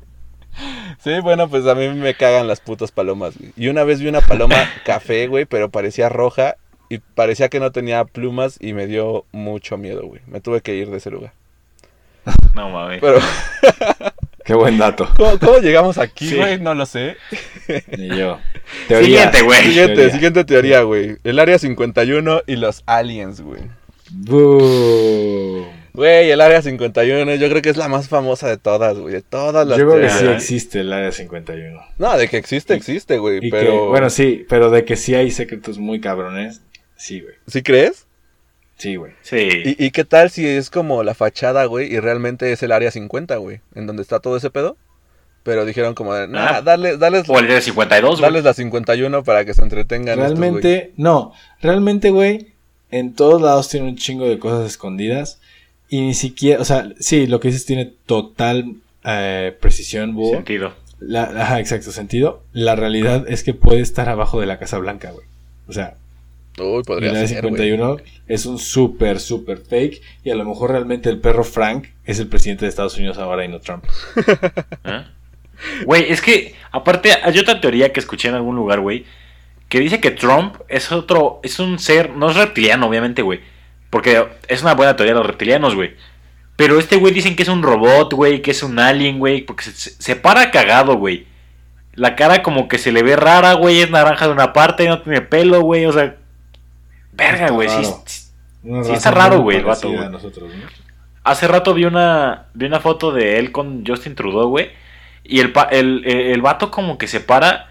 Sí, 1.05 1.21
bueno, 1.21 1.51
pues 1.51 1.67
a 1.67 1.75
mí 1.75 1.89
me 1.91 2.15
cagan 2.15 2.49
las 2.49 2.61
putas 2.61 2.93
palomas, 2.93 3.37
güey. 3.37 3.53
Y 3.57 3.69
una 3.69 3.85
vez 3.85 4.01
vi 4.01 4.09
una 4.09 4.23
paloma 4.23 4.57
café, 4.87 5.27
güey, 5.27 5.45
pero 5.45 5.71
parecía 5.71 6.09
roja 6.09 6.57
y 6.89 6.99
parecía 6.99 7.51
que 7.51 7.61
no 7.61 7.73
tenía 7.73 8.07
plumas 8.07 8.57
y 8.59 8.73
me 8.73 8.87
dio 8.87 9.27
mucho 9.33 9.77
miedo, 9.77 10.07
güey. 10.07 10.23
Me 10.27 10.41
tuve 10.41 10.63
que 10.63 10.77
ir 10.77 10.91
de 10.91 10.97
ese 10.97 11.11
lugar. 11.11 11.35
No 12.55 12.71
mames. 12.71 13.01
Pero, 13.01 13.19
Qué 14.45 14.55
buen 14.55 14.79
dato. 14.79 15.09
¿cómo, 15.17 15.39
cómo 15.39 15.59
llegamos 15.59 15.99
aquí, 15.99 16.29
Sí. 16.29 16.37
güey? 16.37 16.61
No 16.61 16.75
lo 16.75 16.87
sé. 16.87 17.17
Ni 17.97 18.09
yo. 18.17 18.39
Siguiente, 18.89 19.43
güey. 19.43 19.63
Siguiente, 19.63 19.95
Teoría. 19.95 20.13
siguiente 20.13 20.45
teoría, 20.45 20.81
güey. 20.83 21.17
El 21.25 21.39
Área 21.39 21.59
51 21.59 22.43
y 22.47 22.57
los 22.57 22.83
aliens, 22.87 23.41
güey. 23.41 23.63
Boom. 24.11 25.67
Güey, 25.93 26.31
el 26.31 26.41
Área 26.41 26.63
51 26.63 27.35
yo 27.35 27.49
creo 27.49 27.63
que 27.63 27.71
es 27.71 27.77
la 27.77 27.89
más 27.89 28.09
famosa 28.09 28.49
de 28.49 28.57
todas, 28.57 28.97
güey. 28.99 29.13
De 29.15 29.23
todas 29.23 29.67
las 29.67 29.77
Yo 29.79 29.89
creo 29.89 30.01
que 30.01 30.09
sí 30.11 30.27
existe 30.27 30.81
el 30.81 30.93
área 30.93 31.11
51. 31.11 31.81
No, 31.99 32.17
de 32.17 32.29
que 32.29 32.37
existe, 32.37 32.75
existe, 32.75 33.19
güey. 33.19 33.51
Pero... 33.51 33.71
que, 33.73 33.79
bueno, 33.89 34.09
sí, 34.09 34.47
pero 34.49 34.71
de 34.71 34.85
que 34.85 34.97
sí 34.97 35.15
hay 35.15 35.31
secretos 35.31 35.79
muy 35.79 36.01
cabrones, 36.01 36.63
sí, 36.97 37.21
güey. 37.21 37.35
¿Sí 37.49 37.63
crees? 37.63 38.07
Sí, 38.81 38.97
güey. 38.97 39.13
Sí. 39.23 39.37
¿Y, 39.79 39.85
y 39.87 39.91
qué 39.93 40.05
tal 40.05 40.31
si 40.31 40.47
es 40.47 40.71
como 40.71 41.03
la 41.05 41.15
fachada, 41.15 41.65
güey, 41.67 41.93
y 41.93 42.01
realmente 42.01 42.51
es 42.51 42.63
el 42.63 42.73
área 42.73 42.91
50, 42.91 43.37
güey? 43.37 43.61
En 43.75 43.87
donde 43.87 44.03
está 44.03 44.19
todo 44.21 44.37
ese 44.37 44.51
pedo. 44.51 44.77
Pero 45.43 45.65
dijeron 45.65 45.95
como, 45.95 46.13
de, 46.15 46.29
nah, 46.29 46.57
Ah. 46.57 46.63
darles, 46.63 46.99
darles, 46.99 47.25
O 47.29 47.39
el 47.39 47.47
de 47.47 47.61
52, 47.61 48.11
güey. 48.17 48.23
darles 48.23 48.45
la 48.45 48.53
51 48.55 49.23
para 49.25 49.45
que 49.45 49.55
se 49.55 49.63
entretengan. 49.63 50.19
estos, 50.19 50.39
güey. 50.39 50.51
Realmente, 50.51 50.93
no, 50.97 51.33
realmente, 51.63 52.11
güey, 52.11 52.49
en 52.91 53.15
todos 53.15 53.41
lados 53.41 53.69
tiene 53.69 53.89
un 53.89 53.97
chingo 53.97 54.27
de 54.29 54.39
cosas 54.39 54.67
escondidas. 54.67 55.41
Y 55.89 56.01
ni 56.03 56.15
siquiera, 56.15 56.61
o 56.61 56.65
sea, 56.65 56.91
sí, 57.01 57.27
lo 57.27 57.41
que 57.41 57.49
dices 57.49 57.65
tiene 57.67 57.93
total 58.07 58.75
eh, 59.05 59.57
precisión, 59.61 60.15
búho. 60.15 60.35
Sentido. 60.35 60.73
La, 61.01 61.23
ajá, 61.25 61.59
exacto, 61.61 61.91
sentido. 61.91 62.43
La 62.53 62.77
realidad 62.77 63.25
es 63.29 63.43
que 63.43 63.55
puede 63.55 63.81
estar 63.81 64.09
abajo 64.11 64.41
de 64.41 64.47
la 64.47 64.59
Casa 64.59 64.77
Blanca, 64.79 65.11
güey. 65.11 65.27
O 65.69 65.73
sea, 65.73 65.95
Uy, 66.59 66.81
y 66.81 66.83
podría 66.83 67.13
la 67.13 67.27
ser, 67.27 67.43
güey. 67.43 67.53
51 67.55 67.97
es 68.29 68.47
un 68.47 68.59
súper, 68.59 69.21
súper 69.21 69.59
fake. 69.59 70.03
Y 70.25 70.31
a 70.31 70.35
lo 70.35 70.45
mejor 70.45 70.71
realmente 70.71 71.09
el 71.09 71.19
perro 71.19 71.45
Frank 71.45 71.87
es 72.05 72.19
el 72.19 72.29
presidente 72.29 72.65
de 72.65 72.69
Estados 72.71 72.97
Unidos 72.99 73.19
ahora 73.19 73.45
y 73.45 73.49
no 73.49 73.61
Trump. 73.61 73.85
¿Eh? 74.85 75.05
Güey, 75.85 76.11
es 76.11 76.23
que, 76.23 76.55
aparte, 76.73 77.13
hay 77.23 77.39
otra 77.39 77.61
teoría 77.61 77.93
que 77.93 78.01
escuché 78.01 78.29
en 78.29 78.35
algún 78.35 78.57
lugar, 78.57 78.81
güey, 78.81 79.05
que 79.69 79.79
dice 79.79 80.01
que 80.01 80.11
Trump 80.11 80.55
es 80.69 80.91
otro, 80.91 81.39
es 81.43 81.59
un 81.59 81.79
ser, 81.79 82.17
no 82.17 82.31
es 82.31 82.37
reptiliano, 82.37 82.87
obviamente, 82.87 83.21
güey, 83.21 83.41
porque 83.91 84.27
es 84.49 84.63
una 84.63 84.73
buena 84.75 84.97
teoría 84.97 85.13
de 85.13 85.19
los 85.21 85.27
reptilianos, 85.27 85.75
güey. 85.75 85.91
Pero 86.57 86.79
este 86.79 86.97
güey 86.97 87.13
dicen 87.13 87.37
que 87.37 87.43
es 87.43 87.51
un 87.51 87.63
robot, 87.63 88.15
güey, 88.15 88.41
que 88.41 88.53
es 88.53 88.63
un 88.63 88.79
alien, 88.79 89.19
güey, 89.19 89.43
porque 89.43 89.65
se, 89.65 89.73
se- 89.73 89.91
se 90.03 90.17
para 90.17 90.51
cagado, 90.51 90.97
güey. 90.97 91.27
La 91.95 92.17
cara 92.17 92.43
como 92.43 92.67
que 92.67 92.79
se 92.79 92.91
le 92.91 93.03
ve 93.03 93.17
rara, 93.17 93.53
güey, 93.53 93.83
es 93.83 93.91
naranja 93.91 94.29
de 94.29 94.33
una 94.33 94.55
parte, 94.55 94.89
no 94.89 95.03
tiene 95.03 95.21
pelo, 95.21 95.61
güey, 95.61 95.85
o 95.85 95.93
sea... 95.93 96.17
Verga, 97.21 97.51
güey, 97.51 97.69
sí, 97.69 98.93
está 98.93 99.11
raro, 99.11 99.41
güey, 99.43 99.59
el 99.59 99.65
vato. 99.65 99.93
Hace 101.23 101.47
rato 101.49 101.75
vi 101.75 101.85
una, 101.85 102.47
vi 102.55 102.65
una 102.65 102.81
foto 102.81 103.13
de 103.13 103.39
él 103.39 103.53
con 103.53 103.85
Justin 103.87 104.15
Trudeau, 104.15 104.49
güey. 104.49 104.71
Y 105.23 105.41
el, 105.41 105.53
el, 105.71 106.07
el 106.07 106.41
vato 106.41 106.71
como 106.71 106.97
que 106.97 107.07
se 107.07 107.21
para 107.21 107.69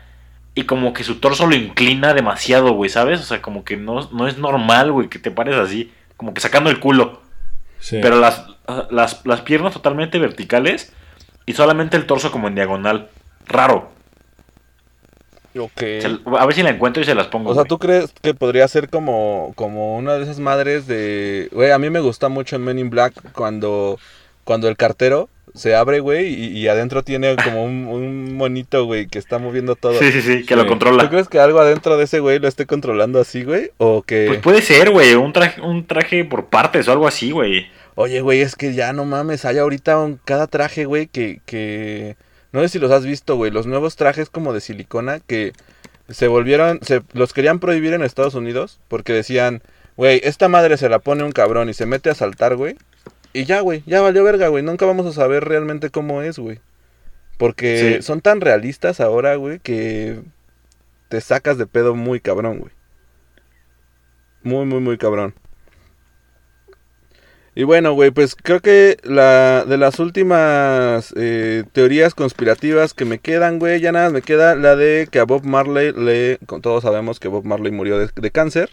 y 0.53 0.63
como 0.63 0.93
que 0.93 1.03
su 1.03 1.15
torso 1.15 1.47
lo 1.47 1.55
inclina 1.55 2.13
demasiado, 2.13 2.73
güey, 2.73 2.91
¿sabes? 2.91 3.21
O 3.21 3.23
sea, 3.23 3.41
como 3.41 3.63
que 3.63 3.75
no, 3.75 4.07
no 4.11 4.27
es 4.27 4.37
normal, 4.37 4.91
güey, 4.91 5.09
que 5.09 5.17
te 5.17 5.31
pares 5.31 5.55
así. 5.55 5.91
Como 6.15 6.35
que 6.35 6.41
sacando 6.41 6.69
el 6.69 6.79
culo. 6.79 7.21
Sí. 7.79 7.97
Pero 8.01 8.19
las, 8.19 8.45
las, 8.91 9.25
las 9.25 9.41
piernas 9.41 9.73
totalmente 9.73 10.19
verticales 10.19 10.93
y 11.47 11.53
solamente 11.53 11.97
el 11.97 12.05
torso 12.05 12.31
como 12.31 12.47
en 12.49 12.55
diagonal. 12.55 13.09
Raro. 13.47 13.91
A 16.37 16.45
ver 16.45 16.55
si 16.55 16.63
la 16.63 16.69
encuentro 16.69 17.01
y 17.01 17.05
se 17.05 17.15
las 17.15 17.27
pongo. 17.27 17.49
O 17.49 17.53
sea, 17.53 17.61
güey. 17.63 17.67
¿tú 17.69 17.79
crees 17.79 18.13
que 18.21 18.33
podría 18.33 18.67
ser 18.67 18.89
como, 18.89 19.53
como 19.55 19.97
una 19.97 20.15
de 20.15 20.23
esas 20.23 20.39
madres 20.39 20.87
de... 20.87 21.49
Güey, 21.51 21.71
a 21.71 21.79
mí 21.79 21.89
me 21.89 21.99
gusta 21.99 22.29
mucho 22.29 22.55
en 22.55 22.63
Men 22.63 22.79
in 22.79 22.89
Black 22.89 23.13
cuando, 23.33 23.99
cuando 24.43 24.67
el 24.69 24.77
cartero 24.77 25.29
se 25.55 25.75
abre, 25.75 25.99
güey, 25.99 26.27
y, 26.27 26.57
y 26.59 26.67
adentro 26.67 27.03
tiene 27.03 27.35
como 27.43 27.63
un, 27.65 27.87
un 27.87 28.35
monito, 28.37 28.85
güey, 28.85 29.07
que 29.07 29.17
está 29.17 29.39
moviendo 29.39 29.75
todo. 29.75 29.97
Sí, 29.97 30.11
sí, 30.11 30.21
sí, 30.21 30.45
que 30.45 30.55
lo 30.55 30.63
¿Tú 30.63 30.69
controla. 30.69 31.09
crees 31.09 31.27
que 31.27 31.39
algo 31.39 31.59
adentro 31.59 31.97
de 31.97 32.03
ese 32.03 32.19
güey 32.19 32.37
lo 32.37 32.47
esté 32.47 32.67
controlando 32.67 33.19
así, 33.19 33.43
güey? 33.43 33.71
O 33.79 34.03
que... 34.03 34.25
Pues 34.27 34.39
puede 34.41 34.61
ser, 34.61 34.91
güey, 34.91 35.15
un 35.15 35.33
traje, 35.33 35.59
un 35.61 35.87
traje 35.87 36.23
por 36.23 36.45
partes 36.45 36.87
o 36.87 36.91
algo 36.91 37.07
así, 37.07 37.31
güey. 37.31 37.65
Oye, 37.95 38.21
güey, 38.21 38.41
es 38.41 38.55
que 38.55 38.75
ya 38.75 38.93
no 38.93 39.05
mames, 39.05 39.43
hay 39.43 39.57
ahorita 39.57 39.97
un- 39.97 40.19
cada 40.23 40.45
traje, 40.45 40.85
güey, 40.85 41.07
que, 41.07 41.41
que... 41.47 42.15
No 42.51 42.61
sé 42.61 42.69
si 42.69 42.79
los 42.79 42.91
has 42.91 43.05
visto, 43.05 43.35
güey, 43.35 43.51
los 43.51 43.67
nuevos 43.67 43.95
trajes 43.95 44.29
como 44.29 44.53
de 44.53 44.61
silicona 44.61 45.19
que 45.19 45.53
se 46.09 46.27
volvieron, 46.27 46.79
se 46.81 47.01
los 47.13 47.33
querían 47.33 47.59
prohibir 47.59 47.93
en 47.93 48.01
Estados 48.01 48.33
Unidos 48.33 48.79
porque 48.87 49.13
decían, 49.13 49.61
güey, 49.97 50.19
esta 50.23 50.47
madre 50.47 50.77
se 50.77 50.89
la 50.89 50.99
pone 50.99 51.23
un 51.23 51.31
cabrón 51.31 51.69
y 51.69 51.73
se 51.73 51.85
mete 51.85 52.09
a 52.09 52.15
saltar, 52.15 52.55
güey. 52.55 52.75
Y 53.33 53.45
ya, 53.45 53.61
güey, 53.61 53.83
ya 53.85 54.01
valió 54.01 54.23
verga, 54.23 54.47
güey, 54.47 54.63
nunca 54.63 54.87
vamos 54.87 55.05
a 55.05 55.11
saber 55.13 55.45
realmente 55.45 55.91
cómo 55.91 56.23
es, 56.23 56.39
güey. 56.39 56.59
Porque 57.37 57.97
Sí. 57.97 58.01
son 58.01 58.21
tan 58.21 58.41
realistas 58.41 58.99
ahora, 58.99 59.35
güey, 59.35 59.59
que 59.59 60.19
te 61.09 61.21
sacas 61.21 61.57
de 61.59 61.67
pedo 61.67 61.93
muy 61.95 62.19
cabrón, 62.19 62.57
güey. 62.59 62.71
Muy, 64.41 64.65
muy, 64.65 64.79
muy 64.79 64.97
cabrón. 64.97 65.33
Y 67.55 67.63
bueno, 67.63 67.93
güey, 67.93 68.11
pues 68.11 68.35
creo 68.35 68.61
que 68.61 68.97
la 69.03 69.65
de 69.65 69.77
las 69.77 69.99
últimas 69.99 71.13
eh, 71.17 71.63
teorías 71.73 72.15
conspirativas 72.15 72.93
que 72.93 73.05
me 73.05 73.19
quedan, 73.19 73.59
güey, 73.59 73.81
ya 73.81 73.91
nada, 73.91 74.09
me 74.11 74.21
queda 74.21 74.55
la 74.55 74.75
de 74.75 75.07
que 75.11 75.19
a 75.19 75.25
Bob 75.25 75.43
Marley 75.45 75.91
le, 75.91 76.37
todos 76.61 76.83
sabemos 76.83 77.19
que 77.19 77.27
Bob 77.27 77.45
Marley 77.45 77.71
murió 77.71 77.97
de, 77.97 78.09
de 78.15 78.31
cáncer, 78.31 78.69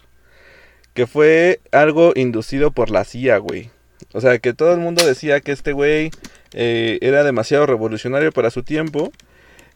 que 0.93 1.07
fue 1.07 1.59
algo 1.71 2.13
inducido 2.15 2.71
por 2.71 2.89
la 2.91 3.03
CIA, 3.03 3.37
güey. 3.39 3.71
O 4.13 4.21
sea, 4.21 4.37
que 4.39 4.53
todo 4.53 4.73
el 4.73 4.79
mundo 4.79 5.05
decía 5.05 5.41
que 5.41 5.51
este 5.51 5.73
güey 5.73 6.11
eh, 6.53 6.97
era 7.01 7.23
demasiado 7.23 7.65
revolucionario 7.65 8.31
para 8.31 8.51
su 8.51 8.63
tiempo 8.63 9.11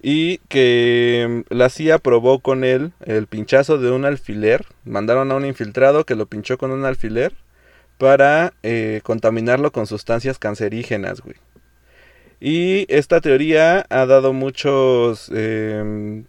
y 0.02 0.38
que 0.48 1.44
mm, 1.50 1.54
la 1.54 1.70
CIA 1.70 2.00
probó 2.00 2.40
con 2.40 2.64
él 2.64 2.92
el 3.06 3.28
pinchazo 3.28 3.78
de 3.78 3.92
un 3.92 4.06
alfiler. 4.06 4.66
Mandaron 4.86 5.32
a 5.32 5.36
un 5.36 5.46
infiltrado 5.46 6.06
que 6.06 6.16
lo 6.16 6.28
pinchó 6.28 6.58
con 6.58 6.72
un 6.72 6.86
alfiler 6.86 7.34
para 8.02 8.54
eh, 8.64 9.02
contaminarlo 9.04 9.72
con 9.72 9.86
sustancias 9.86 10.40
cancerígenas, 10.40 11.22
güey. 11.22 11.36
Y 12.40 12.92
esta 12.92 13.22
teoría 13.22 13.86
ha 13.92 14.08
dado 14.08 14.34
muchos 14.34 15.30
em, 15.32 16.26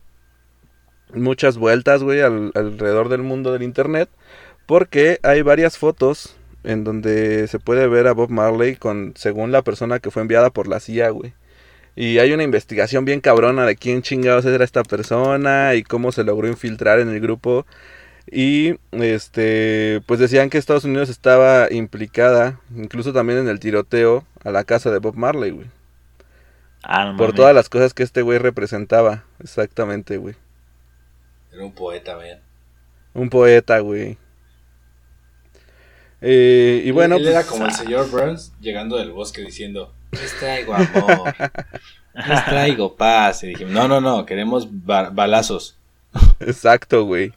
muchas 1.14 1.56
vueltas, 1.56 2.02
güey, 2.02 2.20
al- 2.20 2.52
alrededor 2.54 3.08
del 3.08 3.22
mundo 3.22 3.54
del 3.54 3.62
internet, 3.62 4.10
porque 4.66 5.18
hay 5.22 5.40
varias 5.40 5.78
fotos 5.78 6.36
en 6.62 6.84
donde 6.84 7.48
se 7.48 7.58
puede 7.58 7.86
ver 7.86 8.06
a 8.06 8.12
Bob 8.12 8.28
Marley 8.28 8.76
con 8.76 9.14
según 9.16 9.50
la 9.50 9.62
persona 9.62 9.98
que 9.98 10.10
fue 10.10 10.20
enviada 10.20 10.50
por 10.50 10.68
la 10.68 10.78
CIA, 10.78 11.08
güey. 11.08 11.32
Y 11.96 12.18
hay 12.18 12.34
una 12.34 12.42
investigación 12.42 13.06
bien 13.06 13.22
cabrona 13.22 13.64
de 13.64 13.76
quién 13.76 14.02
chingados 14.02 14.44
era 14.44 14.62
esta 14.62 14.82
persona 14.82 15.74
y 15.74 15.84
cómo 15.84 16.12
se 16.12 16.22
logró 16.22 16.48
infiltrar 16.48 17.00
en 17.00 17.08
el 17.08 17.20
grupo. 17.20 17.64
Y 18.30 18.76
este, 18.92 20.00
pues 20.06 20.20
decían 20.20 20.48
que 20.48 20.58
Estados 20.58 20.84
Unidos 20.84 21.08
estaba 21.08 21.70
implicada, 21.72 22.60
incluso 22.74 23.12
también 23.12 23.40
en 23.40 23.48
el 23.48 23.60
tiroteo 23.60 24.24
a 24.44 24.50
la 24.50 24.64
casa 24.64 24.90
de 24.90 24.98
Bob 24.98 25.16
Marley, 25.16 25.50
güey. 25.50 25.66
Ah, 26.82 27.06
no 27.12 27.16
Por 27.16 27.34
todas 27.34 27.54
las 27.54 27.68
cosas 27.68 27.94
que 27.94 28.02
este 28.02 28.22
güey 28.22 28.38
representaba, 28.38 29.24
exactamente, 29.40 30.16
güey. 30.16 30.34
Era 31.52 31.64
un 31.64 31.72
poeta, 31.72 32.16
man. 32.16 32.40
Un 33.14 33.28
poeta, 33.28 33.78
güey. 33.80 34.16
Eh, 36.20 36.82
y 36.84 36.90
bueno, 36.92 37.16
Él 37.16 37.22
pues, 37.22 37.34
era 37.34 37.44
como 37.44 37.66
el 37.66 37.72
señor 37.72 38.08
Burns 38.08 38.52
llegando 38.60 38.96
del 38.96 39.10
bosque 39.10 39.42
diciendo: 39.42 39.92
Les 40.12 40.38
traigo 40.38 40.72
amor, 40.72 41.34
les 42.14 42.44
traigo 42.44 42.96
paz. 42.96 43.42
Y 43.42 43.48
dijimos: 43.48 43.72
No, 43.72 43.88
no, 43.88 44.00
no, 44.00 44.24
queremos 44.24 44.68
ba- 44.70 45.10
balazos. 45.10 45.76
exacto, 46.40 47.04
güey. 47.04 47.32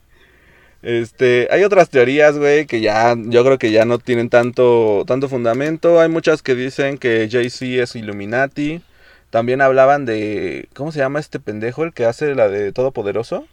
Este, 0.82 1.48
hay 1.50 1.64
otras 1.64 1.90
teorías, 1.90 2.38
güey, 2.38 2.66
que 2.66 2.80
ya, 2.80 3.16
yo 3.18 3.44
creo 3.44 3.58
que 3.58 3.72
ya 3.72 3.84
no 3.84 3.98
tienen 3.98 4.28
tanto, 4.28 5.04
tanto 5.06 5.28
fundamento. 5.28 6.00
Hay 6.00 6.08
muchas 6.08 6.42
que 6.42 6.54
dicen 6.54 6.98
que 6.98 7.28
Jay-Z 7.30 7.82
es 7.82 7.96
Illuminati. 7.96 8.82
También 9.30 9.60
hablaban 9.60 10.04
de, 10.06 10.68
¿cómo 10.74 10.92
se 10.92 11.00
llama 11.00 11.18
este 11.18 11.40
pendejo, 11.40 11.82
el 11.84 11.92
que 11.92 12.04
hace 12.04 12.34
la 12.34 12.48
de 12.48 12.72
Todopoderoso? 12.72 13.46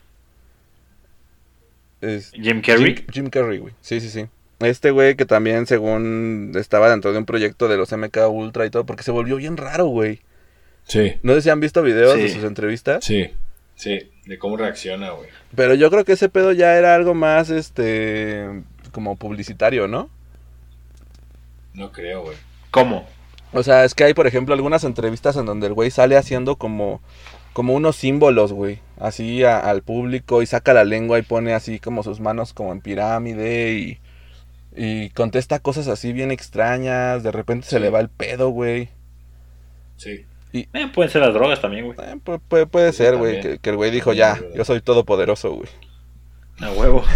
Es- 2.01 2.31
Jim 2.31 2.61
Carrey. 2.61 2.95
Jim, 2.95 3.05
Jim 3.11 3.29
Carrey, 3.29 3.57
güey. 3.59 3.73
Sí, 3.81 3.99
sí, 3.99 4.09
sí. 4.09 4.25
Este 4.59 4.91
güey 4.91 5.15
que 5.15 5.25
también, 5.25 5.65
según 5.65 6.53
estaba 6.55 6.89
dentro 6.89 7.11
de 7.11 7.17
un 7.17 7.25
proyecto 7.25 7.67
de 7.67 7.77
los 7.77 7.91
MK 7.91 8.27
Ultra 8.29 8.65
y 8.65 8.69
todo, 8.69 8.85
porque 8.85 9.03
se 9.03 9.11
volvió 9.11 9.37
bien 9.37 9.57
raro, 9.57 9.85
güey. 9.87 10.21
Sí, 10.85 11.13
No 11.23 11.33
sé 11.33 11.41
si 11.41 11.49
han 11.49 11.59
visto 11.61 11.81
videos 11.81 12.15
de 12.17 12.29
sus 12.29 12.43
entrevistas. 12.43 13.03
sí, 13.05 13.31
sí, 13.75 14.09
de 14.25 14.37
cómo 14.39 14.57
reacciona, 14.57 15.11
güey. 15.11 15.29
Pero 15.55 15.73
yo 15.75 15.89
creo 15.91 16.05
que 16.05 16.13
ese 16.13 16.29
pedo 16.29 16.51
ya 16.51 16.77
era 16.77 16.95
algo 16.95 17.13
más, 17.13 17.49
este, 17.49 18.63
como 18.91 19.15
publicitario, 19.15 19.87
¿no? 19.87 20.09
No 21.73 21.91
creo, 21.91 22.23
güey. 22.23 22.37
¿Cómo? 22.71 23.05
O 23.51 23.63
sea, 23.63 23.83
es 23.85 23.93
que 23.93 24.03
hay, 24.03 24.13
por 24.13 24.27
ejemplo, 24.27 24.53
algunas 24.55 24.83
entrevistas 24.83 25.35
en 25.37 25.45
donde 25.45 25.67
el 25.67 25.73
güey 25.73 25.91
sale 25.91 26.17
haciendo 26.17 26.55
como, 26.55 27.01
como 27.53 27.73
unos 27.73 27.95
símbolos, 27.95 28.51
güey. 28.53 28.79
Así 28.99 29.43
a- 29.43 29.59
al 29.59 29.81
público 29.83 30.41
y 30.41 30.45
saca 30.45 30.73
la 30.73 30.83
lengua 30.83 31.19
y 31.19 31.23
pone 31.23 31.53
así 31.53 31.79
como 31.79 32.03
sus 32.03 32.19
manos 32.19 32.53
como 32.53 32.71
en 32.71 32.81
pirámide 32.81 33.73
y, 33.73 33.99
y 34.75 35.09
contesta 35.11 35.59
cosas 35.59 35.87
así 35.87 36.13
bien 36.13 36.31
extrañas. 36.31 37.21
De 37.23 37.31
repente 37.31 37.67
se 37.67 37.79
le 37.79 37.89
va 37.89 37.99
el 37.99 38.09
pedo, 38.09 38.49
güey. 38.49 38.89
Sí. 39.97 40.25
Eh, 40.53 40.87
pueden 40.93 41.11
ser 41.11 41.21
las 41.21 41.33
drogas 41.33 41.59
también, 41.61 41.85
güey. 41.85 41.97
Eh, 41.99 42.15
pu- 42.23 42.39
puede, 42.47 42.67
puede 42.67 42.91
Sí, 42.91 42.99
ser, 42.99 43.17
güey, 43.17 43.41
que, 43.41 43.57
que 43.57 43.69
el 43.71 43.75
güey 43.75 43.89
dijo 43.91 44.13
ya, 44.13 44.39
yo 44.55 44.63
soy 44.63 44.81
todopoderoso, 44.81 45.51
güey. 45.51 45.69
A 46.61 46.69
huevo. 46.71 47.03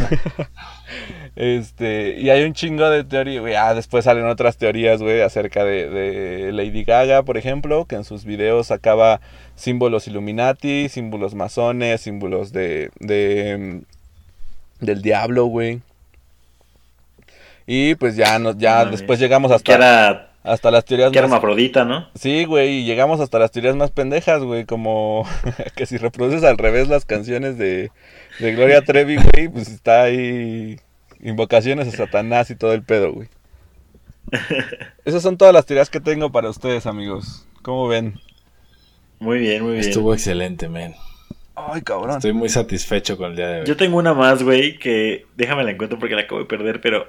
Este, 1.35 2.15
y 2.19 2.31
hay 2.31 2.43
un 2.43 2.53
chingo 2.53 2.89
de 2.89 3.03
teorías, 3.03 3.41
güey. 3.41 3.53
Ah, 3.53 3.75
después 3.75 4.05
salen 4.05 4.25
otras 4.25 4.57
teorías, 4.57 5.01
güey, 5.03 5.21
acerca 5.21 5.63
de, 5.63 5.87
de 5.89 6.51
Lady 6.51 6.83
Gaga, 6.83 7.21
por 7.21 7.37
ejemplo, 7.37 7.85
que 7.85 7.95
en 7.95 8.03
sus 8.03 8.25
videos 8.25 8.67
sacaba 8.67 9.21
símbolos 9.55 10.07
Illuminati, 10.07 10.89
símbolos 10.89 11.35
masones, 11.35 12.01
símbolos 12.01 12.51
de, 12.53 12.89
de 12.99 13.83
mm, 14.81 14.85
del 14.85 15.01
diablo, 15.03 15.45
güey. 15.45 15.81
Y 17.67 17.95
pues 17.95 18.15
ya 18.15 18.39
nos, 18.39 18.57
ya 18.57 18.85
después 18.85 19.19
llegamos 19.19 19.49
Que 19.51 19.55
hasta, 19.55 19.75
era, 19.75 20.26
hasta 20.47 20.71
las 20.71 20.85
teorías 20.85 21.11
que 21.11 21.19
más, 21.19 21.25
hermafrodita, 21.25 21.85
¿no? 21.85 22.07
Sí, 22.15 22.45
güey, 22.45 22.79
y 22.79 22.85
llegamos 22.85 23.19
hasta 23.19 23.37
las 23.39 23.51
teorías 23.51 23.75
más 23.75 23.91
pendejas, 23.91 24.41
güey, 24.43 24.65
como 24.65 25.27
que 25.75 25.85
si 25.85 25.97
reproduces 25.97 26.43
al 26.43 26.57
revés 26.57 26.87
las 26.87 27.05
canciones 27.05 27.57
de, 27.57 27.91
de 28.39 28.55
Gloria 28.55 28.81
Trevi, 28.81 29.17
güey, 29.17 29.49
pues 29.49 29.67
está 29.67 30.03
ahí 30.03 30.79
invocaciones 31.21 31.87
a 31.87 31.91
Satanás 31.91 32.49
y 32.49 32.55
todo 32.55 32.73
el 32.73 32.83
pedo, 32.83 33.11
güey. 33.13 33.27
Esas 35.05 35.21
son 35.21 35.37
todas 35.37 35.53
las 35.53 35.65
teorías 35.65 35.89
que 35.89 35.99
tengo 35.99 36.31
para 36.31 36.49
ustedes, 36.49 36.85
amigos. 36.85 37.45
¿Cómo 37.61 37.87
ven? 37.87 38.19
Muy 39.19 39.39
bien, 39.39 39.63
muy 39.63 39.73
bien. 39.73 39.85
Estuvo 39.85 40.13
excelente, 40.13 40.69
man. 40.69 40.95
Ay, 41.55 41.81
cabrón. 41.81 42.17
Estoy 42.17 42.33
muy 42.33 42.49
satisfecho 42.49 43.17
con 43.17 43.31
el 43.31 43.35
día 43.35 43.47
de 43.47 43.59
hoy. 43.61 43.65
Yo 43.65 43.75
tengo 43.75 43.97
una 43.97 44.13
más, 44.13 44.43
güey, 44.43 44.77
que 44.77 45.25
déjame 45.35 45.63
la 45.63 45.71
encuentro 45.71 45.97
porque 45.97 46.15
la 46.15 46.21
acabo 46.21 46.39
de 46.39 46.45
perder, 46.45 46.81
pero 46.81 47.07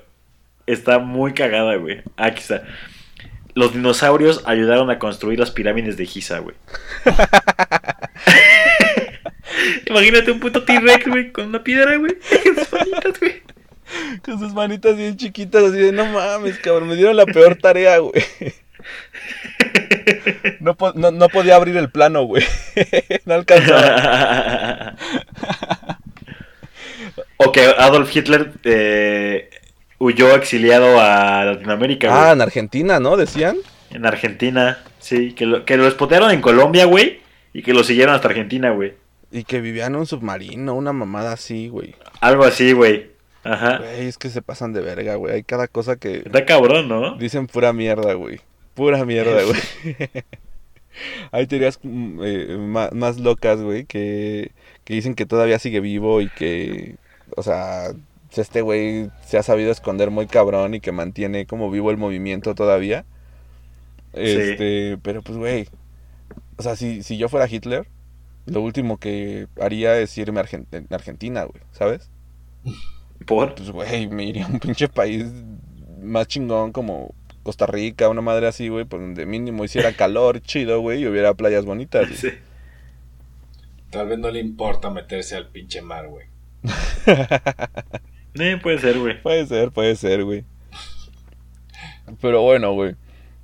está 0.67 0.99
muy 0.99 1.35
cagada, 1.35 1.77
güey. 1.77 2.03
Aquí 2.17 2.41
está. 2.41 2.63
Los 3.59 3.73
dinosaurios 3.73 4.43
ayudaron 4.47 4.89
a 4.89 5.01
construir 5.01 5.41
las 5.41 5.51
pirámides 5.51 5.97
de 5.97 6.07
Giza, 6.07 6.39
güey. 6.39 6.55
Imagínate 9.87 10.31
un 10.31 10.39
puto 10.39 10.63
T-Rex, 10.65 11.09
güey, 11.09 11.33
con 11.33 11.47
una 11.49 11.65
piedra, 11.65 11.97
güey. 11.97 12.13
En 12.45 12.55
sus 12.57 12.73
manitas, 12.73 13.19
güey. 13.21 13.43
Con 14.25 14.39
sus 14.39 14.55
manitas 14.55 14.97
bien 14.97 15.17
chiquitas, 15.17 15.65
así 15.65 15.79
de 15.79 15.91
no 15.91 16.07
mames, 16.07 16.57
cabrón, 16.59 16.87
me 16.89 16.95
dieron 16.95 17.17
la 17.17 17.27
peor 17.27 17.57
tarea, 17.57 17.99
güey. 17.99 18.23
No, 20.61 20.77
po- 20.77 20.93
no, 20.95 21.11
no 21.11 21.29
podía 21.29 21.57
abrir 21.57 21.77
el 21.77 21.91
plano, 21.91 22.23
güey. 22.23 22.45
No 23.27 23.35
alcanzaba. 23.35 24.95
o 27.39 27.51
que 27.53 27.67
Adolf 27.77 28.15
Hitler 28.15 28.53
eh, 28.65 29.51
huyó 29.99 30.35
exiliado 30.35 31.01
a 31.01 31.45
Latinoamérica, 31.45 32.09
güey. 32.09 32.21
Ah, 32.21 32.33
en 32.33 32.41
Argentina, 32.41 33.01
¿no? 33.01 33.17
Decían. 33.17 33.57
En 33.91 34.07
Argentina, 34.07 34.79
sí. 34.99 35.33
Que 35.33 35.47
lo, 35.47 35.65
que 35.65 35.77
lo 35.77 35.87
espotearon 35.87 36.31
en 36.31 36.41
Colombia, 36.41 36.85
güey. 36.85 37.21
Y 37.53 37.63
que 37.63 37.75
lo 37.75 37.85
siguieron 37.85 38.15
hasta 38.15 38.29
Argentina, 38.29 38.71
güey. 38.71 38.95
Y 39.31 39.45
que 39.45 39.61
vivían 39.61 39.95
en 39.95 40.01
un 40.01 40.07
submarino, 40.07 40.75
una 40.75 40.93
mamada 40.93 41.33
así, 41.33 41.69
güey. 41.69 41.95
Algo 42.21 42.45
así, 42.45 42.73
güey. 42.73 43.11
Ajá. 43.45 43.79
Güey, 43.79 44.07
es 44.07 44.19
que 44.19 44.31
se 44.31 44.43
pasan 44.43 44.73
de 44.73 44.81
verga, 44.81 45.17
güey. 45.17 45.35
Hay 45.35 45.43
cada 45.43 45.69
cosa 45.69 45.97
que 45.97 46.19
Está 46.19 46.45
cabrón, 46.45 46.89
¿no? 46.89 47.17
dicen 47.17 47.47
pura 47.47 47.73
mierda, 47.73 48.15
güey. 48.15 48.41
Pura 48.75 49.05
mierda, 49.05 49.43
güey. 49.43 49.97
Hay 51.33 51.47
teorías 51.47 51.79
mm, 51.83 52.21
eh, 52.25 52.57
más, 52.93 53.19
locas, 53.19 53.61
güey, 53.61 53.85
que, 53.85 54.53
que 54.85 54.95
dicen 54.95 55.15
que 55.15 55.27
todavía 55.27 55.59
sigue 55.59 55.81
vivo 55.81 56.21
y 56.21 56.29
que, 56.29 56.97
o 57.37 57.43
sea, 57.43 57.93
este 58.37 58.61
güey 58.61 59.11
se 59.25 59.39
ha 59.39 59.43
sabido 59.43 59.71
esconder 59.73 60.11
muy 60.11 60.27
cabrón 60.27 60.75
y 60.75 60.81
que 60.81 60.93
mantiene 60.93 61.47
como 61.47 61.71
vivo 61.71 61.91
el 61.91 61.97
movimiento 61.97 62.55
todavía. 62.55 63.05
Este, 64.13 64.99
pero 65.03 65.23
pues, 65.23 65.39
güey, 65.39 65.69
o 66.57 66.63
sea, 66.63 66.77
si, 66.77 67.03
si 67.03 67.17
yo 67.19 67.29
fuera 67.29 67.49
Hitler, 67.49 67.87
lo 68.47 68.61
último 68.63 68.99
que 68.99 69.47
haría 69.61 69.99
es 69.99 70.17
irme 70.19 70.41
a 70.41 70.45
Argen- 70.45 70.67
a 70.91 70.95
Argentina, 70.95 71.45
güey, 71.45 71.63
¿sabes? 71.73 72.11
Por. 73.27 73.55
Pues, 73.55 73.71
güey, 73.71 74.09
me 74.09 74.25
iría 74.25 74.47
a 74.47 74.49
un 74.49 74.59
pinche 74.61 74.89
país 74.89 75.27
más 76.03 76.27
chingón 76.29 76.73
como 76.73 77.15
Costa 77.43 77.67
Rica, 77.67 78.09
una 78.09 78.21
madre 78.23 78.47
así, 78.47 78.69
güey, 78.69 78.85
pues 78.85 79.01
donde 79.03 79.27
mínimo 79.27 79.65
hiciera 79.65 79.93
calor 79.93 80.41
chido, 80.43 80.81
güey, 80.81 81.03
y 81.03 81.07
hubiera 81.07 81.35
playas 81.35 81.65
bonitas. 81.65 82.07
güey. 82.07 82.17
Sí. 82.19 82.29
Tal 83.91 84.09
vez 84.09 84.19
no 84.19 84.31
le 84.31 84.41
importa 84.41 84.91
meterse 84.91 85.35
al 85.37 85.49
pinche 85.49 85.81
mar, 85.83 86.09
güey. 86.09 86.27
Eh, 88.35 88.59
puede 88.63 88.79
ser, 88.79 88.99
güey. 88.99 89.21
Puede 89.23 89.47
ser, 89.47 89.71
puede 89.71 89.97
ser, 89.97 90.25
güey. 90.25 90.45
Pero 92.21 92.43
bueno, 92.43 92.73
güey. 92.73 92.95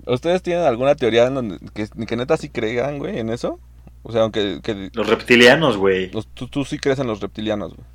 ¿Ustedes 0.07 0.43
tienen 0.43 0.64
alguna 0.64 0.95
teoría 0.95 1.26
en 1.26 1.35
donde 1.35 1.59
que, 1.72 1.89
que 2.07 2.16
neta 2.16 2.37
sí 2.37 2.49
crean, 2.49 2.99
güey, 2.99 3.18
en 3.18 3.30
eso? 3.30 3.59
O 4.03 4.12
sea, 4.12 4.22
aunque 4.22 4.61
que, 4.62 4.91
Los 4.93 5.09
reptilianos, 5.09 5.76
güey. 5.76 6.11
tú, 6.35 6.47
tú 6.49 6.64
sí 6.64 6.78
crees 6.78 6.99
en 6.99 7.07
los 7.07 7.20
reptilianos, 7.20 7.74
güey. 7.74 7.87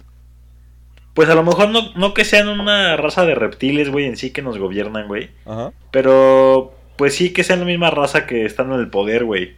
Pues 1.13 1.29
a 1.29 1.35
lo 1.35 1.43
mejor 1.43 1.69
no, 1.69 1.93
no 1.95 2.13
que 2.13 2.25
sean 2.25 2.47
una 2.47 2.95
raza 2.97 3.25
de 3.25 3.35
reptiles, 3.35 3.89
güey, 3.89 4.05
en 4.05 4.17
sí 4.17 4.31
que 4.31 4.41
nos 4.41 4.57
gobiernan, 4.57 5.07
güey. 5.07 5.29
Ajá. 5.45 5.71
Pero, 5.91 6.73
pues 6.95 7.15
sí 7.15 7.31
que 7.31 7.43
sean 7.43 7.59
la 7.59 7.65
misma 7.65 7.91
raza 7.91 8.25
que 8.25 8.45
están 8.45 8.71
en 8.71 8.79
el 8.79 8.89
poder, 8.89 9.25
güey. 9.25 9.55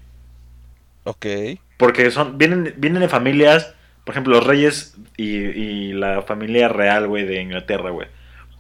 Ok. 1.04 1.26
Porque 1.78 2.12
son 2.12 2.38
vienen, 2.38 2.74
vienen 2.78 3.02
de 3.02 3.10
familias, 3.10 3.74
por 4.04 4.14
ejemplo, 4.14 4.36
los 4.36 4.46
reyes 4.46 4.96
y, 5.18 5.36
y 5.36 5.94
la 5.94 6.22
familia 6.24 6.68
real, 6.68 7.08
güey, 7.08 7.26
de 7.26 7.42
Inglaterra, 7.42 7.90
güey. 7.92 8.08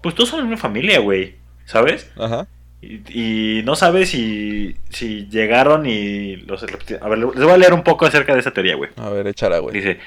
Pues 0.01 0.15
todos 0.15 0.29
son 0.29 0.41
misma 0.41 0.57
familia, 0.57 0.99
güey. 0.99 1.35
¿Sabes? 1.65 2.11
Ajá. 2.17 2.47
Y, 2.81 3.59
y 3.59 3.63
no 3.63 3.75
sabes 3.75 4.09
si, 4.09 4.75
si 4.89 5.27
llegaron 5.27 5.85
y 5.85 6.37
los 6.37 6.63
A 6.63 7.09
ver, 7.09 7.19
les 7.19 7.43
voy 7.43 7.51
a 7.51 7.57
leer 7.57 7.73
un 7.73 7.83
poco 7.83 8.05
acerca 8.05 8.33
de 8.33 8.39
esa 8.39 8.51
teoría, 8.51 8.75
güey. 8.75 8.89
A 8.97 9.09
ver, 9.09 9.27
échala, 9.27 9.59
güey. 9.59 9.75
Dice, 9.75 9.99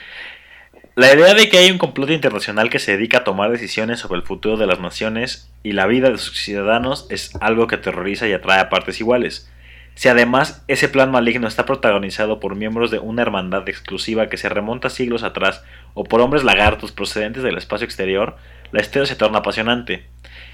la 0.96 1.12
idea 1.12 1.34
de 1.34 1.48
que 1.48 1.58
hay 1.58 1.70
un 1.70 1.78
complot 1.78 2.10
internacional 2.10 2.70
que 2.70 2.78
se 2.78 2.92
dedica 2.92 3.18
a 3.18 3.24
tomar 3.24 3.50
decisiones 3.50 3.98
sobre 3.98 4.20
el 4.20 4.26
futuro 4.26 4.56
de 4.56 4.66
las 4.66 4.78
naciones 4.78 5.50
y 5.64 5.72
la 5.72 5.86
vida 5.86 6.10
de 6.10 6.18
sus 6.18 6.38
ciudadanos 6.38 7.06
es 7.10 7.32
algo 7.40 7.66
que 7.66 7.76
aterroriza 7.76 8.28
y 8.28 8.32
atrae 8.32 8.60
a 8.60 8.68
partes 8.68 9.00
iguales. 9.00 9.50
Si 9.94 10.08
además 10.08 10.64
ese 10.66 10.88
plan 10.88 11.10
maligno 11.10 11.46
está 11.46 11.66
protagonizado 11.66 12.40
por 12.40 12.56
miembros 12.56 12.90
de 12.90 12.98
una 12.98 13.22
hermandad 13.22 13.68
exclusiva 13.68 14.28
que 14.28 14.36
se 14.36 14.48
remonta 14.48 14.90
siglos 14.90 15.22
atrás 15.22 15.62
o 15.94 16.04
por 16.04 16.20
hombres 16.20 16.42
lagartos 16.42 16.90
procedentes 16.90 17.42
del 17.42 17.56
espacio 17.56 17.84
exterior, 17.84 18.36
la 18.72 18.80
historia 18.80 19.06
se 19.06 19.14
torna 19.14 19.38
apasionante. 19.38 20.06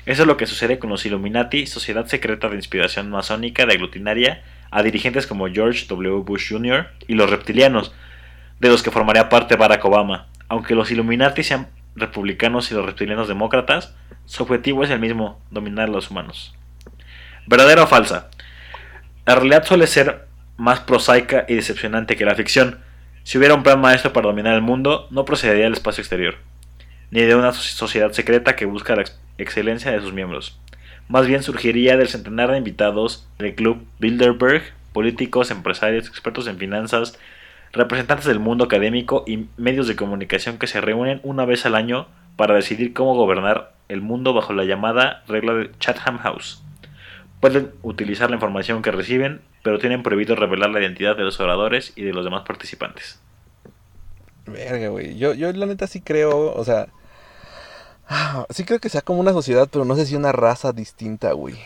Eso 0.05 0.23
es 0.23 0.29
lo 0.29 0.37
que 0.37 0.47
sucede 0.47 0.79
con 0.79 0.91
los 0.91 1.07
Illuminati, 1.07 1.67
sociedad 1.67 2.07
secreta 2.07 2.49
de 2.49 2.57
inspiración 2.57 3.11
masónica 3.11 3.65
de 3.65 3.73
aglutinaria 3.75 4.43
a 4.71 4.83
dirigentes 4.83 5.27
como 5.27 5.49
George 5.49 5.87
W. 5.89 6.23
Bush 6.23 6.53
Jr. 6.53 6.89
y 7.09 7.15
los 7.15 7.31
reptilianos, 7.31 7.95
de 8.61 8.69
los 8.69 8.83
que 8.83 8.91
formaría 8.91 9.29
parte 9.29 9.57
Barack 9.57 9.85
Obama. 9.85 10.29
Aunque 10.49 10.75
los 10.75 10.91
Illuminati 10.91 11.43
sean 11.43 11.69
republicanos 11.97 12.71
y 12.71 12.75
los 12.75 12.85
reptilianos 12.85 13.29
demócratas, 13.29 13.95
su 14.27 14.43
objetivo 14.43 14.85
es 14.85 14.91
el 14.91 15.01
mismo, 15.01 15.41
dominar 15.51 15.89
a 15.89 15.93
los 15.93 16.11
humanos. 16.11 16.55
¿Verdadera 17.47 17.85
o 17.85 17.87
falsa? 17.87 18.30
La 19.31 19.36
realidad 19.36 19.65
suele 19.65 19.86
ser 19.86 20.27
más 20.57 20.81
prosaica 20.81 21.44
y 21.47 21.55
decepcionante 21.55 22.16
que 22.16 22.24
la 22.24 22.35
ficción. 22.35 22.81
Si 23.23 23.39
hubiera 23.39 23.55
un 23.55 23.62
plan 23.62 23.81
maestro 23.81 24.12
para 24.12 24.27
dominar 24.27 24.57
el 24.57 24.61
mundo, 24.61 25.07
no 25.12 25.24
procedería 25.24 25.62
del 25.66 25.74
espacio 25.74 26.02
exterior, 26.02 26.35
ni 27.12 27.20
de 27.20 27.36
una 27.36 27.52
so- 27.52 27.62
sociedad 27.62 28.11
secreta 28.11 28.57
que 28.57 28.65
busca 28.66 28.97
la 28.97 29.02
ex- 29.02 29.20
excelencia 29.39 29.93
de 29.93 30.01
sus 30.01 30.12
miembros. 30.12 30.59
Más 31.07 31.28
bien 31.28 31.44
surgiría 31.44 31.97
del 31.97 32.09
centenar 32.09 32.51
de 32.51 32.59
invitados 32.59 33.28
del 33.39 33.55
club 33.55 33.86
Bilderberg, 34.01 34.65
políticos, 34.93 35.52
empresarios, 35.52 36.09
expertos 36.09 36.48
en 36.48 36.59
finanzas, 36.59 37.16
representantes 37.73 38.27
del 38.27 38.40
mundo 38.40 38.65
académico 38.65 39.23
y 39.28 39.47
medios 39.57 39.86
de 39.86 39.94
comunicación 39.94 40.59
que 40.59 40.66
se 40.66 40.81
reúnen 40.81 41.20
una 41.23 41.44
vez 41.44 41.65
al 41.66 41.77
año 41.77 42.09
para 42.35 42.57
decidir 42.57 42.93
cómo 42.94 43.15
gobernar 43.15 43.74
el 43.89 44.01
mundo 44.01 44.35
bajo 44.35 44.55
la 44.55 44.65
llamada 44.65 45.23
regla 45.28 45.55
de 45.55 45.70
Chatham 45.78 46.19
House. 46.19 46.65
Pueden 47.41 47.73
utilizar 47.83 48.31
la 48.31 48.37
información 48.37 48.83
que 48.83 48.91
reciben, 48.91 49.41
pero 49.62 49.79
tienen 49.79 50.03
prohibido 50.03 50.37
revelar 50.37 50.71
la 50.71 50.81
identidad 50.81 51.17
de 51.17 51.25
los 51.25 51.41
oradores 51.41 51.93
y 51.97 52.03
de 52.03 52.12
los 52.12 52.25
demás 52.25 52.45
participantes. 52.47 53.19
Verga, 54.47 54.89
güey. 54.89 55.17
Yo, 55.17 55.35
yo 55.35 55.53
la 55.53 55.67
neta 55.67 55.87
sí 55.87 56.01
creo, 56.01 56.55
o 56.55 56.65
sea... 56.65 56.89
Sí 58.51 58.65
creo 58.65 58.81
que 58.81 58.89
sea 58.89 59.01
como 59.01 59.21
una 59.21 59.33
sociedad, 59.33 59.69
pero 59.71 59.85
no 59.85 59.97
sé 59.97 60.07
si 60.07 60.17
una 60.17 60.33
raza 60.33 60.73
distinta, 60.73 61.33
güey. 61.33 61.57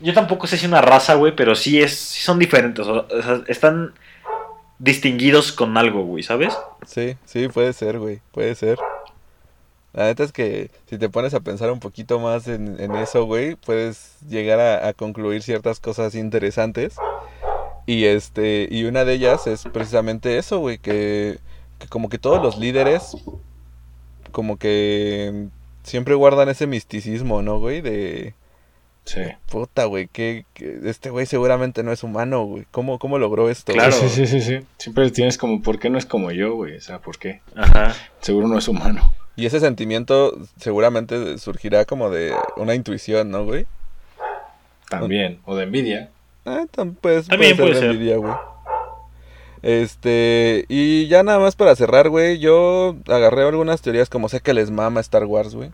Yo 0.00 0.12
tampoco 0.12 0.46
sé 0.46 0.58
si 0.58 0.66
una 0.66 0.82
raza, 0.82 1.14
güey, 1.14 1.34
pero 1.34 1.54
sí, 1.54 1.80
es, 1.80 1.96
sí 1.96 2.20
son 2.22 2.38
diferentes. 2.38 2.86
o 2.86 3.06
sea, 3.22 3.42
están 3.46 3.94
distinguidos 4.78 5.52
con 5.52 5.76
algo, 5.76 6.04
güey, 6.04 6.22
¿sabes? 6.22 6.56
Sí, 6.86 7.16
sí, 7.24 7.48
puede 7.48 7.72
ser, 7.72 7.98
güey. 7.98 8.20
Puede 8.32 8.54
ser. 8.54 8.78
La 9.94 10.04
neta 10.04 10.24
es 10.24 10.32
que 10.32 10.70
si 10.90 10.98
te 10.98 11.08
pones 11.08 11.34
a 11.34 11.40
pensar 11.40 11.70
un 11.70 11.80
poquito 11.80 12.18
más 12.18 12.48
en, 12.48 12.80
en 12.80 12.94
eso, 12.96 13.24
güey, 13.26 13.54
puedes 13.54 14.16
llegar 14.28 14.58
a, 14.60 14.88
a 14.88 14.92
concluir 14.92 15.42
ciertas 15.42 15.78
cosas 15.80 16.14
interesantes. 16.14 16.96
Y 17.86 18.04
este, 18.06 18.66
y 18.70 18.84
una 18.84 19.04
de 19.04 19.14
ellas 19.14 19.46
es 19.46 19.64
precisamente 19.64 20.36
eso, 20.38 20.58
güey, 20.58 20.78
que, 20.78 21.38
que 21.78 21.86
como 21.88 22.08
que 22.08 22.18
todos 22.18 22.42
los 22.42 22.58
líderes, 22.58 23.16
como 24.32 24.56
que 24.56 25.46
siempre 25.82 26.14
guardan 26.14 26.48
ese 26.48 26.66
misticismo, 26.66 27.42
¿no, 27.42 27.58
güey? 27.58 27.80
De, 27.80 28.34
Sí. 29.06 29.20
puta, 29.50 29.84
güey, 29.84 30.08
que, 30.08 30.46
que 30.54 30.80
este 30.84 31.10
güey 31.10 31.26
seguramente 31.26 31.82
no 31.82 31.92
es 31.92 32.02
humano, 32.02 32.44
güey. 32.44 32.64
¿Cómo, 32.70 32.98
cómo 32.98 33.18
logró 33.18 33.50
esto? 33.50 33.74
Claro. 33.74 33.92
Sí, 33.92 34.08
sí, 34.08 34.26
sí, 34.26 34.40
sí. 34.40 34.60
Siempre 34.78 35.10
tienes 35.10 35.36
como, 35.36 35.60
¿por 35.60 35.78
qué 35.78 35.90
no 35.90 35.98
es 35.98 36.06
como 36.06 36.30
yo, 36.30 36.54
güey? 36.54 36.78
O 36.78 36.80
sea, 36.80 37.00
¿por 37.00 37.18
qué? 37.18 37.42
Ajá. 37.54 37.94
Seguro 38.22 38.48
no 38.48 38.56
es 38.58 38.66
humano. 38.66 39.12
Y 39.36 39.46
ese 39.46 39.60
sentimiento 39.60 40.38
seguramente 40.58 41.38
surgirá 41.38 41.84
como 41.84 42.10
de 42.10 42.34
una 42.56 42.74
intuición, 42.74 43.30
¿no, 43.30 43.44
güey? 43.44 43.66
También. 44.88 45.40
O 45.44 45.56
de 45.56 45.64
envidia. 45.64 46.10
Ah, 46.44 46.66
tam- 46.72 46.94
pues, 47.00 47.26
También 47.26 47.56
puede 47.56 47.70
puede 47.70 47.80
ser 47.80 47.90
envidia, 47.92 48.16
güey. 48.16 48.32
Este, 49.62 50.66
y 50.68 51.08
ya 51.08 51.22
nada 51.22 51.38
más 51.38 51.56
para 51.56 51.74
cerrar, 51.74 52.10
güey, 52.10 52.38
yo 52.38 52.96
agarré 53.08 53.42
algunas 53.48 53.80
teorías 53.80 54.10
como 54.10 54.28
sé 54.28 54.40
que 54.40 54.52
les 54.52 54.70
mama 54.70 55.00
Star 55.00 55.24
Wars, 55.24 55.54
güey. 55.54 55.70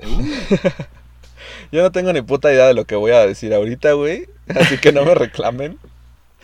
yo 1.72 1.82
no 1.82 1.92
tengo 1.92 2.12
ni 2.12 2.22
puta 2.22 2.52
idea 2.52 2.66
de 2.66 2.74
lo 2.74 2.84
que 2.84 2.96
voy 2.96 3.12
a 3.12 3.24
decir 3.26 3.54
ahorita, 3.54 3.92
güey, 3.92 4.26
así 4.48 4.78
que 4.78 4.92
no 4.92 5.04
me 5.04 5.14
reclamen. 5.14 5.78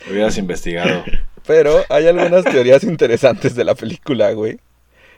Hubieras 0.09 0.37
investigado. 0.37 1.03
Pero 1.45 1.83
hay 1.89 2.07
algunas 2.07 2.45
teorías 2.45 2.83
interesantes 2.83 3.55
de 3.55 3.63
la 3.65 3.75
película, 3.75 4.31
güey. 4.31 4.59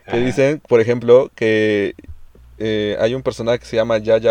Que 0.05 0.17
Ajá. 0.17 0.25
dicen, 0.25 0.61
por 0.67 0.81
ejemplo, 0.81 1.31
que 1.35 1.95
eh, 2.57 2.97
hay 2.99 3.15
un 3.15 3.23
personaje 3.23 3.59
que 3.59 3.65
se 3.65 3.75
llama. 3.75 3.99
Jar 4.03 4.21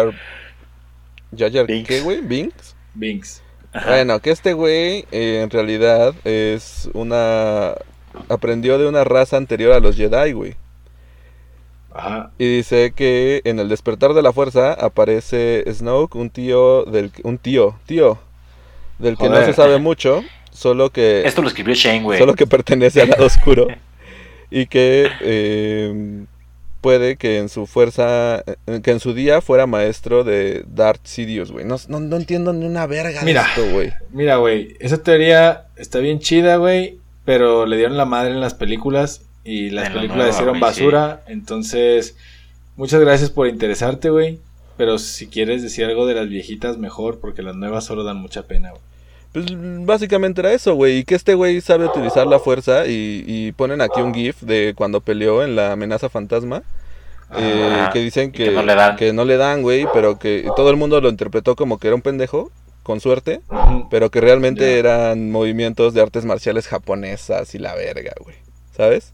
Jar, 1.36 1.66
Binks. 1.66 1.88
¿qué, 1.88 2.00
güey? 2.00 2.20
¿Binks? 2.20 2.74
Binks. 2.94 3.42
Ajá. 3.72 3.90
Bueno, 3.90 4.20
que 4.20 4.30
este 4.30 4.52
güey 4.52 5.04
eh, 5.12 5.40
en 5.42 5.50
realidad 5.50 6.14
es 6.24 6.90
una... 6.92 7.74
Aprendió 8.28 8.78
de 8.78 8.88
una 8.88 9.04
raza 9.04 9.36
anterior 9.36 9.72
a 9.72 9.78
los 9.78 9.96
Jedi, 9.96 10.32
güey. 10.32 10.56
Ajá. 11.92 12.32
Y 12.38 12.56
dice 12.56 12.92
que 12.94 13.42
en 13.44 13.60
el 13.60 13.68
despertar 13.68 14.14
de 14.14 14.22
la 14.22 14.32
fuerza 14.32 14.72
aparece 14.72 15.64
Snoke, 15.72 16.16
un 16.16 16.30
tío 16.30 16.84
del... 16.84 17.12
Un 17.22 17.38
tío, 17.38 17.78
tío. 17.86 18.18
Del 18.98 19.16
que 19.16 19.28
no 19.28 19.36
se 19.44 19.52
sabe 19.52 19.78
mucho, 19.78 20.22
solo 20.50 20.90
que... 20.90 21.22
Esto 21.24 21.40
lo 21.40 21.48
escribió 21.48 21.74
Shane, 21.74 22.02
güey. 22.02 22.18
Solo 22.18 22.34
que 22.34 22.46
pertenece 22.46 23.02
al 23.02 23.10
lado 23.10 23.26
oscuro. 23.26 23.68
y 24.50 24.66
que 24.66 25.08
eh, 25.20 26.24
puede 26.80 27.16
que 27.16 27.38
en 27.38 27.48
su 27.48 27.66
fuerza, 27.66 28.42
eh, 28.66 28.80
que 28.82 28.90
en 28.90 29.00
su 29.00 29.14
día 29.14 29.40
fuera 29.40 29.66
maestro 29.66 30.24
de 30.24 30.64
Darth 30.68 31.04
Sidious, 31.04 31.50
güey. 31.52 31.64
No, 31.64 31.76
no, 31.88 32.00
no 32.00 32.16
entiendo 32.16 32.52
ni 32.52 32.66
una 32.66 32.86
verga 32.86 33.22
Mira. 33.22 33.42
de 33.42 33.48
esto, 33.48 33.74
güey. 33.74 33.92
Mira, 34.10 34.36
güey, 34.36 34.76
esa 34.80 35.02
teoría 35.02 35.66
está 35.76 35.98
bien 35.98 36.18
chida, 36.18 36.56
güey, 36.56 36.98
pero 37.24 37.66
le 37.66 37.76
dieron 37.76 37.96
la 37.96 38.04
madre 38.06 38.32
en 38.32 38.40
las 38.40 38.54
películas 38.54 39.22
y 39.44 39.70
las 39.70 39.88
En 39.88 39.92
películas 39.94 40.16
nueva, 40.16 40.30
hicieron 40.30 40.60
basura. 40.60 41.22
Entonces, 41.26 42.16
muchas 42.76 43.00
gracias 43.00 43.30
por 43.30 43.46
interesarte, 43.46 44.10
güey. 44.10 44.38
Pero 44.76 44.98
si 44.98 45.26
quieres 45.26 45.62
decir 45.62 45.84
algo 45.84 46.06
de 46.06 46.14
las 46.14 46.28
viejitas, 46.28 46.78
mejor, 46.78 47.20
porque 47.20 47.42
las 47.42 47.54
nuevas 47.54 47.84
solo 47.84 48.02
dan 48.02 48.16
mucha 48.16 48.44
pena, 48.44 48.70
güey. 48.70 48.82
Pues 49.32 49.46
básicamente 49.86 50.40
era 50.40 50.52
eso, 50.52 50.74
güey. 50.74 50.98
Y 50.98 51.04
que 51.04 51.14
este 51.14 51.34
güey 51.34 51.60
sabe 51.60 51.84
utilizar 51.86 52.26
la 52.26 52.38
fuerza 52.40 52.86
y, 52.86 53.22
y 53.26 53.52
ponen 53.52 53.80
aquí 53.80 54.00
un 54.00 54.12
GIF 54.12 54.40
de 54.42 54.74
cuando 54.76 55.00
peleó 55.00 55.44
en 55.44 55.54
la 55.56 55.72
amenaza 55.72 56.08
fantasma. 56.08 56.62
eh, 57.36 57.78
Ajá. 57.82 57.90
que 57.92 58.00
dicen 58.00 58.32
que, 58.32 58.46
que 58.46 58.50
no 58.50 58.62
le 58.62 58.74
dan. 58.74 58.96
que 58.96 59.12
no 59.12 59.24
le 59.24 59.36
dan, 59.36 59.62
güey, 59.62 59.86
pero 59.92 60.18
que 60.18 60.48
todo 60.56 60.70
el 60.70 60.76
mundo 60.76 61.00
lo 61.00 61.08
interpretó 61.08 61.54
como 61.54 61.78
que 61.78 61.86
era 61.86 61.94
un 61.96 62.02
pendejo, 62.02 62.50
con 62.82 63.00
suerte. 63.00 63.40
Pero 63.88 64.10
que 64.10 64.20
realmente 64.20 64.78
eran 64.80 65.30
movimientos 65.30 65.94
de 65.94 66.00
artes 66.02 66.24
marciales 66.24 66.66
japonesas 66.66 67.54
y 67.54 67.58
la 67.58 67.74
verga, 67.76 68.12
güey. 68.24 68.36
¿Sabes? 68.76 69.12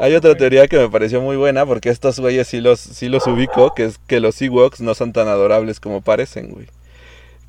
Hay 0.00 0.14
otra 0.14 0.34
teoría 0.36 0.66
que 0.68 0.78
me 0.78 0.88
pareció 0.88 1.20
muy 1.20 1.36
buena 1.36 1.66
porque 1.66 1.90
estos 1.90 2.20
güeyes 2.20 2.48
sí 2.48 2.60
los, 2.60 2.80
sí 2.80 3.08
los 3.08 3.26
ubico, 3.26 3.74
que 3.74 3.84
es 3.86 3.98
que 4.06 4.20
los 4.20 4.40
Ewoks 4.40 4.80
no 4.80 4.94
son 4.94 5.12
tan 5.12 5.28
adorables 5.28 5.78
como 5.80 6.00
parecen, 6.00 6.50
güey. 6.50 6.66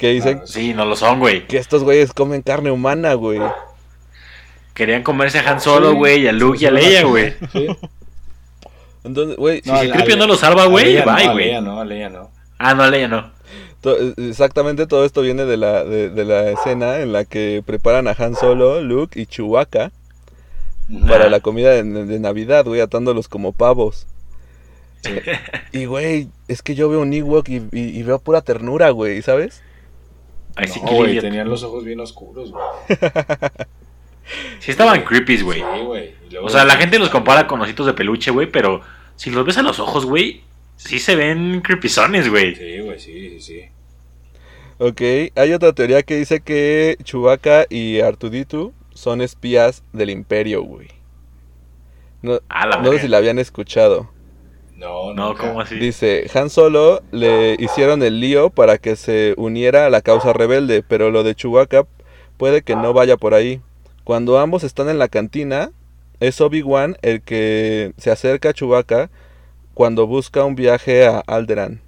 Que 0.01 0.07
dicen 0.09 0.33
Claro, 0.39 0.47
Sí, 0.47 0.73
no 0.73 0.83
lo 0.85 0.95
son, 0.95 1.19
güey. 1.19 1.45
que 1.45 1.57
estos 1.57 1.83
güeyes 1.83 2.11
comen 2.11 2.41
carne 2.41 2.71
humana, 2.71 3.13
güey. 3.13 3.39
Querían 4.73 5.03
comerse 5.03 5.37
a 5.39 5.49
Han 5.51 5.61
Solo, 5.61 5.91
Sí, 5.91 5.95
güey, 5.97 6.21
y 6.23 6.27
a 6.27 6.31
Luke 6.31 6.57
y 6.59 6.65
a 6.65 6.71
Leia, 6.71 7.01
sí, 7.01 7.05
güey. 7.05 7.33
Sí. 7.53 7.67
Entonces, 9.03 9.35
güey, 9.37 9.61
No, 9.65 9.79
sí, 9.79 9.91
Si 10.05 10.11
a- 10.11 10.15
no 10.15 10.25
lo 10.27 10.35
salva, 10.35 10.65
güey, 10.65 10.93
bye, 11.03 11.03
a 11.27 11.31
güey. 11.33 11.45
Leia 11.45 11.61
no, 11.61 11.79
a 11.79 11.85
Leia 11.85 12.09
no. 12.09 12.31
Ah, 12.57 12.73
no, 12.73 12.81
a 12.83 12.89
Leia 12.89 13.07
no. 13.07 13.31
to- 13.81 13.95
exactamente 14.17 14.87
todo 14.87 15.05
esto 15.05 15.21
viene 15.21 15.45
de 15.45 15.57
la, 15.57 15.83
de, 15.83 16.09
de 16.09 16.25
la 16.25 16.49
escena 16.49 16.99
en 16.99 17.13
la 17.13 17.25
que 17.25 17.61
preparan 17.65 18.07
a 18.07 18.15
Han 18.17 18.35
Solo, 18.35 18.81
Luke 18.81 19.19
y 19.21 19.27
Chewbacca 19.27 19.91
para 21.07 21.25
Ah. 21.25 21.29
la 21.29 21.39
comida 21.41 21.69
de, 21.71 21.83
de 21.83 22.19
Navidad, 22.19 22.65
güey, 22.65 22.81
atándolos 22.81 23.27
como 23.27 23.51
pavos. 23.53 24.07
Y, 25.71 25.85
güey, 25.85 26.27
es 26.47 26.61
que 26.63 26.73
yo 26.75 26.89
veo 26.89 27.01
un 27.01 27.13
Ewok 27.13 27.49
y, 27.49 27.55
y- 27.71 27.99
y 27.99 28.03
veo 28.03 28.17
pura 28.19 28.41
ternura, 28.41 28.89
güey, 28.91 29.21
¿sabes? 29.21 29.61
Sí, 30.67 30.79
No, 30.81 30.89
que 30.89 30.95
güey, 30.95 31.19
tenían 31.19 31.49
los 31.49 31.63
ojos 31.63 31.83
bien 31.83 31.99
oscuros, 31.99 32.51
güey. 32.51 32.63
Sí 34.59 34.71
estaban 34.71 35.03
creepies, 35.03 35.43
güey. 35.43 35.59
Sí, 36.29 36.37
O 36.37 36.49
sea, 36.49 36.63
la 36.63 36.77
gente 36.77 36.99
los 36.99 37.09
compara 37.09 37.47
con 37.47 37.59
ositos 37.61 37.85
de 37.85 37.93
peluche, 37.93 38.31
güey, 38.31 38.47
pero 38.47 38.81
si 39.15 39.29
los 39.29 39.45
ves 39.45 39.57
a 39.57 39.61
los 39.61 39.79
ojos, 39.79 40.05
güey, 40.05 40.41
sí 40.77 40.99
se 40.99 41.15
ven 41.15 41.61
creepyzones, 41.61 42.29
güey. 42.29 42.55
Sí, 42.55 42.79
güey, 42.79 42.99
sí, 42.99 43.29
sí, 43.31 43.41
sí. 43.41 43.61
Ok, 44.77 45.01
hay 45.35 45.53
otra 45.53 45.73
teoría 45.73 46.01
que 46.03 46.15
dice 46.15 46.41
que 46.41 46.97
Chewbacca 47.03 47.65
y 47.69 47.99
Artuditu 47.99 48.73
son 48.93 49.21
espías 49.21 49.83
del 49.93 50.09
Imperio, 50.09 50.63
güey. 50.63 50.87
No, 52.21 52.39
sé 52.91 52.99
si 52.99 53.07
la 53.07 53.17
habían 53.17 53.39
escuchado. 53.39 54.09
No, 54.81 55.13
No, 55.13 55.29
nunca. 55.29 55.47
¿cómo 55.47 55.61
así? 55.61 55.75
Dice, 55.75 56.29
Han 56.33 56.49
Solo 56.49 57.01
le 57.11 57.55
hicieron 57.59 58.01
el 58.03 58.19
lío 58.19 58.49
para 58.49 58.77
que 58.77 58.95
se 58.95 59.33
uniera 59.37 59.85
a 59.85 59.89
la 59.89 60.01
causa 60.01 60.33
rebelde, 60.33 60.83
pero 60.83 61.11
lo 61.11 61.23
de 61.23 61.35
Chewbacca 61.35 61.85
puede 62.37 62.63
que 62.63 62.75
no 62.75 62.91
vaya 62.93 63.15
por 63.17 63.33
ahí. 63.33 63.61
Cuando 64.03 64.39
ambos 64.39 64.63
están 64.63 64.89
en 64.89 64.97
la 64.97 65.07
cantina, 65.07 65.71
es 66.19 66.41
Obi-Wan 66.41 66.97
el 67.03 67.21
que 67.21 67.93
se 67.97 68.09
acerca 68.11 68.49
a 68.49 68.53
Chewbacca 68.53 69.09
cuando 69.75 70.07
busca 70.07 70.43
un 70.43 70.55
viaje 70.55 71.05
a 71.05 71.19
Alderaan. 71.27 71.81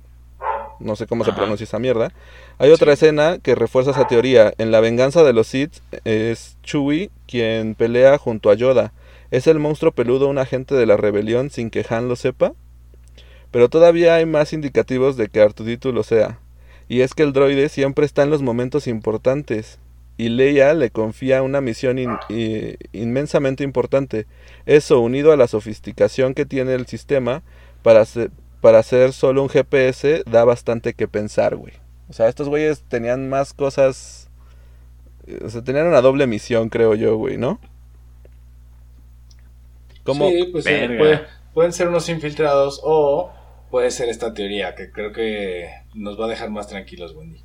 No 0.80 0.96
sé 0.96 1.08
cómo 1.08 1.24
se 1.24 1.34
pronuncia 1.34 1.64
esa 1.64 1.80
mierda. 1.80 2.12
Hay 2.60 2.70
otra 2.72 2.96
Sí. 2.96 3.06
escena 3.06 3.38
que 3.42 3.56
refuerza 3.56 3.92
esa 3.92 4.06
teoría. 4.08 4.54
En 4.58 4.72
la 4.72 4.80
venganza 4.82 5.24
de 5.24 5.34
los 5.34 5.48
Sith 5.48 5.78
es 6.04 6.58
Chewie 6.64 7.10
quien 7.28 7.74
pelea 7.76 8.18
junto 8.18 8.50
a 8.52 8.56
Yoda. 8.56 8.92
¿Es 9.32 9.48
el 9.48 9.60
monstruo 9.60 9.92
peludo 9.92 10.28
un 10.28 10.38
agente 10.38 10.76
de 10.76 10.86
la 10.86 10.98
rebelión 10.98 11.50
sin 11.50 11.70
que 11.72 11.86
Han 11.90 12.08
lo 12.08 12.16
sepa? 12.16 12.54
Pero 13.54 13.70
todavía 13.70 14.16
hay 14.16 14.26
más 14.26 14.52
indicativos 14.52 15.16
de 15.16 15.30
que 15.30 15.40
Artuditu 15.40 15.94
lo 15.94 16.04
sea. 16.04 16.40
Y 16.90 17.00
es 17.02 17.14
que 17.14 17.24
el 17.24 17.32
droide 17.32 17.70
siempre 17.70 18.06
está 18.06 18.24
en 18.24 18.32
los 18.32 18.42
momentos 18.42 18.88
importantes. 18.88 19.80
Y 20.18 20.30
Leia 20.30 20.74
le 20.74 20.90
confía 20.90 21.42
una 21.44 21.62
misión 21.62 21.98
in- 22.00 22.18
inmensamente 22.92 23.64
importante. 23.64 24.26
Eso, 24.66 25.00
unido 25.00 25.32
a 25.32 25.38
la 25.38 25.48
sofisticación 25.48 26.34
que 26.34 26.46
tiene 26.46 26.74
el 26.74 26.88
sistema, 26.88 27.44
para 27.84 28.04
ser, 28.06 28.32
para 28.60 28.82
ser 28.84 29.14
solo 29.14 29.44
un 29.44 29.50
GPS, 29.50 30.24
da 30.30 30.44
bastante 30.46 30.94
que 30.96 31.08
pensar, 31.08 31.56
güey. 31.56 31.74
O 32.10 32.14
sea, 32.14 32.28
estos 32.30 32.50
güeyes 32.50 32.84
tenían 32.90 33.30
más 33.30 33.54
cosas... 33.54 34.30
eh, 35.28 35.40
O 35.46 35.50
sea, 35.50 35.64
tenían 35.64 35.88
una 35.88 36.02
doble 36.02 36.26
misión, 36.28 36.70
creo 36.70 36.96
yo, 36.96 37.16
güey, 37.18 37.38
¿no? 37.38 37.60
¿Cómo? 40.04 40.28
Sí, 40.30 40.50
pues 40.52 40.64
sí, 40.66 40.72
puede- 40.98 41.22
pueden 41.54 41.72
ser 41.72 41.88
unos 41.88 42.10
infiltrados 42.10 42.82
o 42.84 43.32
puede 43.74 43.90
ser 43.90 44.08
esta 44.08 44.36
teoría 44.36 44.76
que 44.76 44.92
creo 44.92 45.12
que 45.12 45.68
nos 45.96 46.20
va 46.20 46.26
a 46.26 46.30
dejar 46.30 46.52
más 46.52 46.68
tranquilos, 46.68 47.16
Wendy. 47.16 47.40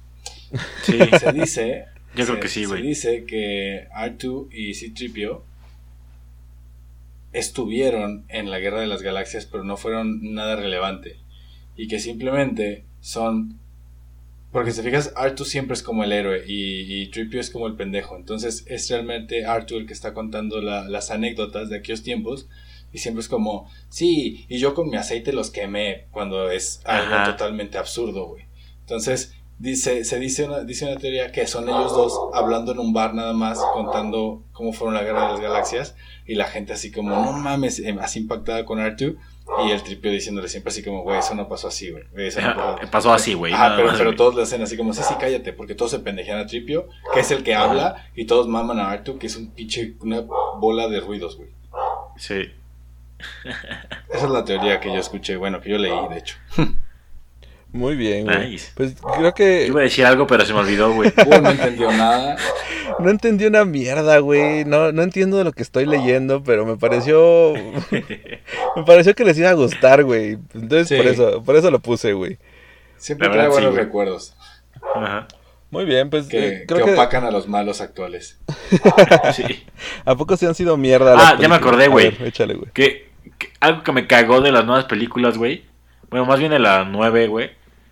Sí. 0.83 0.99
Se 1.19 1.33
dice. 1.33 1.85
Yo 2.15 2.25
creo 2.27 2.37
se- 2.37 2.41
que 2.41 2.49
sí, 2.49 2.65
güey. 2.67 2.83
Se 2.83 2.87
dice 2.89 3.25
que 3.25 3.89
R2 3.97 4.49
y 4.53 4.75
C-3PO 4.75 5.41
estuvieron 7.33 8.27
en 8.29 8.51
la 8.51 8.59
Guerra 8.59 8.81
de 8.81 8.87
las 8.87 9.01
Galaxias, 9.01 9.47
pero 9.47 9.65
no 9.65 9.79
fueron 9.79 10.35
nada 10.35 10.55
relevante. 10.57 11.17
Y 11.77 11.89
que 11.89 11.99
simplemente 11.99 12.85
son... 13.01 13.59
Porque 14.53 14.73
si 14.73 14.83
fijas, 14.83 15.13
Artu 15.17 15.47
siempre 15.47 15.73
es 15.75 15.83
como 15.83 16.05
el 16.05 16.13
héroe 16.13 16.43
y, 16.47 17.03
y 17.03 17.07
Tripio 17.11 17.41
es 17.41 17.49
como 17.51 17.67
el 17.69 17.77
pendejo. 17.77 18.17
Entonces 18.17 18.65
es 18.67 18.91
realmente 18.91 19.47
Artu 19.47 19.77
el 19.79 19.87
que 19.87 19.95
está 19.95 20.13
contando 20.13 20.61
la- 20.61 20.89
las 20.89 21.11
anécdotas 21.11 21.71
de 21.71 21.79
aquellos 21.79 22.03
tiempos. 22.03 22.49
Y 22.93 22.99
siempre 22.99 23.21
es 23.21 23.29
como, 23.29 23.71
sí, 23.89 24.47
y 24.49 24.59
yo 24.59 24.75
con 24.75 24.89
mi 24.89 24.97
aceite 24.97 25.33
los 25.33 25.51
quemé 25.51 26.07
cuando 26.11 26.51
es 26.51 26.81
algo 26.85 27.15
Ajá. 27.15 27.33
totalmente 27.33 27.79
absurdo, 27.79 28.27
güey. 28.27 28.47
Entonces, 28.81 29.35
dice, 29.59 30.05
se 30.05 30.19
dice 30.19 30.45
una, 30.45 30.65
dice 30.65 30.87
una 30.87 30.97
teoría 30.97 31.33
que 31.33 31.47
son 31.47 31.69
ellos 31.69 31.93
dos 31.93 32.19
hablando 32.33 32.73
en 32.73 32.79
un 32.79 32.93
bar 32.93 33.15
nada 33.15 33.33
más, 33.33 33.59
contando 33.75 34.45
cómo 34.53 34.73
fueron 34.73 34.95
la 34.95 35.03
guerra 35.03 35.27
de 35.27 35.33
las 35.33 35.41
galaxias, 35.41 35.97
y 36.27 36.35
la 36.35 36.47
gente 36.47 36.73
así 36.73 36.91
como, 36.91 37.11
no 37.11 37.33
mames, 37.33 37.79
em, 37.81 37.99
así 37.99 38.21
impactada 38.21 38.65
con 38.65 38.79
R2, 38.79 39.17
y 39.67 39.71
el 39.71 39.83
tripio 39.83 40.11
diciéndole 40.11 40.49
siempre 40.49 40.71
así 40.71 40.83
como, 40.83 41.03
güey, 41.03 41.19
eso 41.19 41.35
no 41.35 41.49
pasó 41.49 41.69
así, 41.69 41.91
güey. 41.91 42.05
no 42.05 42.91
pasó". 42.91 43.13
Así, 43.13 43.35
güey. 43.35 43.53
Ah, 43.55 43.75
pero, 43.77 44.15
todos 44.15 44.35
le 44.35 44.43
hacen 44.43 44.63
así 44.63 44.77
como, 44.77 44.93
sí, 44.93 45.03
sí, 45.03 45.15
cállate, 45.19 45.53
porque 45.53 45.75
todos 45.75 45.91
se 45.91 45.99
pendejean 46.01 46.39
a 46.39 46.47
Tripio, 46.47 46.89
que 47.13 47.21
es 47.21 47.31
el 47.31 47.43
que 47.43 47.55
habla, 47.55 48.09
y 48.15 48.27
todos 48.27 48.47
maman 48.47 48.79
a 48.79 48.91
Artu, 48.91 49.19
que 49.19 49.27
es 49.27 49.37
un 49.37 49.51
pinche, 49.53 49.95
una 50.01 50.21
bola 50.59 50.89
de 50.89 51.01
ruidos, 51.01 51.37
güey. 51.37 51.51
Sí. 52.17 52.51
Esa 54.13 54.25
es 54.27 54.31
la 54.31 54.45
teoría 54.45 54.81
que 54.81 54.89
yo 54.93 54.99
escuché, 54.99 55.37
bueno, 55.37 55.61
que 55.61 55.71
yo 55.71 55.79
leí, 55.79 55.93
de 56.11 56.19
hecho. 56.19 56.37
Muy 57.71 57.97
bien, 57.97 58.25
güey. 58.25 58.53
Nice. 58.53 58.73
Pues 58.75 58.95
creo 59.17 59.35
que 59.35 59.67
Yo 59.67 59.73
iba 59.73 59.81
a 59.81 59.85
decir 59.85 60.07
algo, 60.07 60.27
pero 60.27 60.45
se 60.47 60.55
me 60.55 60.61
olvidó, 60.61 60.93
güey. 60.95 61.13
No 61.43 61.51
entendió 61.51 61.91
nada. 61.93 62.37
no 62.99 63.11
entendí 63.11 63.45
una 63.45 63.67
mierda, 63.67 64.19
güey. 64.21 64.65
No, 64.65 64.91
no 64.93 65.03
entiendo 65.03 65.45
lo 65.45 65.53
que 65.53 65.63
estoy 65.63 65.85
leyendo, 65.85 66.43
pero 66.43 66.65
me 66.65 66.77
pareció. 66.77 67.53
me 68.75 68.85
pareció 68.87 69.15
que 69.15 69.25
les 69.25 69.39
iba 69.39 69.51
a 69.51 69.55
gustar, 69.55 70.03
güey. 70.05 70.39
Entonces 70.55 70.89
Sí. 70.89 70.97
por 70.97 71.07
eso, 71.07 71.43
por 71.45 71.57
eso 71.57 71.71
lo 71.71 71.79
puse, 71.81 72.15
güey. 72.15 72.39
Siempre 72.97 73.29
trae 73.29 73.47
sí, 73.47 73.53
buenos 73.53 73.75
recuerdos, 73.75 74.35
Ajá. 74.95 75.29
Muy 75.71 75.85
bien, 75.85 76.09
pues 76.09 76.27
que, 76.29 76.49
eh, 76.49 76.65
creo 76.67 76.81
que 76.81 76.87
que. 76.87 76.95
opacan 76.95 77.25
a 77.25 77.31
los 77.31 77.47
malos 77.47 77.83
actuales. 77.83 78.39
Sí. 79.35 79.67
¿A 80.07 80.15
poco 80.17 80.39
se 80.39 80.47
han 80.47 80.55
sido 80.55 80.79
mierda? 80.79 81.15
Ah, 81.19 81.37
ya 81.39 81.47
me 81.47 81.57
acordé, 81.57 81.89
güey. 81.89 82.17
Échale, 82.25 82.55
güey. 82.55 82.71
Que 82.73 83.08
algo 83.61 83.83
que 83.83 83.93
me 83.93 84.07
cagó 84.07 84.41
de 84.41 84.53
las 84.53 84.65
nuevas 84.65 84.85
películas, 84.87 85.37
güey. 85.39 85.65
Bueno, 86.11 86.27
más 86.27 86.39
bien 86.39 86.51
de 86.51 86.59
la 86.59 86.85
9, 86.85 87.27
güey. 87.29 87.51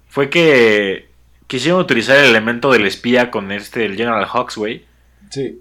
Fue 0.09 0.31
que 0.31 1.09
quisieron 1.47 1.81
utilizar 1.81 2.17
el 2.19 2.27
elemento 2.31 2.71
del 2.71 2.87
espía 2.87 3.31
con 3.31 3.53
este, 3.53 3.85
el 3.85 3.97
General 3.97 4.25
Hawks, 4.27 4.57
güey. 4.57 4.85
Sí, 5.31 5.61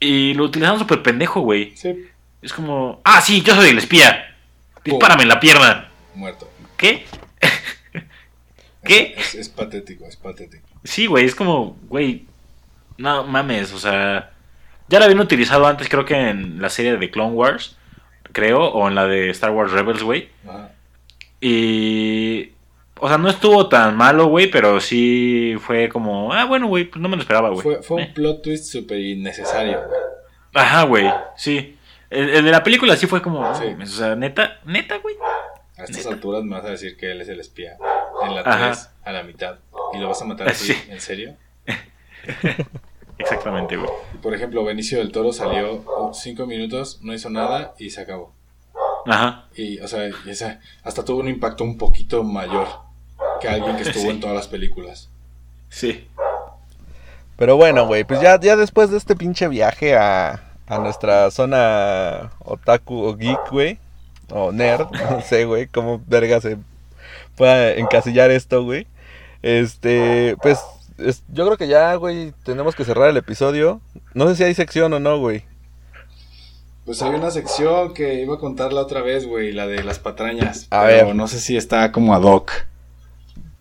Y 0.00 0.34
lo 0.34 0.44
utilizaron 0.44 0.78
súper 0.78 1.02
pendejo, 1.02 1.40
güey. 1.40 1.72
sí, 1.76 2.06
Es 2.42 2.52
como, 2.52 3.00
ah, 3.04 3.20
sí, 3.20 3.42
yo 3.42 3.54
soy 3.54 3.70
el 3.70 3.78
espía. 3.78 4.36
Dispárame 4.84 5.22
en 5.24 5.28
la 5.28 5.40
pierna. 5.40 5.88
muerto. 6.14 6.48
¿Qué? 6.76 7.04
¿Qué? 8.84 9.14
Es, 9.16 9.34
es 9.34 9.48
patético, 9.48 10.06
es 10.06 10.16
patético. 10.16 10.66
Sí, 10.84 11.06
güey, 11.06 11.24
es 11.24 11.34
como, 11.34 11.76
güey, 11.88 12.26
no 12.98 13.24
mames, 13.24 13.72
o 13.72 13.78
sea, 13.78 14.30
ya 14.88 14.98
lo 14.98 15.04
habían 15.06 15.20
utilizado 15.20 15.66
antes, 15.66 15.88
creo 15.88 16.04
que 16.04 16.14
en 16.14 16.62
la 16.62 16.70
serie 16.70 16.96
de 16.96 17.10
Clone 17.10 17.32
Wars, 17.32 17.75
creo, 18.36 18.60
o 18.68 18.86
en 18.88 18.94
la 18.94 19.06
de 19.06 19.30
Star 19.30 19.50
Wars 19.50 19.72
Rebels, 19.72 20.02
güey. 20.02 20.28
Y, 21.40 22.52
o 22.98 23.08
sea, 23.08 23.18
no 23.18 23.28
estuvo 23.28 23.68
tan 23.68 23.96
malo, 23.96 24.26
güey, 24.26 24.50
pero 24.50 24.80
sí 24.80 25.54
fue 25.60 25.88
como, 25.88 26.32
ah, 26.32 26.44
bueno, 26.44 26.66
güey, 26.66 26.84
pues 26.84 27.00
no 27.00 27.08
me 27.08 27.16
lo 27.16 27.22
esperaba, 27.22 27.48
güey. 27.50 27.62
Fue, 27.62 27.82
fue 27.82 28.02
Eh. 28.02 28.06
un 28.08 28.14
plot 28.14 28.42
twist 28.42 28.64
súper 28.72 28.98
innecesario, 29.00 29.82
güey. 29.86 30.00
Ajá, 30.54 30.82
güey, 30.84 31.10
sí. 31.36 31.78
El, 32.10 32.30
el 32.30 32.44
de 32.44 32.50
la 32.50 32.62
película 32.62 32.96
sí 32.96 33.06
fue 33.06 33.20
como, 33.22 33.54
Sí. 33.54 33.64
o 33.82 33.86
sea, 33.86 34.14
neta, 34.14 34.60
neta, 34.64 34.98
güey. 34.98 35.14
A 35.78 35.82
estas 35.84 35.98
Neta. 36.04 36.08
alturas 36.10 36.42
me 36.44 36.52
vas 36.56 36.64
a 36.64 36.70
decir 36.70 36.96
que 36.96 37.10
él 37.12 37.20
es 37.20 37.28
el 37.28 37.40
espía. 37.40 37.76
En 38.22 38.34
la 38.34 38.40
Ajá. 38.42 38.66
3, 38.72 38.90
a 39.04 39.12
la 39.12 39.22
mitad. 39.24 39.56
¿Y 39.92 39.98
lo 39.98 40.08
vas 40.08 40.22
a 40.22 40.24
matar 40.24 40.48
así? 40.48 40.72
Sí. 40.72 40.90
¿En 40.90 41.00
serio? 41.00 41.36
Exactamente, 43.18 43.76
güey. 43.76 43.88
Y, 44.14 44.18
por 44.18 44.34
ejemplo, 44.34 44.64
Benicio 44.64 44.98
del 44.98 45.10
Toro 45.12 45.32
salió 45.32 46.12
5 46.12 46.46
minutos, 46.46 47.00
no 47.02 47.14
hizo 47.14 47.30
nada 47.30 47.74
y 47.78 47.90
se 47.90 48.02
acabó. 48.02 48.32
Ajá. 49.06 49.46
Y, 49.54 49.78
o 49.80 49.88
sea, 49.88 50.08
y 50.08 50.30
esa- 50.30 50.60
hasta 50.82 51.04
tuvo 51.04 51.20
un 51.20 51.28
impacto 51.28 51.64
un 51.64 51.78
poquito 51.78 52.22
mayor 52.24 52.66
que 53.40 53.48
alguien 53.48 53.76
que 53.76 53.82
estuvo 53.82 54.02
Sí. 54.02 54.08
en 54.08 54.20
todas 54.20 54.36
las 54.36 54.48
películas. 54.48 55.08
Sí. 55.68 56.08
Pero 57.36 57.56
bueno, 57.56 57.86
güey, 57.86 58.04
pues 58.04 58.20
ya, 58.20 58.38
ya 58.40 58.56
después 58.56 58.90
de 58.90 58.96
este 58.96 59.14
pinche 59.14 59.46
viaje 59.48 59.94
a, 59.96 60.42
a 60.66 60.78
nuestra 60.78 61.30
zona 61.30 62.32
otaku 62.44 62.98
o 63.02 63.14
geek, 63.16 63.50
güey, 63.50 63.78
o 64.30 64.52
nerd, 64.52 64.88
no 65.10 65.20
sé, 65.20 65.44
güey, 65.44 65.66
cómo 65.68 66.02
verga 66.06 66.40
se 66.40 66.56
pueda 67.36 67.72
encasillar 67.74 68.30
esto, 68.30 68.64
güey. 68.64 68.86
Este, 69.42 70.36
pues, 70.42 70.58
es- 70.98 71.22
yo 71.28 71.44
creo 71.46 71.56
que 71.56 71.68
ya, 71.68 71.94
güey, 71.94 72.32
tenemos 72.44 72.74
que 72.74 72.84
cerrar 72.84 73.08
el 73.10 73.16
episodio. 73.16 73.80
No 74.14 74.28
sé 74.28 74.36
si 74.36 74.44
hay 74.44 74.54
sección 74.54 74.92
o 74.92 75.00
no, 75.00 75.18
güey. 75.18 75.44
Pues 76.84 77.02
hay 77.02 77.10
una 77.14 77.30
sección 77.32 77.94
que 77.94 78.22
iba 78.22 78.36
a 78.36 78.38
contar 78.38 78.72
la 78.72 78.80
otra 78.82 79.02
vez, 79.02 79.26
güey, 79.26 79.52
la 79.52 79.66
de 79.66 79.82
las 79.82 79.98
patrañas. 79.98 80.68
A 80.70 80.84
pero 80.86 81.06
ver. 81.08 81.16
no 81.16 81.26
sé 81.26 81.40
si 81.40 81.56
está 81.56 81.90
como 81.90 82.14
ad 82.14 82.22
hoc. 82.22 82.52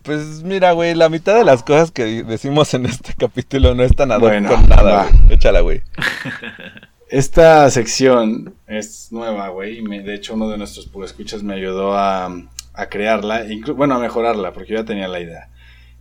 Pues 0.04 0.44
mira, 0.44 0.74
güey, 0.74 0.94
la 0.94 1.10
mitad 1.10 1.36
de 1.36 1.44
las 1.44 1.64
cosas 1.64 1.90
que 1.90 2.24
decimos 2.24 2.72
en 2.76 2.86
este 2.86 3.14
capítulo 3.18 3.74
no 3.74 3.82
están 3.84 4.12
ad 4.12 4.18
hoc 4.18 4.24
Bueno, 4.30 4.50
con 4.52 4.70
nada, 4.70 5.08
güey. 5.10 5.34
Échala, 5.34 5.62
güey. 5.62 5.82
Esta 7.10 7.70
sección 7.72 8.54
es 8.68 9.12
nueva, 9.12 9.50
güey. 9.50 9.80
y 9.80 10.00
De 10.04 10.14
hecho, 10.16 10.34
uno 10.34 10.50
de 10.50 10.58
nuestros 10.58 10.90
escuchas 11.06 11.44
me 11.44 11.54
ayudó 11.56 11.96
a, 11.98 12.26
a 12.74 12.86
crearla, 12.90 13.44
bueno, 13.76 13.96
a 13.96 14.00
mejorarla, 14.00 14.54
porque 14.54 14.74
yo 14.74 14.80
ya 14.80 14.86
tenía 14.86 15.08
la 15.08 15.20
idea. 15.20 15.50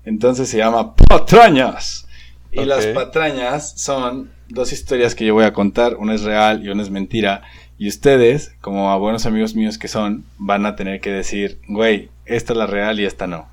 Entonces 0.04 0.48
se 0.48 0.58
llama 0.58 0.94
Patrañas. 0.94 2.06
Y 2.52 2.64
las 2.64 2.86
patrañas 2.86 3.74
son 3.80 4.30
dos 4.48 4.72
historias 4.72 5.14
que 5.16 5.24
yo 5.24 5.34
voy 5.34 5.44
a 5.44 5.52
contar. 5.52 5.96
Una 5.96 6.14
es 6.14 6.22
real 6.22 6.64
y 6.64 6.68
una 6.68 6.82
es 6.82 6.90
mentira. 6.90 7.42
Y 7.78 7.88
ustedes, 7.88 8.54
como 8.60 8.92
a 8.92 8.96
buenos 8.96 9.26
amigos 9.26 9.56
míos 9.56 9.76
que 9.76 9.88
son, 9.88 10.24
van 10.38 10.64
a 10.64 10.76
tener 10.76 11.00
que 11.00 11.10
decir, 11.10 11.58
güey, 11.66 12.10
esta 12.26 12.52
es 12.52 12.56
la 12.56 12.66
real 12.66 13.00
y 13.00 13.04
esta 13.04 13.26
no. 13.26 13.48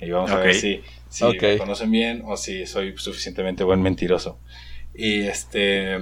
Y 0.00 0.10
vamos 0.10 0.30
a 0.32 0.38
ver 0.38 0.54
si, 0.54 0.80
si 1.08 1.24
Ok. 1.24 1.42
me 1.42 1.58
conocen 1.58 1.90
bien 1.92 2.22
o 2.26 2.36
si 2.36 2.66
soy 2.66 2.94
suficientemente 2.96 3.62
buen 3.62 3.82
mentiroso. 3.82 4.38
Y 4.94 5.20
este... 5.20 5.98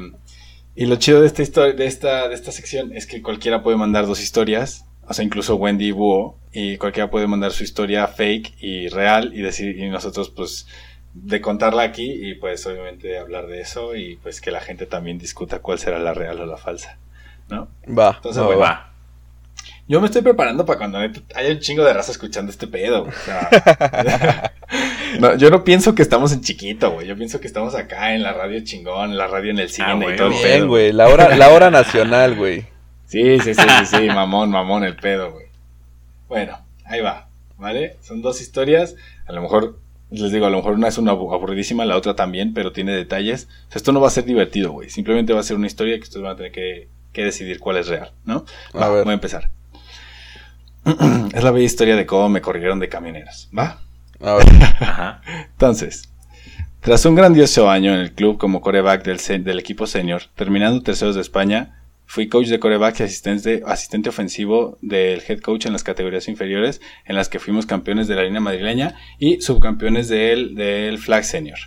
Y 0.75 0.87
lo 0.87 0.97
chido 0.97 1.21
de 1.21 1.27
esta 1.27 1.43
historia, 1.43 1.75
de 1.75 1.87
esta, 1.87 2.29
de 2.29 2.35
esta 2.35 2.53
sección 2.53 2.97
es 2.97 3.07
que 3.07 3.21
cualquiera 3.21 3.63
puede 3.63 3.77
mandar 3.77 4.07
dos 4.07 4.23
historias, 4.23 4.87
o 5.09 5.15
sea, 5.15 5.25
incluso 5.25 5.57
Wendy 5.57 5.87
y 5.87 5.91
Búho, 5.91 6.39
y 6.53 6.77
cualquiera 6.77 7.11
puede 7.11 7.27
mandar 7.27 7.53
su 7.53 7.65
historia 7.65 8.07
fake 8.07 8.55
y 8.61 8.89
real 8.89 9.33
y 9.35 9.41
decir, 9.41 9.79
y 9.79 9.89
nosotros 9.89 10.31
pues 10.31 10.67
de 11.15 11.41
contarla 11.41 11.83
aquí 11.83 12.11
y 12.13 12.35
pues 12.35 12.67
obviamente 12.67 13.19
hablar 13.19 13.47
de 13.47 13.61
eso 13.61 13.97
y 13.97 14.17
pues 14.17 14.41
que 14.41 14.51
la 14.51 14.61
gente 14.61 14.87
también 14.87 15.19
discuta 15.19 15.61
cuál 15.61 15.79
será 15.79 15.99
la 15.99 16.13
real 16.15 16.41
o 16.41 16.47
la 16.47 16.59
falsa, 16.59 16.99
¿no? 17.49 17.69
Va. 17.87 18.15
Entonces, 18.17 18.43
va, 18.43 18.47
bueno, 18.47 18.61
va. 18.61 18.93
Yo 19.89 20.03
me 20.03 20.07
estoy 20.07 20.21
preparando 20.21 20.67
para 20.67 20.79
cuando 20.79 20.99
haya 20.99 21.51
un 21.51 21.61
chingo 21.61 21.83
de 21.83 21.95
raza 21.95 22.13
escuchando 22.13 22.53
este 22.53 22.67
pedo. 22.67 23.05
o 23.05 23.13
sea, 23.25 24.53
no, 25.19 25.35
yo 25.37 25.49
no 25.49 25.65
pienso 25.65 25.95
que 25.95 26.03
estamos 26.03 26.33
en 26.33 26.43
chiquito, 26.43 26.91
güey. 26.91 27.07
Yo 27.07 27.17
pienso 27.17 27.41
que 27.41 27.47
estamos 27.47 27.75
acá 27.75 28.15
en 28.15 28.23
la 28.23 28.35
radio 28.35 28.61
chingón, 28.63 29.13
en 29.13 29.17
la 29.17 29.27
radio 29.27 29.51
en 29.51 29.59
el 29.59 29.71
cine 29.71 29.89
Ah, 29.89 29.97
y 29.99 30.03
güey, 30.03 30.17
todo 30.17 30.27
el 30.27 30.33
bien, 30.35 30.43
pedo. 30.43 30.53
Bien, 30.57 30.69
güey, 30.69 30.93
la 30.93 31.09
hora, 31.09 31.35
la 31.35 31.49
hora 31.49 31.71
nacional, 31.71 32.35
güey. 32.37 32.67
Sí, 33.09 33.41
sí, 33.41 33.55
sí, 33.55 33.63
sí, 33.81 33.87
sí, 33.87 34.07
mamón, 34.15 34.51
mamón 34.51 34.85
el 34.85 34.95
pedo, 34.97 35.33
güey. 35.33 35.47
Bueno, 36.29 36.59
ahí 36.85 37.01
va, 37.01 37.29
¿vale? 37.57 37.97
Son 38.03 38.23
dos 38.23 38.41
historias, 38.41 38.95
a 39.27 39.33
lo 39.33 39.41
mejor, 39.43 39.79
les 40.11 40.31
digo, 40.31 40.47
a 40.47 40.51
lo 40.51 40.59
mejor 40.59 40.75
una 40.75 40.89
es 40.89 40.99
una 40.99 41.13
abu- 41.13 41.33
aburridísima, 41.35 41.85
la 41.87 41.97
otra 41.97 42.15
también, 42.15 42.53
pero 42.55 42.73
tiene 42.73 42.93
detalles. 42.93 43.49
O 43.69 43.73
sea, 43.73 43.77
esto 43.77 43.93
no 43.93 44.01
va 44.01 44.09
a 44.09 44.13
ser 44.13 44.25
divertido, 44.27 44.73
güey. 44.73 44.91
Simplemente 44.91 45.33
va 45.33 45.41
a 45.41 45.43
ser 45.43 45.57
una 45.57 45.67
historia 45.67 45.97
que 45.97 46.03
ustedes 46.05 46.23
van 46.23 46.33
a 46.35 46.37
tener 46.37 46.53
que, 46.53 46.89
que 47.13 47.25
decidir 47.25 47.59
cuál 47.61 47.79
es 47.79 47.89
real, 47.89 48.13
¿no? 48.27 48.45
A 48.75 48.79
Va, 48.79 48.89
ver. 48.91 49.05
voy 49.05 49.13
a 49.13 49.15
empezar. 49.15 49.51
es 51.35 51.43
la 51.45 51.51
bella 51.51 51.67
historia 51.67 51.97
de 51.97 52.07
cómo 52.07 52.29
me 52.29 52.41
corrieron 52.41 52.79
de 52.79 52.89
camioneros, 52.89 53.49
¿va? 53.57 53.81
A 54.21 54.35
ver. 54.35 54.47
Ajá. 54.81 55.23
Entonces, 55.51 56.11
tras 56.81 57.05
un 57.07 57.15
grandioso 57.15 57.71
año 57.71 57.93
en 57.95 58.01
el 58.01 58.13
club 58.13 58.39
como 58.39 58.61
coreback 58.61 59.03
del 59.05 59.59
equipo 59.59 59.87
senior, 59.87 60.23
terminando 60.35 60.83
terceros 60.83 61.15
de 61.15 61.21
España, 61.23 61.78
fui 62.09 62.27
coach 62.27 62.49
de 62.49 62.59
coreback 62.59 63.01
y 63.01 63.03
asistente, 63.03 63.63
asistente 63.67 64.09
ofensivo 64.09 64.79
del 64.81 65.23
head 65.29 65.41
coach 65.41 65.67
en 65.67 65.75
las 65.75 65.85
categorías 65.85 66.27
inferiores, 66.27 66.81
en 67.05 67.15
las 67.15 67.29
que 67.29 67.39
fuimos 67.39 67.67
campeones 67.67 68.09
de 68.09 68.15
la 68.15 68.23
línea 68.23 68.41
madrileña 68.41 68.95
y 69.19 69.43
subcampeones 69.43 70.09
del, 70.09 70.55
del 70.55 70.97
flag 70.97 71.23
senior. 71.25 71.59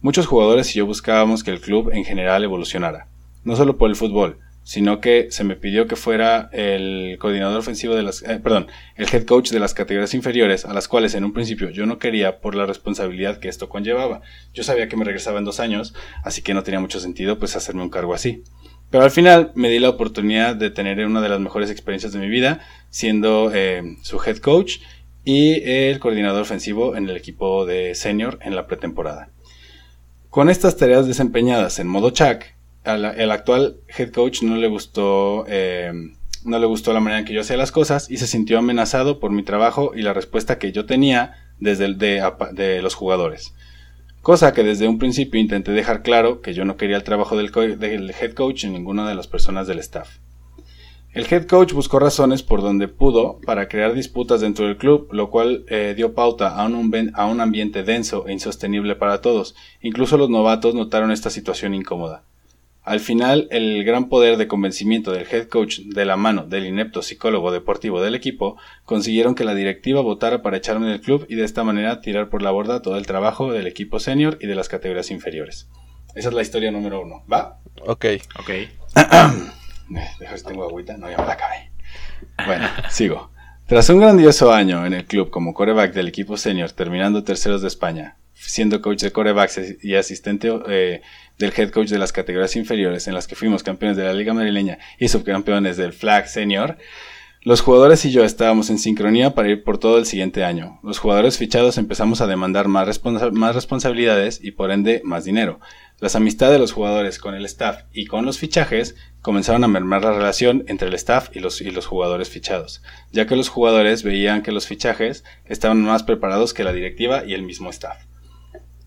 Muchos 0.00 0.26
jugadores 0.26 0.74
y 0.74 0.78
yo 0.78 0.86
buscábamos 0.86 1.44
que 1.44 1.50
el 1.50 1.60
club 1.60 1.90
en 1.92 2.06
general 2.06 2.42
evolucionara, 2.42 3.08
no 3.44 3.54
solo 3.54 3.76
por 3.76 3.90
el 3.90 3.96
fútbol, 3.96 4.38
sino 4.62 5.00
que 5.00 5.28
se 5.30 5.44
me 5.44 5.56
pidió 5.56 5.86
que 5.86 5.94
fuera 5.94 6.48
el 6.52 7.18
coordinador 7.20 7.58
ofensivo 7.58 7.94
de 7.94 8.02
las, 8.02 8.22
eh, 8.22 8.40
perdón, 8.42 8.68
el 8.96 9.06
head 9.12 9.24
coach 9.24 9.50
de 9.50 9.60
las 9.60 9.74
categorías 9.74 10.14
inferiores, 10.14 10.64
a 10.64 10.72
las 10.72 10.88
cuales 10.88 11.14
en 11.14 11.24
un 11.24 11.34
principio 11.34 11.68
yo 11.68 11.84
no 11.84 11.98
quería 11.98 12.40
por 12.40 12.54
la 12.54 12.64
responsabilidad 12.64 13.40
que 13.40 13.48
esto 13.48 13.68
conllevaba. 13.68 14.22
Yo 14.54 14.64
sabía 14.64 14.88
que 14.88 14.96
me 14.96 15.04
regresaba 15.04 15.38
en 15.38 15.44
dos 15.44 15.60
años, 15.60 15.94
así 16.24 16.40
que 16.40 16.54
no 16.54 16.62
tenía 16.62 16.80
mucho 16.80 16.98
sentido 16.98 17.38
pues 17.38 17.54
hacerme 17.54 17.82
un 17.82 17.90
cargo 17.90 18.14
así. 18.14 18.42
Pero 18.90 19.04
al 19.04 19.10
final 19.10 19.52
me 19.54 19.68
di 19.68 19.78
la 19.78 19.90
oportunidad 19.90 20.56
de 20.56 20.70
tener 20.70 21.04
una 21.04 21.20
de 21.20 21.28
las 21.28 21.40
mejores 21.40 21.70
experiencias 21.70 22.12
de 22.12 22.18
mi 22.20 22.28
vida, 22.28 22.60
siendo 22.90 23.50
eh, 23.52 23.96
su 24.02 24.20
head 24.24 24.38
coach 24.38 24.78
y 25.24 25.62
el 25.68 25.98
coordinador 25.98 26.42
ofensivo 26.42 26.96
en 26.96 27.08
el 27.08 27.16
equipo 27.16 27.66
de 27.66 27.94
senior 27.94 28.38
en 28.42 28.54
la 28.54 28.66
pretemporada. 28.66 29.30
Con 30.30 30.48
estas 30.48 30.76
tareas 30.76 31.06
desempeñadas 31.06 31.78
en 31.78 31.88
modo 31.88 32.10
Chuck, 32.10 32.44
el 32.84 33.30
actual 33.32 33.78
head 33.98 34.12
coach 34.12 34.42
no 34.42 34.56
le 34.56 34.68
gustó 34.68 35.44
eh, 35.48 35.92
no 36.46 36.58
le 36.60 36.66
gustó 36.66 36.92
la 36.92 37.00
manera 37.00 37.18
en 37.18 37.24
que 37.24 37.32
yo 37.32 37.40
hacía 37.40 37.56
las 37.56 37.72
cosas 37.72 38.08
y 38.08 38.18
se 38.18 38.28
sintió 38.28 38.58
amenazado 38.58 39.18
por 39.18 39.32
mi 39.32 39.42
trabajo 39.42 39.92
y 39.94 40.02
la 40.02 40.12
respuesta 40.12 40.58
que 40.58 40.70
yo 40.70 40.86
tenía 40.86 41.34
desde 41.58 41.86
el 41.86 41.98
de, 41.98 42.22
de 42.52 42.82
los 42.82 42.94
jugadores. 42.94 43.54
Cosa 44.26 44.52
que 44.52 44.64
desde 44.64 44.88
un 44.88 44.98
principio 44.98 45.40
intenté 45.40 45.70
dejar 45.70 46.02
claro 46.02 46.40
que 46.40 46.52
yo 46.52 46.64
no 46.64 46.76
quería 46.76 46.96
el 46.96 47.04
trabajo 47.04 47.36
del, 47.36 47.54
head 47.54 48.32
coach 48.32 48.64
en 48.64 48.72
ninguna 48.72 49.08
de 49.08 49.14
las 49.14 49.28
personas 49.28 49.68
del 49.68 49.78
staff. 49.78 50.18
El 51.12 51.32
head 51.32 51.46
coach 51.46 51.72
buscó 51.72 52.00
razones 52.00 52.42
por 52.42 52.60
donde 52.60 52.88
pudo 52.88 53.38
para 53.46 53.68
crear 53.68 53.94
disputas 53.94 54.40
dentro 54.40 54.66
del 54.66 54.78
club, 54.78 55.06
lo 55.12 55.30
cual 55.30 55.64
eh, 55.68 55.94
dio 55.96 56.14
pauta 56.14 56.56
a 56.56 56.66
un 56.66 57.40
ambiente 57.40 57.84
denso 57.84 58.26
e 58.26 58.32
insostenible 58.32 58.96
para 58.96 59.20
todos. 59.20 59.54
Incluso 59.80 60.16
los 60.16 60.28
novatos 60.28 60.74
notaron 60.74 61.12
esta 61.12 61.30
situación 61.30 61.72
incómoda. 61.72 62.24
Al 62.86 63.00
final, 63.00 63.48
el 63.50 63.82
gran 63.82 64.08
poder 64.08 64.36
de 64.36 64.46
convencimiento 64.46 65.10
del 65.10 65.26
head 65.28 65.48
coach 65.48 65.80
de 65.80 66.04
la 66.04 66.16
mano 66.16 66.46
del 66.46 66.66
inepto 66.66 67.02
psicólogo 67.02 67.50
deportivo 67.50 68.00
del 68.00 68.14
equipo 68.14 68.58
consiguieron 68.84 69.34
que 69.34 69.42
la 69.42 69.56
directiva 69.56 70.02
votara 70.02 70.40
para 70.40 70.58
echarme 70.58 70.86
del 70.88 71.00
club 71.00 71.26
y 71.28 71.34
de 71.34 71.44
esta 71.44 71.64
manera 71.64 72.00
tirar 72.00 72.28
por 72.28 72.42
la 72.42 72.52
borda 72.52 72.82
todo 72.82 72.96
el 72.96 73.04
trabajo 73.04 73.50
del 73.50 73.66
equipo 73.66 73.98
senior 73.98 74.38
y 74.40 74.46
de 74.46 74.54
las 74.54 74.68
categorías 74.68 75.10
inferiores. 75.10 75.68
Esa 76.14 76.28
es 76.28 76.34
la 76.36 76.42
historia 76.42 76.70
número 76.70 77.00
uno. 77.00 77.24
¿Va? 77.30 77.58
Ok. 77.88 78.06
Ok. 78.38 78.50
Deja 80.20 80.38
si 80.38 80.44
tengo 80.44 80.62
agüita. 80.62 80.96
No, 80.96 81.10
ya 81.10 81.18
me 81.18 81.26
la 81.26 81.32
acabé. 81.32 81.72
Bueno, 82.46 82.68
sigo. 82.90 83.32
Tras 83.66 83.90
un 83.90 83.98
grandioso 83.98 84.52
año 84.52 84.86
en 84.86 84.92
el 84.92 85.06
club 85.06 85.30
como 85.30 85.54
coreback 85.54 85.92
del 85.92 86.06
equipo 86.06 86.36
senior, 86.36 86.70
terminando 86.70 87.24
terceros 87.24 87.62
de 87.62 87.68
España, 87.68 88.16
siendo 88.38 88.80
coach 88.80 89.00
de 89.00 89.12
corebacks 89.12 89.60
y 89.82 89.94
asistente 89.94 90.52
eh, 90.68 91.02
del 91.38 91.52
head 91.56 91.70
coach 91.70 91.88
de 91.88 91.98
las 91.98 92.12
categorías 92.12 92.56
inferiores 92.56 93.08
en 93.08 93.14
las 93.14 93.26
que 93.26 93.34
fuimos 93.34 93.62
campeones 93.62 93.96
de 93.96 94.04
la 94.04 94.12
Liga 94.12 94.34
Madrileña 94.34 94.78
y 94.98 95.08
subcampeones 95.08 95.76
del 95.76 95.92
Flag 95.92 96.28
Senior, 96.28 96.76
los 97.46 97.60
jugadores 97.60 98.04
y 98.04 98.10
yo 98.10 98.24
estábamos 98.24 98.70
en 98.70 98.78
sincronía 98.80 99.36
para 99.36 99.48
ir 99.48 99.62
por 99.62 99.78
todo 99.78 99.98
el 99.98 100.06
siguiente 100.06 100.42
año. 100.42 100.80
Los 100.82 100.98
jugadores 100.98 101.38
fichados 101.38 101.78
empezamos 101.78 102.20
a 102.20 102.26
demandar 102.26 102.66
más, 102.66 102.88
responsabilidades 102.88 104.40
y 104.42 104.50
por 104.50 104.72
ende 104.72 105.00
más 105.04 105.24
dinero. 105.24 105.60
Las 106.00 106.16
amistades 106.16 106.54
de 106.54 106.58
los 106.58 106.72
jugadores 106.72 107.20
con 107.20 107.36
el 107.36 107.44
staff 107.44 107.84
y 107.92 108.06
con 108.06 108.26
los 108.26 108.38
fichajes 108.38 108.96
comenzaron 109.22 109.62
a 109.62 109.68
mermar 109.68 110.02
la 110.02 110.12
relación 110.12 110.64
entre 110.66 110.88
el 110.88 110.94
staff 110.94 111.28
y 111.34 111.38
los 111.38 111.86
jugadores 111.86 112.30
fichados, 112.30 112.82
ya 113.12 113.28
que 113.28 113.36
los 113.36 113.48
jugadores 113.48 114.02
veían 114.02 114.42
que 114.42 114.50
los 114.50 114.66
fichajes 114.66 115.22
estaban 115.44 115.80
más 115.82 116.02
preparados 116.02 116.52
que 116.52 116.64
la 116.64 116.72
directiva 116.72 117.24
y 117.24 117.34
el 117.34 117.42
mismo 117.44 117.70
staff. 117.70 118.06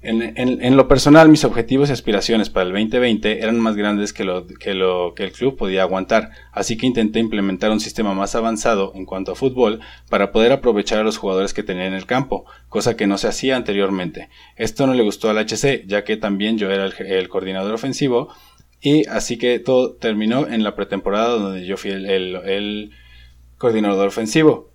En, 0.01 0.77
lo 0.77 0.87
personal, 0.87 1.27
mis 1.27 1.43
objetivos 1.43 1.89
y 1.89 1.91
aspiraciones 1.91 2.49
para 2.49 2.65
el 2.65 2.71
2020 2.71 3.43
eran 3.43 3.59
más 3.59 3.75
grandes 3.75 4.13
que 4.13 4.23
lo, 4.23 4.45
que 4.47 5.23
el 5.23 5.31
club 5.33 5.57
podía 5.57 5.81
aguantar, 5.81 6.29
así 6.53 6.77
que 6.77 6.87
intenté 6.87 7.19
implementar 7.19 7.69
un 7.71 7.81
sistema 7.81 8.13
más 8.13 8.33
avanzado 8.33 8.93
en 8.95 9.05
cuanto 9.05 9.33
a 9.33 9.35
fútbol 9.35 9.81
para 10.09 10.31
poder 10.31 10.53
aprovechar 10.53 10.99
a 10.99 11.03
los 11.03 11.17
jugadores 11.17 11.53
que 11.53 11.63
tenía 11.63 11.85
en 11.85 11.93
el 11.93 12.05
campo, 12.05 12.45
cosa 12.69 12.95
que 12.95 13.07
no 13.07 13.17
se 13.17 13.27
hacía 13.27 13.57
anteriormente. 13.57 14.29
Esto 14.55 14.87
no 14.87 14.93
le 14.93 15.03
gustó 15.03 15.29
al 15.29 15.37
HC, 15.37 15.85
ya 15.85 16.05
que 16.05 16.15
también 16.15 16.57
yo 16.57 16.71
era 16.71 16.85
el, 16.85 17.27
coordinador 17.27 17.73
ofensivo, 17.73 18.29
y 18.79 19.05
así 19.07 19.37
que 19.37 19.59
todo 19.59 19.95
terminó 19.95 20.47
en 20.47 20.63
la 20.63 20.75
pretemporada 20.75 21.37
donde 21.37 21.65
yo 21.65 21.75
fui 21.75 21.91
el 21.91 22.91
coordinador 23.57 24.07
ofensivo. 24.07 24.68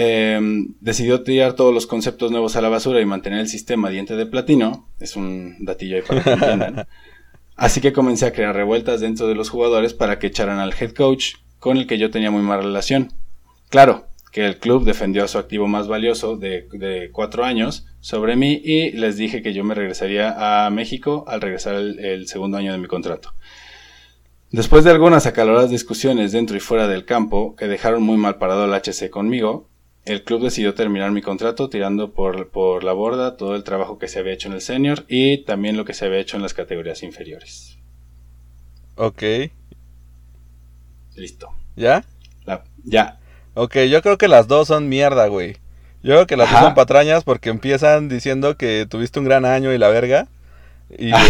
Em, 0.00 0.76
decidió 0.80 1.24
tirar 1.24 1.54
todos 1.54 1.74
los 1.74 1.88
conceptos 1.88 2.30
nuevos 2.30 2.54
a 2.54 2.60
la 2.60 2.68
basura 2.68 3.00
y 3.00 3.04
mantener 3.04 3.40
el 3.40 3.48
sistema 3.48 3.90
diente 3.90 4.14
de 4.14 4.26
platino. 4.26 4.88
Es 5.00 5.16
un 5.16 5.56
datillo 5.58 5.96
ahí 5.96 6.02
para 6.02 6.22
que 6.22 6.30
entiendan. 6.30 6.86
Así 7.56 7.80
que 7.80 7.92
comencé 7.92 8.24
a 8.26 8.32
crear 8.32 8.54
revueltas 8.54 9.00
dentro 9.00 9.26
de 9.26 9.34
los 9.34 9.50
jugadores 9.50 9.94
para 9.94 10.20
que 10.20 10.28
echaran 10.28 10.60
al 10.60 10.72
head 10.72 10.92
coach, 10.92 11.34
con 11.58 11.78
el 11.78 11.88
que 11.88 11.98
yo 11.98 12.12
tenía 12.12 12.30
muy 12.30 12.42
mala 12.42 12.62
relación. 12.62 13.12
Claro, 13.70 14.06
que 14.30 14.46
el 14.46 14.58
club 14.58 14.84
defendió 14.84 15.24
a 15.24 15.28
su 15.28 15.36
activo 15.36 15.66
más 15.66 15.88
valioso 15.88 16.36
de, 16.36 17.10
cuatro 17.12 17.44
años 17.44 17.84
sobre 17.98 18.36
mí 18.36 18.52
y 18.64 18.92
les 18.92 19.16
dije 19.16 19.42
que 19.42 19.52
yo 19.52 19.64
me 19.64 19.74
regresaría 19.74 20.66
a 20.66 20.70
México 20.70 21.24
al 21.26 21.40
regresar 21.40 21.74
el, 21.74 21.98
el 21.98 22.28
segundo 22.28 22.56
año 22.56 22.70
de 22.70 22.78
mi 22.78 22.86
contrato. 22.86 23.32
Después 24.52 24.84
de 24.84 24.92
algunas 24.92 25.26
acaloradas 25.26 25.70
discusiones 25.70 26.30
dentro 26.30 26.56
y 26.56 26.60
fuera 26.60 26.86
del 26.86 27.04
campo 27.04 27.56
que 27.56 27.66
dejaron 27.66 28.04
muy 28.04 28.16
mal 28.16 28.38
parado 28.38 28.62
al 28.62 28.74
HC 28.74 29.10
conmigo, 29.10 29.68
el 30.08 30.24
club 30.24 30.42
decidió 30.42 30.74
terminar 30.74 31.10
mi 31.10 31.22
contrato 31.22 31.68
tirando 31.68 32.12
por, 32.12 32.48
por 32.48 32.82
la 32.82 32.92
borda 32.92 33.36
todo 33.36 33.54
el 33.54 33.62
trabajo 33.62 33.98
que 33.98 34.08
se 34.08 34.18
había 34.18 34.32
hecho 34.32 34.48
en 34.48 34.54
el 34.54 34.60
senior 34.62 35.04
y 35.06 35.44
también 35.44 35.76
lo 35.76 35.84
que 35.84 35.94
se 35.94 36.06
había 36.06 36.18
hecho 36.18 36.36
en 36.36 36.42
las 36.42 36.54
categorías 36.54 37.02
inferiores. 37.02 37.78
Ok. 38.96 39.22
Listo. 41.14 41.50
¿Ya? 41.76 42.04
ya. 42.84 43.18
Ok, 43.54 43.76
yo 43.90 44.02
creo 44.02 44.18
que 44.18 44.28
las 44.28 44.48
dos 44.48 44.68
son 44.68 44.88
mierda, 44.88 45.26
güey. 45.26 45.56
Yo 46.02 46.14
creo 46.14 46.26
que 46.26 46.36
las 46.36 46.50
dos 46.50 46.60
son 46.60 46.74
patrañas 46.74 47.24
porque 47.24 47.50
empiezan 47.50 48.08
diciendo 48.08 48.56
que 48.56 48.86
tuviste 48.88 49.18
un 49.18 49.26
gran 49.26 49.44
año 49.44 49.72
y 49.72 49.78
la 49.78 49.88
verga. 49.88 50.28
Y... 50.96 51.10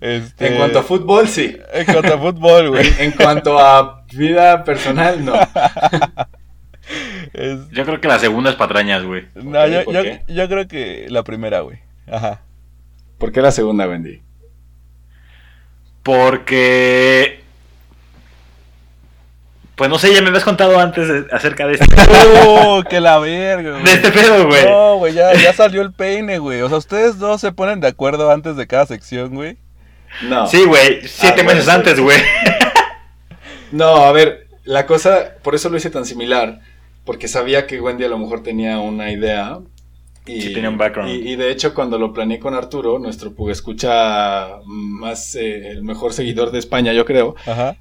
Este, 0.00 0.48
en 0.48 0.56
cuanto 0.56 0.80
a 0.80 0.82
fútbol, 0.82 1.28
sí. 1.28 1.56
En 1.72 1.84
cuanto 1.84 2.14
a 2.14 2.18
fútbol, 2.18 2.70
güey. 2.70 2.88
en, 2.98 3.12
cuanto 3.12 3.58
a 3.58 4.04
vida 4.12 4.64
personal, 4.64 5.24
no. 5.24 5.32
Yo 7.34 7.84
creo 7.86 8.00
que 8.00 8.08
la 8.08 8.18
segunda 8.18 8.50
es 8.50 8.56
patrañas, 8.56 9.04
güey. 9.04 9.26
No, 9.34 9.66
yo, 9.66 9.82
yo, 10.28 10.48
creo 10.48 10.68
que 10.68 11.06
la 11.08 11.22
primera, 11.22 11.60
güey. 11.60 11.78
Ajá. 12.10 12.42
¿Por 13.18 13.32
qué 13.32 13.40
la 13.40 13.52
segunda, 13.52 13.88
Wendy? 13.88 14.20
Porque. 16.02 17.40
Pues 19.76 19.88
no 19.88 19.98
sé, 19.98 20.12
ya 20.12 20.20
me 20.20 20.28
habías 20.28 20.44
contado 20.44 20.78
antes 20.78 21.08
acerca 21.32 21.66
de 21.66 21.74
este. 21.74 21.86
¡Oh, 22.46 22.82
que 22.88 23.00
la 23.00 23.18
verga, 23.18 23.70
güey! 23.70 23.84
De 23.84 23.92
este 23.92 24.10
pedo, 24.10 24.46
güey. 24.46 24.66
No, 24.66 24.96
güey, 24.96 25.14
ya, 25.14 25.32
ya 25.32 25.54
salió 25.54 25.80
el 25.80 25.92
peine, 25.92 26.38
güey. 26.38 26.60
O 26.60 26.68
sea, 26.68 26.76
ustedes 26.76 27.18
dos 27.18 27.40
se 27.40 27.52
ponen 27.52 27.80
de 27.80 27.88
acuerdo 27.88 28.30
antes 28.30 28.56
de 28.56 28.66
cada 28.66 28.84
sección, 28.84 29.34
güey. 29.34 29.56
No. 30.28 30.46
Sí, 30.46 30.64
güey, 30.66 31.08
siete 31.08 31.40
ah, 31.40 31.44
meses 31.44 31.68
antes, 31.68 31.98
güey. 31.98 32.18
no, 33.72 33.96
a 34.04 34.12
ver, 34.12 34.48
la 34.64 34.84
cosa, 34.84 35.36
por 35.42 35.54
eso 35.54 35.70
lo 35.70 35.78
hice 35.78 35.88
tan 35.88 36.04
similar 36.04 36.60
porque 37.04 37.28
sabía 37.28 37.66
que 37.66 37.80
Wendy 37.80 38.04
a 38.04 38.08
lo 38.08 38.18
mejor 38.18 38.42
tenía 38.42 38.78
una 38.78 39.10
idea. 39.10 39.60
Y, 40.24 40.52
tenía 40.52 40.70
un 40.70 40.78
background. 40.78 41.10
Y, 41.10 41.34
de 41.34 41.50
hecho, 41.50 41.74
cuando 41.74 41.98
lo 41.98 42.12
planeé 42.12 42.38
con 42.38 42.54
Arturo, 42.54 43.00
nuestro 43.00 43.34
escucha 43.50 44.60
más, 44.64 45.34
eh, 45.34 45.70
el 45.70 45.82
mejor 45.82 46.12
seguidor 46.12 46.52
de 46.52 46.60
España, 46.60 46.92
yo 46.92 47.04
creo, 47.04 47.34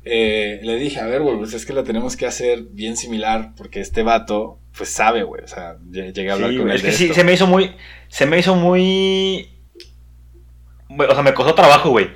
eh, 0.04 0.60
le 0.64 0.76
dije, 0.78 1.00
a 1.00 1.06
ver, 1.06 1.22
güey, 1.22 1.38
pues 1.38 1.54
es 1.54 1.68
que 1.68 1.74
la 1.74 1.84
tenemos 1.84 2.18
que 2.18 2.26
hacer 2.26 2.64
bien 2.72 2.98
similar, 2.98 3.54
porque 3.56 3.80
este 3.80 4.02
vato, 4.02 4.58
pues 4.76 4.90
sabe, 4.90 5.22
güey, 5.22 5.44
o 5.44 5.48
sea, 5.48 5.78
llegué 5.92 6.32
a 6.32 6.34
hablar 6.34 6.58
con 6.58 6.72
él. 6.72 6.78
Es 6.78 6.82
que 6.82 6.92
sí, 6.92 7.14
se 7.14 7.24
me 7.24 7.34
hizo 7.34 7.46
muy, 7.46 7.76
se 8.08 8.26
me 8.26 8.40
hizo 8.40 8.56
muy, 8.56 9.48
o 10.90 11.14
sea, 11.14 11.22
me 11.22 11.36
costó 11.36 11.54
trabajo, 11.54 11.92
güey. 11.92 12.10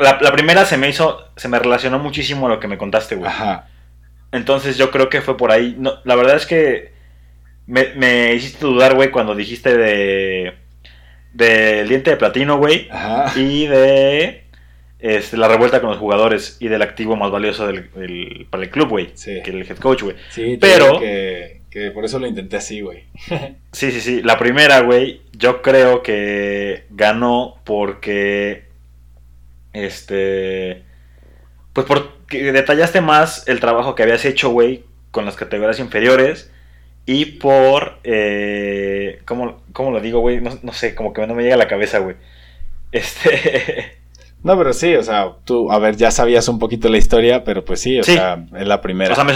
La, 0.00 0.18
la 0.20 0.32
primera 0.32 0.64
se 0.64 0.76
me 0.76 0.88
hizo, 0.88 1.18
se 1.36 1.46
me 1.46 1.56
relacionó 1.56 2.00
muchísimo 2.00 2.46
a 2.46 2.48
lo 2.48 2.58
que 2.58 2.66
me 2.66 2.78
contaste, 2.78 3.14
güey. 3.14 3.30
Ajá. 3.30 3.68
Entonces 4.32 4.76
yo 4.76 4.90
creo 4.90 5.08
que 5.08 5.22
fue 5.22 5.36
por 5.36 5.50
ahí. 5.50 5.74
No, 5.78 5.94
la 6.04 6.14
verdad 6.16 6.36
es 6.36 6.46
que 6.46 6.92
me, 7.66 7.94
me 7.94 8.34
hiciste 8.34 8.64
dudar, 8.64 8.94
güey, 8.94 9.10
cuando 9.10 9.34
dijiste 9.34 9.76
de 9.76 10.54
del 11.32 11.88
diente 11.88 12.10
de 12.10 12.16
platino, 12.16 12.58
güey, 12.58 12.88
y 13.36 13.66
de 13.66 14.44
este, 14.98 15.36
la 15.36 15.46
revuelta 15.46 15.80
con 15.80 15.90
los 15.90 15.98
jugadores 15.98 16.56
y 16.58 16.68
del 16.68 16.82
activo 16.82 17.16
más 17.16 17.30
valioso 17.30 17.66
del, 17.66 17.84
para 18.50 18.62
el 18.62 18.70
club, 18.70 18.88
güey, 18.88 19.12
que 19.14 19.42
el 19.46 19.62
head 19.62 19.78
coach, 19.78 20.02
güey. 20.02 20.16
Sí, 20.30 20.58
pero 20.60 20.98
que, 20.98 21.60
que 21.70 21.90
por 21.92 22.04
eso 22.04 22.18
lo 22.18 22.26
intenté 22.26 22.56
así, 22.56 22.80
güey. 22.80 23.04
sí, 23.72 23.92
sí, 23.92 24.00
sí. 24.00 24.22
La 24.22 24.38
primera, 24.38 24.80
güey, 24.80 25.20
yo 25.32 25.62
creo 25.62 26.02
que 26.02 26.84
ganó 26.90 27.60
porque 27.64 28.64
este 29.72 30.82
pues 31.72 31.86
por 31.86 32.17
que 32.28 32.52
detallaste 32.52 33.00
más 33.00 33.48
el 33.48 33.60
trabajo 33.60 33.94
que 33.94 34.02
habías 34.02 34.24
hecho, 34.24 34.50
güey, 34.50 34.84
con 35.10 35.24
las 35.24 35.36
categorías 35.36 35.80
inferiores. 35.80 36.50
Y 37.06 37.24
por. 37.24 37.98
Eh, 38.04 39.22
¿cómo, 39.24 39.62
lo 39.90 40.00
digo, 40.00 40.20
güey? 40.20 40.40
No, 40.40 40.72
sé, 40.72 40.94
como 40.94 41.12
que 41.12 41.26
no 41.26 41.34
me 41.34 41.42
llega 41.42 41.54
a 41.54 41.58
la 41.58 41.68
cabeza, 41.68 41.98
güey. 41.98 42.16
Este. 42.92 43.96
No, 44.40 44.56
pero 44.56 44.72
sí, 44.72 44.94
o 44.94 45.02
sea, 45.02 45.32
tú, 45.44 45.70
a 45.72 45.80
ver, 45.80 45.96
ya 45.96 46.12
sabías 46.12 46.46
un 46.46 46.60
poquito 46.60 46.88
la 46.88 46.96
historia, 46.96 47.42
pero 47.42 47.64
pues 47.64 47.80
sí, 47.80 47.98
o 47.98 48.04
sea, 48.04 48.46
es 48.56 48.68
la 48.68 48.80
primera. 48.80 49.10
O 49.10 49.16
sea, 49.16 49.24
me, 49.24 49.34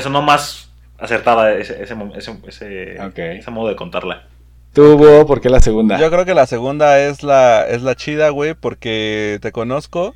sonó, 0.00 0.22
más 0.22 0.70
acertada 0.98 1.52
ese, 1.52 1.82
ese, 1.82 1.94
ese, 2.16 3.50
modo 3.50 3.68
de 3.68 3.76
contarla. 3.76 4.26
¿Tuvo? 4.72 5.26
¿Por 5.26 5.42
qué 5.42 5.50
la 5.50 5.60
segunda? 5.60 5.98
Yo 5.98 6.10
creo 6.10 6.24
que 6.24 6.32
la 6.32 6.46
segunda 6.46 6.98
es 6.98 7.22
la, 7.22 7.68
es 7.68 7.82
la 7.82 7.94
chida, 7.94 8.30
güey, 8.30 8.54
porque 8.54 9.38
te 9.42 9.52
conozco 9.52 10.14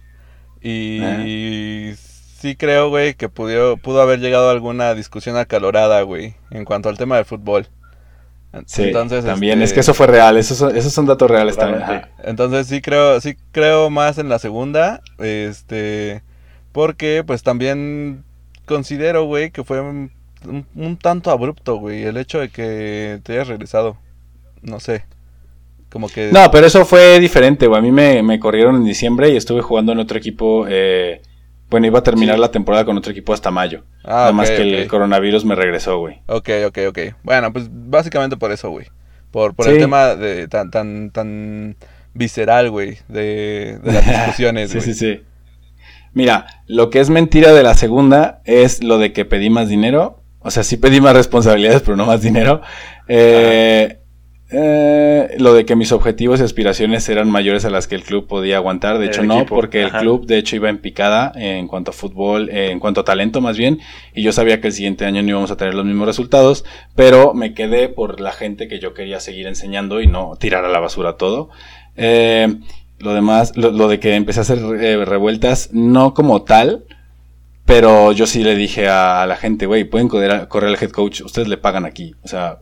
Y 0.69 1.93
sí 1.97 2.57
creo, 2.57 2.89
güey, 2.89 3.15
que 3.15 3.29
pudo, 3.29 3.77
pudo 3.77 4.03
haber 4.03 4.21
llegado 4.21 4.49
a 4.49 4.53
alguna 4.53 4.95
discusión 4.95 5.37
acalorada, 5.37 6.03
güey, 6.03 6.35
en 6.51 6.65
cuanto 6.65 6.89
al 6.89 6.99
tema 6.99 7.17
del 7.17 7.25
fútbol. 7.25 7.69
Sí, 8.65 8.85
Entonces, 8.85 9.25
también, 9.25 9.61
este, 9.61 9.65
es 9.65 9.73
que 9.75 9.81
eso 9.81 9.93
fue 9.93 10.07
real, 10.07 10.37
esos 10.39 10.57
son, 10.57 10.75
esos 10.75 10.93
son 10.93 11.05
datos 11.05 11.31
reales 11.31 11.57
también. 11.57 11.83
Ajá. 11.83 12.09
Entonces 12.25 12.67
sí 12.69 12.81
creo, 12.81 13.21
sí 13.21 13.37
creo 13.53 13.91
más 13.91 14.17
en 14.19 14.31
la 14.31 14.39
segunda, 14.39 15.03
este, 15.19 16.23
porque 16.73 17.23
pues 17.27 17.43
también 17.43 18.25
considero, 18.65 19.25
güey, 19.25 19.51
que 19.51 19.63
fue 19.63 19.81
un, 19.83 20.11
un- 20.47 20.67
un 20.75 20.97
tanto 20.97 21.31
abrupto, 21.31 21.77
güey, 21.77 22.05
el 22.05 22.17
hecho 22.17 22.39
de 22.41 22.49
que 22.49 23.21
te 23.25 23.35
hayas 23.35 23.49
regresado. 23.49 23.99
No 24.63 24.81
sé, 24.81 25.05
como 25.91 26.09
que... 26.09 26.31
No, 26.33 26.51
pero 26.51 26.67
eso 26.67 26.85
fue 26.85 27.19
diferente, 27.21 27.67
güey. 27.67 27.79
A 27.79 27.83
mí 27.83 27.93
me, 27.93 28.23
me 28.23 28.39
corrieron 28.41 28.77
en 28.77 28.85
diciembre 28.85 29.31
y 29.31 29.37
estuve 29.37 29.63
jugando 29.63 29.93
en 29.93 29.99
otro 29.99 30.19
equipo. 30.19 30.67
eh, 30.69 31.23
bueno, 31.69 31.87
iba 31.89 31.99
a 31.99 32.03
terminar 32.03 32.39
la 32.39 32.51
temporada 32.53 32.85
con 32.85 32.97
otro 32.97 33.11
equipo 33.11 33.33
hasta 33.33 33.51
mayo. 33.51 33.83
Ah, 34.05 34.09
Nada 34.31 34.33
más 34.33 34.51
que 34.51 34.63
el 34.83 34.87
coronavirus 34.89 35.45
me 35.45 35.55
regresó, 35.57 35.99
güey. 35.99 36.21
Ok, 36.27 36.49
ok, 36.69 36.79
ok. 36.89 36.99
Bueno, 37.25 37.53
pues 37.53 37.69
básicamente 37.71 38.37
por 38.37 38.53
eso, 38.53 38.71
güey. 38.71 38.87
Por, 39.33 39.55
por 39.55 39.65
Sí. 39.67 39.73
el 39.73 39.79
tema 39.79 40.15
de 40.15 40.47
tan, 40.49 40.71
tan, 40.71 41.11
tan 41.11 41.77
visceral, 42.15 42.71
güey, 42.71 42.99
de, 43.09 43.79
de 43.83 43.93
las 43.93 44.07
discusiones, 44.27 44.71
sí, 44.71 44.81
sí, 44.81 44.95
sí. 44.95 45.21
Mira, 46.15 46.47
lo 46.67 46.89
que 46.89 47.01
es 47.01 47.11
mentira 47.11 47.53
de 47.53 47.63
la 47.63 47.75
segunda 47.75 48.41
es 48.45 48.83
lo 48.83 48.99
de 48.99 49.13
que 49.13 49.25
pedí 49.25 49.51
más 49.51 49.69
dinero. 49.69 50.23
O 50.39 50.51
sea, 50.53 50.63
sí 50.63 50.77
pedí 50.77 51.01
más 51.01 51.15
responsabilidades, 51.15 51.83
pero 51.83 51.97
no 51.97 52.07
más 52.07 52.23
dinero. 52.23 52.63
Eh, 53.09 53.99
eh, 54.49 55.35
lo 55.39 55.55
de 55.55 55.65
que 55.65 55.75
mis 55.75 55.91
objetivos 55.91 56.41
y 56.41 56.45
aspiraciones 56.45 57.09
eran 57.09 57.29
mayores 57.31 57.65
a 57.65 57.71
las 57.71 57.89
que 57.89 57.97
el 57.97 58.05
club 58.05 58.27
podía 58.27 58.57
aguantar. 58.57 58.99
De 58.99 59.07
El 59.07 59.11
hecho, 59.11 59.23
no, 59.25 59.45
porque 59.47 59.83
el 59.83 59.91
club, 59.91 60.27
de 60.27 60.39
hecho, 60.39 60.57
iba 60.57 60.69
en 60.69 60.79
picada 60.79 61.33
en 61.35 61.67
cuanto 61.67 61.91
a 61.91 61.95
fútbol, 61.95 62.49
eh, 62.51 62.71
en 62.71 62.79
cuanto 62.79 63.01
a 63.01 63.05
talento 63.05 63.41
más 63.41 63.57
bien. 63.59 63.81
Y 64.15 64.23
yo 64.23 64.33
sabía 64.33 64.61
que 64.61 64.69
el 64.69 64.73
siguiente 64.73 65.05
año 65.05 65.23
no 65.23 65.29
íbamos 65.29 65.51
a 65.51 65.57
tener 65.57 65.75
los 65.75 65.85
mismos 65.85 66.07
resultados. 66.07 66.65
Pero 66.95 67.35
me 67.35 67.55
quedé 67.55 67.89
por 67.89 68.21
la 68.21 68.33
gente 68.33 68.69
que 68.69 68.79
yo 68.79 68.95
quería 68.95 69.21
seguir 69.21 69.47
enseñando 69.47 70.01
y 70.01 70.07
no 70.07 70.37
tirar 70.37 70.65
a 70.65 70.69
la 70.69 70.79
basura 70.79 71.17
todo. 71.17 71.51
Eh, 71.97 72.57
lo 72.99 73.15
demás, 73.15 73.57
lo, 73.57 73.71
lo 73.73 73.89
de 73.89 74.01
que 74.01 74.15
empecé 74.15 74.41
a 74.41 74.43
hacer 74.43 74.59
eh, 74.59 75.05
revueltas, 75.05 75.71
no 75.73 76.15
como 76.15 76.43
tal, 76.43 76.85
pero 77.65 78.13
yo 78.13 78.27
sí 78.27 78.43
le 78.43 78.55
dije 78.55 78.89
a, 78.89 79.27
la 79.27 79.37
gente, 79.37 79.67
güey, 79.67 79.85
pueden 79.85 80.09
correr 80.09 80.31
al 80.31 80.79
head 80.81 80.91
coach, 80.91 81.21
ustedes 81.23 81.49
le 81.49 81.57
pagan 81.59 81.85
aquí, 81.85 82.15
o 82.23 82.29
sea, 82.29 82.61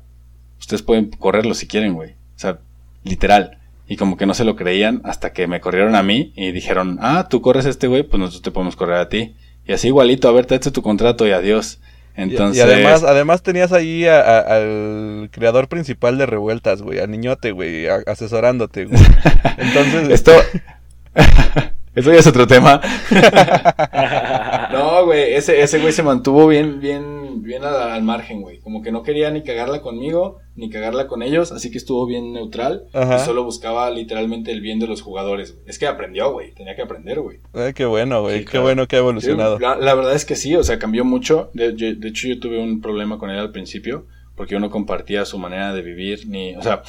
ustedes 0.64 0.82
pueden 0.82 1.10
correrlo 1.10 1.54
si 1.54 1.66
quieren, 1.66 1.94
güey, 1.94 2.10
o 2.12 2.38
sea, 2.38 2.58
literal. 3.04 3.58
Y 3.86 3.96
como 3.96 4.16
que 4.16 4.24
no 4.26 4.32
se 4.32 4.44
lo 4.44 4.56
creían 4.56 5.02
hasta 5.04 5.32
que 5.34 5.46
me 5.46 5.60
corrieron 5.60 5.94
a 5.94 6.02
mí 6.02 6.32
y 6.36 6.52
dijeron, 6.52 6.98
ah, 7.02 7.26
tú 7.28 7.42
corres 7.42 7.66
a 7.66 7.68
este 7.70 7.86
güey, 7.86 8.02
pues 8.02 8.18
nosotros 8.18 8.42
te 8.42 8.50
podemos 8.50 8.76
correr 8.76 8.96
a 8.96 9.08
ti. 9.10 9.34
Y 9.66 9.72
así 9.74 9.88
igualito, 9.88 10.26
a 10.28 10.32
ver, 10.32 10.46
te 10.46 10.54
hecho 10.54 10.72
tu 10.72 10.80
contrato 10.82 11.26
y 11.26 11.32
adiós. 11.32 11.80
Y- 12.16 12.22
Entonces, 12.22 12.56
Y, 12.58 12.60
además, 12.62 13.02
además 13.02 13.42
tenías 13.42 13.72
ahí 13.72 14.06
a- 14.06 14.20
a- 14.20 14.56
al 14.56 15.28
creador 15.32 15.68
principal 15.68 16.16
de 16.16 16.24
Revueltas, 16.26 16.80
güey, 16.80 16.98
a 17.00 17.06
Niñote, 17.06 17.52
güey, 17.52 17.86
a- 17.88 18.02
asesorándote, 18.06 18.86
güey. 18.86 19.00
Entonces, 19.58 20.08
esto... 20.08 20.32
Esto 21.94 22.12
ya 22.12 22.18
es 22.18 22.26
otro 22.26 22.46
tema. 22.46 22.80
No, 24.72 25.04
güey, 25.06 25.34
ese, 25.34 25.60
ese 25.62 25.78
güey 25.78 25.92
se 25.92 26.02
mantuvo 26.02 26.48
bien, 26.48 26.80
bien, 26.80 27.23
bien 27.42 27.64
al, 27.64 27.74
al 27.74 28.02
margen, 28.02 28.40
güey. 28.42 28.58
Como 28.60 28.82
que 28.82 28.92
no 28.92 29.02
quería 29.02 29.30
ni 29.30 29.42
cagarla 29.42 29.80
conmigo, 29.82 30.38
ni 30.56 30.70
cagarla 30.70 31.06
con 31.06 31.22
ellos, 31.22 31.52
así 31.52 31.70
que 31.70 31.78
estuvo 31.78 32.06
bien 32.06 32.32
neutral. 32.32 32.84
Ajá. 32.92 33.16
Y 33.16 33.18
solo 33.20 33.44
buscaba 33.44 33.90
literalmente 33.90 34.52
el 34.52 34.60
bien 34.60 34.78
de 34.78 34.86
los 34.86 35.02
jugadores. 35.02 35.56
Es 35.66 35.78
que 35.78 35.86
aprendió, 35.86 36.32
güey. 36.32 36.52
Tenía 36.54 36.76
que 36.76 36.82
aprender, 36.82 37.20
güey. 37.20 37.38
ay, 37.52 37.72
qué 37.72 37.84
bueno, 37.84 38.22
güey, 38.22 38.38
Sí, 38.40 38.44
qué 38.44 38.50
claro. 38.52 38.64
bueno 38.66 38.86
que 38.88 38.96
ha 38.96 38.98
Sí, 38.98 39.02
evolucionado. 39.02 39.58
la, 39.58 39.76
la 39.76 39.94
verdad 39.94 40.14
es 40.14 40.24
que 40.24 40.36
sí, 40.36 40.54
o 40.56 40.62
sea, 40.62 40.78
cambió 40.78 41.04
mucho. 41.04 41.50
De 41.54 41.68
hecho, 42.08 42.28
yo 42.28 42.38
tuve 42.40 42.58
un 42.62 42.80
problema 42.80 43.18
con 43.18 43.30
él 43.30 43.38
al 43.38 43.52
principio, 43.52 44.06
porque 44.36 44.52
yo 44.54 44.60
no 44.60 44.70
compartía 44.70 45.24
su 45.24 45.38
manera 45.38 45.72
de 45.74 45.82
vivir, 45.82 46.26
ni, 46.28 46.56
o 46.56 46.62
sea, 46.62 46.82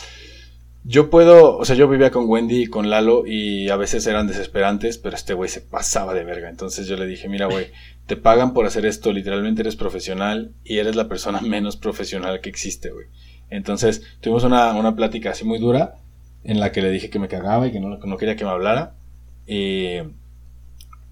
yo 0.88 1.09
puedo, 1.09 1.57
o 1.57 1.65
sea, 1.65 1.76
yo 1.76 1.88
vivía 1.88 2.11
con 2.11 2.30
Wendy 2.30 2.63
y 2.63 2.67
con 2.67 2.91
Lalo 2.91 3.23
y 3.26 3.69
a 3.69 3.76
veces 3.76 4.05
eran 4.05 4.27
desesperantes, 4.27 4.99
pero 4.99 5.15
este 5.15 5.34
güey 5.34 5.49
se 5.49 5.61
pasaba 5.61 6.13
de 6.13 6.23
verga. 6.23 6.47
Entonces 6.47 6.88
yo 6.88 6.95
le 6.95 7.07
dije, 7.07 7.27
mira, 7.27 7.47
güey, 7.47 7.67
te 8.07 8.15
pagan 8.18 8.53
por 8.53 8.65
hacer 8.65 8.86
esto, 8.86 9.11
literalmente 9.11 9.61
eres 9.61 9.76
profesional 9.76 10.52
y 10.64 10.77
eres 10.77 10.95
la 10.95 11.07
persona 11.07 11.41
menos 11.41 11.77
profesional 11.77 12.40
que 12.41 12.49
existe, 12.49 12.90
güey. 12.91 13.07
Entonces 13.49 14.03
tuvimos 14.22 14.44
una, 14.44 14.73
una 14.73 14.95
plática 14.95 15.32
así 15.32 15.44
muy 15.45 15.60
dura 15.60 15.95
en 16.44 16.60
la 16.60 16.72
que 16.72 16.82
le 16.82 16.91
dije 16.91 17.10
que 17.10 17.19
me 17.19 17.27
cagaba 17.27 17.68
y 17.68 17.72
que 17.72 17.80
no, 17.80 17.99
que 17.99 18.07
no 18.07 18.18
quería 18.18 18.36
que 18.36 18.44
me 18.45 18.52
hablara. 18.52 18.95
Y, 19.48 19.98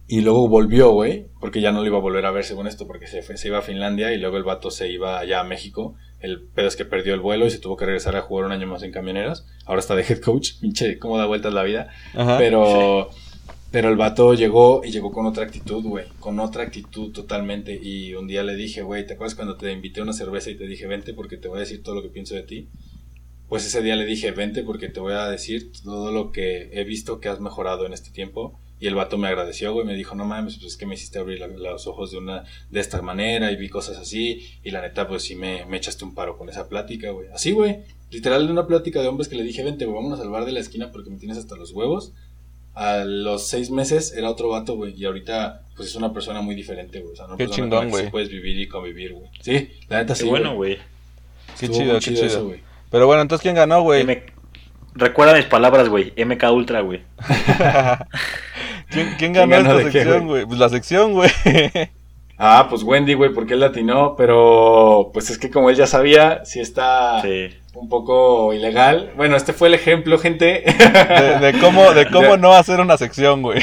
y 0.08 0.22
luego 0.22 0.48
volvió, 0.48 0.92
güey, 0.92 1.28
porque 1.40 1.62
ya 1.62 1.72
no 1.72 1.82
lo 1.82 1.88
iba 1.88 1.98
a 1.98 2.02
volver 2.02 2.26
a 2.26 2.32
ver 2.32 2.44
según 2.44 2.68
esto, 2.68 2.86
porque 2.88 3.08
se, 3.08 3.22
fue- 3.24 3.38
se 3.38 3.48
iba 3.48 3.60
a 3.60 3.62
Finlandia 3.62 4.14
y 4.14 4.18
luego 4.18 4.38
el 4.38 4.44
vato 4.44 4.70
se 4.70 4.92
iba 4.92 5.18
allá 5.20 5.40
a 5.40 5.44
México. 5.44 5.96
El 6.20 6.42
pedo 6.42 6.68
es 6.68 6.76
que 6.76 6.86
perdió 6.86 7.14
el 7.14 7.20
vuelo 7.20 7.46
y 7.46 7.52
se 7.52 7.60
tuvo 7.60 7.76
que 7.78 7.86
regresar 7.86 8.16
a 8.16 8.22
jugar 8.22 8.46
un 8.46 8.52
año 8.52 8.68
más 8.68 8.84
en 8.84 8.92
camioneras. 8.92 9.46
Ahora 9.66 9.80
está 9.80 9.96
de 9.96 10.04
head 10.04 10.20
coach, 10.20 10.54
pinche, 10.62 10.98
cómo 11.00 11.18
da 11.18 11.26
vueltas 11.26 11.54
la 11.54 11.64
vida. 11.64 11.90
Ajá. 12.16 12.38
Pero, 12.38 13.10
pero 13.74 13.90
el 13.90 13.96
vato 13.96 14.36
llegó 14.36 14.84
y 14.86 14.92
llegó 14.92 15.12
con 15.12 15.26
otra 15.26 15.46
actitud, 15.46 15.84
güey. 15.84 16.06
Con 16.20 16.40
otra 16.40 16.62
actitud 16.62 17.12
totalmente. 17.12 17.74
Y 17.82 18.14
un 18.14 18.28
día 18.28 18.44
le 18.44 18.56
dije, 18.56 18.84
güey, 18.84 19.08
¿te 19.08 19.16
acuerdas 19.16 19.34
cuando 19.34 19.58
te 19.58 19.72
invité 19.72 20.00
a 20.00 20.04
una 20.04 20.14
cerveza 20.14 20.52
y 20.52 20.56
te 20.56 20.68
dije, 20.68 20.86
vente 20.86 21.16
porque 21.16 21.38
te 21.38 21.48
voy 21.48 21.58
a 21.58 21.62
decir 21.62 21.82
todo 21.82 21.96
lo 21.96 22.04
que 22.04 22.10
pienso 22.10 22.36
de 22.36 22.44
ti? 22.44 22.68
Pues 23.50 23.66
ese 23.66 23.82
día 23.82 23.96
le 23.96 24.06
dije, 24.06 24.30
vente 24.30 24.62
porque 24.62 24.90
te 24.90 25.00
voy 25.00 25.14
a 25.14 25.28
decir 25.28 25.72
todo 25.84 26.12
lo 26.12 26.32
que 26.32 26.70
he 26.72 26.84
visto 26.84 27.20
que 27.20 27.30
has 27.30 27.40
mejorado 27.40 27.88
en 27.88 27.94
este 27.94 28.12
tiempo. 28.12 28.60
Y 28.80 28.86
el 28.86 28.94
vato 28.94 29.18
me 29.18 29.28
agradeció, 29.28 29.74
güey, 29.74 29.88
me 29.88 29.96
dijo, 29.96 30.14
no 30.14 30.26
mames, 30.26 30.58
pues 30.58 30.74
es 30.74 30.78
que 30.78 30.86
me 30.86 30.94
hiciste 30.94 31.18
abrir 31.18 31.40
los 31.40 31.88
ojos 31.88 32.12
de 32.12 32.20
una, 32.20 32.44
de 32.70 32.80
esta 32.80 33.02
manera 33.02 33.52
y 33.52 33.56
vi 33.56 33.70
cosas 33.70 33.98
así. 33.98 34.46
Y 34.64 34.70
la 34.70 34.82
neta, 34.82 35.08
pues 35.08 35.24
sí 35.24 35.34
me, 35.34 35.66
me 35.66 35.78
echaste 35.78 36.06
un 36.06 36.14
paro 36.14 36.38
con 36.38 36.48
esa 36.48 36.70
plática, 36.70 37.10
güey. 37.10 37.30
Así, 37.34 37.54
güey. 37.54 37.80
Literal, 38.12 38.46
de 38.46 38.54
una 38.54 38.68
plática 38.68 39.02
de 39.02 39.08
hombres 39.08 39.30
que 39.30 39.36
le 39.36 39.42
dije, 39.42 39.64
vente, 39.64 39.86
güey, 39.86 39.96
vámonos 39.96 40.20
al 40.20 40.30
bar 40.30 40.46
de 40.46 40.52
la 40.52 40.60
esquina 40.60 40.92
porque 40.92 41.10
me 41.10 41.18
tienes 41.18 41.40
hasta 41.40 41.56
los 41.56 41.72
huevos. 41.72 42.14
A 42.76 43.04
los 43.06 43.48
seis 43.48 43.70
meses 43.70 44.14
era 44.18 44.30
otro 44.30 44.50
vato, 44.50 44.76
güey. 44.76 44.94
Y 45.00 45.06
ahorita, 45.06 45.62
pues 45.76 45.90
es 45.90 45.96
una 45.96 46.12
persona 46.14 46.42
muy 46.42 46.56
diferente, 46.56 47.00
güey. 47.02 47.14
O 47.14 47.16
sea, 47.16 47.26
una 47.26 47.38
Qué 47.38 47.48
chingón, 47.48 47.90
güey. 47.90 48.10
puedes 48.10 48.30
vivir 48.30 48.60
y 48.60 48.68
convivir, 48.68 49.14
güey. 49.14 49.30
Sí, 49.42 49.70
la 49.90 49.98
neta 50.00 50.16
sí. 50.16 50.24
Qué 50.24 50.30
bueno, 50.30 50.56
güey. 50.56 50.78
Qué 51.60 51.70
chido, 51.70 51.94
qué 51.96 52.00
chido. 52.00 52.26
eso, 52.26 52.46
güey. 52.46 52.62
Pero 52.90 53.06
bueno, 53.08 53.22
entonces, 53.22 53.44
¿quién 53.44 53.56
ganó, 53.56 53.82
güey? 53.84 54.02
M- 54.02 54.24
Recuerda 54.96 55.36
mis 55.36 55.46
palabras, 55.46 55.90
güey. 55.90 56.14
MK 56.18 56.44
Ultra, 56.52 56.82
güey. 56.82 57.02
¿Quién, 58.90 59.16
quién 59.18 59.34
ganó 59.34 59.52
ganó 59.64 59.80
esta 59.80 59.92
sección, 59.92 60.28
güey? 60.28 60.46
Pues 60.46 60.60
la 60.60 60.70
sección, 60.70 61.14
güey. 61.14 61.30
Ah, 62.46 62.66
pues 62.68 62.82
Wendy, 62.82 63.14
güey, 63.14 63.32
porque 63.32 63.54
él 63.54 63.60
latinó, 63.60 64.16
pero 64.18 65.12
pues 65.14 65.30
es 65.30 65.38
que 65.38 65.52
como 65.52 65.70
él 65.70 65.76
ya 65.78 65.86
sabía, 65.86 66.44
sí 66.44 66.60
está 66.60 67.22
Sí. 67.22 67.50
Un 67.74 67.90
poco 67.90 68.54
ilegal. 68.54 69.14
Bueno, 69.18 69.36
este 69.36 69.52
fue 69.54 69.68
el 69.68 69.74
ejemplo, 69.74 70.18
gente. 70.18 70.64
De, 70.64 71.40
de 71.52 71.60
cómo, 71.60 71.92
de 71.94 72.08
cómo 72.12 72.32
De- 72.34 72.38
no 72.38 72.54
hacer 72.54 72.80
una 72.80 72.98
sección, 72.98 73.42
güey. 73.42 73.60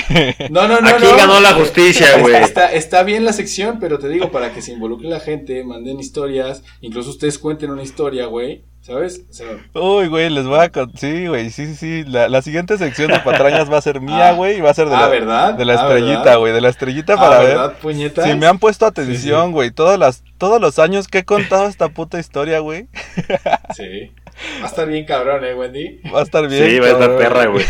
No, 0.50 0.66
no, 0.68 0.80
no, 0.80 0.88
Aquí 0.88 1.04
no. 1.04 1.16
ganó 1.16 1.40
la 1.40 1.52
justicia, 1.54 2.18
güey. 2.18 2.34
Está, 2.36 2.72
está 2.72 3.02
bien 3.02 3.24
la 3.24 3.32
sección, 3.32 3.78
pero 3.80 3.98
te 3.98 4.08
digo, 4.08 4.30
para 4.30 4.52
que 4.52 4.62
se 4.62 4.72
involucre 4.72 5.08
la 5.08 5.20
gente, 5.20 5.62
manden 5.64 6.00
historias, 6.00 6.62
incluso 6.80 7.10
ustedes 7.10 7.38
cuenten 7.38 7.70
una 7.70 7.82
historia, 7.82 8.26
güey, 8.26 8.64
¿sabes? 8.82 9.22
O 9.30 9.32
sea, 9.32 9.46
Uy, 9.74 10.08
güey, 10.08 10.30
les 10.30 10.46
voy 10.46 10.58
a... 10.58 10.70
con- 10.70 10.96
Sí, 10.96 11.26
güey, 11.26 11.50
sí, 11.50 11.66
sí, 11.66 11.74
sí. 11.74 12.04
La, 12.10 12.28
la 12.28 12.42
siguiente 12.42 12.76
sección 12.78 13.10
de 13.12 13.20
patrañas 13.20 13.70
va 13.70 13.78
a 13.78 13.82
ser 13.82 14.00
mía, 14.00 14.30
Ah. 14.30 14.32
güey, 14.32 14.58
y 14.58 14.60
va 14.60 14.70
a 14.70 14.74
ser 14.74 14.88
de 14.88 14.94
Ah, 14.96 15.00
la, 15.02 15.08
¿verdad? 15.08 15.54
de 15.54 15.64
la 15.64 15.72
Ah, 15.74 15.76
estrellita, 15.82 16.36
güey, 16.36 16.52
de 16.52 16.60
la 16.60 16.68
estrellita 16.68 17.14
ah, 17.14 17.16
para 17.16 17.38
ver 17.38 17.48
¿verdad, 17.48 17.72
puñetas? 17.80 18.24
si 18.28 18.34
me 18.36 18.46
han 18.46 18.58
puesto 18.58 18.86
atención, 18.86 19.52
güey. 19.52 19.70
Todas 19.70 19.98
las, 19.98 20.22
todos 20.38 20.60
los 20.60 20.78
años 20.78 21.08
que 21.08 21.18
he 21.18 21.24
contado 21.24 21.66
esta 21.68 21.88
puta 21.90 22.18
historia, 22.18 22.58
güey. 22.60 22.88
Sí. 23.76 24.10
Va 24.60 24.64
a 24.64 24.68
estar 24.68 24.88
bien 24.88 25.04
cabrón, 25.04 25.44
¿eh, 25.44 25.54
Wendy? 25.54 26.00
Va 26.12 26.20
a 26.20 26.22
estar 26.22 26.48
bien. 26.48 26.64
Sí, 26.66 26.78
va 26.78 26.86
a 26.86 26.90
estar 26.92 27.16
perra, 27.18 27.46
güey. 27.46 27.64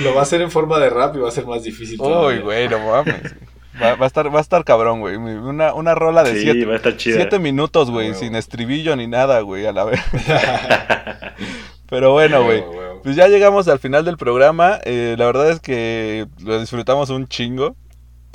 Lo 0.00 0.14
va 0.14 0.20
a 0.20 0.22
hacer 0.24 0.40
en 0.42 0.50
forma 0.50 0.78
de 0.78 0.90
rap 0.90 1.16
y 1.16 1.20
va 1.20 1.28
a 1.28 1.32
ser 1.32 1.46
más 1.46 1.62
difícil. 1.62 1.98
Uy, 2.00 2.38
güey, 2.40 2.68
no 2.68 2.78
mames. 2.78 3.34
Va, 3.80 3.94
va 3.94 4.04
a 4.04 4.06
estar, 4.06 4.34
va 4.34 4.38
a 4.38 4.42
estar 4.42 4.64
cabrón, 4.64 5.00
güey. 5.00 5.16
Una, 5.16 5.72
una 5.74 5.94
rola 5.94 6.22
de 6.24 6.34
Sí, 6.34 6.42
siete, 6.42 6.64
va 6.66 6.74
a 6.74 6.76
estar 6.76 6.96
chida. 6.96 7.16
siete 7.16 7.38
minutos, 7.38 7.90
güey, 7.90 8.08
Huevo. 8.08 8.20
sin 8.20 8.34
estribillo 8.34 8.96
ni 8.96 9.06
nada, 9.06 9.40
güey, 9.40 9.64
a 9.66 9.72
la 9.72 9.84
vez. 9.84 10.00
Pero 11.88 12.12
bueno, 12.12 12.44
güey. 12.44 12.62
Pues 13.02 13.16
ya 13.16 13.28
llegamos 13.28 13.68
al 13.68 13.78
final 13.78 14.04
del 14.04 14.16
programa. 14.16 14.78
eh, 14.84 15.14
la 15.18 15.26
verdad 15.26 15.50
es 15.50 15.60
que 15.60 16.26
lo 16.42 16.60
disfrutamos 16.60 17.10
un 17.10 17.26
chingo. 17.28 17.76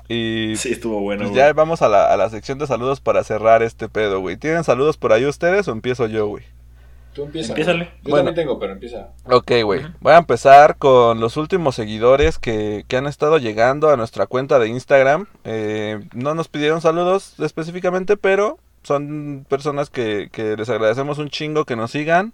Y 0.09 0.53
Sí, 0.55 0.71
estuvo 0.71 1.01
bueno, 1.01 1.23
pues 1.25 1.35
ya 1.35 1.51
vamos 1.53 1.81
a 1.81 1.89
la, 1.89 2.05
a 2.13 2.15
la 2.17 2.29
sección 2.29 2.57
de 2.59 2.67
saludos 2.67 3.01
para 3.01 3.23
cerrar 3.25 3.61
este 3.61 3.89
pedo, 3.89 4.21
güey. 4.21 4.37
¿Tienen 4.37 4.63
saludos 4.63 4.95
por 4.97 5.11
ahí 5.11 5.25
ustedes 5.25 5.67
o 5.67 5.71
empiezo 5.73 6.07
yo, 6.07 6.27
güey? 6.27 6.43
Tú 7.17 7.23
empieza. 7.23 7.53
Empiézale. 7.53 7.85
güey. 7.85 7.89
Yo 8.03 8.09
Bueno. 8.11 8.25
también 8.25 8.35
tengo, 8.45 8.59
pero 8.59 8.73
empieza. 8.73 9.07
Ok, 9.25 9.51
güey. 9.63 9.81
Voy 10.01 10.13
a 10.13 10.17
empezar 10.17 10.77
con 10.77 11.19
los 11.19 11.35
últimos 11.35 11.73
seguidores 11.73 12.37
que, 12.37 12.85
que 12.87 12.95
han 12.95 13.07
estado 13.07 13.39
llegando 13.39 13.89
a 13.89 13.97
nuestra 13.97 14.27
cuenta 14.27 14.59
de 14.59 14.67
Instagram. 14.67 15.25
Eh, 15.43 15.99
no 16.13 16.35
nos 16.35 16.47
pidieron 16.47 16.79
saludos 16.79 17.33
específicamente, 17.39 18.17
pero 18.17 18.59
son 18.83 19.47
personas 19.49 19.89
que, 19.89 20.29
que 20.31 20.55
les 20.55 20.69
agradecemos 20.69 21.17
un 21.17 21.29
chingo 21.29 21.65
que 21.65 21.75
nos 21.75 21.89
sigan. 21.89 22.33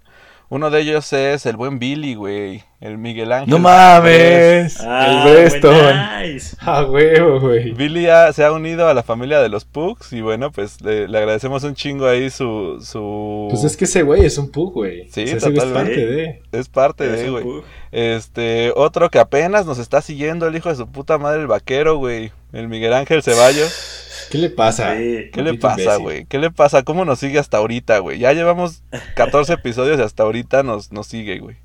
Uno 0.53 0.69
de 0.69 0.81
ellos 0.81 1.11
es 1.13 1.47
el 1.47 1.57
buen 1.57 1.79
Billy, 1.79 2.13
güey. 2.13 2.61
El 2.79 2.99
Miguel 2.99 3.31
Ángel. 3.31 3.49
¡No 3.49 3.57
mames! 3.57 4.79
Ah, 4.81 5.25
el 5.25 5.31
Breston. 5.49 5.73
güey, 5.73 6.31
nice. 6.33 6.55
Ah, 6.61 6.83
huevo, 6.83 7.39
güey. 7.39 7.71
Billy 7.71 8.07
ha- 8.07 8.31
se 8.33 8.43
ha 8.43 8.51
unido 8.51 8.87
a 8.87 8.93
la 8.93 9.01
familia 9.01 9.39
de 9.41 9.49
los 9.49 9.65
Pugs 9.65 10.13
y 10.13 10.21
bueno, 10.21 10.51
pues 10.51 10.79
le, 10.81 11.07
le 11.07 11.17
agradecemos 11.17 11.63
un 11.63 11.73
chingo 11.73 12.05
ahí 12.07 12.29
su... 12.29 12.77
su... 12.85 13.47
Pues 13.49 13.63
es 13.63 13.75
que 13.75 13.85
ese 13.85 14.03
güey 14.03 14.25
es 14.25 14.37
un 14.37 14.51
pug, 14.51 14.73
güey. 14.73 15.07
Sí, 15.09 15.23
O 15.23 15.39
sea, 15.39 15.49
es 15.49 15.63
parte 15.65 16.05
de. 16.05 16.41
Es 16.51 16.69
parte 16.69 17.05
Es 17.11 17.21
de, 17.21 17.29
güey. 17.31 17.45
Este, 17.91 18.71
otro 18.75 19.09
que 19.09 19.17
apenas 19.19 19.65
nos 19.65 19.79
está 19.79 20.01
siguiendo, 20.03 20.47
el 20.47 20.55
hijo 20.55 20.69
de 20.69 20.75
su 20.75 20.87
puta 20.87 21.17
madre, 21.17 21.41
el 21.41 21.47
vaquero, 21.47 21.97
güey. 21.97 22.31
El 22.51 22.67
Miguel 22.67 22.93
Ángel 22.93 23.23
Ceballos. 23.23 24.01
¿Qué 24.33 24.39
le 24.39 24.49
pasa? 24.49 24.97
Sí. 24.97 25.29
¿Qué 25.31 25.43
le 25.43 25.53
pasa, 25.53 25.97
güey? 25.97 26.25
¿Qué 26.25 26.39
le 26.39 26.49
pasa? 26.49 26.81
¿Cómo 26.81 27.05
nos 27.05 27.19
sigue 27.19 27.37
hasta 27.37 27.57
ahorita, 27.57 27.99
güey? 27.99 28.17
Ya 28.17 28.33
llevamos 28.33 28.81
14 29.15 29.53
episodios 29.53 29.99
y 29.99 30.01
hasta 30.01 30.23
ahorita 30.23 30.63
nos, 30.63 30.91
nos 30.91 31.05
sigue, 31.05 31.37
güey. 31.37 31.57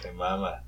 Se 0.00 0.12
mama. 0.12 0.62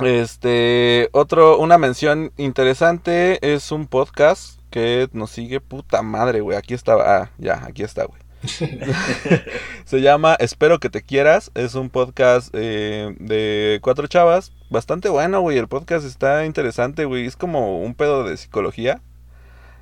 Este, 0.00 1.08
otro, 1.12 1.58
una 1.58 1.78
mención 1.78 2.32
interesante 2.36 3.38
es 3.54 3.70
un 3.70 3.86
podcast 3.86 4.58
que 4.70 5.08
nos 5.12 5.30
sigue 5.30 5.60
puta 5.60 6.02
madre, 6.02 6.40
güey. 6.40 6.58
Aquí 6.58 6.74
está, 6.74 6.94
ah, 6.94 7.30
ya, 7.38 7.62
aquí 7.64 7.84
está, 7.84 8.06
güey. 8.06 8.20
Se 9.84 10.00
llama 10.00 10.34
Espero 10.40 10.80
que 10.80 10.90
te 10.90 11.02
quieras. 11.02 11.52
Es 11.54 11.76
un 11.76 11.90
podcast 11.90 12.52
eh, 12.54 13.14
de 13.20 13.78
cuatro 13.82 14.08
chavas. 14.08 14.50
Bastante 14.68 15.08
bueno, 15.10 15.42
güey. 15.42 15.58
El 15.58 15.68
podcast 15.68 16.04
está 16.04 16.44
interesante, 16.44 17.04
güey. 17.04 17.24
Es 17.24 17.36
como 17.36 17.80
un 17.80 17.94
pedo 17.94 18.24
de 18.24 18.36
psicología. 18.36 19.00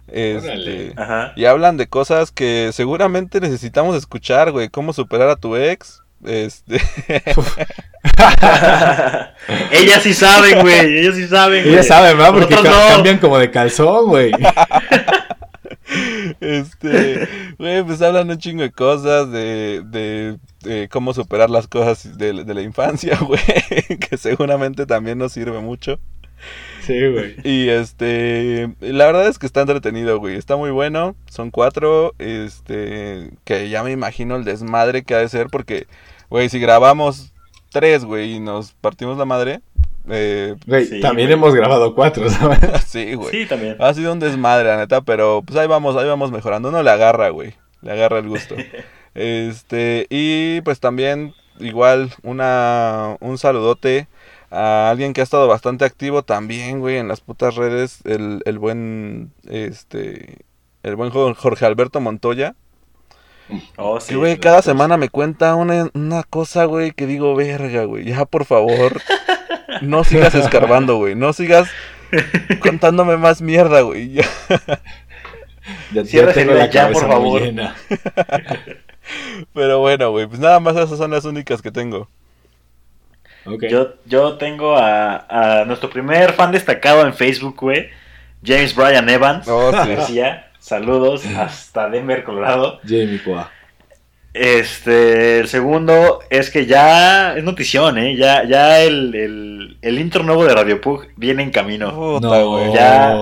Este. 0.08 0.92
Ajá. 0.96 1.32
y 1.36 1.44
hablan 1.44 1.76
de 1.76 1.86
cosas 1.88 2.30
que 2.32 2.70
seguramente 2.72 3.40
necesitamos 3.40 3.96
escuchar, 3.96 4.50
güey. 4.52 4.68
Cómo 4.68 4.92
superar 4.92 5.28
a 5.28 5.36
tu 5.36 5.56
ex. 5.56 6.02
Este, 6.24 6.76
Ellas 9.72 10.02
sí 10.02 10.14
saben, 10.14 10.60
güey. 10.60 10.98
Ellas 10.98 11.16
sí 11.16 11.26
saben. 11.26 11.62
Ella 11.64 11.72
güey. 11.78 11.84
sabe, 11.84 12.14
¿verdad? 12.14 12.32
Porque 12.32 12.54
ca- 12.54 12.62
no. 12.62 12.88
cambian 12.94 13.18
como 13.18 13.38
de 13.38 13.50
calzón, 13.50 14.06
güey. 14.08 14.32
Este, 16.40 17.28
güey, 17.58 17.82
pues 17.82 18.00
hablan 18.00 18.30
un 18.30 18.38
chingo 18.38 18.62
de 18.62 18.70
cosas, 18.70 19.28
de, 19.32 19.82
de, 19.86 20.38
de 20.60 20.88
cómo 20.88 21.12
superar 21.12 21.50
las 21.50 21.66
cosas 21.66 22.16
de, 22.16 22.44
de 22.44 22.54
la 22.54 22.62
infancia, 22.62 23.18
güey, 23.20 23.40
que 23.98 24.16
seguramente 24.16 24.86
también 24.86 25.18
nos 25.18 25.32
sirve 25.32 25.58
mucho. 25.58 25.98
Sí, 26.90 27.06
güey. 27.08 27.36
Y 27.44 27.68
este, 27.68 28.70
la 28.80 29.06
verdad 29.06 29.28
es 29.28 29.38
que 29.38 29.46
está 29.46 29.60
entretenido, 29.60 30.18
güey, 30.18 30.36
está 30.36 30.56
muy 30.56 30.70
bueno, 30.70 31.14
son 31.30 31.50
cuatro, 31.50 32.14
este, 32.18 33.30
que 33.44 33.68
ya 33.68 33.84
me 33.84 33.92
imagino 33.92 34.34
el 34.36 34.44
desmadre 34.44 35.04
que 35.04 35.14
ha 35.14 35.18
de 35.18 35.28
ser, 35.28 35.46
porque, 35.48 35.86
güey, 36.30 36.48
si 36.48 36.58
grabamos 36.58 37.32
tres, 37.70 38.04
güey, 38.04 38.34
y 38.34 38.40
nos 38.40 38.72
partimos 38.72 39.16
la 39.18 39.24
madre, 39.24 39.60
eh, 40.08 40.56
Güey, 40.66 40.86
Sí, 40.86 41.00
también 41.00 41.28
güey. 41.28 41.38
hemos 41.38 41.54
grabado 41.54 41.94
cuatro, 41.94 42.28
¿sabes? 42.28 42.58
sí, 42.88 43.14
güey. 43.14 43.30
Sí, 43.30 43.46
también. 43.46 43.76
Ha 43.78 43.94
sido 43.94 44.12
un 44.12 44.18
desmadre, 44.18 44.68
la 44.68 44.78
neta, 44.78 45.02
pero 45.02 45.42
pues 45.46 45.56
ahí 45.58 45.68
vamos, 45.68 45.96
ahí 45.96 46.08
vamos 46.08 46.32
mejorando. 46.32 46.70
Uno 46.70 46.82
le 46.82 46.90
agarra, 46.90 47.28
güey. 47.28 47.54
Le 47.82 47.92
agarra 47.92 48.18
el 48.18 48.28
gusto. 48.28 48.56
Este, 49.12 50.06
y 50.08 50.60
pues 50.60 50.78
también, 50.78 51.34
igual, 51.58 52.12
una, 52.22 53.16
un 53.20 53.38
saludote 53.38 54.06
a 54.50 54.90
alguien 54.90 55.12
que 55.12 55.20
ha 55.20 55.24
estado 55.24 55.46
bastante 55.48 55.84
activo 55.84 56.22
también, 56.22 56.80
güey, 56.80 56.96
en 56.96 57.08
las 57.08 57.20
putas 57.20 57.54
redes. 57.56 58.00
El, 58.04 58.42
el 58.44 58.58
buen, 58.58 59.32
este, 59.48 60.38
el 60.82 60.96
buen 60.96 61.10
Jo- 61.10 61.34
Jorge 61.34 61.66
Alberto 61.66 62.00
Montoya. 62.00 62.54
Oh, 63.76 63.98
sí. 64.00 64.10
Que, 64.10 64.16
güey, 64.16 64.38
cada 64.38 64.62
semana 64.62 64.96
me 64.96 65.08
cuenta 65.08 65.54
una, 65.56 65.90
una 65.94 66.22
cosa, 66.22 66.64
güey, 66.66 66.92
que 66.92 67.06
digo, 67.06 67.34
verga, 67.34 67.84
güey, 67.84 68.04
ya 68.04 68.24
por 68.24 68.44
favor, 68.44 69.00
no 69.82 70.04
sigas 70.04 70.34
escarbando, 70.36 70.96
güey, 70.98 71.16
no 71.16 71.32
sigas 71.32 71.68
contándome 72.60 73.16
más 73.16 73.42
mierda, 73.42 73.80
güey. 73.82 74.12
ya. 74.12 74.24
Ya, 75.92 76.04
Cierra 76.04 76.32
tengo 76.32 76.52
ese 76.52 76.58
la 76.58 76.70
ya, 76.70 76.90
por 76.90 77.06
favor. 77.06 77.42
llena. 77.42 77.76
Pero 79.54 79.78
bueno, 79.80 80.10
güey, 80.10 80.26
pues 80.26 80.40
nada 80.40 80.58
más 80.60 80.76
esas 80.76 80.98
son 80.98 81.10
las 81.10 81.24
únicas 81.24 81.62
que 81.62 81.70
tengo. 81.70 82.08
Ok. 83.46 83.64
Yo, 83.68 83.94
yo 84.06 84.34
tengo 84.38 84.76
a, 84.76 85.60
a 85.60 85.64
nuestro 85.64 85.90
primer 85.90 86.32
fan 86.32 86.52
destacado 86.52 87.06
en 87.06 87.14
Facebook, 87.14 87.56
güey. 87.60 87.88
James 88.44 88.74
Bryan 88.74 89.08
Evans. 89.08 89.48
Oh, 89.48 89.70
sí. 89.70 89.88
García. 89.94 90.50
Saludos 90.58 91.24
hasta 91.26 91.88
Denver, 91.88 92.22
Colorado. 92.22 92.80
Jamie 92.82 93.18
Poa. 93.24 93.50
Este, 94.32 95.40
el 95.40 95.48
segundo 95.48 96.20
es 96.30 96.50
que 96.50 96.66
ya 96.66 97.34
es 97.36 97.42
notición, 97.42 97.98
¿eh? 97.98 98.14
Ya, 98.14 98.44
ya 98.44 98.80
el, 98.80 99.14
el, 99.14 99.78
el 99.82 99.98
intro 99.98 100.22
nuevo 100.22 100.44
de 100.44 100.54
Radio 100.54 100.80
Pug 100.80 101.06
viene 101.16 101.42
en 101.42 101.50
camino. 101.50 102.20
No, 102.20 102.50
güey. 102.50 102.72
Ya. 102.72 103.18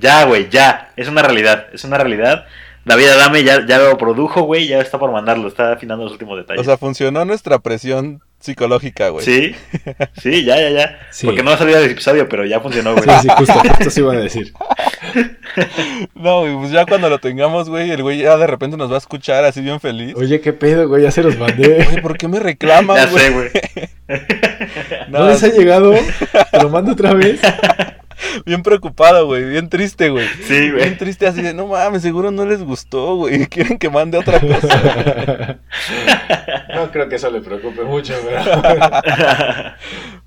Ya, 0.00 0.24
güey, 0.24 0.48
ya. 0.48 0.92
Es 0.96 1.08
una 1.08 1.22
realidad, 1.22 1.66
es 1.74 1.84
una 1.84 1.98
realidad. 1.98 2.46
David 2.86 3.08
Adame 3.08 3.42
ya, 3.42 3.66
ya 3.66 3.78
lo 3.78 3.98
produjo, 3.98 4.42
güey, 4.42 4.68
ya 4.68 4.80
está 4.80 4.96
por 4.96 5.10
mandarlo, 5.10 5.48
está 5.48 5.72
afinando 5.72 6.04
los 6.04 6.12
últimos 6.12 6.38
detalles. 6.38 6.60
O 6.60 6.64
sea, 6.64 6.78
funcionó 6.78 7.24
nuestra 7.24 7.58
presión 7.58 8.22
psicológica, 8.40 9.08
güey. 9.08 9.24
sí, 9.24 9.54
sí, 10.22 10.44
ya, 10.44 10.56
ya, 10.60 10.70
ya. 10.70 10.98
Sí. 11.10 11.26
Porque 11.26 11.42
no 11.42 11.50
ha 11.50 11.58
salido 11.58 11.78
el 11.80 11.90
episodio, 11.90 12.28
pero 12.28 12.44
ya 12.46 12.60
funcionó, 12.60 12.94
güey. 12.94 13.04
Sí, 13.04 13.22
sí, 13.22 13.28
justo, 13.36 13.52
justo 13.54 13.90
se 13.90 14.00
iba 14.00 14.12
a 14.12 14.16
decir. 14.16 14.52
No, 16.14 16.40
güey, 16.40 16.54
pues 16.56 16.70
ya 16.70 16.84
cuando 16.84 17.08
lo 17.08 17.18
tengamos, 17.18 17.70
güey, 17.70 17.90
el 17.90 18.02
güey 18.02 18.18
ya 18.18 18.36
de 18.36 18.46
repente 18.46 18.76
nos 18.76 18.90
va 18.90 18.96
a 18.96 18.98
escuchar 18.98 19.44
así 19.44 19.62
bien 19.62 19.80
feliz. 19.80 20.14
Oye, 20.16 20.40
qué 20.42 20.52
pedo, 20.52 20.86
güey, 20.88 21.02
ya 21.04 21.10
se 21.10 21.22
los 21.22 21.38
mandé. 21.38 21.82
Güey, 21.86 22.02
¿por 22.02 22.18
qué 22.18 22.28
me 22.28 22.38
reclaman, 22.40 22.96
Ya 22.96 23.06
güey? 23.06 23.24
sé, 23.24 23.30
güey. 23.30 23.50
No, 25.08 25.20
¿No 25.20 25.28
les 25.28 25.42
ha 25.42 25.48
llegado? 25.48 25.94
¿Te 26.50 26.62
lo 26.62 26.68
mando 26.68 26.92
otra 26.92 27.14
vez? 27.14 27.40
Bien 28.44 28.62
preocupado, 28.62 29.26
güey, 29.26 29.48
bien 29.48 29.68
triste, 29.68 30.10
güey. 30.10 30.26
Sí, 30.46 30.70
güey. 30.70 30.84
Bien 30.84 30.98
triste 30.98 31.26
así 31.26 31.42
de, 31.42 31.54
no 31.54 31.66
mames, 31.66 32.02
seguro 32.02 32.30
no 32.30 32.44
les 32.44 32.62
gustó, 32.62 33.16
güey. 33.16 33.46
Quieren 33.48 33.78
que 33.78 33.90
mande 33.90 34.18
otra 34.18 34.40
cosa. 34.40 35.58
No 36.74 36.90
creo 36.90 37.08
que 37.08 37.16
eso 37.16 37.30
le 37.30 37.40
preocupe 37.40 37.82
mucho, 37.82 38.14
pero... 38.24 38.40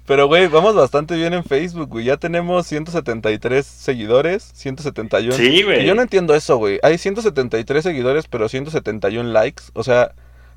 Pero, 0.10 0.26
güey, 0.26 0.48
vamos 0.48 0.74
bastante 0.74 1.16
bien 1.16 1.36
en 1.36 1.44
Facebook, 1.44 1.88
güey. 1.88 2.06
Ya 2.06 2.18
tenemos 2.18 2.66
173 2.66 3.64
seguidores, 3.64 4.42
171. 4.56 5.36
Sí, 5.36 5.62
güey. 5.62 5.86
Yo 5.86 5.94
no 5.94 6.02
entiendo 6.02 6.34
eso, 6.34 6.58
güey. 6.58 6.80
Hay 6.82 6.98
173 6.98 7.84
seguidores, 7.84 8.26
pero 8.26 8.50
171 8.50 9.30
likes. 9.30 9.66
O 9.74 9.84
sea, 9.84 10.14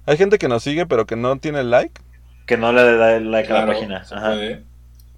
hay 0.07 0.17
gente 0.17 0.39
que 0.39 0.49
nos 0.49 0.63
sigue, 0.63 0.87
pero 0.87 1.05
que 1.05 1.17
no 1.17 1.37
tiene 1.37 1.65
like. 1.65 2.01
Que 2.47 2.57
no 2.57 2.73
le 2.73 2.97
da 2.97 3.17
el 3.17 3.31
like 3.31 3.53
a 3.53 3.61
la 3.61 3.67
página. 3.67 4.07
Ajá. 4.11 4.35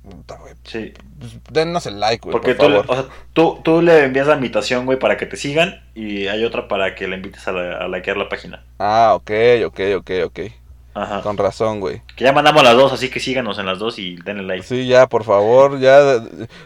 Puede. 0.04 0.16
Puta, 0.16 0.36
güey. 0.38 0.54
Sí. 0.64 0.92
Pues, 1.18 1.32
Dennos 1.50 1.86
el 1.86 1.98
like, 2.00 2.22
güey, 2.22 2.32
Porque 2.32 2.54
por 2.54 2.66
tú, 2.66 2.72
le- 2.72 2.82
favor. 2.84 2.90
o 2.90 3.02
sea, 3.02 3.12
tú, 3.32 3.60
tú 3.64 3.82
le 3.82 4.04
envías 4.04 4.26
la 4.26 4.34
invitación, 4.36 4.86
güey, 4.86 4.98
para 4.98 5.16
que 5.16 5.26
te 5.26 5.36
sigan. 5.36 5.82
Y 5.94 6.26
hay 6.28 6.44
otra 6.44 6.68
para 6.68 6.94
que 6.94 7.08
le 7.08 7.16
invites 7.16 7.46
a, 7.48 7.52
la, 7.52 7.78
a 7.78 7.88
likear 7.88 8.16
la 8.16 8.28
página. 8.28 8.62
Ah, 8.78 9.12
ok, 9.14 9.30
ok, 9.66 9.80
ok, 9.98 10.10
ok. 10.26 10.40
Ajá. 10.96 11.22
Con 11.22 11.36
razón, 11.36 11.80
güey. 11.80 12.02
Que 12.14 12.22
ya 12.24 12.32
mandamos 12.32 12.62
las 12.62 12.74
dos, 12.76 12.92
así 12.92 13.10
que 13.10 13.18
síganos 13.18 13.58
en 13.58 13.66
las 13.66 13.80
dos 13.80 13.98
y 13.98 14.14
denle 14.24 14.44
like. 14.44 14.64
Sí, 14.64 14.86
ya, 14.86 15.08
por 15.08 15.24
favor, 15.24 15.80
ya. 15.80 16.20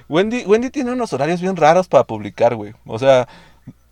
Wendy, 0.09 0.45
Wendy 0.45 0.69
tiene 0.69 0.93
unos 0.93 1.15
horarios 1.15 1.41
bien 1.41 1.57
raros 1.57 1.89
para 1.89 2.05
publicar, 2.05 2.55
güey. 2.55 2.75
O 2.85 2.99
sea, 2.99 3.27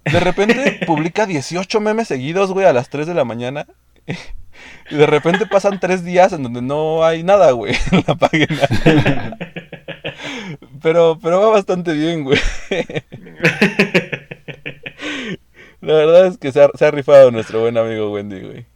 de 0.05 0.20
repente 0.20 0.81
publica 0.86 1.24
18 1.24 1.81
memes 1.81 2.09
seguidos, 2.09 2.52
güey, 2.52 2.66
a 2.66 2.74
las 2.74 2.90
3 2.90 3.06
de 3.06 3.14
la 3.14 3.24
mañana. 3.24 3.66
Y 4.91 4.97
de 4.97 5.07
repente 5.07 5.47
pasan 5.47 5.81
3 5.81 6.05
días 6.05 6.33
en 6.33 6.43
donde 6.43 6.62
no 6.62 7.05
hay 7.05 7.23
nada, 7.23 7.51
güey, 7.53 7.74
en 7.93 8.05
la 8.07 8.15
página. 8.15 9.37
Pero, 10.83 11.19
pero 11.20 11.41
va 11.41 11.51
bastante 11.51 11.93
bien, 11.93 12.24
güey. 12.24 12.39
La 15.81 15.95
verdad 15.95 16.27
es 16.27 16.39
que 16.39 16.53
se 16.53 16.62
ha, 16.62 16.70
se 16.74 16.87
ha 16.87 16.91
rifado 16.91 17.31
nuestro 17.31 17.61
buen 17.61 17.77
amigo 17.77 18.12
Wendy, 18.12 18.41
güey. 18.41 18.66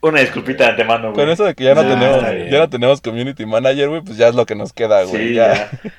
Una 0.00 0.20
disculpita 0.20 0.64
de 0.64 0.70
antemano, 0.70 1.12
güey. 1.12 1.14
Con 1.14 1.30
eso 1.30 1.44
de 1.44 1.54
que 1.54 1.64
ya 1.64 1.74
no 1.74 1.82
tenemos, 1.82 2.22
ya 2.50 2.58
no 2.58 2.68
tenemos 2.68 3.00
community 3.00 3.46
manager, 3.46 3.88
güey, 3.88 4.00
pues 4.02 4.16
ya 4.16 4.28
es 4.28 4.34
lo 4.34 4.46
que 4.46 4.54
nos 4.56 4.72
queda, 4.72 5.04
güey. 5.04 5.28
Sí, 5.28 5.34
ya. 5.34 5.54
ya. 5.54 5.70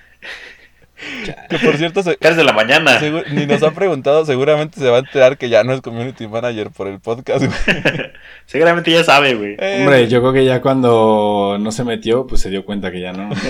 Que 1.50 1.58
por 1.60 1.76
cierto, 1.78 2.04
se- 2.04 2.18
Casi 2.18 2.36
de 2.38 2.44
la 2.44 2.54
mañana. 2.54 3.00
Ni 3.32 3.46
nos 3.46 3.64
ha 3.64 3.72
preguntado, 3.72 4.26
seguramente 4.26 4.80
se 4.80 4.90
va 4.90 4.98
a 4.98 5.00
enterar 5.00 5.38
que 5.38 5.50
ya 5.50 5.64
no 5.64 5.74
es 5.74 5.82
community 5.82 6.28
manager 6.28 6.70
por 6.70 6.88
el 6.88 7.00
podcast, 7.00 7.46
güey. 7.46 7.56
Seguramente 8.46 8.92
ya 8.92 9.04
sabe, 9.04 9.34
güey. 9.36 9.56
Eh, 9.60 9.78
Hombre, 9.82 10.08
yo 10.08 10.22
creo 10.22 10.34
que 10.34 10.46
ya 10.46 10.62
cuando 10.62 11.58
no 11.60 11.72
se 11.72 11.84
metió, 11.84 12.28
pues 12.28 12.42
se 12.42 12.50
dio 12.50 12.64
cuenta 12.64 12.92
que 12.92 13.02
ya 13.02 13.12
no. 13.12 13.30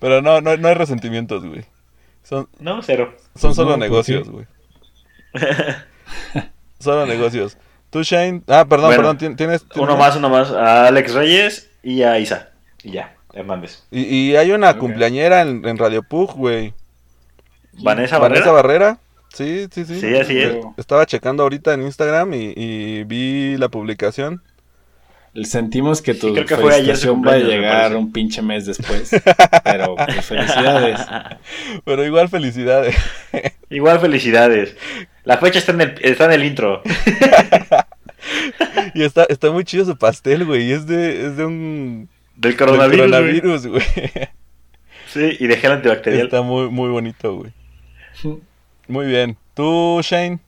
Pero 0.00 0.22
no, 0.22 0.40
no, 0.40 0.56
no 0.56 0.68
hay 0.68 0.74
resentimientos, 0.74 1.44
güey. 1.44 1.64
Son, 2.22 2.48
No, 2.58 2.82
cero. 2.82 3.14
son 3.36 3.50
Pues 3.50 3.56
solo 3.56 3.70
no, 3.70 3.76
¿por 3.76 3.80
negocios, 3.80 4.28
güey. 4.30 4.46
Solo 6.78 7.06
negocios. 7.06 7.56
Tú, 7.90 8.02
Shane. 8.02 8.42
Ah, 8.48 8.64
perdón, 8.68 8.86
Bueno, 8.88 9.02
perdón. 9.02 9.18
tien- 9.18 9.36
¿tienes, 9.36 9.62
tienes- 9.68 9.76
Uno 9.88 9.96
más, 9.96 10.16
uno 10.16 10.28
más. 10.28 10.50
A 10.50 10.86
Alex 10.88 11.14
Reyes 11.14 11.70
y 11.82 12.02
a 12.02 12.18
Isa. 12.18 12.50
Y 12.82 12.92
ya, 12.92 13.14
Hernández. 13.34 13.82
Y, 13.90 14.02
y 14.02 14.36
hay 14.36 14.52
una 14.52 14.76
cumpleañera 14.78 15.42
en, 15.42 15.66
en 15.66 15.76
Radio 15.76 16.02
Pug, 16.02 16.34
güey. 16.34 16.72
Vanessa 17.72 18.18
Vanessa 18.18 18.50
Barrera. 18.52 18.52
Barrera. 18.52 18.98
Sí, 19.32 19.66
sí, 19.72 19.84
sí. 19.84 20.00
Sí, 20.00 20.16
así 20.16 20.38
es. 20.38 20.56
Estaba 20.76 21.06
checando 21.06 21.42
ahorita 21.42 21.74
en 21.74 21.82
Instagram 21.82 22.34
y, 22.34 22.52
y 22.56 23.04
vi 23.04 23.56
la 23.56 23.68
publicación. 23.68 24.42
Sentimos 25.42 26.00
que 26.00 26.14
tu 26.14 26.28
Sí, 26.28 26.34
creo 26.34 26.46
que 26.46 26.56
fue 26.56 26.74
ayer 26.74 26.96
va 27.26 27.32
a 27.32 27.38
llegar 27.38 27.96
un 27.96 28.12
pinche 28.12 28.40
mes 28.40 28.66
después. 28.66 29.10
Pero 29.64 29.96
pues, 29.96 30.24
felicidades. 30.24 31.00
Pero 31.84 32.04
igual 32.04 32.28
felicidades. 32.28 32.94
Igual 33.68 33.98
felicidades. 33.98 34.76
La 35.24 35.38
fecha 35.38 35.58
está 35.58 35.72
en 35.72 35.80
el, 35.80 35.94
está 36.02 36.26
en 36.26 36.32
el 36.32 36.44
intro. 36.44 36.82
Y 38.94 39.02
está, 39.02 39.24
está 39.24 39.50
muy 39.50 39.64
chido 39.64 39.84
su 39.84 39.98
pastel, 39.98 40.46
güey. 40.46 40.68
y 40.68 40.72
Es 40.72 40.86
de, 40.86 41.26
es 41.26 41.36
de 41.36 41.44
un 41.44 42.08
Del 42.36 42.56
coronavirus. 42.56 42.96
güey. 42.96 43.10
coronavirus, 43.10 43.66
güey. 43.66 43.82
Sí, 45.08 45.36
y 45.38 45.46
de 45.46 45.56
gel 45.56 45.72
antibacterial. 45.72 46.24
Está 46.24 46.42
muy, 46.42 46.68
muy 46.70 46.90
bonito, 46.90 47.36
güey. 47.36 47.52
Muy 48.88 49.06
bien. 49.06 49.36
¿Tú, 49.54 50.00
Shane? 50.02 50.40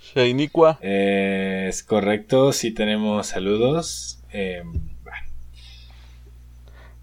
Shaneikwa. 0.00 0.78
Eh, 0.82 1.66
es 1.68 1.82
correcto, 1.82 2.52
sí 2.52 2.70
tenemos 2.72 3.26
saludos. 3.26 4.20
Eh, 4.32 4.62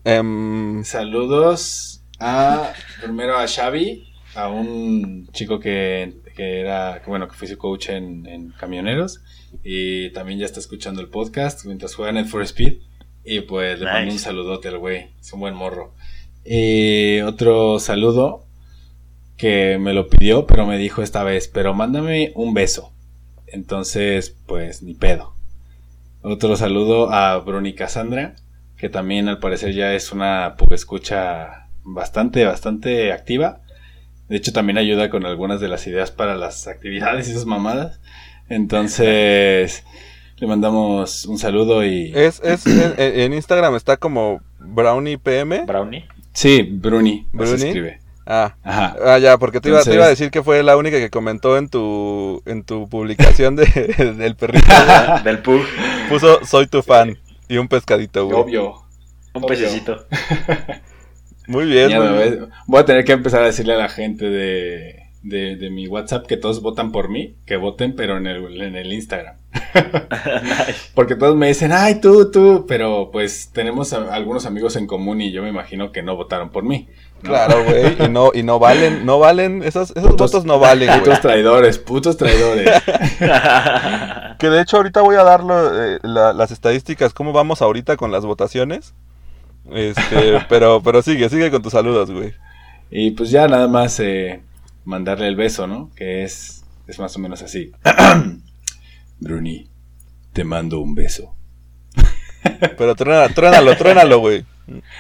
Em, 0.06 0.84
saludos 0.86 2.02
a 2.20 2.74
primero 3.02 3.38
a 3.38 3.48
Xavi, 3.48 4.08
a 4.34 4.48
un 4.48 5.28
chico 5.34 5.60
que, 5.60 6.14
que 6.36 6.62
era, 6.62 7.02
que, 7.04 7.10
bueno, 7.10 7.28
que 7.28 7.36
fue 7.36 7.48
su 7.48 7.58
coach 7.58 7.90
en, 7.90 8.26
en 8.26 8.50
camioneros 8.52 9.22
y 9.64 10.10
también 10.12 10.40
ya 10.40 10.46
está 10.46 10.60
escuchando 10.62 11.02
el 11.02 11.10
podcast 11.10 11.66
mientras 11.66 11.96
juega 11.96 12.12
Net 12.14 12.28
for 12.28 12.42
Speed 12.44 12.78
y 13.24 13.42
pues 13.42 13.80
le 13.80 13.86
mando 13.86 14.02
Nice. 14.02 14.14
un 14.14 14.20
saludote 14.20 14.68
al 14.70 14.78
güey, 14.78 15.10
es 15.20 15.32
un 15.34 15.40
buen 15.42 15.56
morro. 15.56 15.94
Y 16.46 17.20
otro 17.22 17.80
saludo 17.80 18.46
que 19.38 19.78
me 19.80 19.94
lo 19.94 20.08
pidió, 20.08 20.46
pero 20.48 20.66
me 20.66 20.78
dijo 20.78 21.02
esta 21.02 21.24
vez, 21.24 21.48
pero 21.48 21.74
mándame 21.74 22.32
un 22.36 22.54
beso. 22.54 22.92
Entonces, 23.48 24.36
pues 24.46 24.84
ni 24.84 24.94
pedo. 24.94 25.34
Otro 26.22 26.56
saludo 26.56 27.12
a 27.12 27.38
Bruni 27.38 27.74
Cassandra, 27.74 28.36
que 28.78 28.90
también 28.90 29.30
al 29.30 29.40
parecer 29.40 29.74
ya 29.74 29.94
es 29.94 30.12
una 30.12 30.56
escucha 30.72 31.68
bastante, 31.84 32.46
bastante 32.46 33.12
activa. 33.14 33.62
De 34.28 34.38
hecho, 34.38 34.52
también 34.54 34.78
ayuda 34.78 35.10
con 35.10 35.26
algunas 35.26 35.60
de 35.62 35.70
las 35.70 35.88
ideas 35.88 36.12
para 36.12 36.36
las 36.36 36.68
actividades 36.68 37.28
y 37.28 37.32
esas 37.32 37.46
mamadas. 37.46 38.00
Entonces, 38.50 39.84
le 40.40 40.48
mandamos 40.48 41.26
un 41.26 41.38
saludo 41.38 41.84
y... 41.86 42.12
es, 42.16 42.42
es, 42.44 42.66
en, 42.66 42.94
en 42.98 43.34
Instagram 43.34 43.76
está 43.76 43.98
como 43.98 44.42
Brownie 44.60 45.18
PM. 45.18 45.66
Brownie. 45.66 46.06
Sí, 46.34 46.62
Bruni, 46.64 47.28
así 47.34 47.46
se 47.48 47.54
¿Bruni? 47.56 47.64
escribe. 47.68 48.00
Ah, 48.32 48.56
Ajá. 48.64 48.96
ah, 49.04 49.18
ya, 49.18 49.38
porque 49.40 49.60
te 49.60 49.70
iba, 49.70 49.82
te 49.82 49.90
iba 49.90 50.04
a 50.04 50.08
Entonces- 50.08 50.20
decir 50.20 50.32
que 50.32 50.44
fue 50.44 50.62
la 50.62 50.78
única 50.78 50.98
que 51.00 51.10
comentó 51.10 51.58
en 51.58 51.68
tu, 51.68 52.44
en 52.46 52.64
tu 52.64 52.88
publicación 52.88 53.56
de, 53.56 53.66
del 54.18 54.36
perrito. 54.36 54.68
Del 55.24 55.40
Pug. 55.40 55.62
Puso 56.10 56.46
soy 56.46 56.68
tu 56.68 56.84
fan 56.84 57.18
y 57.48 57.58
un 57.58 57.68
pescadito, 57.68 58.26
güey. 58.28 58.38
Obvio. 58.40 58.74
Un 59.34 59.44
Obvio. 59.44 59.48
pececito. 59.48 60.06
Muy 61.48 61.66
bien, 61.66 61.90
Ya 61.90 62.00
muy 62.00 62.10
me 62.10 62.18
bien. 62.18 62.40
ves. 62.42 62.50
Voy 62.68 62.80
a 62.80 62.86
tener 62.86 63.04
que 63.06 63.12
empezar 63.14 63.42
a 63.42 63.46
decirle 63.48 63.74
a 63.74 63.78
la 63.78 63.90
gente 63.90 64.26
de, 64.30 65.00
de, 65.24 65.56
de 65.56 65.70
mi 65.72 65.88
WhatsApp 65.88 66.28
que 66.28 66.38
todos 66.38 66.62
votan 66.62 66.92
por 66.92 67.10
mí, 67.10 67.36
que 67.48 67.58
voten, 67.58 67.96
pero 67.96 68.18
en 68.18 68.28
el, 68.28 68.62
en 68.62 68.76
el 68.76 68.94
Instagram. 68.94 69.36
nice. 69.74 70.90
Porque 70.96 71.16
todos 71.16 71.36
me 71.36 71.48
dicen, 71.48 71.72
ay, 71.72 72.00
tú, 72.02 72.30
tú, 72.32 72.66
pero 72.68 73.10
pues 73.12 73.50
tenemos 73.54 73.94
a- 73.94 74.14
algunos 74.14 74.46
amigos 74.46 74.76
en 74.76 74.86
común 74.88 75.22
y 75.22 75.32
yo 75.32 75.42
me 75.42 75.50
imagino 75.50 75.92
que 75.92 76.04
no 76.04 76.16
votaron 76.16 76.50
por 76.50 76.64
mí. 76.64 76.88
¿no? 77.24 77.30
Claro, 77.30 77.64
güey. 77.66 77.96
Y 78.06 78.10
no, 78.10 78.32
y 78.34 78.44
no 78.44 78.60
valen, 78.60 79.06
no 79.06 79.20
valen, 79.20 79.62
esos, 79.64 79.92
esos 79.92 80.12
Putos- 80.12 80.32
votos 80.32 80.46
no 80.46 80.60
valen, 80.60 80.88
güey. 80.88 81.00
Putos 81.02 81.22
traidores, 81.22 81.78
putos 81.80 82.18
traidores. 82.18 82.70
Que 84.40 84.50
de 84.50 84.62
hecho 84.62 84.78
ahorita 84.78 85.02
voy 85.02 85.18
a 85.18 85.24
dar 85.24 85.44
lo- 85.44 85.84
eh, 85.96 86.00
la- 86.02 86.32
las 86.32 86.52
estadísticas, 86.52 87.14
cómo 87.14 87.34
vamos 87.34 87.62
ahorita 87.62 87.98
con 87.98 88.12
las 88.12 88.26
votaciones. 88.26 88.94
Este, 89.72 90.40
pero, 90.48 90.82
pero 90.82 91.02
sigue, 91.02 91.28
sigue 91.30 91.52
con 91.52 91.62
tus 91.62 91.74
saludos, 91.74 92.10
güey. 92.10 92.34
y 92.90 93.12
pues 93.12 93.30
ya 93.32 93.48
nada 93.50 93.68
más 93.68 94.00
eh, 94.00 94.42
mandarle 94.86 95.28
el 95.28 95.36
beso, 95.36 95.68
¿no? 95.68 95.92
Que 95.96 96.24
es, 96.24 96.64
es 96.88 96.98
más 97.00 97.16
o 97.16 97.20
menos 97.20 97.42
así. 97.42 97.72
Bruni, 99.20 99.70
te 100.34 100.44
mando 100.44 100.80
un 100.80 100.96
beso. 100.96 101.36
Pero 102.78 102.96
truena, 102.96 103.28
truénalo, 103.30 103.76
truénalo, 103.78 104.20
güey. 104.20 104.46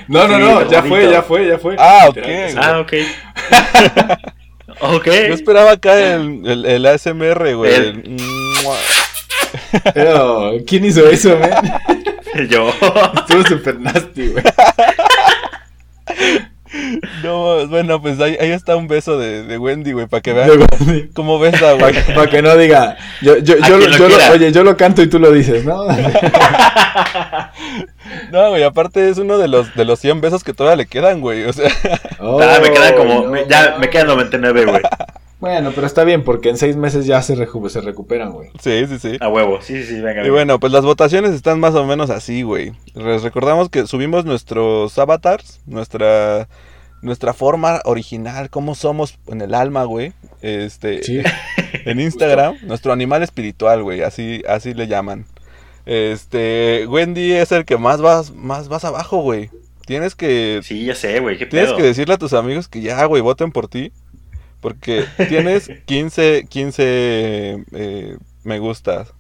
No, 0.07 0.27
no, 0.27 0.35
Sí, 0.35 0.41
no, 0.41 0.69
ya 0.71 0.81
bonito. 0.81 0.87
fue, 0.87 1.11
ya 1.11 1.21
fue, 1.21 1.47
ya 1.47 1.57
fue. 1.59 1.75
Ah, 1.79 2.07
ok, 2.09 2.17
ah, 2.57 2.79
ok. 2.79 2.93
ok. 4.95 5.05
Yo 5.05 5.33
esperaba 5.33 5.71
acá 5.71 6.15
el, 6.15 6.41
el, 6.45 6.65
el 6.65 6.85
ASMR, 6.85 7.55
güey. 7.55 7.73
El-. 7.73 8.17
Pero, 9.93 10.53
¿quién 10.67 10.85
hizo 10.85 11.07
eso, 11.09 11.37
man? 11.37 11.51
Yo. 12.49 12.69
Estuvo 12.69 13.43
super 13.47 13.79
nasty, 13.79 14.27
güey. 14.29 14.43
No, 17.39 17.67
bueno, 17.67 18.01
pues 18.01 18.19
ahí, 18.19 18.37
ahí 18.39 18.51
está 18.51 18.75
un 18.75 18.87
beso 18.87 19.17
de, 19.17 19.43
de 19.43 19.57
Wendy, 19.57 19.91
güey, 19.93 20.07
para 20.07 20.21
que 20.21 20.33
vean 20.33 20.49
cómo 21.13 21.39
besa, 21.39 21.73
güey. 21.73 21.93
Para 22.15 22.29
que 22.29 22.41
no 22.41 22.55
diga, 22.57 22.97
yo, 23.21 23.37
yo, 23.37 23.55
yo, 23.57 23.77
lo 23.77 23.85
yo 23.87 23.97
lo- 23.99 24.07
quiera. 24.07 24.31
oye, 24.31 24.51
yo 24.51 24.63
lo 24.63 24.75
canto 24.77 25.01
y 25.01 25.07
tú 25.07 25.19
lo 25.19 25.31
dices, 25.31 25.65
¿no? 25.65 25.83
No, 28.31 28.49
güey, 28.49 28.63
aparte 28.63 29.09
es 29.09 29.17
uno 29.17 29.37
de 29.37 29.47
los, 29.47 29.73
de 29.75 29.85
los 29.85 29.99
100 29.99 30.21
besos 30.21 30.43
que 30.43 30.53
todavía 30.53 30.77
le 30.77 30.87
quedan, 30.87 31.21
güey. 31.21 31.43
O 31.45 31.53
sea, 31.53 31.69
Ah, 32.19 32.59
me 32.61 32.71
quedan 32.71 32.95
como. 32.95 33.19
Oh, 33.19 33.23
no, 33.25 33.29
me- 33.31 33.47
ya 33.47 33.77
me 33.79 33.89
quedan 33.89 34.07
99, 34.07 34.65
güey. 34.65 34.81
Bueno, 35.39 35.71
pero 35.73 35.87
está 35.87 36.03
bien 36.03 36.23
porque 36.23 36.49
en 36.49 36.57
seis 36.57 36.75
meses 36.75 37.05
ya 37.05 37.21
se, 37.21 37.35
reju- 37.35 37.69
se 37.69 37.79
recuperan, 37.81 38.31
güey. 38.33 38.49
sí, 38.61 38.85
sí, 38.87 38.99
sí. 38.99 39.17
A 39.21 39.29
huevo. 39.29 39.59
Sí, 39.61 39.83
sí, 39.83 39.95
sí, 39.95 40.01
venga. 40.01 40.11
Y 40.21 40.23
venga. 40.23 40.31
bueno, 40.31 40.59
pues 40.59 40.73
las 40.73 40.83
votaciones 40.83 41.31
están 41.31 41.59
más 41.59 41.75
o 41.75 41.85
menos 41.85 42.09
así, 42.09 42.41
güey. 42.41 42.73
Les 42.93 43.23
recordamos 43.23 43.69
que 43.69 43.87
subimos 43.87 44.25
nuestros 44.25 44.97
avatars, 44.97 45.61
nuestra 45.65 46.47
nuestra 47.01 47.33
forma 47.33 47.81
original, 47.85 48.49
cómo 48.49 48.75
somos 48.75 49.17
en 49.27 49.41
el 49.41 49.53
alma, 49.53 49.83
güey. 49.83 50.13
Este, 50.41 51.03
Sí. 51.03 51.21
en 51.85 51.99
Instagram, 51.99 52.55
nuestro 52.63 52.91
animal 52.93 53.23
espiritual, 53.23 53.83
güey, 53.83 54.01
así 54.01 54.43
así 54.47 54.73
le 54.73 54.87
llaman. 54.87 55.25
Este, 55.85 56.85
Wendy 56.87 57.33
es 57.33 57.51
el 57.51 57.65
que 57.65 57.77
más 57.77 57.99
vas 58.01 58.31
más 58.31 58.67
vas 58.67 58.85
abajo, 58.85 59.21
güey. 59.21 59.49
Tienes 59.85 60.13
que 60.15 60.59
Sí, 60.63 60.85
ya 60.85 60.93
sé, 60.95 61.19
güey. 61.19 61.37
¿Qué 61.37 61.45
tienes 61.47 61.69
pedo? 61.69 61.77
que 61.77 61.83
decirle 61.83 62.13
a 62.13 62.17
tus 62.17 62.33
amigos 62.33 62.67
que 62.67 62.81
ya, 62.81 63.03
güey, 63.05 63.21
voten 63.21 63.51
por 63.51 63.67
ti. 63.67 63.91
Porque 64.61 65.05
tienes 65.29 65.69
15, 65.85 66.45
15 66.47 66.83
eh, 67.71 68.17
me 68.43 68.59
gustas. 68.59 69.13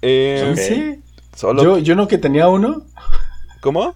Eh, 0.00 0.48
Ok. 0.52 0.58
Sí. 0.58 1.00
Solo. 1.36 1.62
Yo, 1.62 1.78
yo 1.78 1.94
no 1.94 2.08
que 2.08 2.18
tenía 2.18 2.48
uno. 2.48 2.86
¿Cómo? 3.60 3.94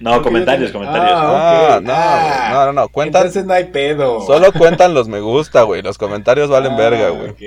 No, 0.00 0.22
comentarios, 0.22 0.72
comentarios. 0.72 1.12
Ah, 1.14 1.74
Ah, 1.76 1.80
no, 1.82 1.92
Ah, 1.94 2.50
no, 2.52 2.66
no, 2.66 2.72
no, 2.72 2.88
cuentan. 2.88 3.22
Entonces 3.22 3.44
no 3.44 3.52
hay 3.52 3.64
pedo. 3.64 4.22
Solo 4.26 4.50
cuentan 4.52 4.94
los 4.94 5.08
me 5.08 5.20
gusta, 5.20 5.62
güey. 5.62 5.82
Los 5.82 5.98
comentarios 5.98 6.48
valen 6.50 6.72
Ah, 6.72 6.76
verga, 6.76 7.10
güey. 7.10 7.30
Ok, 7.30 7.42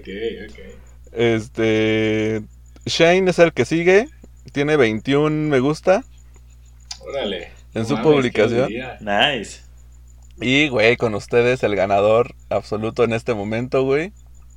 ok, 0.00 0.08
ok. 0.50 0.58
Este. 1.12 2.42
Shane 2.86 3.30
es 3.30 3.38
el 3.38 3.52
que 3.52 3.64
sigue. 3.64 4.08
Tiene 4.52 4.76
21 4.76 5.48
me 5.48 5.60
gusta 5.60 6.02
Órale. 7.00 7.52
en 7.74 7.82
No 7.82 7.84
su 7.84 7.94
mames, 7.94 8.06
¿qué 8.06 8.12
publicación. 8.12 8.68
Nice. 9.00 9.60
Y, 10.40 10.68
güey, 10.68 10.96
con 10.96 11.14
ustedes 11.14 11.62
el 11.62 11.76
ganador 11.76 12.34
absoluto 12.50 13.04
en 13.04 13.12
este 13.12 13.32
momento, 13.34 13.84
güey. 13.84 14.12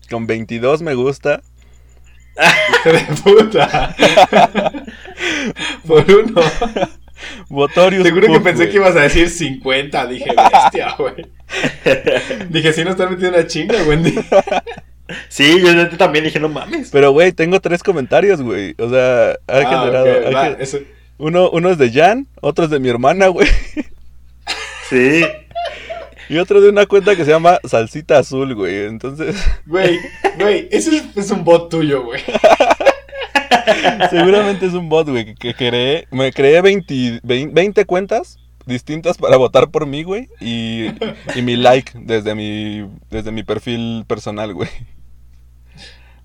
Con 0.09 0.25
22 0.27 0.81
me 0.81 0.95
gusta. 0.95 1.41
Hijo 2.83 2.89
de 2.91 2.99
puta. 3.23 3.95
Por 5.87 6.05
uno. 6.11 6.41
Votorius. 7.49 8.03
Seguro 8.03 8.31
que 8.31 8.39
pensé 8.39 8.69
que 8.69 8.77
ibas 8.77 8.95
a 8.95 9.01
decir 9.01 9.29
50. 9.29 10.07
Dije, 10.07 10.25
bestia, 10.51 10.95
güey. 10.97 11.15
Dije, 12.49 12.73
si 12.73 12.83
no 12.83 12.91
estás 12.91 13.09
metiendo 13.11 13.37
una 13.37 13.47
chinga, 13.47 13.83
Wendy. 13.83 14.15
Sí, 15.29 15.61
yo 15.61 15.87
también 15.97 16.25
dije, 16.25 16.39
no 16.39 16.49
mames. 16.49 16.89
Pero, 16.89 17.11
güey, 17.11 17.31
tengo 17.31 17.59
tres 17.61 17.83
comentarios, 17.83 18.41
güey. 18.41 18.73
O 18.79 18.89
sea, 18.89 19.33
ha 19.33 19.37
Ah, 19.47 19.63
generado. 19.63 20.27
ha 20.27 20.31
va, 20.31 20.57
uno, 21.19 21.49
uno 21.51 21.69
es 21.69 21.77
de 21.77 21.91
Jan, 21.91 22.25
otro 22.41 22.65
es 22.65 22.71
de 22.71 22.79
mi 22.79 22.89
hermana, 22.89 23.27
güey. 23.27 23.47
Sí. 24.89 25.23
Y 26.29 26.37
otro 26.37 26.59
de 26.59 26.69
una 26.69 26.85
cuenta 26.87 27.15
que 27.15 27.23
se 27.25 27.29
llama 27.31 27.59
Salsita 27.65 28.17
Azul, 28.17 28.55
güey. 28.55 28.85
Entonces, 28.85 29.35
Güey, 29.67 29.99
güey, 30.39 30.67
eso 30.71 30.89
es, 30.91 31.03
es 31.15 31.29
un 31.31 31.43
bot 31.43 31.69
tuyo, 31.69 32.03
güey. 32.03 32.21
seguramente 34.09 34.65
es 34.65 34.73
un 34.73 34.89
bot, 34.89 35.09
güey, 35.09 35.35
que, 35.35 35.53
creé. 35.53 36.07
Me 36.11 36.31
creé 36.31 36.61
20, 36.61 37.21
20 37.23 37.85
cuentas 37.85 38.37
distintas 38.65 39.17
para 39.17 39.37
votar 39.37 39.69
por 39.69 39.85
mí, 39.85 40.03
güey. 40.03 40.29
Y, 40.39 40.87
y 41.35 41.41
mi 41.41 41.55
like 41.55 41.91
desde 41.95 42.35
mi, 42.35 42.89
desde 43.09 43.31
mi 43.31 43.43
perfil 43.43 44.05
personal, 44.07 44.53
güey. 44.53 44.69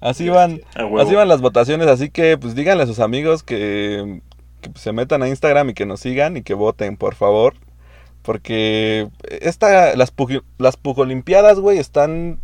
Así 0.01 0.31
van, 0.31 0.63
así 0.75 1.15
van 1.15 1.29
las 1.29 1.41
votaciones. 1.41 1.87
Así 1.87 2.11
que, 2.11 2.39
pues 2.39 2.55
díganle 2.55 2.85
a 2.85 2.87
sus 2.87 3.01
amigos 3.01 3.43
que, 3.43 4.21
que 4.61 4.71
se 4.75 4.93
metan 4.93 5.23
a 5.23 5.29
Instagram 5.29 5.71
y 5.71 5.75
que 5.75 5.87
nos 5.87 6.01
sigan 6.01 6.37
y 6.37 6.43
que 6.43 6.55
voten, 6.55 6.97
por 6.97 7.15
favor. 7.15 7.55
Porque 8.23 9.09
esta, 9.25 9.95
las, 9.97 10.13
las 10.59 10.77
Pujolimpiadas, 10.77 11.59
güey, 11.59 11.79
están. 11.79 12.41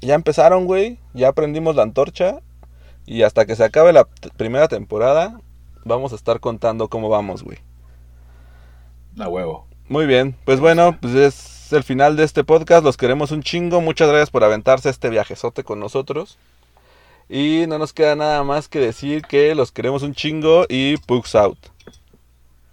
Ya 0.00 0.14
empezaron, 0.14 0.66
güey. 0.66 0.98
Ya 1.14 1.32
prendimos 1.32 1.76
la 1.76 1.82
antorcha. 1.82 2.40
Y 3.10 3.24
hasta 3.24 3.44
que 3.44 3.56
se 3.56 3.64
acabe 3.64 3.92
la 3.92 4.06
primera 4.36 4.68
temporada, 4.68 5.40
vamos 5.84 6.12
a 6.12 6.14
estar 6.14 6.38
contando 6.38 6.86
cómo 6.86 7.08
vamos, 7.08 7.42
güey. 7.42 7.58
A 9.18 9.28
huevo. 9.28 9.66
Muy 9.88 10.06
bien, 10.06 10.36
pues 10.44 10.60
bueno, 10.60 10.96
pues 11.00 11.16
es 11.16 11.72
el 11.72 11.82
final 11.82 12.14
de 12.16 12.22
este 12.22 12.44
podcast. 12.44 12.84
Los 12.84 12.96
queremos 12.96 13.32
un 13.32 13.42
chingo. 13.42 13.80
Muchas 13.80 14.08
gracias 14.08 14.30
por 14.30 14.44
aventarse 14.44 14.90
este 14.90 15.10
viajezote 15.10 15.64
con 15.64 15.80
nosotros. 15.80 16.38
Y 17.28 17.64
no 17.66 17.78
nos 17.78 17.92
queda 17.92 18.14
nada 18.14 18.44
más 18.44 18.68
que 18.68 18.78
decir 18.78 19.22
que 19.22 19.56
los 19.56 19.72
queremos 19.72 20.04
un 20.04 20.14
chingo 20.14 20.66
y 20.68 20.96
Pugs 20.98 21.34
out. 21.34 21.58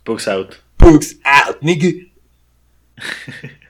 Pugs 0.04 0.28
out. 0.28 0.54
Pugs 0.78 1.18
out, 1.24 1.58
nigga. 1.62 1.90